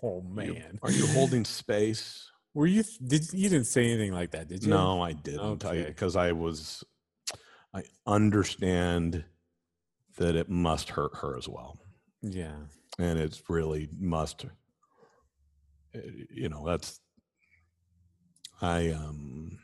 Oh 0.01 0.21
man, 0.21 0.80
are 0.81 0.89
you, 0.89 1.03
are 1.03 1.07
you 1.07 1.13
holding 1.13 1.45
space? 1.45 2.28
Were 2.53 2.67
you 2.67 2.84
did 3.05 3.31
you 3.34 3.49
didn't 3.49 3.67
say 3.67 3.85
anything 3.85 4.11
like 4.11 4.31
that, 4.31 4.47
did 4.47 4.63
you? 4.63 4.69
No, 4.69 5.01
I 5.01 5.13
didn't. 5.13 5.39
Okay. 5.39 5.85
Because 5.85 6.15
I, 6.15 6.30
I 6.30 6.31
was 6.31 6.84
I 7.73 7.84
understand 8.07 9.23
that 10.17 10.35
it 10.35 10.49
must 10.49 10.89
hurt 10.89 11.15
her 11.17 11.38
as 11.38 11.47
well. 11.47 11.77
Yeah. 12.21 12.55
And 12.97 13.19
it's 13.19 13.41
really 13.49 13.89
must 13.97 14.45
eh, 15.93 15.99
you 16.31 16.49
know, 16.49 16.65
that's 16.65 16.99
I 18.61 18.89
um 18.89 19.59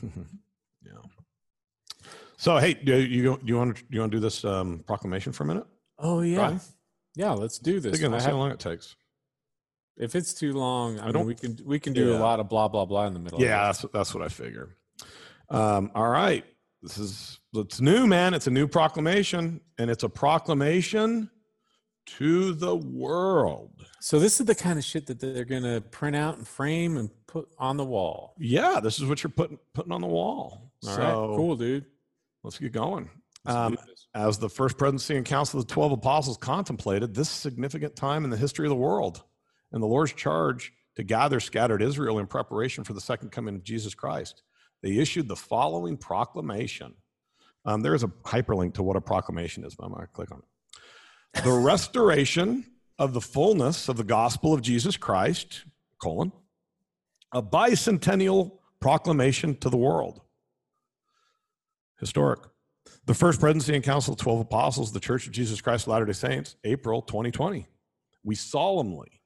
yeah. 0.02 1.02
So 2.36 2.56
hey, 2.56 2.72
do 2.72 2.98
you 2.98 3.36
do 3.36 3.40
you 3.44 3.56
want 3.56 3.76
to 3.76 3.82
do 3.82 3.88
you 3.90 4.00
want 4.00 4.12
to 4.12 4.16
do 4.16 4.20
this 4.20 4.44
um, 4.46 4.82
proclamation 4.86 5.32
for 5.32 5.42
a 5.42 5.46
minute? 5.46 5.66
Oh 5.98 6.22
yeah, 6.22 6.58
yeah. 7.14 7.32
Let's 7.32 7.58
do 7.58 7.80
this. 7.80 7.98
Again, 7.98 8.12
let's 8.12 8.24
how 8.24 8.32
long 8.32 8.50
it 8.50 8.58
takes. 8.58 8.96
If 10.00 10.14
it's 10.16 10.32
too 10.32 10.54
long, 10.54 10.98
I, 10.98 11.08
I 11.08 11.12
mean, 11.12 11.26
we 11.26 11.34
can 11.34 11.58
we 11.64 11.78
can 11.78 11.92
do 11.92 12.08
yeah. 12.08 12.16
a 12.16 12.18
lot 12.18 12.40
of 12.40 12.48
blah 12.48 12.68
blah 12.68 12.86
blah 12.86 13.06
in 13.06 13.14
the 13.14 13.20
middle. 13.20 13.40
Yeah, 13.40 13.66
that's 13.66 13.84
that's 13.92 14.14
what 14.14 14.24
I 14.24 14.28
figure. 14.28 14.76
Um, 15.50 15.90
all 15.94 16.08
right, 16.08 16.44
this 16.82 16.96
is 16.96 17.38
it's 17.54 17.80
new, 17.80 18.06
man. 18.06 18.32
It's 18.32 18.46
a 18.46 18.50
new 18.50 18.66
proclamation, 18.66 19.60
and 19.78 19.90
it's 19.90 20.02
a 20.02 20.08
proclamation 20.08 21.30
to 22.06 22.54
the 22.54 22.74
world. 22.74 23.86
So 24.00 24.18
this 24.18 24.40
is 24.40 24.46
the 24.46 24.54
kind 24.54 24.78
of 24.78 24.84
shit 24.84 25.06
that 25.06 25.20
they're 25.20 25.44
going 25.44 25.62
to 25.62 25.80
print 25.80 26.16
out 26.16 26.38
and 26.38 26.48
frame 26.48 26.96
and 26.96 27.10
put 27.26 27.48
on 27.58 27.76
the 27.76 27.84
wall. 27.84 28.34
Yeah, 28.38 28.80
this 28.80 28.98
is 28.98 29.04
what 29.04 29.22
you're 29.22 29.30
putting 29.30 29.58
putting 29.74 29.92
on 29.92 30.00
the 30.00 30.06
wall. 30.06 30.72
All 30.86 30.90
so, 30.90 31.02
right, 31.02 31.36
cool, 31.36 31.56
dude. 31.56 31.84
Let's 32.42 32.58
get 32.58 32.72
going. 32.72 33.10
Um, 33.46 33.78
as 34.14 34.38
the 34.38 34.48
first 34.48 34.76
presidency 34.76 35.16
and 35.16 35.24
council 35.24 35.60
of 35.60 35.66
the 35.66 35.72
12 35.72 35.92
apostles 35.92 36.36
contemplated 36.36 37.14
this 37.14 37.28
significant 37.28 37.96
time 37.96 38.24
in 38.24 38.30
the 38.30 38.36
history 38.36 38.66
of 38.66 38.70
the 38.70 38.76
world, 38.76 39.22
and 39.72 39.82
the 39.82 39.86
Lord's 39.86 40.12
charge 40.12 40.72
to 40.96 41.02
gather 41.02 41.40
scattered 41.40 41.82
Israel 41.82 42.18
in 42.18 42.26
preparation 42.26 42.84
for 42.84 42.92
the 42.92 43.00
second 43.00 43.30
coming 43.30 43.54
of 43.54 43.64
Jesus 43.64 43.94
Christ. 43.94 44.42
They 44.82 44.96
issued 44.96 45.28
the 45.28 45.36
following 45.36 45.96
proclamation. 45.96 46.94
Um, 47.64 47.82
there 47.82 47.94
is 47.94 48.02
a 48.02 48.08
hyperlink 48.08 48.74
to 48.74 48.82
what 48.82 48.96
a 48.96 49.00
proclamation 49.00 49.64
is, 49.64 49.74
but 49.74 49.84
I'm 49.84 49.92
going 49.92 50.02
to 50.02 50.12
click 50.12 50.32
on 50.32 50.38
it. 50.38 51.44
The 51.44 51.52
restoration 51.64 52.64
of 52.98 53.12
the 53.12 53.20
fullness 53.20 53.88
of 53.88 53.96
the 53.96 54.04
gospel 54.04 54.52
of 54.52 54.62
Jesus 54.62 54.96
Christ, 54.96 55.64
colon, 56.02 56.32
a 57.32 57.42
bicentennial 57.42 58.58
proclamation 58.80 59.56
to 59.56 59.70
the 59.70 59.76
world. 59.76 60.20
Historic. 61.98 62.40
The 63.04 63.14
First 63.14 63.40
Presidency 63.40 63.74
and 63.74 63.84
Council 63.84 64.14
of 64.14 64.20
12 64.20 64.40
Apostles, 64.40 64.92
the 64.92 65.00
Church 65.00 65.26
of 65.26 65.32
Jesus 65.32 65.60
Christ 65.60 65.84
of 65.84 65.92
Latter-day 65.92 66.12
Saints, 66.12 66.56
April 66.64 67.02
2020. 67.02 67.66
We 68.24 68.34
solemnly 68.34 69.19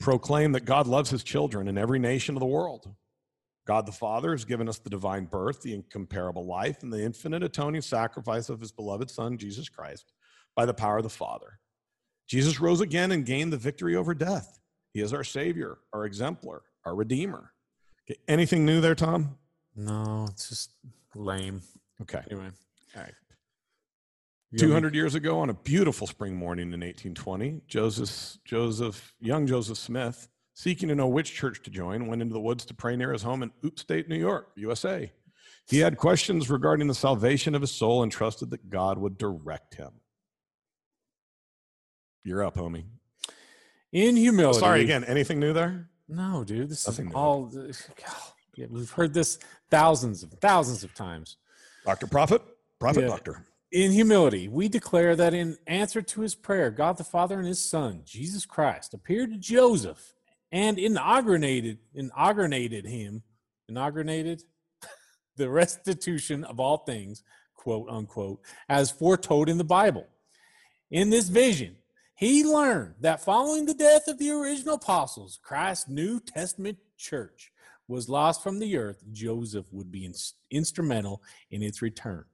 proclaim 0.00 0.52
that 0.52 0.64
God 0.64 0.86
loves 0.86 1.10
his 1.10 1.22
children 1.22 1.68
in 1.68 1.78
every 1.78 1.98
nation 1.98 2.36
of 2.36 2.40
the 2.40 2.46
world. 2.46 2.88
God 3.66 3.84
the 3.84 3.92
Father 3.92 4.30
has 4.30 4.44
given 4.44 4.68
us 4.68 4.78
the 4.78 4.88
divine 4.88 5.26
birth, 5.26 5.60
the 5.60 5.74
incomparable 5.74 6.46
life, 6.46 6.82
and 6.82 6.92
the 6.92 7.02
infinite 7.02 7.42
atoning 7.42 7.82
sacrifice 7.82 8.48
of 8.48 8.60
his 8.60 8.72
beloved 8.72 9.10
Son, 9.10 9.36
Jesus 9.36 9.68
Christ, 9.68 10.12
by 10.56 10.64
the 10.64 10.72
power 10.72 10.96
of 10.96 11.02
the 11.02 11.10
Father. 11.10 11.58
Jesus 12.26 12.60
rose 12.60 12.80
again 12.80 13.12
and 13.12 13.26
gained 13.26 13.52
the 13.52 13.58
victory 13.58 13.94
over 13.96 14.14
death. 14.14 14.58
He 14.94 15.00
is 15.00 15.12
our 15.12 15.24
Savior, 15.24 15.78
our 15.92 16.04
exemplar, 16.06 16.62
our 16.84 16.94
Redeemer. 16.94 17.52
Okay. 18.08 18.18
Anything 18.26 18.64
new 18.64 18.80
there, 18.80 18.94
Tom? 18.94 19.36
No, 19.76 20.26
it's 20.30 20.48
just 20.48 20.72
lame. 21.14 21.60
Okay. 22.00 22.22
Anyway, 22.30 22.50
all 22.96 23.02
right. 23.02 23.12
200 24.56 24.94
years 24.94 25.14
ago, 25.14 25.40
on 25.40 25.50
a 25.50 25.54
beautiful 25.54 26.06
spring 26.06 26.34
morning 26.34 26.68
in 26.72 26.80
1820, 26.80 27.60
Joseph, 27.66 28.38
Joseph, 28.44 29.12
young 29.20 29.46
Joseph 29.46 29.76
Smith, 29.76 30.28
seeking 30.54 30.88
to 30.88 30.94
know 30.94 31.06
which 31.06 31.34
church 31.34 31.62
to 31.64 31.70
join, 31.70 32.06
went 32.06 32.22
into 32.22 32.32
the 32.32 32.40
woods 32.40 32.64
to 32.64 32.74
pray 32.74 32.96
near 32.96 33.12
his 33.12 33.22
home 33.22 33.42
in 33.42 33.50
upstate 33.64 34.08
New 34.08 34.16
York, 34.16 34.48
USA. 34.56 35.12
He 35.68 35.80
had 35.80 35.98
questions 35.98 36.48
regarding 36.48 36.86
the 36.86 36.94
salvation 36.94 37.54
of 37.54 37.60
his 37.60 37.70
soul 37.70 38.02
and 38.02 38.10
trusted 38.10 38.50
that 38.50 38.70
God 38.70 38.96
would 38.96 39.18
direct 39.18 39.74
him. 39.74 39.90
You're 42.24 42.42
up, 42.42 42.56
homie. 42.56 42.86
In 43.92 44.16
humility. 44.16 44.60
Sorry 44.60 44.80
again. 44.82 45.04
Anything 45.04 45.40
new 45.40 45.52
there? 45.52 45.90
No, 46.08 46.42
dude. 46.42 46.70
This 46.70 46.86
Nothing 46.86 47.08
is 47.08 47.14
all. 47.14 47.52
Yeah, 48.56 48.66
we've 48.70 48.90
heard 48.90 49.14
this 49.14 49.38
thousands 49.70 50.22
of 50.22 50.32
thousands 50.40 50.84
of 50.84 50.94
times. 50.94 51.36
Doctor 51.84 52.06
Prophet, 52.06 52.42
Prophet 52.78 53.02
Yeah. 53.02 53.08
Doctor. 53.08 53.44
In 53.70 53.92
humility, 53.92 54.48
we 54.48 54.68
declare 54.68 55.14
that 55.16 55.34
in 55.34 55.58
answer 55.66 56.00
to 56.00 56.22
his 56.22 56.34
prayer, 56.34 56.70
God 56.70 56.96
the 56.96 57.04
Father 57.04 57.38
and 57.38 57.46
his 57.46 57.62
Son, 57.62 58.00
Jesus 58.04 58.46
Christ, 58.46 58.94
appeared 58.94 59.30
to 59.30 59.36
Joseph 59.36 60.14
and 60.50 60.78
inaugurated 60.78 61.78
inaugurated 61.94 62.86
him, 62.86 63.22
inaugurated 63.68 64.42
the 65.36 65.50
restitution 65.50 66.44
of 66.44 66.58
all 66.58 66.78
things, 66.78 67.22
quote 67.54 67.90
unquote, 67.90 68.40
as 68.70 68.90
foretold 68.90 69.50
in 69.50 69.58
the 69.58 69.64
Bible. 69.64 70.06
In 70.90 71.10
this 71.10 71.28
vision, 71.28 71.76
he 72.14 72.44
learned 72.44 72.94
that 73.00 73.22
following 73.22 73.66
the 73.66 73.74
death 73.74 74.08
of 74.08 74.18
the 74.18 74.30
original 74.30 74.76
apostles, 74.76 75.38
Christ's 75.42 75.90
New 75.90 76.20
Testament 76.20 76.78
church 76.96 77.52
was 77.86 78.08
lost 78.08 78.42
from 78.42 78.60
the 78.60 78.78
earth. 78.78 79.04
Joseph 79.12 79.66
would 79.72 79.92
be 79.92 80.06
ins- 80.06 80.34
instrumental 80.50 81.22
in 81.50 81.62
its 81.62 81.82
return. 81.82 82.24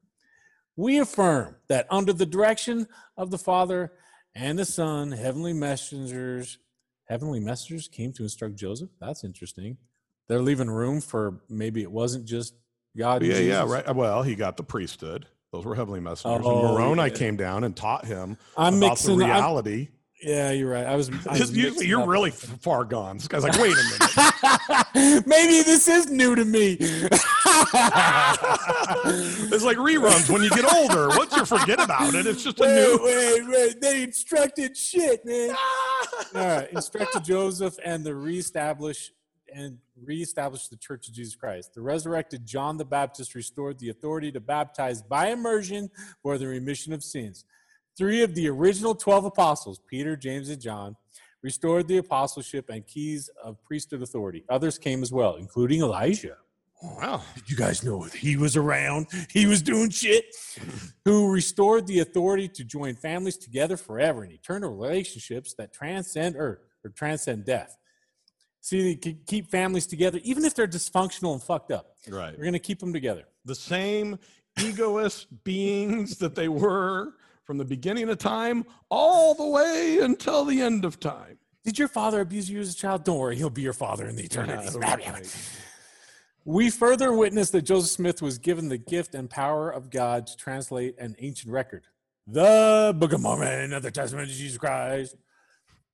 We 0.77 0.99
affirm 0.99 1.57
that 1.69 1.87
under 1.91 2.13
the 2.13 2.27
direction 2.27 2.89
of 3.17 3.31
the 3.31 3.39
Father 3.39 3.93
and 4.35 4.59
the 4.59 4.65
Son, 4.65 5.13
heavenly 5.13 5.53
messengers, 5.53 6.59
heavenly 7.09 7.41
messengers 7.41 7.87
came 7.89 8.13
to 8.15 8.25
instruct 8.25 8.57
Joseph. 8.57 8.91
That's 9.01 9.23
interesting. 9.25 9.77
They're 10.29 10.41
leaving 10.43 10.71
room 10.71 11.01
for 11.01 11.41
maybe 11.49 11.83
it 11.83 11.93
wasn't 11.93 12.25
just 12.27 12.55
God. 12.97 13.23
Yeah, 13.23 13.39
yeah, 13.39 13.65
right. 13.67 13.95
Well, 13.95 14.23
he 14.23 14.35
got 14.35 14.57
the 14.57 14.63
priesthood. 14.65 15.27
Those 15.53 15.65
were 15.65 15.75
heavenly 15.77 16.01
messengers. 16.01 16.45
Oh, 16.45 16.67
and 16.67 16.75
Moroni 16.75 17.03
yeah. 17.03 17.09
came 17.11 17.37
down 17.37 17.63
and 17.63 17.77
taught 17.77 18.05
him 18.07 18.37
I'm 18.57 18.79
about 18.79 18.91
mixing. 18.91 19.19
the 19.19 19.27
I'm- 19.27 19.35
reality. 19.35 19.89
yeah, 20.21 20.51
you're 20.51 20.71
right. 20.71 20.87
I 20.87 20.97
was. 20.97 21.11
I 21.29 21.39
was 21.39 21.57
usually, 21.57 21.87
you're 21.87 22.07
really 22.07 22.31
far 22.33 22.85
gone. 22.85 23.19
This 23.19 23.29
guy's 23.29 23.45
like, 23.45 23.57
wait 23.59 23.73
a 23.73 23.85
minute. 23.85 25.27
maybe 25.27 25.63
this 25.63 25.87
is 25.87 26.11
new 26.11 26.35
to 26.35 26.45
me. 26.45 26.79
it's 29.53 29.65
like 29.65 29.77
reruns 29.77 30.31
when 30.31 30.43
you 30.43 30.51
get 30.51 30.73
older. 30.73 31.09
Once 31.09 31.37
you 31.37 31.45
forget 31.45 31.83
about 31.83 32.15
it, 32.15 32.27
it's 32.27 32.43
just 32.43 32.59
a 32.61 32.63
wait, 32.63 32.75
new. 32.75 33.01
wait, 33.03 33.49
wait. 33.49 33.81
They 33.81 34.03
instructed 34.03 34.77
shit, 34.77 35.25
man. 35.25 35.55
All 36.35 36.47
right, 36.47 36.73
instructed 36.73 37.25
Joseph 37.25 37.77
and 37.85 38.05
the 38.05 38.15
reestablish 38.15 39.13
and 39.55 39.79
reestablish 40.03 40.69
the 40.69 40.77
Church 40.77 41.09
of 41.09 41.15
Jesus 41.15 41.37
Christ. 41.37 41.75
The 41.75 41.81
resurrected 41.81 42.45
John 42.45 42.77
the 42.77 42.85
Baptist 42.85 43.35
restored 43.35 43.79
the 43.79 43.91
authority 43.91 44.33
to 44.33 44.41
baptize 44.41 45.01
by 45.01 45.29
immersion 45.29 45.91
for 46.23 46.39
the 46.39 46.49
remission 46.49 46.93
of 46.93 47.03
sins. 47.03 47.45
Three 47.97 48.23
of 48.23 48.35
the 48.35 48.49
original 48.49 48.95
12 48.97 49.27
apostles, 49.27 49.81
Peter, 49.89 50.17
James, 50.17 50.49
and 50.49 50.61
John, 50.61 50.97
restored 51.43 51.87
the 51.87 51.99
apostleship 51.99 52.69
and 52.71 52.85
keys 52.87 53.31
of 53.43 53.63
priesthood 53.65 54.03
authority. 54.03 54.45
Others 54.49 54.79
came 54.79 55.03
as 55.03 55.13
well, 55.13 55.37
including 55.37 55.83
Elijah. 55.83 56.39
Wow. 56.85 57.23
Did 57.35 57.51
you 57.51 57.57
guys 57.57 57.83
know 57.83 58.05
that 58.05 58.15
he 58.15 58.37
was 58.37 58.57
around? 58.57 59.07
He 59.31 59.47
was 59.47 59.63
doing 59.63 59.91
shit. 59.91 60.27
Who 61.05 61.33
restored 61.33 61.87
the 61.87 62.01
authority 62.01 62.49
to 62.49 62.65
join 62.65 62.95
families 62.95 63.37
together 63.37 63.77
forever 63.77 64.25
in 64.25 64.31
eternal 64.31 64.75
relationships 64.75 65.55
that 65.59 65.73
transcend 65.73 66.37
earth 66.39 66.61
or 66.85 66.91
transcend 66.91 67.45
death. 67.45 67.77
See, 68.61 68.83
they 68.83 68.95
can 68.95 69.21
keep 69.27 69.51
families 69.51 69.87
together, 69.87 70.21
even 70.23 70.45
if 70.45 70.55
they're 70.55 70.67
dysfunctional 70.67 71.33
and 71.33 71.43
fucked 71.43 71.71
up. 71.71 71.97
Right. 72.09 72.33
We're 72.37 72.45
going 72.45 72.55
to 72.55 72.59
keep 72.59 72.79
them 72.79 72.93
together. 72.93 73.25
The 73.45 73.55
same 73.55 74.19
egoist 74.59 75.27
beings 75.45 76.19
that 76.19 76.35
they 76.35 76.49
were 76.49 77.15
from 77.45 77.59
the 77.59 77.65
beginning 77.65 78.09
of 78.09 78.19
time 78.19 78.65
all 78.91 79.35
the 79.35 79.47
way 79.47 79.99
until 80.01 80.45
the 80.45 80.61
end 80.61 80.85
of 80.85 80.99
time. 80.99 81.39
Did 81.65 81.79
your 81.79 81.89
father 81.89 82.21
abuse 82.21 82.51
you 82.51 82.61
as 82.61 82.73
a 82.73 82.77
child? 82.77 83.05
Don't 83.05 83.19
worry, 83.19 83.37
he'll 83.37 83.51
be 83.51 83.63
your 83.63 83.73
father 83.73 84.07
in 84.07 84.17
the 84.17 84.25
eternity. 84.25 84.69
Yeah, 84.73 84.79
right. 84.79 85.37
We 86.47 86.69
further 86.69 87.11
witness 87.15 87.49
that 87.51 87.63
Joseph 87.63 87.91
Smith 87.91 88.21
was 88.21 88.37
given 88.37 88.69
the 88.69 88.77
gift 88.77 89.15
and 89.15 89.31
power 89.31 89.71
of 89.71 89.89
God 89.89 90.27
to 90.27 90.37
translate 90.37 90.95
an 90.99 91.17
ancient 91.19 91.51
record, 91.51 91.87
the 92.27 92.95
Book 92.99 93.15
of 93.15 93.23
Mormon 93.23 93.73
of 93.73 93.83
the 93.83 93.91
Testament 93.91 94.29
of 94.29 94.35
Jesus 94.35 94.59
Christ. 94.59 95.17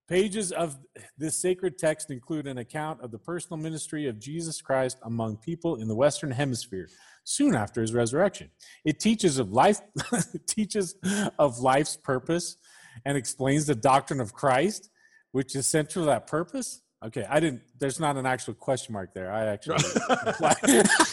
Pages 0.09 0.51
of 0.51 0.77
this 1.17 1.41
sacred 1.41 1.79
text 1.79 2.11
include 2.11 2.49
an 2.49 2.59
account 2.59 3.01
of 3.01 3.13
the 3.13 3.19
personal 3.19 3.59
ministry 3.59 4.09
of 4.09 4.19
Jesus 4.19 4.61
Christ 4.61 4.99
among 5.05 5.37
people 5.37 5.77
in 5.77 5.87
the 5.87 5.95
Western 5.95 6.33
Hemisphere 6.33 6.89
soon 7.23 7.55
after 7.55 7.81
his 7.81 7.95
resurrection. 7.95 8.51
It 8.85 8.99
teaches 8.99 9.39
of 9.39 9.53
life, 9.53 9.81
teaches 10.49 10.97
of 11.39 11.61
life's 11.61 11.97
purpose, 11.97 12.57
and 13.05 13.17
explains 13.17 13.67
the 13.67 13.77
doctrine 13.77 14.21
of 14.21 14.33
Christ, 14.33 14.91
which 15.31 15.55
is 15.55 15.69
central 15.69 16.07
to 16.07 16.11
that 16.11 16.27
purpose. 16.27 16.83
Okay, 17.03 17.27
I 17.31 17.41
didn't. 17.41 17.63
There's 17.79 17.99
not 17.99 18.19
an 18.19 18.27
actual 18.27 18.53
question 18.53 18.93
mark 18.93 19.15
there. 19.15 19.33
I 19.33 19.47
actually. 19.47 19.79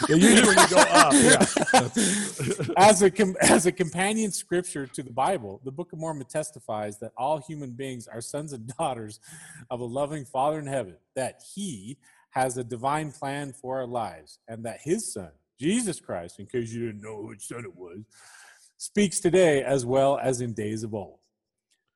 Yeah, 0.09 0.15
usually 0.15 0.47
when 0.47 0.57
you 0.57 0.67
go 0.69 0.83
up, 0.89 1.13
yeah. 1.13 2.73
as 2.77 3.01
a 3.01 3.09
com- 3.09 3.37
as 3.41 3.65
a 3.65 3.71
companion 3.71 4.31
scripture 4.31 4.85
to 4.85 5.03
the 5.03 5.11
Bible, 5.11 5.61
the 5.63 5.71
Book 5.71 5.93
of 5.93 5.99
Mormon 5.99 6.25
testifies 6.27 6.99
that 6.99 7.11
all 7.17 7.39
human 7.39 7.71
beings 7.71 8.07
are 8.07 8.21
sons 8.21 8.53
and 8.53 8.67
daughters 8.77 9.19
of 9.69 9.79
a 9.79 9.85
loving 9.85 10.25
Father 10.25 10.59
in 10.59 10.67
heaven. 10.67 10.95
That 11.15 11.41
He 11.55 11.97
has 12.31 12.57
a 12.57 12.63
divine 12.63 13.11
plan 13.11 13.53
for 13.53 13.77
our 13.77 13.87
lives, 13.87 14.39
and 14.47 14.65
that 14.65 14.81
His 14.81 15.13
Son, 15.13 15.31
Jesus 15.59 15.99
Christ, 15.99 16.39
in 16.39 16.47
case 16.47 16.71
you 16.71 16.87
didn't 16.87 17.01
know 17.01 17.21
which 17.21 17.47
son 17.47 17.63
it 17.63 17.75
was, 17.75 17.99
speaks 18.77 19.19
today 19.19 19.63
as 19.63 19.85
well 19.85 20.19
as 20.21 20.41
in 20.41 20.53
days 20.53 20.83
of 20.83 20.93
old. 20.93 21.19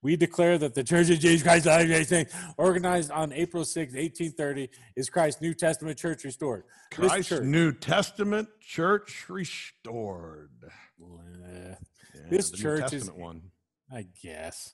We 0.03 0.15
declare 0.15 0.57
that 0.57 0.73
the 0.73 0.83
Church 0.83 1.09
of 1.11 1.19
Jesus 1.19 1.43
Christ, 1.43 1.65
of 1.67 1.73
Latter-day 1.73 2.03
Saints, 2.03 2.33
organized 2.57 3.11
on 3.11 3.31
April 3.33 3.63
6, 3.63 3.93
1830, 3.93 4.69
is 4.95 5.09
Christ's 5.09 5.41
New 5.41 5.53
Testament 5.53 5.97
church 5.97 6.23
restored. 6.23 6.63
Christ's 6.91 7.29
church- 7.29 7.43
New 7.43 7.71
Testament 7.71 8.49
church 8.59 9.29
restored. 9.29 10.49
Yeah, 10.99 11.75
This 12.29 12.49
church 12.51 12.93
is- 12.93 13.11
one. 13.11 13.51
I 13.93 14.07
guess 14.23 14.73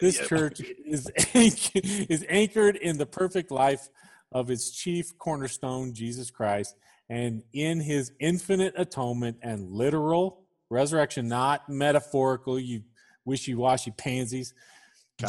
this 0.00 0.20
Yeah. 0.20 0.26
church 0.26 0.60
is 0.86 1.10
is 1.34 2.24
anchored 2.28 2.76
in 2.76 2.96
the 2.96 3.06
perfect 3.06 3.50
life 3.50 3.88
of 4.30 4.50
its 4.50 4.70
chief 4.70 5.18
cornerstone, 5.18 5.92
Jesus 5.94 6.30
Christ, 6.30 6.76
and 7.10 7.42
in 7.52 7.80
His 7.80 8.12
infinite 8.20 8.74
atonement 8.76 9.38
and 9.42 9.68
literal 9.70 10.44
resurrection, 10.70 11.26
not 11.28 11.68
metaphorical. 11.68 12.58
You 12.58 12.82
wishy-washy 13.24 13.92
pansies. 13.92 14.54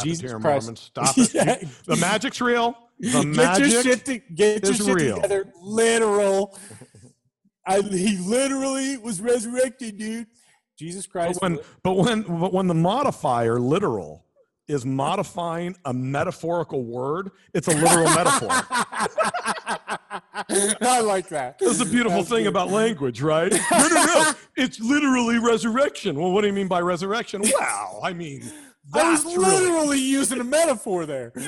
Jesus 0.01 0.31
Christ. 0.31 0.43
Mormon, 0.43 0.75
stop 0.75 1.17
it. 1.17 1.33
Yeah. 1.33 1.57
The 1.85 1.97
magic's 1.97 2.41
real. 2.41 2.75
The 2.99 3.07
get 3.07 3.23
your 3.23 3.25
magic. 3.25 3.83
shit, 3.83 4.05
to, 4.05 4.17
get 4.33 4.63
your 4.63 4.73
shit 4.73 4.95
real. 4.95 5.15
together. 5.15 5.45
Literal. 5.61 6.57
I, 7.65 7.81
he 7.81 8.17
literally 8.17 8.97
was 8.97 9.21
resurrected, 9.21 9.97
dude. 9.97 10.27
Jesus 10.77 11.05
Christ. 11.05 11.39
But 11.39 11.51
when, 11.51 11.59
but 11.83 11.93
when, 11.93 12.21
but 12.23 12.53
when 12.53 12.67
the 12.67 12.73
modifier 12.73 13.59
literal 13.59 14.25
is 14.67 14.85
modifying 14.85 15.75
a 15.85 15.93
metaphorical 15.93 16.83
word, 16.83 17.31
it's 17.53 17.67
a 17.67 17.71
literal 17.71 18.05
metaphor. 18.05 18.49
I 20.81 20.99
like 21.01 21.27
that. 21.29 21.57
That's 21.59 21.79
the 21.79 21.85
beautiful 21.85 22.19
That's 22.19 22.29
thing 22.29 22.43
good. 22.43 22.49
about 22.49 22.69
language, 22.69 23.21
right? 23.21 23.51
No, 23.71 23.87
no, 23.87 24.05
no. 24.05 24.31
It's 24.55 24.79
literally 24.79 25.39
resurrection. 25.39 26.15
Well, 26.19 26.31
what 26.31 26.41
do 26.41 26.47
you 26.47 26.53
mean 26.53 26.67
by 26.67 26.81
resurrection? 26.81 27.41
Wow, 27.59 27.99
I 28.03 28.13
mean, 28.13 28.43
I 28.93 29.11
was 29.11 29.25
literally 29.25 29.99
using 29.99 30.39
a 30.39 30.43
metaphor 30.43 31.05
there. 31.05 31.33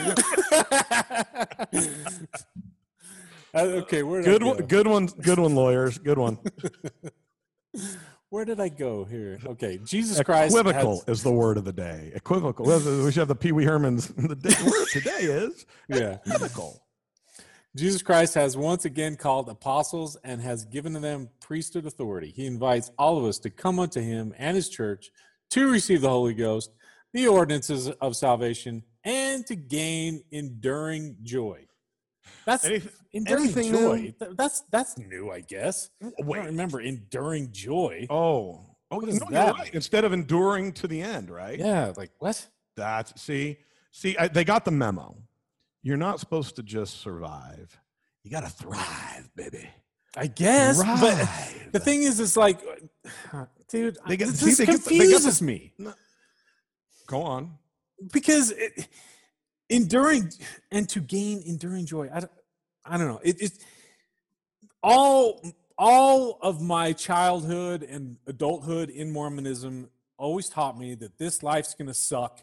Uh, 3.53 3.59
okay, 3.83 4.03
where 4.03 4.21
good 4.21 4.43
I 4.43 4.47
one. 4.47 4.57
go? 4.57 4.65
Good 4.65 4.85
one. 4.87 5.05
Good 5.05 5.39
one, 5.39 5.55
lawyers. 5.55 5.97
Good 5.97 6.17
one. 6.17 6.37
Where 8.27 8.43
did 8.43 8.59
I 8.59 8.67
go 8.67 9.05
here? 9.05 9.39
Okay, 9.45 9.79
Jesus 9.85 10.21
Christ. 10.23 10.53
Equivocal 10.53 10.99
has- 11.07 11.19
is 11.19 11.23
the 11.23 11.31
word 11.31 11.57
of 11.57 11.63
the 11.63 11.71
day. 11.71 12.11
Equivocal. 12.15 12.65
We 12.65 13.11
should 13.13 13.21
have 13.21 13.29
the 13.29 13.35
Pee 13.35 13.53
Wee 13.53 13.63
Herman's. 13.63 14.09
The 14.09 14.35
day, 14.35 14.55
word 14.65 14.87
today 14.91 15.19
is 15.21 15.65
yeah. 15.87 16.17
equivocal. 16.25 16.84
Jesus 17.75 18.01
Christ 18.01 18.35
has 18.35 18.55
once 18.55 18.85
again 18.85 19.17
called 19.17 19.49
apostles 19.49 20.15
and 20.23 20.41
has 20.41 20.63
given 20.63 20.93
them 20.93 21.29
priesthood 21.41 21.85
authority. 21.85 22.31
He 22.33 22.45
invites 22.45 22.89
all 22.97 23.17
of 23.17 23.25
us 23.25 23.37
to 23.39 23.49
come 23.49 23.79
unto 23.79 23.99
him 23.99 24.33
and 24.37 24.55
his 24.55 24.69
church 24.69 25.11
to 25.51 25.69
receive 25.69 26.01
the 26.01 26.09
Holy 26.09 26.33
Ghost, 26.33 26.71
the 27.13 27.27
ordinances 27.27 27.89
of 27.89 28.15
salvation, 28.15 28.83
and 29.03 29.45
to 29.47 29.55
gain 29.55 30.23
enduring 30.31 31.17
joy. 31.23 31.65
That's 32.45 32.65
enduring 33.11 33.51
joy. 33.53 34.13
new? 34.19 34.35
That's 34.37 34.63
that's 34.71 34.97
new, 34.97 35.31
I 35.31 35.41
guess. 35.41 35.89
I 36.01 36.11
wait. 36.19 36.37
don't 36.37 36.45
remember 36.45 36.79
enduring 36.79 37.51
joy. 37.51 38.07
Oh, 38.09 38.65
oh, 38.89 38.97
What 38.97 39.07
no, 39.07 39.27
that? 39.31 39.55
right. 39.55 39.73
Instead 39.73 40.05
of 40.05 40.13
enduring 40.13 40.71
to 40.73 40.87
the 40.87 41.01
end, 41.01 41.29
right? 41.29 41.59
Yeah, 41.59 41.91
like 41.97 42.11
what? 42.19 42.47
That's 42.77 43.19
see, 43.21 43.57
see, 43.91 44.17
I, 44.17 44.27
they 44.27 44.43
got 44.43 44.63
the 44.63 44.71
memo. 44.71 45.17
You're 45.85 45.97
not 45.97 46.19
supposed 46.19 46.55
to 46.55 46.63
just 46.63 46.99
survive. 46.99 47.79
You 48.23 48.31
got 48.31 48.41
to 48.41 48.49
thrive, 48.49 49.29
baby. 49.35 49.69
I 50.17 50.25
guess, 50.25 50.79
but 50.83 51.13
Thrive. 51.15 51.69
the 51.73 51.79
thing 51.79 52.01
is, 52.01 52.19
it's 52.19 52.35
like, 52.35 52.59
dude, 53.69 53.97
They 54.07 54.17
get- 54.17 54.29
this 54.29 54.39
see, 54.39 54.65
they 54.65 54.65
they 54.65 54.77
get 54.77 54.83
confuses 54.83 55.41
me 55.43 55.73
Go 57.05 57.21
on. 57.21 57.51
because 58.11 58.49
it, 58.51 58.87
enduring 59.69 60.31
and 60.71 60.87
to 60.89 61.01
gain 61.01 61.43
enduring 61.45 61.85
joy. 61.85 62.09
I 62.11 62.21
don't, 62.21 62.31
I 62.85 62.97
don't 62.97 63.07
know. 63.07 63.19
It, 63.23 63.41
it's 63.41 63.59
all 64.81 65.41
all 65.77 66.39
of 66.41 66.61
my 66.61 66.93
childhood 66.93 67.83
and 67.83 68.15
adulthood 68.25 68.89
in 68.89 69.11
Mormonism 69.11 69.89
always 70.17 70.47
taught 70.47 70.79
me 70.79 70.95
that 70.95 71.17
this 71.17 71.43
life's 71.43 71.73
going 71.73 71.87
to 71.89 71.93
suck. 71.93 72.41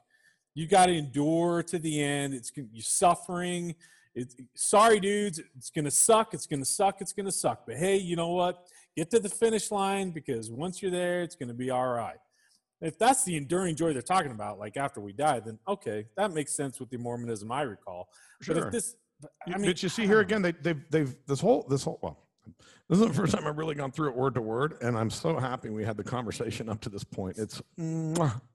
You 0.55 0.67
got 0.67 0.87
to 0.87 0.93
endure 0.93 1.63
to 1.65 1.79
the 1.79 2.03
end. 2.03 2.35
It's 2.35 2.53
you're 2.57 2.83
suffering. 2.83 3.75
It's 4.15 4.37
sorry, 4.55 5.01
dudes. 5.01 5.41
It's 5.57 5.71
going 5.71 5.87
to 5.87 5.91
suck. 5.91 6.35
It's 6.35 6.47
going 6.47 6.61
to 6.61 6.67
suck. 6.67 7.01
It's 7.01 7.13
going 7.13 7.27
to 7.27 7.33
suck. 7.33 7.63
But 7.67 7.77
hey, 7.77 7.97
you 7.97 8.17
know 8.17 8.31
what? 8.31 8.67
Get 8.97 9.11
to 9.13 9.21
the 9.21 9.29
finish 9.31 9.71
line 9.71 10.11
because 10.11 10.51
once 10.51 10.83
you're 10.83 10.91
there, 10.91 11.23
it's 11.23 11.35
going 11.35 11.49
to 11.49 11.55
be 11.55 11.71
all 11.71 11.89
right. 11.89 12.19
If 12.83 12.99
that's 12.99 13.25
the 13.25 13.37
enduring 13.37 13.77
joy 13.77 13.93
they're 13.93 14.03
talking 14.03 14.33
about, 14.33 14.59
like 14.59 14.77
after 14.77 15.01
we 15.01 15.13
die, 15.13 15.41
then 15.41 15.59
okay, 15.67 16.07
that 16.17 16.33
makes 16.33 16.53
sense 16.53 16.81
with 16.81 16.91
the 16.91 16.99
Mormonism 16.99 17.51
I 17.51 17.63
recall. 17.63 18.09
But 18.47 18.57
Sure. 18.57 18.67
if 18.67 18.73
this, 18.73 18.97
I 19.47 19.57
mean, 19.57 19.71
but 19.71 19.83
you 19.83 19.89
see 19.89 20.05
here 20.05 20.21
again, 20.21 20.43
they, 20.43 20.53
they've 20.53 20.91
they've 20.91 21.17
this 21.27 21.41
whole 21.41 21.65
this 21.71 21.85
whole 21.85 21.99
well, 22.03 22.19
this 22.89 22.99
is 22.99 23.07
the 23.07 23.15
first 23.15 23.35
time 23.35 23.47
I've 23.47 23.57
really 23.57 23.77
gone 23.77 23.93
through 23.93 24.09
it 24.09 24.17
word 24.17 24.35
to 24.35 24.43
word, 24.43 24.75
and 24.83 24.99
I'm 24.99 25.11
so 25.11 25.39
happy 25.39 25.71
we 25.71 25.85
had 25.85 25.97
the 25.97 26.03
conversation 26.05 26.69
up 26.69 26.81
to 26.81 26.89
this 26.91 27.05
point. 27.05 27.39
It's 27.39 27.63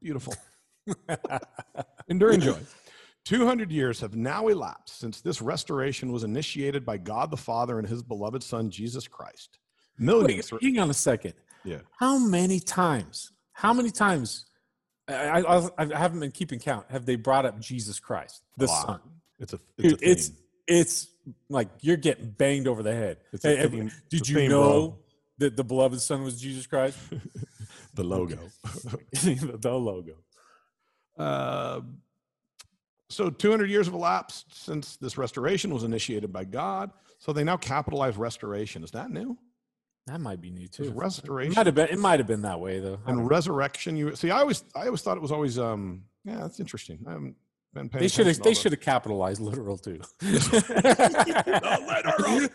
beautiful, 0.01 0.33
enduring 2.07 2.41
joy. 2.41 2.57
Two 3.25 3.45
hundred 3.45 3.71
years 3.71 3.99
have 3.99 4.15
now 4.15 4.47
elapsed 4.47 4.99
since 4.99 5.21
this 5.21 5.41
restoration 5.41 6.11
was 6.11 6.23
initiated 6.23 6.85
by 6.85 6.97
God 6.97 7.29
the 7.29 7.37
Father 7.37 7.77
and 7.79 7.87
His 7.87 8.01
beloved 8.01 8.41
Son 8.41 8.69
Jesus 8.69 9.07
Christ. 9.07 9.59
Wait, 9.99 10.05
Millions, 10.05 10.51
hang 10.61 10.79
on 10.79 10.89
a 10.89 10.93
second. 10.93 11.33
yeah, 11.65 11.79
How 11.99 12.17
many 12.19 12.59
times? 12.59 13.31
How 13.53 13.73
many 13.73 13.89
times? 13.91 14.45
I, 15.09 15.41
I, 15.41 15.69
I 15.77 15.85
haven't 15.97 16.19
been 16.19 16.31
keeping 16.31 16.59
count. 16.59 16.85
Have 16.89 17.05
they 17.05 17.15
brought 17.15 17.45
up 17.45 17.59
Jesus 17.59 17.99
Christ, 17.99 18.43
the 18.57 18.67
lot. 18.67 18.85
Son? 18.85 18.99
it's 19.39 19.53
a 19.53 19.59
it's 19.77 19.89
Dude, 19.93 20.01
a 20.03 20.11
it's 20.11 20.31
it's 20.67 21.07
like 21.49 21.69
you're 21.81 21.97
getting 21.97 22.29
banged 22.29 22.67
over 22.67 22.83
the 22.83 22.93
head. 22.93 23.17
It's 23.33 23.43
Hey, 23.43 23.67
theme. 23.67 23.91
did 24.09 24.27
you 24.29 24.47
know 24.49 24.61
bro. 24.89 24.97
that 25.39 25.57
the 25.57 25.63
beloved 25.63 25.99
Son 26.01 26.23
was 26.23 26.39
Jesus 26.39 26.67
Christ? 26.67 26.97
the 27.93 28.03
logo. 28.03 28.37
the 29.13 29.71
logo. 29.73 30.13
Uh, 31.17 31.81
so 33.09 33.29
200 33.29 33.69
years 33.69 33.87
have 33.87 33.95
elapsed 33.95 34.65
since 34.65 34.97
this 34.97 35.17
restoration 35.17 35.73
was 35.73 35.83
initiated 35.83 36.33
by 36.33 36.43
God. 36.43 36.91
So 37.19 37.33
they 37.33 37.43
now 37.43 37.57
capitalize 37.57 38.17
restoration. 38.17 38.83
Is 38.83 38.91
that 38.91 39.09
new? 39.09 39.37
That 40.07 40.21
might 40.21 40.41
be 40.41 40.51
new 40.51 40.63
Is 40.63 40.69
too. 40.69 40.83
It 40.83 40.95
restoration 40.95 41.53
might 41.55 41.65
have 41.65 41.75
been. 41.75 41.89
It 41.89 41.99
might 41.99 42.19
have 42.19 42.27
been 42.27 42.43
that 42.43 42.59
way 42.59 42.79
though. 42.79 42.99
And 43.05 43.29
resurrection. 43.29 43.97
You 43.97 44.15
see, 44.15 44.31
I 44.31 44.39
always, 44.39 44.63
I 44.75 44.85
always 44.85 45.01
thought 45.01 45.17
it 45.17 45.21
was 45.21 45.31
always, 45.31 45.59
um, 45.59 46.03
yeah, 46.23 46.37
that's 46.37 46.61
interesting. 46.61 46.99
I 47.05 47.11
haven't 47.11 47.35
been 47.73 47.89
paying. 47.89 48.03
They 48.03 48.07
should 48.07 48.27
have. 48.27 48.39
They 48.39 48.53
should 48.53 48.71
have 48.71 48.81
capitalized 48.81 49.41
literal 49.41 49.77
too. 49.77 49.99
literal. 50.21 52.47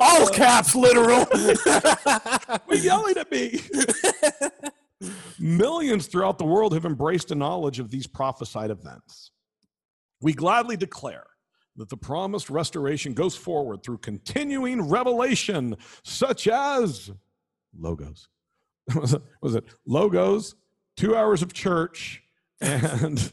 All 0.00 0.26
caps 0.28 0.74
literal. 0.74 1.26
Quit 1.26 2.82
yelling 2.82 3.16
at 3.16 3.30
me. 3.30 3.60
Millions 5.38 6.06
throughout 6.06 6.38
the 6.38 6.44
world 6.44 6.72
have 6.72 6.84
embraced 6.84 7.30
a 7.30 7.34
knowledge 7.34 7.78
of 7.78 7.90
these 7.90 8.06
prophesied 8.06 8.70
events. 8.70 9.30
We 10.20 10.32
gladly 10.32 10.76
declare 10.76 11.26
that 11.76 11.90
the 11.90 11.96
promised 11.96 12.48
restoration 12.48 13.12
goes 13.12 13.36
forward 13.36 13.82
through 13.82 13.98
continuing 13.98 14.88
revelation, 14.88 15.76
such 16.02 16.48
as 16.48 17.10
logos. 17.78 18.28
was, 18.94 19.14
it, 19.14 19.22
was 19.42 19.54
it 19.54 19.64
logos, 19.86 20.54
two 20.96 21.14
hours 21.14 21.42
of 21.42 21.52
church, 21.52 22.22
and 22.60 23.32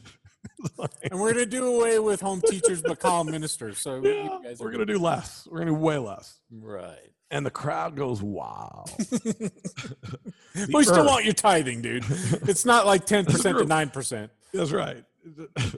and 1.02 1.20
we're 1.20 1.32
gonna 1.32 1.46
do 1.46 1.76
away 1.76 1.98
with 1.98 2.20
home 2.20 2.42
teachers 2.42 2.82
but 2.82 2.98
call 2.98 3.24
ministers. 3.24 3.78
So 3.78 3.96
you 3.96 4.12
Yeah, 4.12 4.54
we're 4.58 4.70
going 4.70 4.86
to 4.86 4.92
do 4.92 4.98
less. 4.98 5.46
We're 5.50 5.58
going 5.58 5.68
to 5.68 5.74
do 5.74 5.80
way 5.80 5.98
less. 5.98 6.40
right. 6.50 7.13
And 7.30 7.44
the 7.44 7.50
crowd 7.50 7.96
goes, 7.96 8.22
wow. 8.22 8.84
we 10.72 10.84
still 10.84 11.06
want 11.06 11.24
your 11.24 11.34
tithing, 11.34 11.82
dude. 11.82 12.04
It's 12.48 12.64
not 12.64 12.86
like 12.86 13.06
ten 13.06 13.24
percent 13.24 13.58
to 13.58 13.64
nine 13.64 13.90
percent. 13.90 14.30
That's 14.52 14.72
right. 14.72 15.04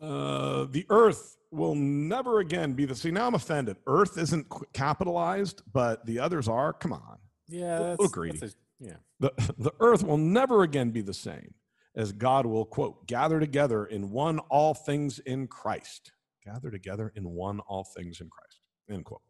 Uh, 0.00 0.64
the 0.70 0.84
earth 0.90 1.36
will 1.52 1.76
never 1.76 2.40
again 2.40 2.72
be 2.72 2.84
the. 2.84 2.94
See, 2.94 3.12
now 3.12 3.26
I'm 3.28 3.34
offended. 3.36 3.76
Earth 3.86 4.18
isn't 4.18 4.46
capitalized, 4.72 5.62
but 5.72 6.04
the 6.06 6.18
others 6.18 6.48
are. 6.48 6.72
Come 6.72 6.92
on. 6.92 7.18
Yeah, 7.48 7.90
little 7.90 8.08
greedy. 8.08 8.38
a- 8.44 8.50
yeah. 8.80 8.96
The, 9.20 9.32
the 9.58 9.72
earth 9.78 10.02
will 10.02 10.16
never 10.18 10.64
again 10.64 10.90
be 10.90 11.02
the 11.02 11.14
same 11.14 11.54
as 11.94 12.10
God 12.10 12.46
will, 12.46 12.64
quote, 12.64 13.06
gather 13.06 13.38
together 13.38 13.86
in 13.86 14.10
one 14.10 14.40
all 14.40 14.74
things 14.74 15.20
in 15.20 15.46
Christ. 15.46 16.10
Gather 16.44 16.70
together 16.72 17.12
in 17.14 17.30
one 17.30 17.60
all 17.60 17.84
things 17.84 18.20
in 18.20 18.28
Christ, 18.28 18.58
end 18.90 19.04
quote. 19.04 19.22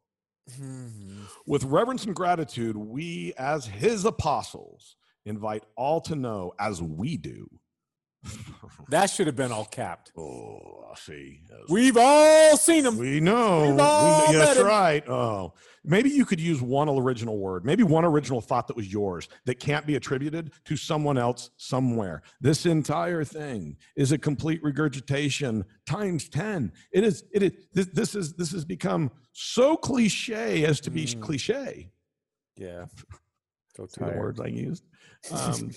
Mhm. 0.51 1.28
With 1.47 1.64
reverence 1.64 2.05
and 2.05 2.14
gratitude, 2.16 2.77
we, 2.77 3.32
as 3.39 3.66
his 3.66 4.05
apostles, 4.05 4.97
invite 5.24 5.64
all 5.77 6.01
to 6.02 6.16
know, 6.16 6.52
as 6.59 6.82
we 6.82 7.16
do. 7.16 7.48
That 8.89 9.07
should 9.07 9.27
have 9.27 9.36
been 9.36 9.53
all 9.53 9.65
capped. 9.65 10.12
oh, 10.19 10.85
I 10.93 10.94
see. 10.99 11.40
We've 11.69 11.97
all 11.97 12.57
seen 12.57 12.85
them. 12.85 12.99
We 12.99 13.20
know. 13.20 13.62
We 13.62 13.69
know- 13.73 14.27
that's 14.32 14.59
him. 14.61 14.66
right. 14.66 15.09
Oh, 15.09 15.55
maybe 15.85 16.11
you 16.11 16.24
could 16.27 16.39
use 16.40 16.61
one 16.61 16.89
original 16.89 17.39
word, 17.39 17.65
maybe 17.65 17.82
one 17.82 18.05
original 18.05 18.40
thought 18.43 18.66
that 18.69 18.77
was 18.77 18.93
yours 18.93 19.28
that 19.47 19.59
can't 19.59 19.86
be 19.86 19.97
attributed 19.97 20.53
to 20.66 20.77
someone 20.77 21.16
else 21.16 21.51
somewhere. 21.57 22.23
This 22.40 22.66
entire 22.66 23.24
thing 23.24 23.77
is 23.97 24.12
a 24.12 24.19
complete 24.19 24.62
regurgitation 24.62 25.65
times 25.86 26.28
10. 26.28 26.73
It 26.93 27.05
is, 27.05 27.24
it 27.32 27.43
is, 27.43 27.53
this, 27.73 27.86
this 27.86 28.15
is, 28.15 28.35
this 28.35 28.53
has 28.53 28.65
become 28.65 29.11
so 29.32 29.77
cliche 29.77 30.65
as 30.66 30.81
to 30.81 30.90
be 30.90 31.07
Mm. 31.07 31.20
cliche. 31.23 31.90
Yeah. 32.57 32.86
So 33.74 33.86
See 33.86 34.05
the 34.05 34.19
words 34.19 34.39
I 34.39 34.49
used. 34.49 34.85
Um, 35.32 35.70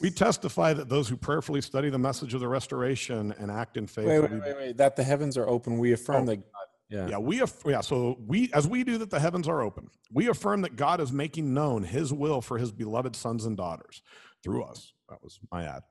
we 0.00 0.10
testify 0.10 0.72
that 0.74 0.88
those 0.88 1.08
who 1.08 1.16
prayerfully 1.16 1.60
study 1.60 1.90
the 1.90 1.98
message 1.98 2.34
of 2.34 2.40
the 2.40 2.48
restoration 2.48 3.34
and 3.38 3.50
act 3.50 3.76
in 3.76 3.86
faith 3.86 4.06
Wait, 4.06 4.20
wait, 4.20 4.30
wait, 4.32 4.56
wait. 4.56 4.76
That 4.76 4.96
the 4.96 5.04
heavens 5.04 5.36
are 5.36 5.48
open. 5.48 5.78
We 5.78 5.92
affirm 5.92 6.24
Oh. 6.24 6.26
that 6.26 6.36
God. 6.36 6.52
Yeah. 6.88 7.08
Yeah, 7.08 7.18
we 7.18 7.40
aff- 7.42 7.62
yeah, 7.66 7.80
so 7.80 8.16
we 8.26 8.48
as 8.52 8.68
we 8.68 8.84
do 8.84 8.96
that 8.98 9.10
the 9.10 9.18
heavens 9.18 9.48
are 9.48 9.60
open. 9.60 9.88
We 10.12 10.28
affirm 10.28 10.60
that 10.62 10.76
God 10.76 11.00
is 11.00 11.10
making 11.12 11.52
known 11.52 11.82
his 11.82 12.12
will 12.12 12.40
for 12.40 12.58
his 12.58 12.70
beloved 12.70 13.16
sons 13.16 13.44
and 13.44 13.56
daughters 13.56 14.02
through 14.44 14.62
us. 14.62 14.92
That 15.08 15.20
was 15.22 15.40
my 15.50 15.64
ad. 15.64 15.82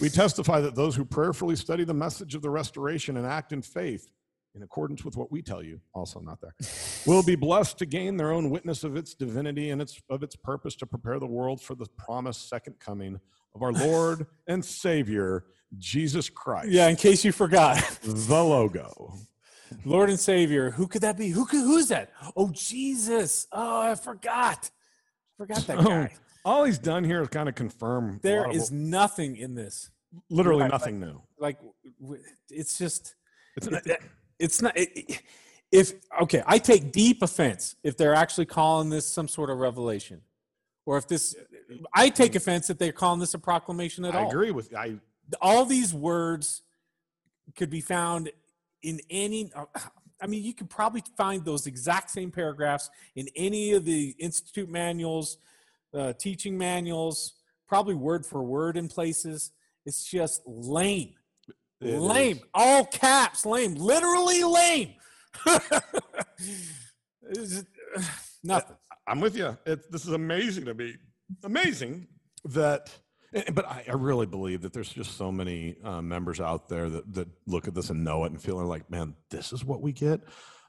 We 0.00 0.08
testify 0.10 0.60
that 0.60 0.74
those 0.74 0.94
who 0.94 1.06
prayerfully 1.06 1.56
study 1.56 1.84
the 1.84 1.94
message 1.94 2.34
of 2.34 2.42
the 2.42 2.50
restoration 2.50 3.16
and 3.16 3.26
act 3.26 3.52
in 3.52 3.62
faith 3.62 4.10
in 4.54 4.62
accordance 4.62 5.02
with 5.06 5.16
what 5.16 5.32
we 5.32 5.40
tell 5.40 5.62
you, 5.62 5.80
also 5.94 6.20
not 6.20 6.38
there, 6.42 6.54
will 7.06 7.22
be 7.22 7.34
blessed 7.36 7.78
to 7.78 7.86
gain 7.86 8.18
their 8.18 8.30
own 8.30 8.50
witness 8.50 8.84
of 8.84 8.94
its 8.94 9.14
divinity 9.14 9.70
and 9.70 9.80
its 9.80 10.02
of 10.10 10.22
its 10.22 10.36
purpose 10.36 10.76
to 10.76 10.84
prepare 10.86 11.18
the 11.18 11.26
world 11.26 11.62
for 11.62 11.74
the 11.74 11.86
promised 11.96 12.50
second 12.50 12.78
coming 12.78 13.18
of 13.54 13.62
our 13.62 13.72
Lord 13.72 14.26
and 14.46 14.64
Savior 14.64 15.44
Jesus 15.78 16.28
Christ. 16.28 16.68
Yeah. 16.70 16.88
In 16.88 16.96
case 16.96 17.24
you 17.24 17.32
forgot, 17.32 17.78
The 18.02 18.42
logo. 18.42 19.14
Lord 19.86 20.10
and 20.10 20.20
Savior. 20.20 20.70
Who 20.70 20.86
could 20.86 21.00
that 21.02 21.16
be? 21.16 21.28
Who 21.28 21.46
could? 21.46 21.60
Who's 21.60 21.88
that? 21.88 22.10
Oh, 22.36 22.50
Jesus. 22.52 23.46
Oh, 23.52 23.80
I 23.80 23.94
forgot. 23.94 24.70
Forgot 25.38 25.66
that 25.66 25.78
So, 25.78 25.78
oh, 25.78 25.84
guy. 25.84 26.12
All 26.44 26.64
he's 26.64 26.78
done 26.78 27.04
here 27.04 27.22
is 27.22 27.28
kind 27.28 27.48
of 27.48 27.54
confirm 27.54 28.20
There 28.22 28.44
of 28.50 28.54
is 28.56 28.70
nothing 28.70 29.36
in 29.36 29.54
this. 29.54 29.90
literally 30.28 30.68
nothing 30.68 31.00
new. 31.00 31.22
Like, 31.38 31.58
it's 32.50 32.76
just. 32.78 33.14
It's 33.56 33.66
it- 33.66 33.86
an, 33.86 33.96
it's 34.38 34.60
not 34.62 34.76
it- 34.76 35.22
if 35.70 35.92
okay 36.20 36.42
i 36.46 36.58
take 36.58 36.90
deep 36.92 37.22
offense 37.22 37.76
if 37.84 37.96
they're 37.96 38.14
actually 38.14 38.44
calling 38.44 38.90
this 38.90 39.06
some 39.08 39.26
sort 39.28 39.48
of 39.50 39.56
revelation 39.58 40.20
or 40.84 40.98
if 40.98 41.06
this 41.08 41.34
i 41.94 42.08
take 42.08 42.34
offense 42.34 42.66
that 42.66 42.78
they're 42.78 42.92
calling 42.92 43.20
this 43.20 43.34
a 43.34 43.38
proclamation 43.38 44.04
at 44.04 44.14
I 44.14 44.18
all 44.20 44.24
I 44.26 44.28
agree 44.28 44.50
with 44.50 44.74
I. 44.74 44.96
all 45.40 45.64
these 45.64 45.92
words 45.94 46.62
could 47.56 47.70
be 47.70 47.80
found 47.80 48.30
in 48.82 49.00
any 49.10 49.52
i 50.20 50.26
mean 50.26 50.42
you 50.44 50.54
could 50.54 50.70
probably 50.70 51.02
find 51.16 51.44
those 51.44 51.66
exact 51.66 52.10
same 52.10 52.30
paragraphs 52.30 52.90
in 53.16 53.28
any 53.36 53.72
of 53.72 53.84
the 53.84 54.14
institute 54.18 54.68
manuals 54.68 55.38
uh, 55.94 56.12
teaching 56.14 56.56
manuals 56.56 57.34
probably 57.68 57.94
word 57.94 58.24
for 58.24 58.42
word 58.42 58.76
in 58.76 58.88
places 58.88 59.50
it's 59.86 60.04
just 60.04 60.42
lame 60.46 61.14
it 61.80 61.98
lame 61.98 62.36
is. 62.36 62.42
all 62.54 62.84
caps 62.86 63.44
lame 63.44 63.74
literally 63.74 64.42
lame 64.44 64.94
It's- 67.30 67.64
nothing 68.42 68.76
I'm 69.06 69.20
with 69.20 69.36
you. 69.36 69.56
It, 69.66 69.90
this 69.90 70.06
is 70.06 70.12
amazing 70.12 70.64
to 70.66 70.74
me. 70.74 70.94
Amazing 71.44 72.08
that. 72.44 72.90
But 73.54 73.66
I, 73.66 73.84
I 73.88 73.92
really 73.92 74.26
believe 74.26 74.60
that 74.60 74.74
there's 74.74 74.90
just 74.90 75.16
so 75.16 75.32
many 75.32 75.76
uh, 75.82 76.02
members 76.02 76.38
out 76.38 76.68
there 76.68 76.90
that, 76.90 77.14
that 77.14 77.28
look 77.46 77.66
at 77.66 77.74
this 77.74 77.88
and 77.88 78.04
know 78.04 78.24
it 78.24 78.32
and 78.32 78.42
feeling 78.42 78.66
like, 78.66 78.90
man, 78.90 79.14
this 79.30 79.54
is 79.54 79.64
what 79.64 79.80
we 79.80 79.92
get 79.92 80.20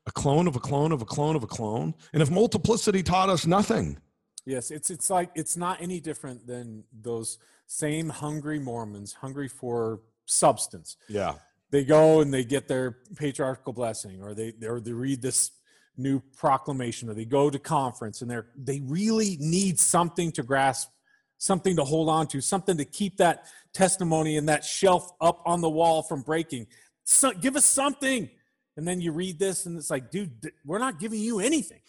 a 0.05 0.11
clone 0.11 0.47
of 0.47 0.55
a 0.55 0.59
clone 0.59 0.93
of 0.93 1.01
a 1.01 1.05
clone 1.05 1.35
of 1.35 1.43
a 1.43 1.47
clone. 1.47 1.93
And 2.13 2.21
if 2.21 2.31
multiplicity 2.31 3.03
taught 3.03 3.29
us 3.29 3.45
nothing, 3.45 3.99
yes 4.45 4.71
it's 4.71 4.89
it's 4.89 5.09
like 5.09 5.29
it's 5.35 5.55
not 5.55 5.81
any 5.81 5.99
different 5.99 6.45
than 6.47 6.83
those 7.01 7.37
same 7.67 8.09
hungry 8.09 8.59
mormons 8.59 9.13
hungry 9.13 9.47
for 9.47 10.01
substance 10.25 10.97
yeah, 11.07 11.35
they 11.73 11.83
go 11.83 12.21
and 12.21 12.31
they 12.31 12.43
get 12.43 12.67
their 12.67 12.99
patriarchal 13.17 13.73
blessing, 13.73 14.21
or 14.21 14.35
they 14.35 14.53
or 14.63 14.79
they 14.79 14.93
read 14.93 15.23
this 15.23 15.49
new 15.97 16.19
proclamation, 16.37 17.09
or 17.09 17.13
they 17.13 17.25
go 17.25 17.49
to 17.49 17.59
conference, 17.59 18.21
and 18.21 18.29
they're 18.31 18.47
they 18.57 18.79
really 18.81 19.37
need 19.39 19.79
something 19.79 20.31
to 20.33 20.43
grasp, 20.43 20.89
something 21.37 21.75
to 21.75 21.83
hold 21.83 22.09
on 22.09 22.27
to, 22.27 22.41
something 22.41 22.77
to 22.77 22.85
keep 22.85 23.17
that 23.17 23.45
testimony 23.73 24.37
and 24.37 24.47
that 24.49 24.63
shelf 24.63 25.11
up 25.21 25.41
on 25.45 25.61
the 25.61 25.69
wall 25.69 26.01
from 26.01 26.21
breaking. 26.21 26.67
So, 27.05 27.31
give 27.31 27.55
us 27.55 27.65
something, 27.65 28.29
and 28.77 28.87
then 28.87 29.01
you 29.01 29.11
read 29.11 29.37
this, 29.39 29.65
and 29.65 29.77
it's 29.77 29.89
like, 29.89 30.09
dude, 30.09 30.41
th- 30.41 30.53
we're 30.65 30.79
not 30.79 30.99
giving 30.99 31.19
you 31.19 31.39
anything. 31.39 31.81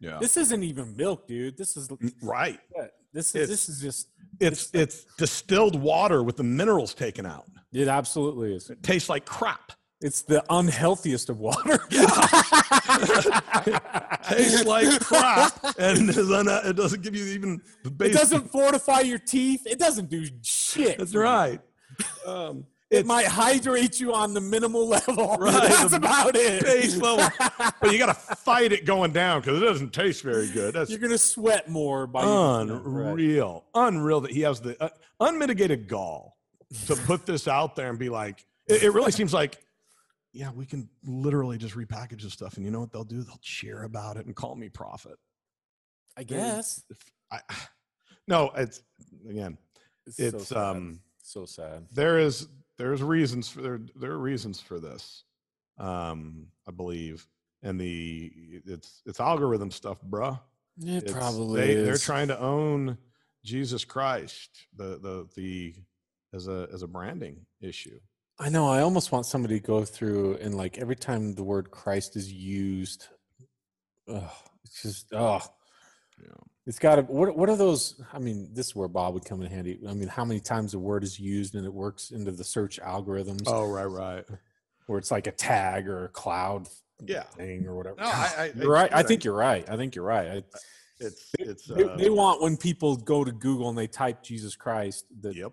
Yeah. 0.00 0.18
This 0.18 0.36
isn't 0.36 0.62
even 0.64 0.96
milk, 0.96 1.28
dude. 1.28 1.56
This 1.56 1.76
is 1.76 1.88
mm, 1.88 2.12
right. 2.22 2.58
this 3.12 3.28
is 3.28 3.34
It's- 3.36 3.48
this 3.48 3.68
is 3.68 3.80
just 3.80 4.08
It's 4.40 4.70
it's 4.74 5.04
distilled 5.16 5.80
water 5.80 6.22
with 6.24 6.36
the 6.36 6.42
minerals 6.42 6.94
taken 6.94 7.24
out. 7.26 7.44
it. 7.72 7.86
Absolutely 7.86 8.54
is. 8.56 8.70
It 8.70 8.82
tastes 8.82 9.08
like 9.08 9.24
crap. 9.26 9.72
It's 10.02 10.22
the 10.22 10.42
unhealthiest 10.50 11.30
of 11.30 11.38
water. 11.38 11.78
Tastes 14.28 14.64
like 14.64 15.00
crap, 15.00 15.52
and 15.78 16.10
it 16.10 16.76
doesn't 16.76 17.02
give 17.02 17.14
you 17.14 17.24
even 17.26 17.60
the 17.84 18.04
It 18.06 18.12
doesn't 18.12 18.50
fortify 18.50 19.00
your 19.00 19.18
teeth. 19.18 19.66
It 19.66 19.78
doesn't 19.78 20.10
do 20.10 20.26
shit. 20.42 20.98
That's 20.98 21.14
right. 21.14 21.60
Um, 22.26 22.66
It 22.90 23.06
might 23.06 23.26
hydrate 23.26 24.00
you 24.00 24.12
on 24.12 24.34
the 24.34 24.40
minimal 24.40 24.86
level. 24.88 25.36
Right, 25.40 25.68
That's 25.68 25.92
about 25.92 26.34
it. 26.36 26.62
base 26.64 26.96
level, 26.96 27.26
but 27.80 27.92
you 27.92 27.98
got 27.98 28.06
to 28.06 28.14
fight 28.36 28.72
it 28.72 28.84
going 28.84 29.12
down 29.12 29.40
because 29.40 29.62
it 29.62 29.64
doesn't 29.64 29.92
taste 29.92 30.22
very 30.22 30.48
good. 30.50 30.74
That's 30.74 30.90
You're 30.90 30.98
gonna 30.98 31.16
sweat 31.18 31.68
more 31.70 32.06
by 32.06 32.22
it, 32.22 32.26
right. 32.26 32.60
unreal, 32.62 33.64
unreal 33.74 34.20
that 34.22 34.30
he 34.32 34.40
has 34.42 34.60
the 34.60 34.82
uh, 34.82 34.88
unmitigated 35.20 35.88
gall 35.88 36.36
to 36.86 36.96
put 36.96 37.24
this 37.26 37.46
out 37.48 37.76
there 37.76 37.88
and 37.88 37.98
be 37.98 38.08
like, 38.08 38.44
it, 38.66 38.82
it 38.84 38.90
really 38.92 39.12
seems 39.12 39.32
like, 39.32 39.58
yeah, 40.32 40.50
we 40.50 40.64
can 40.66 40.88
literally 41.04 41.58
just 41.58 41.74
repackage 41.74 42.22
this 42.22 42.32
stuff, 42.32 42.56
and 42.56 42.64
you 42.64 42.70
know 42.70 42.80
what 42.80 42.92
they'll 42.92 43.04
do? 43.04 43.22
They'll 43.22 43.38
cheer 43.42 43.82
about 43.84 44.16
it 44.16 44.26
and 44.26 44.34
call 44.34 44.54
me 44.56 44.68
prophet. 44.68 45.16
I 46.16 46.24
guess. 46.24 46.82
I, 47.30 47.40
no, 48.28 48.50
it's 48.56 48.82
again, 49.28 49.58
so 50.08 50.24
it's 50.24 50.48
sad. 50.48 50.58
um, 50.58 51.00
so 51.22 51.44
sad. 51.44 51.86
there 51.92 52.18
is 52.18 52.48
there's 52.78 53.02
reasons 53.02 53.48
for 53.48 53.60
there 53.62 53.80
there 53.96 54.12
are 54.12 54.18
reasons 54.18 54.60
for 54.60 54.80
this, 54.80 55.24
um, 55.78 56.46
I 56.66 56.70
believe, 56.72 57.26
and 57.62 57.80
the 57.80 58.32
it's 58.66 59.02
it's 59.06 59.20
algorithm 59.20 59.70
stuff, 59.70 59.98
bruh. 60.08 60.38
It 60.80 61.04
It's- 61.04 61.12
probably 61.12 61.60
they, 61.60 61.72
is. 61.74 61.86
they're 61.86 61.98
trying 61.98 62.28
to 62.28 62.38
own 62.40 62.96
Jesus 63.44 63.84
Christ, 63.84 64.50
the 64.74 64.98
the 64.98 65.28
the 65.36 65.74
as 66.32 66.48
a 66.48 66.68
as 66.72 66.82
a 66.82 66.86
branding 66.88 67.44
issue. 67.60 68.00
I 68.40 68.48
know. 68.48 68.66
I 68.68 68.80
almost 68.80 69.12
want 69.12 69.26
somebody 69.26 69.60
to 69.60 69.66
go 69.66 69.84
through 69.84 70.36
and 70.36 70.54
like 70.56 70.78
every 70.78 70.96
time 70.96 71.34
the 71.34 71.44
word 71.44 71.70
Christ 71.70 72.16
is 72.16 72.32
used, 72.32 73.06
ugh, 74.08 74.22
it's 74.64 74.82
just 74.82 75.12
oh, 75.12 75.40
Yeah. 76.20 76.28
it's 76.66 76.78
got 76.78 76.96
to. 76.96 77.02
What 77.02 77.36
what 77.36 77.48
are 77.48 77.56
those? 77.56 78.00
I 78.12 78.18
mean, 78.18 78.48
this 78.52 78.68
is 78.68 78.74
where 78.76 78.88
Bob 78.88 79.14
would 79.14 79.24
come 79.24 79.42
in 79.42 79.50
handy. 79.50 79.78
I 79.88 79.92
mean, 79.94 80.08
how 80.08 80.24
many 80.24 80.40
times 80.40 80.72
the 80.72 80.78
word 80.78 81.04
is 81.04 81.20
used 81.20 81.54
and 81.54 81.64
it 81.64 81.72
works 81.72 82.10
into 82.10 82.32
the 82.32 82.44
search 82.44 82.80
algorithms, 82.80 83.42
Oh 83.46 83.66
right, 83.70 83.84
right. 83.84 84.24
where 84.86 84.98
it's 84.98 85.10
like 85.10 85.26
a 85.26 85.32
tag 85.32 85.86
or 85.88 86.06
a 86.06 86.08
cloud 86.08 86.66
Yeah. 87.04 87.22
thing 87.24 87.66
or 87.66 87.76
whatever. 87.76 87.96
No, 88.00 88.06
I- 88.06 88.52
I- 88.56 88.64
right. 88.64 88.92
I 88.92 89.00
I- 89.00 89.02
think 89.02 89.24
you're 89.24 89.34
right. 89.36 89.68
I 89.68 89.76
think 89.76 89.94
you're 89.94 90.04
right. 90.04 90.28
I, 90.28 90.42
It's 91.00 91.30
it's 91.38 91.64
they, 91.66 91.84
uh, 91.84 91.96
they 91.96 92.10
want 92.10 92.40
when 92.42 92.56
people 92.56 92.96
go 92.96 93.24
to 93.24 93.32
Google 93.32 93.68
and 93.68 93.76
they 93.76 93.88
type 93.88 94.22
Jesus 94.22 94.54
Christ, 94.56 95.04
that 95.20 95.34
yep. 95.36 95.52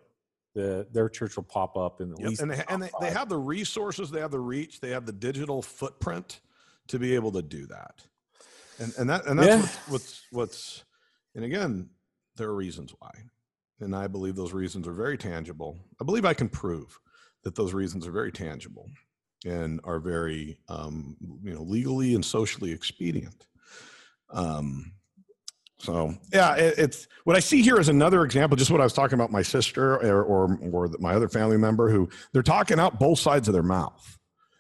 The 0.56 0.88
their 0.92 1.10
church 1.10 1.36
will 1.36 1.44
pop 1.44 1.78
up 1.78 2.02
in 2.02 2.12
at 2.12 2.20
Yep. 2.20 2.30
least 2.30 2.42
And 2.42 2.52
they, 2.52 2.58
the 2.58 2.74
and 2.74 2.82
they, 2.82 2.92
they 3.02 3.12
have 3.12 3.30
the 3.30 3.38
resources, 3.38 4.12
they 4.12 4.20
have 4.20 4.32
the 4.32 4.40
reach, 4.40 4.80
they 4.80 4.90
have 4.90 5.06
the 5.06 5.14
digital 5.14 5.62
footprint 5.62 6.42
to 6.88 7.00
be 7.00 7.16
able 7.16 7.32
to 7.34 7.42
do 7.42 7.66
that. 7.68 8.06
And 8.80 8.94
and 8.98 9.10
that 9.10 9.26
and 9.28 9.38
that's 9.40 9.56
Yeah. 9.56 9.62
what's, 9.62 9.78
what's 9.88 10.28
what's 10.32 10.84
and 11.36 11.46
again, 11.46 11.90
there 12.36 12.50
are 12.50 12.56
reasons 12.56 12.94
why. 13.00 13.12
And 13.80 13.96
I 13.96 14.08
believe 14.08 14.36
those 14.36 14.54
reasons 14.54 14.88
are 14.88 14.94
very 14.94 15.18
tangible. 15.18 15.78
I 16.02 16.04
believe 16.04 16.26
I 16.26 16.34
can 16.34 16.50
prove 16.50 17.00
that 17.44 17.56
those 17.56 17.74
reasons 17.74 18.06
are 18.06 18.12
very 18.12 18.32
tangible 18.32 18.90
and 19.46 19.80
are 19.86 20.00
very 20.00 20.60
um, 20.68 21.16
you 21.44 21.54
know 21.54 21.62
legally 21.62 22.16
and 22.16 22.26
socially 22.26 22.72
expedient. 22.72 23.48
Um, 24.32 24.94
so 25.80 26.14
yeah, 26.34 26.56
it, 26.56 26.78
it's 26.78 27.08
what 27.24 27.36
I 27.36 27.40
see 27.40 27.62
here 27.62 27.80
is 27.80 27.90
another 27.90 28.24
example. 28.24 28.58
Just 28.58 28.70
what 28.70 28.82
I 28.82 28.84
was 28.84 28.94
talking 28.94 29.16
about, 29.16 29.32
my 29.32 29.42
sister 29.42 29.96
or 29.96 30.24
or, 30.24 30.60
or 30.72 30.90
my 31.00 31.14
other 31.14 31.30
family 31.30 31.58
member 31.58 31.90
who 31.90 32.10
they're 32.34 32.44
talking 32.44 32.80
out 32.80 33.00
both 33.00 33.20
sides 33.20 33.48
of 33.48 33.54
their 33.54 33.64
mouth. 33.64 34.18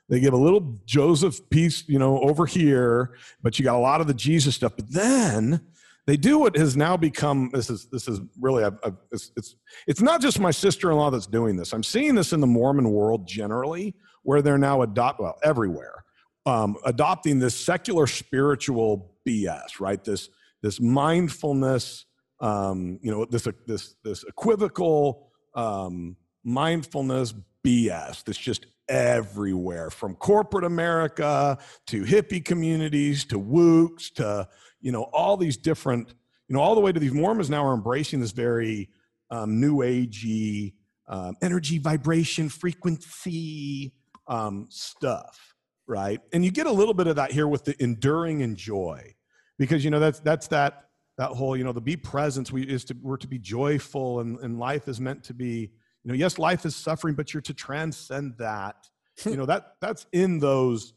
They 0.07 0.19
give 0.19 0.33
a 0.33 0.37
little 0.37 0.79
Joseph 0.85 1.49
piece, 1.49 1.87
you 1.87 1.99
know, 1.99 2.19
over 2.21 2.47
here, 2.47 3.15
but 3.43 3.59
you 3.59 3.65
got 3.65 3.75
a 3.75 3.79
lot 3.79 4.01
of 4.01 4.07
the 4.07 4.13
Jesus 4.13 4.55
stuff. 4.55 4.73
But 4.75 4.91
then 4.91 5.61
they 6.07 6.17
do 6.17 6.39
what 6.39 6.57
has 6.57 6.75
now 6.75 6.97
become. 6.97 7.51
This 7.53 7.69
is 7.69 7.87
this 7.91 8.07
is 8.07 8.21
really 8.39 8.63
a, 8.63 8.73
a, 8.83 8.93
it's, 9.11 9.31
it's 9.35 9.55
it's 9.87 10.01
not 10.01 10.21
just 10.21 10.39
my 10.39 10.51
sister-in-law 10.51 11.11
that's 11.11 11.27
doing 11.27 11.57
this. 11.57 11.73
I'm 11.73 11.83
seeing 11.83 12.15
this 12.15 12.31
in 12.33 12.39
the 12.39 12.47
Mormon 12.47 12.89
world 12.91 13.27
generally, 13.27 13.93
where 14.23 14.41
they're 14.41 14.57
now 14.57 14.81
adopt 14.83 15.19
well 15.19 15.37
everywhere, 15.43 16.05
um, 16.45 16.77
adopting 16.85 17.39
this 17.39 17.55
secular 17.55 18.07
spiritual 18.07 19.13
BS, 19.27 19.79
right? 19.79 20.03
This 20.03 20.29
this 20.61 20.79
mindfulness, 20.79 22.05
um, 22.39 22.99
you 23.01 23.11
know, 23.11 23.25
this 23.25 23.47
this 23.67 23.95
this 24.03 24.23
equivocal 24.23 25.31
um, 25.55 26.15
mindfulness 26.43 27.33
BS 27.65 28.23
that's 28.23 28.37
just 28.37 28.65
everywhere, 28.87 29.89
from 29.89 30.15
corporate 30.15 30.65
America 30.65 31.57
to 31.87 32.03
hippie 32.03 32.43
communities 32.43 33.25
to 33.25 33.39
wooks 33.39 34.09
to 34.11 34.47
you 34.81 34.91
know 34.91 35.03
all 35.13 35.37
these 35.37 35.57
different, 35.57 36.13
you 36.47 36.55
know, 36.55 36.61
all 36.61 36.75
the 36.75 36.81
way 36.81 36.91
to 36.91 36.99
these 36.99 37.13
Mormons 37.13 37.49
now 37.49 37.65
are 37.65 37.73
embracing 37.73 38.19
this 38.19 38.31
very 38.31 38.89
um, 39.31 39.59
new 39.59 39.77
agey 39.77 40.73
um, 41.09 41.35
energy, 41.41 41.79
vibration, 41.79 42.47
frequency 42.47 43.91
um, 44.27 44.67
stuff, 44.69 45.55
right? 45.87 46.21
And 46.31 46.45
you 46.45 46.51
get 46.51 46.67
a 46.67 46.71
little 46.71 46.93
bit 46.93 47.07
of 47.07 47.15
that 47.17 47.31
here 47.31 47.47
with 47.47 47.65
the 47.65 47.75
enduring 47.81 48.43
and 48.43 48.55
joy 48.55 49.15
because 49.59 49.83
you 49.85 49.91
know 49.91 49.99
that's 49.99 50.19
that's 50.21 50.47
that 50.47 50.85
that 51.19 51.29
whole 51.31 51.55
you 51.55 51.63
know 51.63 51.73
the 51.73 51.81
be 51.81 51.97
presence 51.97 52.51
we 52.51 52.63
is 52.63 52.85
to 52.85 52.95
we're 53.01 53.17
to 53.17 53.27
be 53.27 53.37
joyful 53.37 54.21
and, 54.21 54.39
and 54.39 54.57
life 54.57 54.87
is 54.87 54.99
meant 54.99 55.23
to 55.25 55.33
be 55.33 55.69
you 56.03 56.07
know 56.11 56.15
yes 56.15 56.39
life 56.39 56.65
is 56.65 56.75
suffering 56.75 57.13
but 57.13 57.33
you're 57.33 57.41
to 57.41 57.53
transcend 57.53 58.33
that. 58.39 58.89
You 59.25 59.35
know 59.35 59.45
that 59.47 59.75
that's 59.81 60.07
in 60.13 60.39
those 60.39 60.93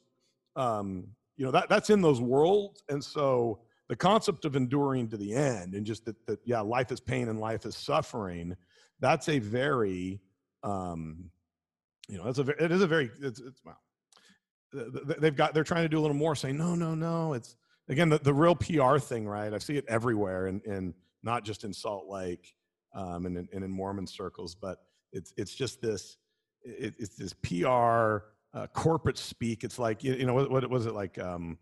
um 0.54 1.08
you 1.36 1.44
know 1.44 1.50
that 1.50 1.68
that's 1.68 1.90
in 1.90 2.00
those 2.00 2.20
worlds. 2.20 2.84
And 2.88 3.02
so 3.02 3.62
the 3.88 3.96
concept 3.96 4.44
of 4.44 4.54
enduring 4.54 5.08
to 5.08 5.16
the 5.16 5.34
end 5.34 5.74
and 5.74 5.84
just 5.84 6.04
that, 6.04 6.24
that 6.26 6.38
yeah 6.44 6.60
life 6.60 6.92
is 6.92 7.00
pain 7.00 7.28
and 7.28 7.40
life 7.40 7.66
is 7.66 7.76
suffering 7.76 8.56
that's 9.00 9.28
a 9.28 9.40
very 9.40 10.20
um 10.62 11.30
you 12.08 12.16
know 12.16 12.24
that's 12.24 12.38
a 12.38 12.64
it 12.64 12.70
is 12.70 12.80
a 12.80 12.86
very 12.86 13.10
it's, 13.20 13.40
it's 13.40 13.60
well 13.64 13.80
th- 14.72 14.86
th- 15.06 15.18
they've 15.18 15.36
got 15.36 15.52
they're 15.52 15.64
trying 15.64 15.82
to 15.82 15.88
do 15.88 15.98
a 15.98 16.00
little 16.00 16.16
more 16.16 16.36
saying 16.36 16.56
no 16.56 16.74
no 16.76 16.94
no 16.94 17.32
it's 17.32 17.56
again 17.92 18.08
the, 18.08 18.18
the 18.18 18.34
real 18.34 18.54
pr 18.56 18.98
thing 18.98 19.26
right 19.28 19.52
i 19.54 19.58
see 19.58 19.76
it 19.76 19.84
everywhere 19.88 20.46
and 20.46 20.64
and 20.64 20.94
not 21.22 21.44
just 21.44 21.62
in 21.64 21.72
salt 21.72 22.08
lake 22.08 22.54
um 22.94 23.26
and 23.26 23.36
in, 23.36 23.48
and 23.52 23.62
in 23.64 23.70
mormon 23.70 24.06
circles 24.06 24.54
but 24.54 24.78
it's 25.12 25.32
it's 25.36 25.54
just 25.54 25.80
this 25.80 26.16
it, 26.64 26.94
it's 26.98 27.16
this 27.16 27.32
pr 27.34 28.24
uh, 28.54 28.66
corporate 28.74 29.16
speak 29.18 29.64
it's 29.64 29.78
like 29.78 30.02
you, 30.04 30.12
you 30.14 30.26
know 30.26 30.34
what, 30.34 30.50
what 30.50 30.68
was 30.68 30.86
it 30.86 30.94
like 30.94 31.18
um, 31.18 31.56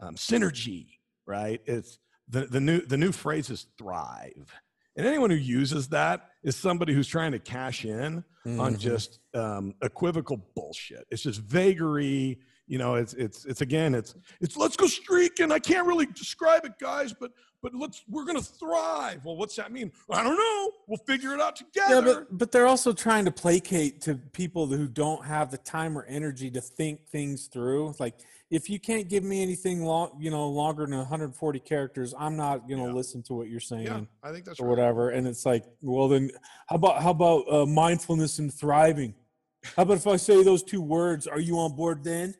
um 0.00 0.14
synergy 0.16 0.86
right 1.26 1.60
it's 1.66 1.98
the 2.28 2.46
the 2.46 2.60
new 2.60 2.80
the 2.86 2.96
new 2.96 3.12
phrase 3.12 3.50
is 3.50 3.66
thrive 3.78 4.52
and 4.96 5.06
anyone 5.06 5.30
who 5.30 5.36
uses 5.36 5.88
that 5.88 6.28
is 6.42 6.54
somebody 6.56 6.92
who's 6.92 7.08
trying 7.08 7.32
to 7.32 7.38
cash 7.38 7.84
in 7.84 8.24
on 8.44 8.74
Mhm. 8.74 8.78
just 8.78 9.20
um, 9.34 9.72
equivocal 9.80 10.36
bullshit. 10.54 11.06
It's 11.10 11.22
just 11.22 11.40
vagary. 11.40 12.40
You 12.66 12.78
know, 12.78 12.94
it's 12.94 13.12
it's 13.14 13.44
it's 13.44 13.60
again, 13.60 13.94
it's 13.94 14.14
it's 14.40 14.56
let's 14.56 14.76
go 14.76 14.86
streaking. 14.86 15.50
I 15.52 15.58
can't 15.58 15.86
really 15.86 16.06
describe 16.06 16.64
it, 16.64 16.78
guys, 16.78 17.12
but 17.12 17.32
but 17.60 17.74
let's 17.74 18.02
we're 18.08 18.24
gonna 18.24 18.40
thrive. 18.40 19.24
Well, 19.24 19.36
what's 19.36 19.56
that 19.56 19.72
mean? 19.72 19.92
I 20.10 20.22
don't 20.22 20.36
know. 20.36 20.70
We'll 20.86 20.98
figure 21.06 21.34
it 21.34 21.40
out 21.40 21.56
together. 21.56 21.94
Yeah, 21.94 22.00
but 22.00 22.38
but 22.38 22.52
they're 22.52 22.66
also 22.68 22.92
trying 22.92 23.24
to 23.24 23.30
placate 23.32 24.00
to 24.02 24.14
people 24.14 24.66
who 24.68 24.86
don't 24.88 25.24
have 25.26 25.50
the 25.50 25.58
time 25.58 25.98
or 25.98 26.04
energy 26.04 26.50
to 26.52 26.60
think 26.60 27.06
things 27.08 27.46
through. 27.46 27.94
Like 27.98 28.14
if 28.50 28.70
you 28.70 28.78
can't 28.78 29.08
give 29.08 29.24
me 29.24 29.42
anything 29.42 29.82
long, 29.82 30.16
you 30.20 30.30
know, 30.30 30.48
longer 30.48 30.86
than 30.86 30.96
140 30.98 31.58
characters, 31.60 32.14
I'm 32.18 32.36
not 32.36 32.68
going 32.68 32.80
to 32.80 32.86
Yeah. 32.86 32.92
listen 32.92 33.22
to 33.24 33.34
what 33.34 33.48
you're 33.48 33.60
saying 33.60 33.86
yeah, 33.86 34.00
I 34.22 34.30
think 34.30 34.44
that's 34.44 34.60
or 34.60 34.64
right. 34.66 34.70
whatever. 34.70 35.08
And 35.10 35.26
it's 35.26 35.46
like, 35.46 35.64
well, 35.80 36.06
then 36.08 36.30
how 36.68 36.76
about 36.76 37.02
how 37.02 37.10
about 37.10 37.44
uh, 37.50 37.66
mindfulness 37.66 38.38
and 38.38 38.52
thriving? 38.52 39.14
How 39.76 39.82
about 39.84 39.96
if 39.96 40.06
I 40.06 40.16
say 40.16 40.42
those 40.42 40.62
two 40.62 40.82
words? 40.82 41.26
Are 41.26 41.40
you 41.40 41.58
on 41.58 41.74
board 41.76 42.04
then? 42.04 42.34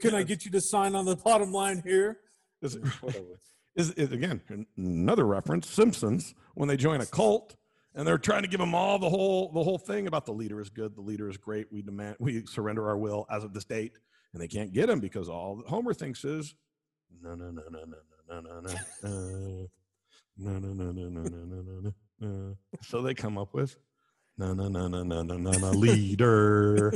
Can 0.00 0.14
I 0.14 0.22
get 0.22 0.44
you 0.44 0.50
to 0.52 0.60
sign 0.60 0.94
on 0.94 1.04
the 1.04 1.16
bottom 1.16 1.52
line 1.52 1.82
here? 1.84 2.18
Is 2.62 2.76
it- 2.76 2.82
is, 3.76 3.90
is 3.92 4.10
again 4.12 4.66
another 4.78 5.26
reference 5.26 5.68
simpsons 5.68 6.34
when 6.54 6.66
they 6.68 6.76
join 6.78 7.00
a 7.02 7.06
cult 7.06 7.56
and 7.94 8.06
they're 8.06 8.16
trying 8.18 8.40
to 8.42 8.48
give 8.48 8.58
them 8.60 8.74
all 8.74 8.98
the 8.98 9.08
whole 9.10 9.52
the 9.52 9.62
whole 9.62 9.76
thing 9.78 10.06
about 10.06 10.24
the 10.24 10.32
leader 10.32 10.60
is 10.60 10.70
good, 10.70 10.94
the 10.96 11.02
leader 11.02 11.28
is 11.28 11.36
great. 11.36 11.70
We 11.70 11.82
demand 11.82 12.16
we 12.18 12.46
surrender 12.46 12.88
our 12.88 12.96
will 12.96 13.26
as 13.30 13.44
of 13.44 13.52
this 13.52 13.64
date, 13.64 13.92
and 14.32 14.40
they 14.42 14.48
can't 14.48 14.72
get 14.72 14.88
him 14.88 15.00
because 15.00 15.28
all 15.28 15.56
that 15.56 15.66
Homer 15.66 15.92
thinks 15.92 16.24
is 16.24 16.54
no 17.22 17.34
no 17.34 17.50
no 17.50 17.62
no 17.70 17.84
no 17.84 18.40
no 18.40 18.40
no 18.40 18.60
no 18.60 19.68
no 20.38 20.58
no 20.58 20.58
no 20.58 20.92
no 20.92 20.92
no 20.92 21.22
no 21.22 21.44
no 21.44 21.62
no 21.80 21.92
no. 22.20 22.56
So 22.82 23.02
they 23.02 23.14
come 23.14 23.36
up 23.38 23.52
with 23.52 23.76
no 24.38 24.52
no 24.52 24.68
no 24.68 24.86
no 24.88 25.02
no 25.02 25.22
no 25.22 25.36
no 25.36 25.50
no 25.50 25.70
leader, 25.70 26.92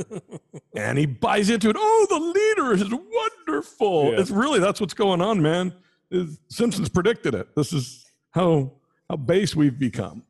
and 0.75 0.97
he 0.97 1.05
buys 1.05 1.49
into 1.49 1.69
it. 1.69 1.75
Oh, 1.79 2.07
the 2.09 2.19
leader 2.19 2.73
is 2.73 2.93
wonderful. 2.93 4.11
Yeah. 4.13 4.19
It's 4.19 4.31
really 4.31 4.59
that's 4.59 4.79
what's 4.79 4.93
going 4.93 5.21
on, 5.21 5.41
man. 5.41 5.73
Is- 6.11 6.39
Simpsons 6.49 6.89
predicted 6.89 7.33
it. 7.33 7.55
This 7.55 7.73
is 7.73 8.05
how 8.31 8.73
how 9.09 9.15
base 9.17 9.55
we've 9.55 9.77
become, 9.79 10.23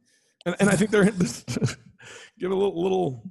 and 0.46 0.56
and 0.60 0.70
I 0.70 0.76
think 0.76 0.92
they're 0.92 1.06
this, 1.12 1.44
give 2.40 2.52
a 2.52 2.56
little 2.56 2.82
little 2.82 3.24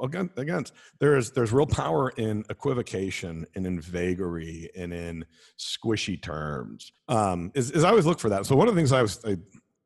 again 0.00 0.30
against 0.36 0.72
there's 1.00 1.30
there's 1.32 1.52
real 1.52 1.66
power 1.66 2.10
in 2.10 2.44
equivocation 2.50 3.46
and 3.54 3.66
in 3.66 3.80
vagary 3.80 4.70
and 4.76 4.92
in 4.92 5.24
squishy 5.58 6.20
terms. 6.20 6.92
Um, 7.08 7.50
is, 7.54 7.70
is 7.70 7.84
I 7.84 7.90
always 7.90 8.06
look 8.06 8.20
for 8.20 8.28
that. 8.28 8.46
So 8.46 8.54
one 8.56 8.68
of 8.68 8.74
the 8.74 8.78
things 8.78 8.92
I 8.92 9.02
was 9.02 9.20
I, 9.24 9.36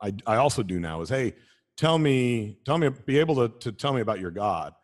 I 0.02 0.12
I 0.26 0.36
also 0.36 0.62
do 0.62 0.78
now 0.80 1.00
is 1.00 1.08
hey, 1.08 1.34
tell 1.78 1.98
me 1.98 2.58
tell 2.66 2.76
me 2.76 2.90
be 3.06 3.18
able 3.18 3.36
to 3.36 3.58
to 3.60 3.72
tell 3.72 3.94
me 3.94 4.02
about 4.02 4.20
your 4.20 4.30
God. 4.30 4.74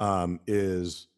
Um, 0.00 0.40
is 0.46 1.08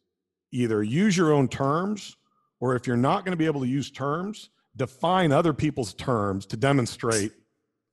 either 0.51 0.81
use 0.81 1.15
your 1.15 1.33
own 1.33 1.47
terms 1.47 2.17
or 2.59 2.75
if 2.75 2.87
you're 2.87 2.97
not 2.97 3.25
going 3.25 3.31
to 3.31 3.37
be 3.37 3.45
able 3.45 3.61
to 3.61 3.67
use 3.67 3.91
terms, 3.91 4.49
define 4.75 5.31
other 5.31 5.53
people's 5.53 5.93
terms 5.93 6.45
to 6.47 6.57
demonstrate 6.57 7.31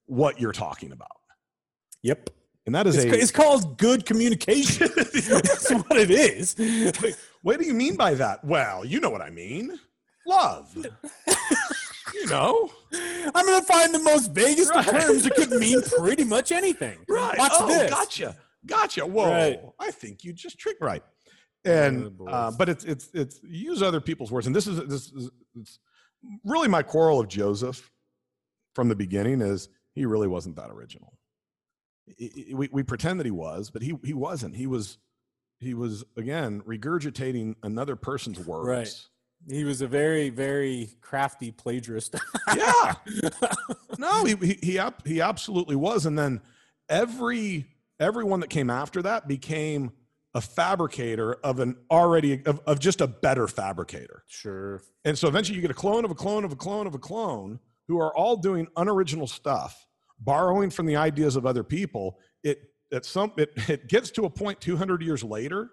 what 0.06 0.40
you're 0.40 0.52
talking 0.52 0.92
about. 0.92 1.08
Yep. 2.02 2.30
And 2.66 2.74
that 2.74 2.86
is 2.86 2.96
It's, 2.96 3.04
a 3.04 3.18
it's 3.18 3.30
called 3.30 3.78
good 3.78 4.04
communication. 4.04 4.88
That's 4.96 5.70
what 5.70 5.96
it 5.96 6.10
is. 6.10 6.54
Wait, 6.58 7.16
what 7.42 7.58
do 7.58 7.66
you 7.66 7.74
mean 7.74 7.96
by 7.96 8.14
that? 8.14 8.44
Well, 8.44 8.84
you 8.84 9.00
know 9.00 9.10
what 9.10 9.22
I 9.22 9.30
mean. 9.30 9.78
Love. 10.26 10.76
you 12.14 12.26
know. 12.26 12.70
I'm 13.34 13.46
to 13.46 13.62
find 13.66 13.94
the 13.94 13.98
most 14.00 14.32
vaguest 14.32 14.70
of 14.70 14.86
Right. 14.86 15.02
terms 15.02 15.24
that 15.24 15.34
could 15.34 15.50
mean 15.50 15.80
pretty 15.98 16.24
much 16.24 16.52
anything. 16.52 16.98
Right. 17.08 17.38
Watch 17.38 17.52
oh, 17.54 17.66
this. 17.66 17.90
gotcha. 17.90 18.36
Gotcha. 18.66 19.06
Whoa. 19.06 19.30
Right. 19.30 19.60
I 19.78 19.90
think 19.90 20.24
you 20.24 20.32
just 20.32 20.58
tricked 20.58 20.80
right. 20.80 21.02
And 21.64 22.12
Oh, 22.20 22.26
uh, 22.26 22.50
but 22.50 22.68
it's 22.68 22.84
it's 22.84 23.10
it's 23.12 23.40
use 23.42 23.82
other 23.82 24.00
people's 24.00 24.30
words. 24.30 24.46
And 24.46 24.54
this 24.56 24.66
is 24.66 24.78
this 24.86 25.12
is 25.12 25.30
it's 25.54 25.78
really 26.44 26.68
my 26.68 26.82
quarrel 26.82 27.20
of 27.20 27.28
Joseph 27.28 27.90
from 28.74 28.88
the 28.88 28.96
beginning 28.96 29.40
is 29.40 29.68
he 29.94 30.06
really 30.06 30.28
wasn't 30.28 30.56
that 30.56 30.70
original. 30.70 31.12
We 32.54 32.68
we 32.72 32.82
pretend 32.82 33.20
that 33.20 33.26
he 33.26 33.30
was, 33.32 33.70
but 33.70 33.82
he 33.82 33.94
he 34.02 34.14
wasn't. 34.14 34.56
He 34.56 34.66
was 34.66 34.98
he 35.60 35.74
was 35.74 36.04
again 36.16 36.62
regurgitating 36.62 37.56
another 37.62 37.96
person's 37.96 38.38
words. 38.38 39.08
He 39.46 39.64
was 39.64 39.80
a 39.80 39.86
very, 39.86 40.30
very 40.30 40.90
crafty 41.00 41.52
plagiarist. 41.52 42.14
Yeah. 42.54 42.94
no, 43.98 44.24
he 44.24 44.34
he 44.36 44.58
he, 44.62 44.80
he 45.04 45.20
absolutely 45.20 45.76
was. 45.76 46.06
And 46.06 46.18
then 46.18 46.40
every 46.88 47.66
everyone 48.00 48.40
that 48.40 48.50
came 48.50 48.70
after 48.70 49.02
that 49.02 49.28
became 49.28 49.92
a 50.34 50.40
fabricator 50.40 51.34
of 51.42 51.60
an 51.60 51.76
already 51.90 52.44
of, 52.44 52.60
of 52.66 52.78
just 52.78 53.00
a 53.00 53.06
better 53.06 53.48
fabricator. 53.48 54.24
sure. 54.28 54.82
And 55.04 55.18
so 55.18 55.28
eventually 55.28 55.56
you 55.56 55.62
get 55.62 55.70
a 55.70 55.74
clone 55.74 56.04
of 56.04 56.10
a 56.10 56.14
clone 56.14 56.44
of 56.44 56.52
a 56.52 56.56
clone 56.56 56.86
of 56.86 56.94
a 56.94 56.98
clone 56.98 57.58
who 57.86 57.98
are 58.00 58.14
all 58.14 58.36
doing 58.36 58.68
unoriginal 58.76 59.26
stuff, 59.26 59.86
borrowing 60.20 60.68
from 60.70 60.86
the 60.86 60.96
ideas 60.96 61.36
of 61.36 61.46
other 61.46 61.64
people. 61.64 62.18
It 62.44 62.70
at 62.92 63.04
some 63.04 63.32
it, 63.36 63.52
it 63.68 63.88
gets 63.88 64.10
to 64.12 64.26
a 64.26 64.30
point 64.30 64.60
200 64.60 65.02
years 65.02 65.24
later 65.24 65.70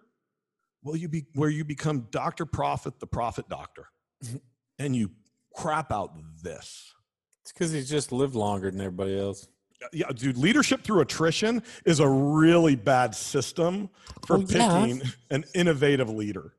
will 0.86 0.96
you 0.96 1.10
be 1.10 1.26
where 1.34 1.50
you 1.50 1.66
become 1.66 2.08
Dr. 2.12 2.46
Prophet 2.46 3.00
the 3.00 3.08
prophet 3.08 3.50
doctor. 3.50 3.88
and 4.80 4.96
you 4.96 5.12
crap 5.54 5.92
out 5.92 6.14
this. 6.42 6.94
It's 7.42 7.52
because 7.52 7.72
he's 7.72 7.90
just 7.90 8.12
lived 8.12 8.36
longer 8.36 8.72
than 8.72 8.80
everybody 8.80 9.20
else. 9.20 9.48
Yeah, 9.92 10.08
dude, 10.16 10.38
leadership 10.38 10.84
through 10.84 11.02
attrition 11.02 11.62
is 11.86 12.00
a 12.00 12.08
really 12.08 12.76
bad 12.76 13.14
system 13.14 13.90
for 14.26 14.38
Oh, 14.38 14.46
yeah. 14.48 14.86
picking 14.86 15.02
an 15.30 15.44
innovative 15.54 16.10
leader. 16.10 16.54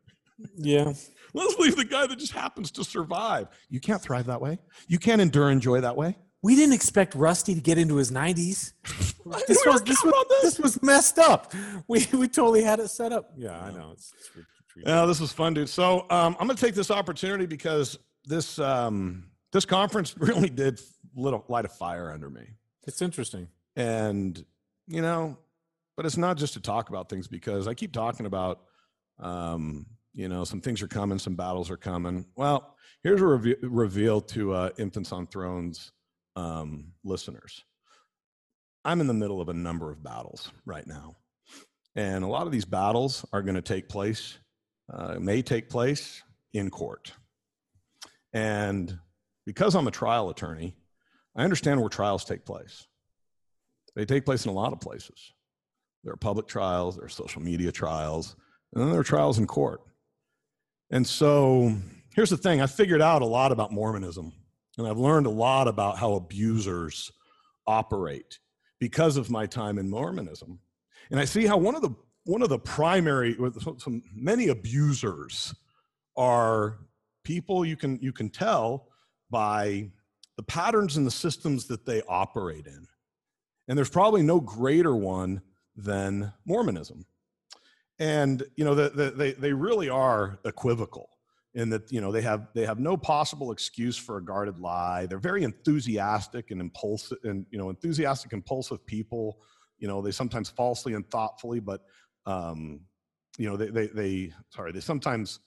Yeah. 0.57 0.93
Let's 1.35 1.59
leave 1.59 1.77
the 1.77 1.85
guy 1.85 2.07
that 2.07 2.19
just 2.19 2.33
happens 2.33 2.71
to 2.73 2.85
survive. 2.85 3.49
You 3.69 3.81
can't 3.81 4.01
thrive 4.01 4.27
that 4.27 4.41
way. 4.41 4.59
You 4.87 4.99
can't 4.99 5.21
endure 5.21 5.49
and 5.49 5.61
joy 5.61 5.81
that 5.81 5.97
way. 5.97 6.17
We 6.43 6.55
didn't 6.55 6.75
expect 6.75 7.15
Rusty 7.15 7.55
to 7.55 7.61
get 7.61 7.79
into 7.79 7.97
his 7.97 8.11
90s. 8.11 8.73
This 9.49 9.61
was, 9.67 9.83
this, 9.83 10.05
was, 10.05 10.25
this. 10.29 10.43
this 10.43 10.59
was 10.61 10.83
messed 10.85 11.19
up. 11.19 11.53
We, 11.89 12.07
we 12.13 12.29
totally 12.29 12.63
had 12.63 12.79
it 12.79 12.89
set 12.91 13.13
up. 13.13 13.33
Yeah, 13.37 13.59
I 13.61 13.73
know. 13.73 13.91
It's, 13.93 14.13
it's, 14.37 14.47
Yeah, 14.87 15.05
this 15.05 15.19
was 15.21 15.33
fun, 15.33 15.53
dude. 15.55 15.69
So 15.69 16.07
um, 16.11 16.37
I'm 16.39 16.47
going 16.47 16.57
to 16.57 16.65
take 16.65 16.77
this 16.77 16.93
opportunity 16.93 17.45
because 17.45 17.99
this 18.25 18.61
um, 18.61 19.25
this 19.53 19.65
conference 19.65 20.17
really 20.19 20.49
did 20.49 20.81
lit 21.17 21.35
a, 21.35 21.41
light 21.49 21.65
a 21.65 21.69
fire 21.69 22.13
under 22.13 22.31
me. 22.31 22.43
it's 22.87 23.03
interesting. 23.03 23.49
and 23.75 24.45
you 24.87 25.03
know 25.03 25.37
but 25.97 26.07
it's 26.07 26.17
not 26.17 26.37
just 26.37 26.53
to 26.55 26.61
talk 26.61 26.89
about 26.89 27.09
things 27.09 27.27
because 27.27 27.67
i 27.67 27.75
keep 27.75 27.93
talking 27.93 28.27
about 28.27 28.61
um 29.19 29.85
you 30.15 30.29
know 30.29 30.45
some 30.45 30.61
things 30.61 30.81
are 30.83 30.89
coming 30.89 31.19
some 31.19 31.35
battles 31.35 31.71
are 31.71 31.77
coming 31.77 32.25
well 32.37 32.77
here's 33.03 33.21
a 33.21 33.27
reve- 33.27 33.57
reveal 33.63 34.21
to 34.21 34.53
uh 34.55 34.71
infants 34.79 35.11
on 35.11 35.27
thrones 35.27 35.93
um 36.37 36.93
listeners 37.05 37.65
i'm 38.85 39.01
in 39.01 39.07
the 39.07 39.15
middle 39.15 39.41
of 39.41 39.49
a 39.49 39.55
number 39.55 39.91
of 39.91 40.03
battles 40.03 40.53
right 40.65 40.87
now 40.87 41.17
and 41.95 42.25
a 42.25 42.29
lot 42.29 42.47
of 42.47 42.53
these 42.53 42.65
battles 42.65 43.25
are 43.33 43.43
going 43.43 43.55
to 43.55 43.63
take 43.63 43.89
place 43.89 44.39
uh, 44.93 45.17
may 45.19 45.43
take 45.43 45.69
place 45.69 46.23
in 46.53 46.71
court 46.71 47.13
and 48.33 48.99
because 49.45 49.75
i'm 49.75 49.89
a 49.89 49.93
trial 49.93 50.31
attorney 50.31 50.77
i 51.37 51.43
understand 51.43 51.81
where 51.81 51.89
trials 51.89 52.25
take 52.25 52.45
place 52.45 52.87
they 53.97 54.05
take 54.05 54.27
place 54.27 54.45
in 54.45 54.51
a 54.51 54.55
lot 54.55 54.73
of 54.73 54.81
places. 54.81 55.33
There 56.05 56.13
are 56.13 56.19
public 56.19 56.47
trials, 56.47 56.97
there 56.97 57.07
are 57.07 57.09
social 57.09 57.43
media 57.43 57.73
trials, 57.73 58.37
and 58.73 58.83
then 58.83 58.91
there 58.91 59.01
are 59.01 59.05
trials 59.05 59.39
in 59.39 59.47
court. 59.47 59.81
And 60.91 61.05
so 61.05 61.75
here's 62.15 62.31
the 62.31 62.37
thing 62.37 62.61
I 62.61 62.67
figured 62.67 63.03
out 63.03 63.23
a 63.23 63.27
lot 63.27 63.51
about 63.51 63.73
Mormonism, 63.73 64.33
and 64.79 64.87
I've 64.87 64.99
learned 64.99 65.27
a 65.27 65.31
lot 65.31 65.69
about 65.69 65.99
how 65.99 66.15
abusers 66.15 67.13
operate 67.67 68.39
because 68.79 69.17
of 69.17 69.31
my 69.31 69.47
time 69.47 69.79
in 69.79 69.89
Mormonism. 69.89 70.59
And 71.11 71.19
I 71.19 71.25
see 71.25 71.47
how 71.47 71.57
one 71.57 71.75
of 71.75 71.83
the 71.83 71.95
one 72.25 72.43
of 72.43 72.49
the 72.49 72.59
primary 72.59 73.37
some- 73.79 74.03
many 74.13 74.49
abusers 74.49 75.55
are 76.17 76.79
people 77.25 77.65
you 77.65 77.77
can 77.77 77.99
you 78.03 78.13
can 78.13 78.29
tell 78.29 78.89
by 79.31 79.91
the 80.37 80.43
patterns 80.43 80.97
and 80.97 81.07
the 81.07 81.11
systems 81.11 81.67
that 81.67 81.87
they 81.87 82.03
operate 82.09 82.67
in. 82.67 82.87
And 83.69 83.79
there's 83.79 83.91
probably 83.91 84.23
no 84.23 84.41
greater 84.41 84.95
one 84.95 85.41
than 85.77 86.33
Mormonism. 86.45 87.07
And 87.99 88.43
you 88.57 88.65
know, 88.65 88.75
the, 88.75 88.91
the, 88.91 89.11
they 89.13 89.33
they 89.33 89.53
really 89.53 89.89
are 89.89 90.39
equivocal 90.45 91.09
in 91.57 91.71
that 91.71 91.91
you 91.91 92.03
know 92.03 92.13
they 92.13 92.21
have 92.23 92.49
they 92.55 92.67
have 92.67 92.79
no 92.79 92.97
possible 92.97 93.51
excuse 93.51 93.97
for 93.97 94.19
a 94.19 94.25
guarded 94.25 94.59
lie. 94.59 95.07
They're 95.07 95.19
very 95.19 95.43
enthusiastic 95.43 96.51
and 96.51 96.61
impulsive, 96.61 97.19
and 97.25 97.47
you 97.51 97.59
know, 97.59 97.71
enthusiastic, 97.71 98.33
impulsive 98.33 98.87
people. 98.87 99.39
You 99.79 99.89
know, 99.89 100.03
they 100.03 100.11
sometimes 100.13 100.51
falsely 100.51 100.93
and 100.93 101.11
thoughtfully, 101.11 101.61
but 101.61 101.81
um, 102.27 102.81
you 103.39 103.49
know, 103.49 103.57
they 103.57 103.71
they 103.71 103.87
they 103.89 104.33
sorry, 104.51 104.71
they 104.71 104.81
sometimes 104.81 105.41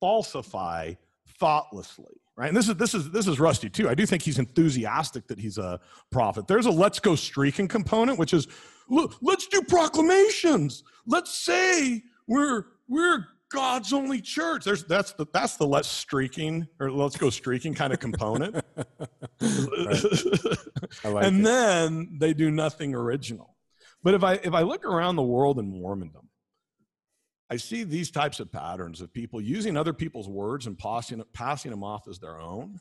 falsify 0.00 0.92
thoughtlessly 1.38 2.20
right 2.36 2.48
and 2.48 2.56
this 2.56 2.68
is 2.68 2.74
this 2.76 2.94
is 2.94 3.10
this 3.10 3.28
is 3.28 3.38
rusty 3.38 3.68
too 3.68 3.88
i 3.88 3.94
do 3.94 4.04
think 4.04 4.22
he's 4.22 4.38
enthusiastic 4.38 5.26
that 5.28 5.38
he's 5.38 5.58
a 5.58 5.78
prophet 6.10 6.46
there's 6.48 6.66
a 6.66 6.70
let's 6.70 6.98
go 6.98 7.14
streaking 7.14 7.68
component 7.68 8.18
which 8.18 8.32
is 8.32 8.48
"Look, 8.88 9.16
let's 9.22 9.46
do 9.46 9.62
proclamations 9.62 10.82
let's 11.06 11.36
say 11.36 12.02
we're 12.26 12.64
we're 12.88 13.26
god's 13.52 13.92
only 13.92 14.20
church 14.20 14.64
there's 14.64 14.84
that's 14.84 15.12
the 15.12 15.26
that's 15.32 15.56
the 15.56 15.66
let's 15.66 15.88
streaking 15.88 16.66
or 16.80 16.90
let's 16.90 17.16
go 17.16 17.30
streaking 17.30 17.74
kind 17.74 17.92
of 17.92 18.00
component 18.00 18.54
like 21.04 21.24
and 21.24 21.40
it. 21.40 21.44
then 21.44 22.16
they 22.18 22.32
do 22.32 22.50
nothing 22.50 22.94
original 22.94 23.56
but 24.02 24.14
if 24.14 24.24
i 24.24 24.34
if 24.34 24.54
i 24.54 24.62
look 24.62 24.84
around 24.84 25.16
the 25.16 25.22
world 25.22 25.58
in 25.58 25.72
mormondom 25.72 26.26
I 27.52 27.56
see 27.56 27.84
these 27.84 28.10
types 28.10 28.40
of 28.40 28.50
patterns 28.50 29.02
of 29.02 29.12
people 29.12 29.38
using 29.38 29.76
other 29.76 29.92
people's 29.92 30.26
words 30.26 30.66
and 30.66 30.78
passing, 30.78 31.22
passing 31.34 31.70
them 31.70 31.84
off 31.84 32.08
as 32.08 32.18
their 32.18 32.40
own 32.40 32.80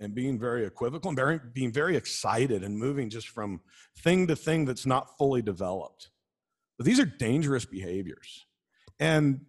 and 0.00 0.16
being 0.16 0.36
very 0.36 0.64
equivocal 0.64 1.10
and 1.10 1.16
very, 1.16 1.38
being 1.54 1.70
very 1.70 1.94
excited 1.94 2.64
and 2.64 2.76
moving 2.76 3.08
just 3.08 3.28
from 3.28 3.60
thing 3.98 4.26
to 4.26 4.34
thing 4.34 4.64
that's 4.64 4.84
not 4.84 5.16
fully 5.16 5.42
developed. 5.42 6.10
But 6.76 6.86
these 6.86 6.98
are 6.98 7.04
dangerous 7.04 7.64
behaviors. 7.64 8.46
And 8.98 9.42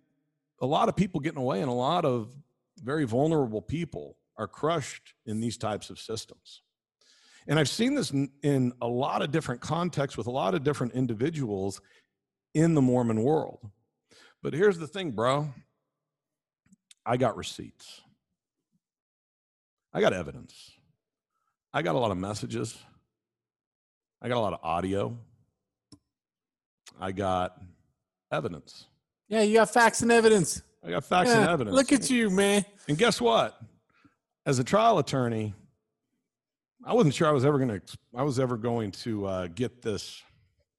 a 0.62 0.66
lot 0.66 0.88
of 0.88 0.96
people 0.96 1.20
getting 1.20 1.40
away 1.40 1.62
and 1.62 1.70
a 1.70 1.74
lot 1.74 2.06
of 2.06 2.34
very 2.82 3.04
vulnerable 3.04 3.62
people 3.62 4.18
are 4.38 4.48
crushed 4.48 5.14
in 5.26 5.40
these 5.40 5.58
types 5.58 5.90
of 5.90 6.00
systems. 6.00 6.62
And 7.48 7.60
I've 7.60 7.70
seen 7.70 7.96
this 7.96 8.12
in, 8.12 8.72
a 8.82 8.88
lot 8.88 9.22
of 9.22 9.32
different 9.32 9.62
contexts 9.62 10.18
with 10.18 10.28
a 10.28 10.32
lot 10.32 10.54
of 10.54 10.64
different 10.64 10.94
individuals 10.94 11.82
in 12.54 12.76
the 12.76 12.82
Mormon 12.82 13.24
world. 13.24 13.60
But 14.44 14.54
here's 14.54 14.78
the 14.78 14.88
thing, 14.88 15.12
bro 15.12 15.54
I 17.06 17.18
got 17.18 17.36
receipts, 17.36 18.02
I 19.92 20.02
got 20.02 20.14
evidence, 20.14 20.72
I 21.74 21.82
got 21.82 21.96
a 21.96 22.00
lot 22.00 22.12
of 22.12 22.18
messages, 22.18 22.78
I 24.22 24.28
got 24.28 24.38
a 24.38 24.40
lot 24.40 24.54
of 24.54 24.60
audio, 24.62 25.18
I 27.00 27.12
got 27.12 27.60
evidence. 28.32 28.86
Yeah, 29.32 29.44
you 29.44 29.56
got 29.56 29.70
facts 29.74 30.02
and 30.02 30.12
evidence. 30.12 30.62
I 30.86 30.90
got 30.90 31.06
facts 31.06 31.30
Yeah, 31.30 31.40
and 31.40 31.50
evidence. 31.50 31.74
Look 31.74 31.94
at 31.94 32.10
you, 32.10 32.30
man. 32.30 32.66
And 32.90 32.98
guess 32.98 33.22
what? 33.22 33.58
As 34.46 34.60
a 34.60 34.64
trial 34.64 35.00
attorney, 35.00 35.54
I 36.84 36.94
wasn't 36.94 37.16
sure 37.16 37.30
I 37.30 37.32
was 37.32 37.46
ever 37.46 37.58
going 37.58 37.70
to 37.80 37.98
I 38.14 38.24
was 38.24 38.40
ever 38.40 38.58
going 38.58 38.92
to 38.92 39.26
uh, 39.26 39.48
get 39.48 39.82
this 39.82 40.22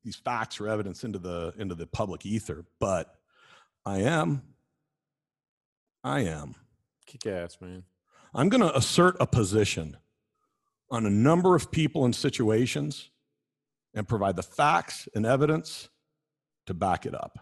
these 0.04 0.16
facts 0.16 0.60
or 0.60 0.68
evidence 0.68 1.02
into 1.02 1.18
the 1.18 1.54
into 1.56 1.74
the 1.74 1.86
public 1.86 2.26
ether, 2.26 2.66
but 2.78 3.14
I 3.86 4.00
am. 4.00 4.42
I 6.04 6.20
am. 6.20 6.54
Kick 7.06 7.26
ass, 7.26 7.56
man. 7.58 7.84
I'm 8.34 8.50
going 8.50 8.60
to 8.60 8.76
assert 8.76 9.16
a 9.18 9.26
position 9.26 9.96
on 10.90 11.06
a 11.06 11.10
number 11.10 11.56
of 11.56 11.70
people 11.70 12.04
and 12.04 12.14
situations 12.14 13.08
and 13.94 14.06
provide 14.06 14.36
the 14.36 14.42
facts 14.42 15.08
and 15.14 15.24
evidence 15.24 15.88
to 16.66 16.74
back 16.74 17.06
it 17.06 17.14
up. 17.14 17.38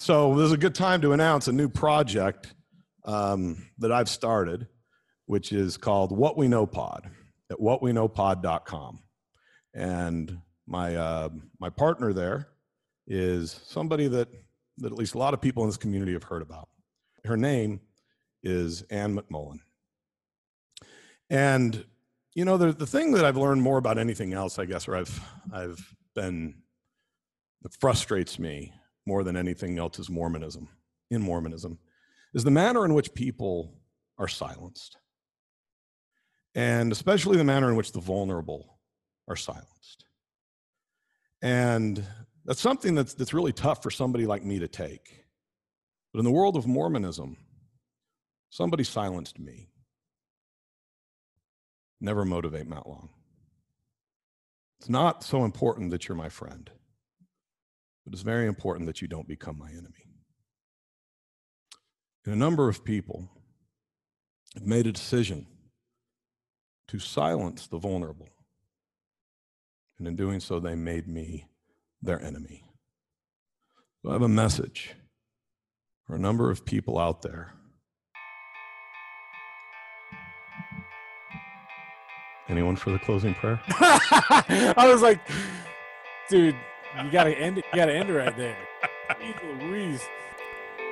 So, 0.00 0.36
this 0.36 0.46
is 0.46 0.52
a 0.52 0.56
good 0.56 0.76
time 0.76 1.00
to 1.00 1.12
announce 1.12 1.48
a 1.48 1.52
new 1.52 1.68
project 1.68 2.54
um, 3.04 3.66
that 3.78 3.90
I've 3.90 4.08
started, 4.08 4.68
which 5.26 5.50
is 5.52 5.76
called 5.76 6.16
What 6.16 6.36
We 6.36 6.46
Know 6.46 6.66
Pod 6.66 7.10
at 7.50 7.58
whatweknowpod.com. 7.58 9.00
And 9.74 10.38
my, 10.68 10.94
uh, 10.94 11.30
my 11.58 11.68
partner 11.70 12.12
there 12.12 12.46
is 13.08 13.60
somebody 13.64 14.06
that, 14.06 14.28
that 14.76 14.92
at 14.92 14.98
least 14.98 15.16
a 15.16 15.18
lot 15.18 15.34
of 15.34 15.40
people 15.40 15.64
in 15.64 15.68
this 15.68 15.76
community 15.76 16.12
have 16.12 16.22
heard 16.22 16.42
about. 16.42 16.68
Her 17.24 17.36
name 17.36 17.80
is 18.44 18.82
Anne 18.82 19.16
McMullen. 19.18 19.58
And 21.28 21.84
you 22.36 22.44
know, 22.44 22.56
the, 22.56 22.70
the 22.70 22.86
thing 22.86 23.10
that 23.12 23.24
I've 23.24 23.36
learned 23.36 23.62
more 23.62 23.78
about 23.78 23.98
anything 23.98 24.32
else, 24.32 24.60
I 24.60 24.64
guess, 24.64 24.86
or 24.86 24.94
I've 24.94 25.20
I've 25.52 25.96
been 26.14 26.62
that 27.62 27.74
frustrates 27.80 28.38
me 28.38 28.72
more 29.08 29.24
than 29.24 29.36
anything 29.36 29.78
else 29.78 29.98
is 29.98 30.10
Mormonism. 30.10 30.68
In 31.10 31.22
Mormonism, 31.22 31.78
is 32.34 32.44
the 32.44 32.50
manner 32.50 32.84
in 32.84 32.92
which 32.92 33.14
people 33.14 33.72
are 34.18 34.28
silenced, 34.28 34.98
and 36.54 36.92
especially 36.92 37.38
the 37.38 37.44
manner 37.44 37.70
in 37.70 37.76
which 37.76 37.92
the 37.92 38.00
vulnerable 38.00 38.78
are 39.26 39.36
silenced. 39.36 40.04
And 41.40 42.04
that's 42.44 42.60
something 42.60 42.94
that's 42.94 43.14
that's 43.14 43.32
really 43.32 43.54
tough 43.54 43.82
for 43.82 43.90
somebody 43.90 44.26
like 44.26 44.44
me 44.44 44.58
to 44.58 44.68
take. 44.68 45.24
But 46.12 46.18
in 46.18 46.26
the 46.26 46.30
world 46.30 46.56
of 46.56 46.66
Mormonism, 46.66 47.38
somebody 48.50 48.84
silenced 48.84 49.38
me. 49.38 49.70
Never 52.00 52.26
motivate 52.26 52.66
Matt 52.66 52.86
Long. 52.86 53.08
It's 54.78 54.90
not 54.90 55.24
so 55.24 55.44
important 55.44 55.90
that 55.90 56.06
you're 56.06 56.16
my 56.16 56.28
friend, 56.28 56.70
but 58.08 58.14
it's 58.14 58.22
very 58.22 58.46
important 58.46 58.86
that 58.86 59.02
you 59.02 59.08
don't 59.08 59.28
become 59.28 59.58
my 59.58 59.68
enemy. 59.68 60.06
And 62.24 62.32
a 62.32 62.38
number 62.38 62.66
of 62.66 62.82
people 62.82 63.28
have 64.54 64.66
made 64.66 64.86
a 64.86 64.92
decision 64.92 65.46
to 66.88 66.98
silence 66.98 67.66
the 67.66 67.76
vulnerable. 67.76 68.30
And 69.98 70.08
in 70.08 70.16
doing 70.16 70.40
so, 70.40 70.58
they 70.58 70.74
made 70.74 71.06
me 71.06 71.48
their 72.00 72.18
enemy. 72.22 72.64
So 74.00 74.08
I 74.08 74.12
have 74.14 74.22
a 74.22 74.28
message 74.28 74.94
for 76.06 76.16
a 76.16 76.18
number 76.18 76.50
of 76.50 76.64
people 76.64 76.98
out 76.98 77.20
there. 77.20 77.52
Anyone 82.48 82.76
for 82.76 82.90
the 82.90 82.98
closing 82.98 83.34
prayer? 83.34 83.60
I 83.68 84.88
was 84.90 85.02
like, 85.02 85.20
dude, 86.30 86.56
you 87.04 87.10
gotta 87.10 87.36
end 87.38 87.58
it. 87.58 87.64
You 87.72 87.76
gotta 87.76 87.94
end 87.94 88.10
it 88.10 88.14
right 88.14 88.36
there. 88.36 88.56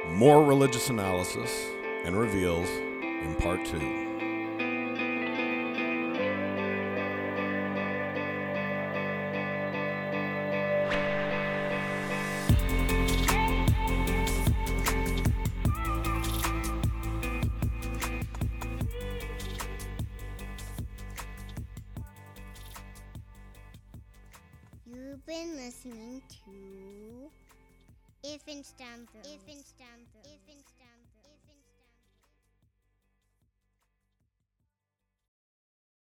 More 0.09 0.45
religious 0.45 0.89
analysis 0.91 1.67
and 2.05 2.17
reveals 2.19 2.69
in 2.69 3.35
part 3.41 3.65
two. 3.65 4.06
To 29.05 29.19
If 29.23 29.43
and 29.49 29.63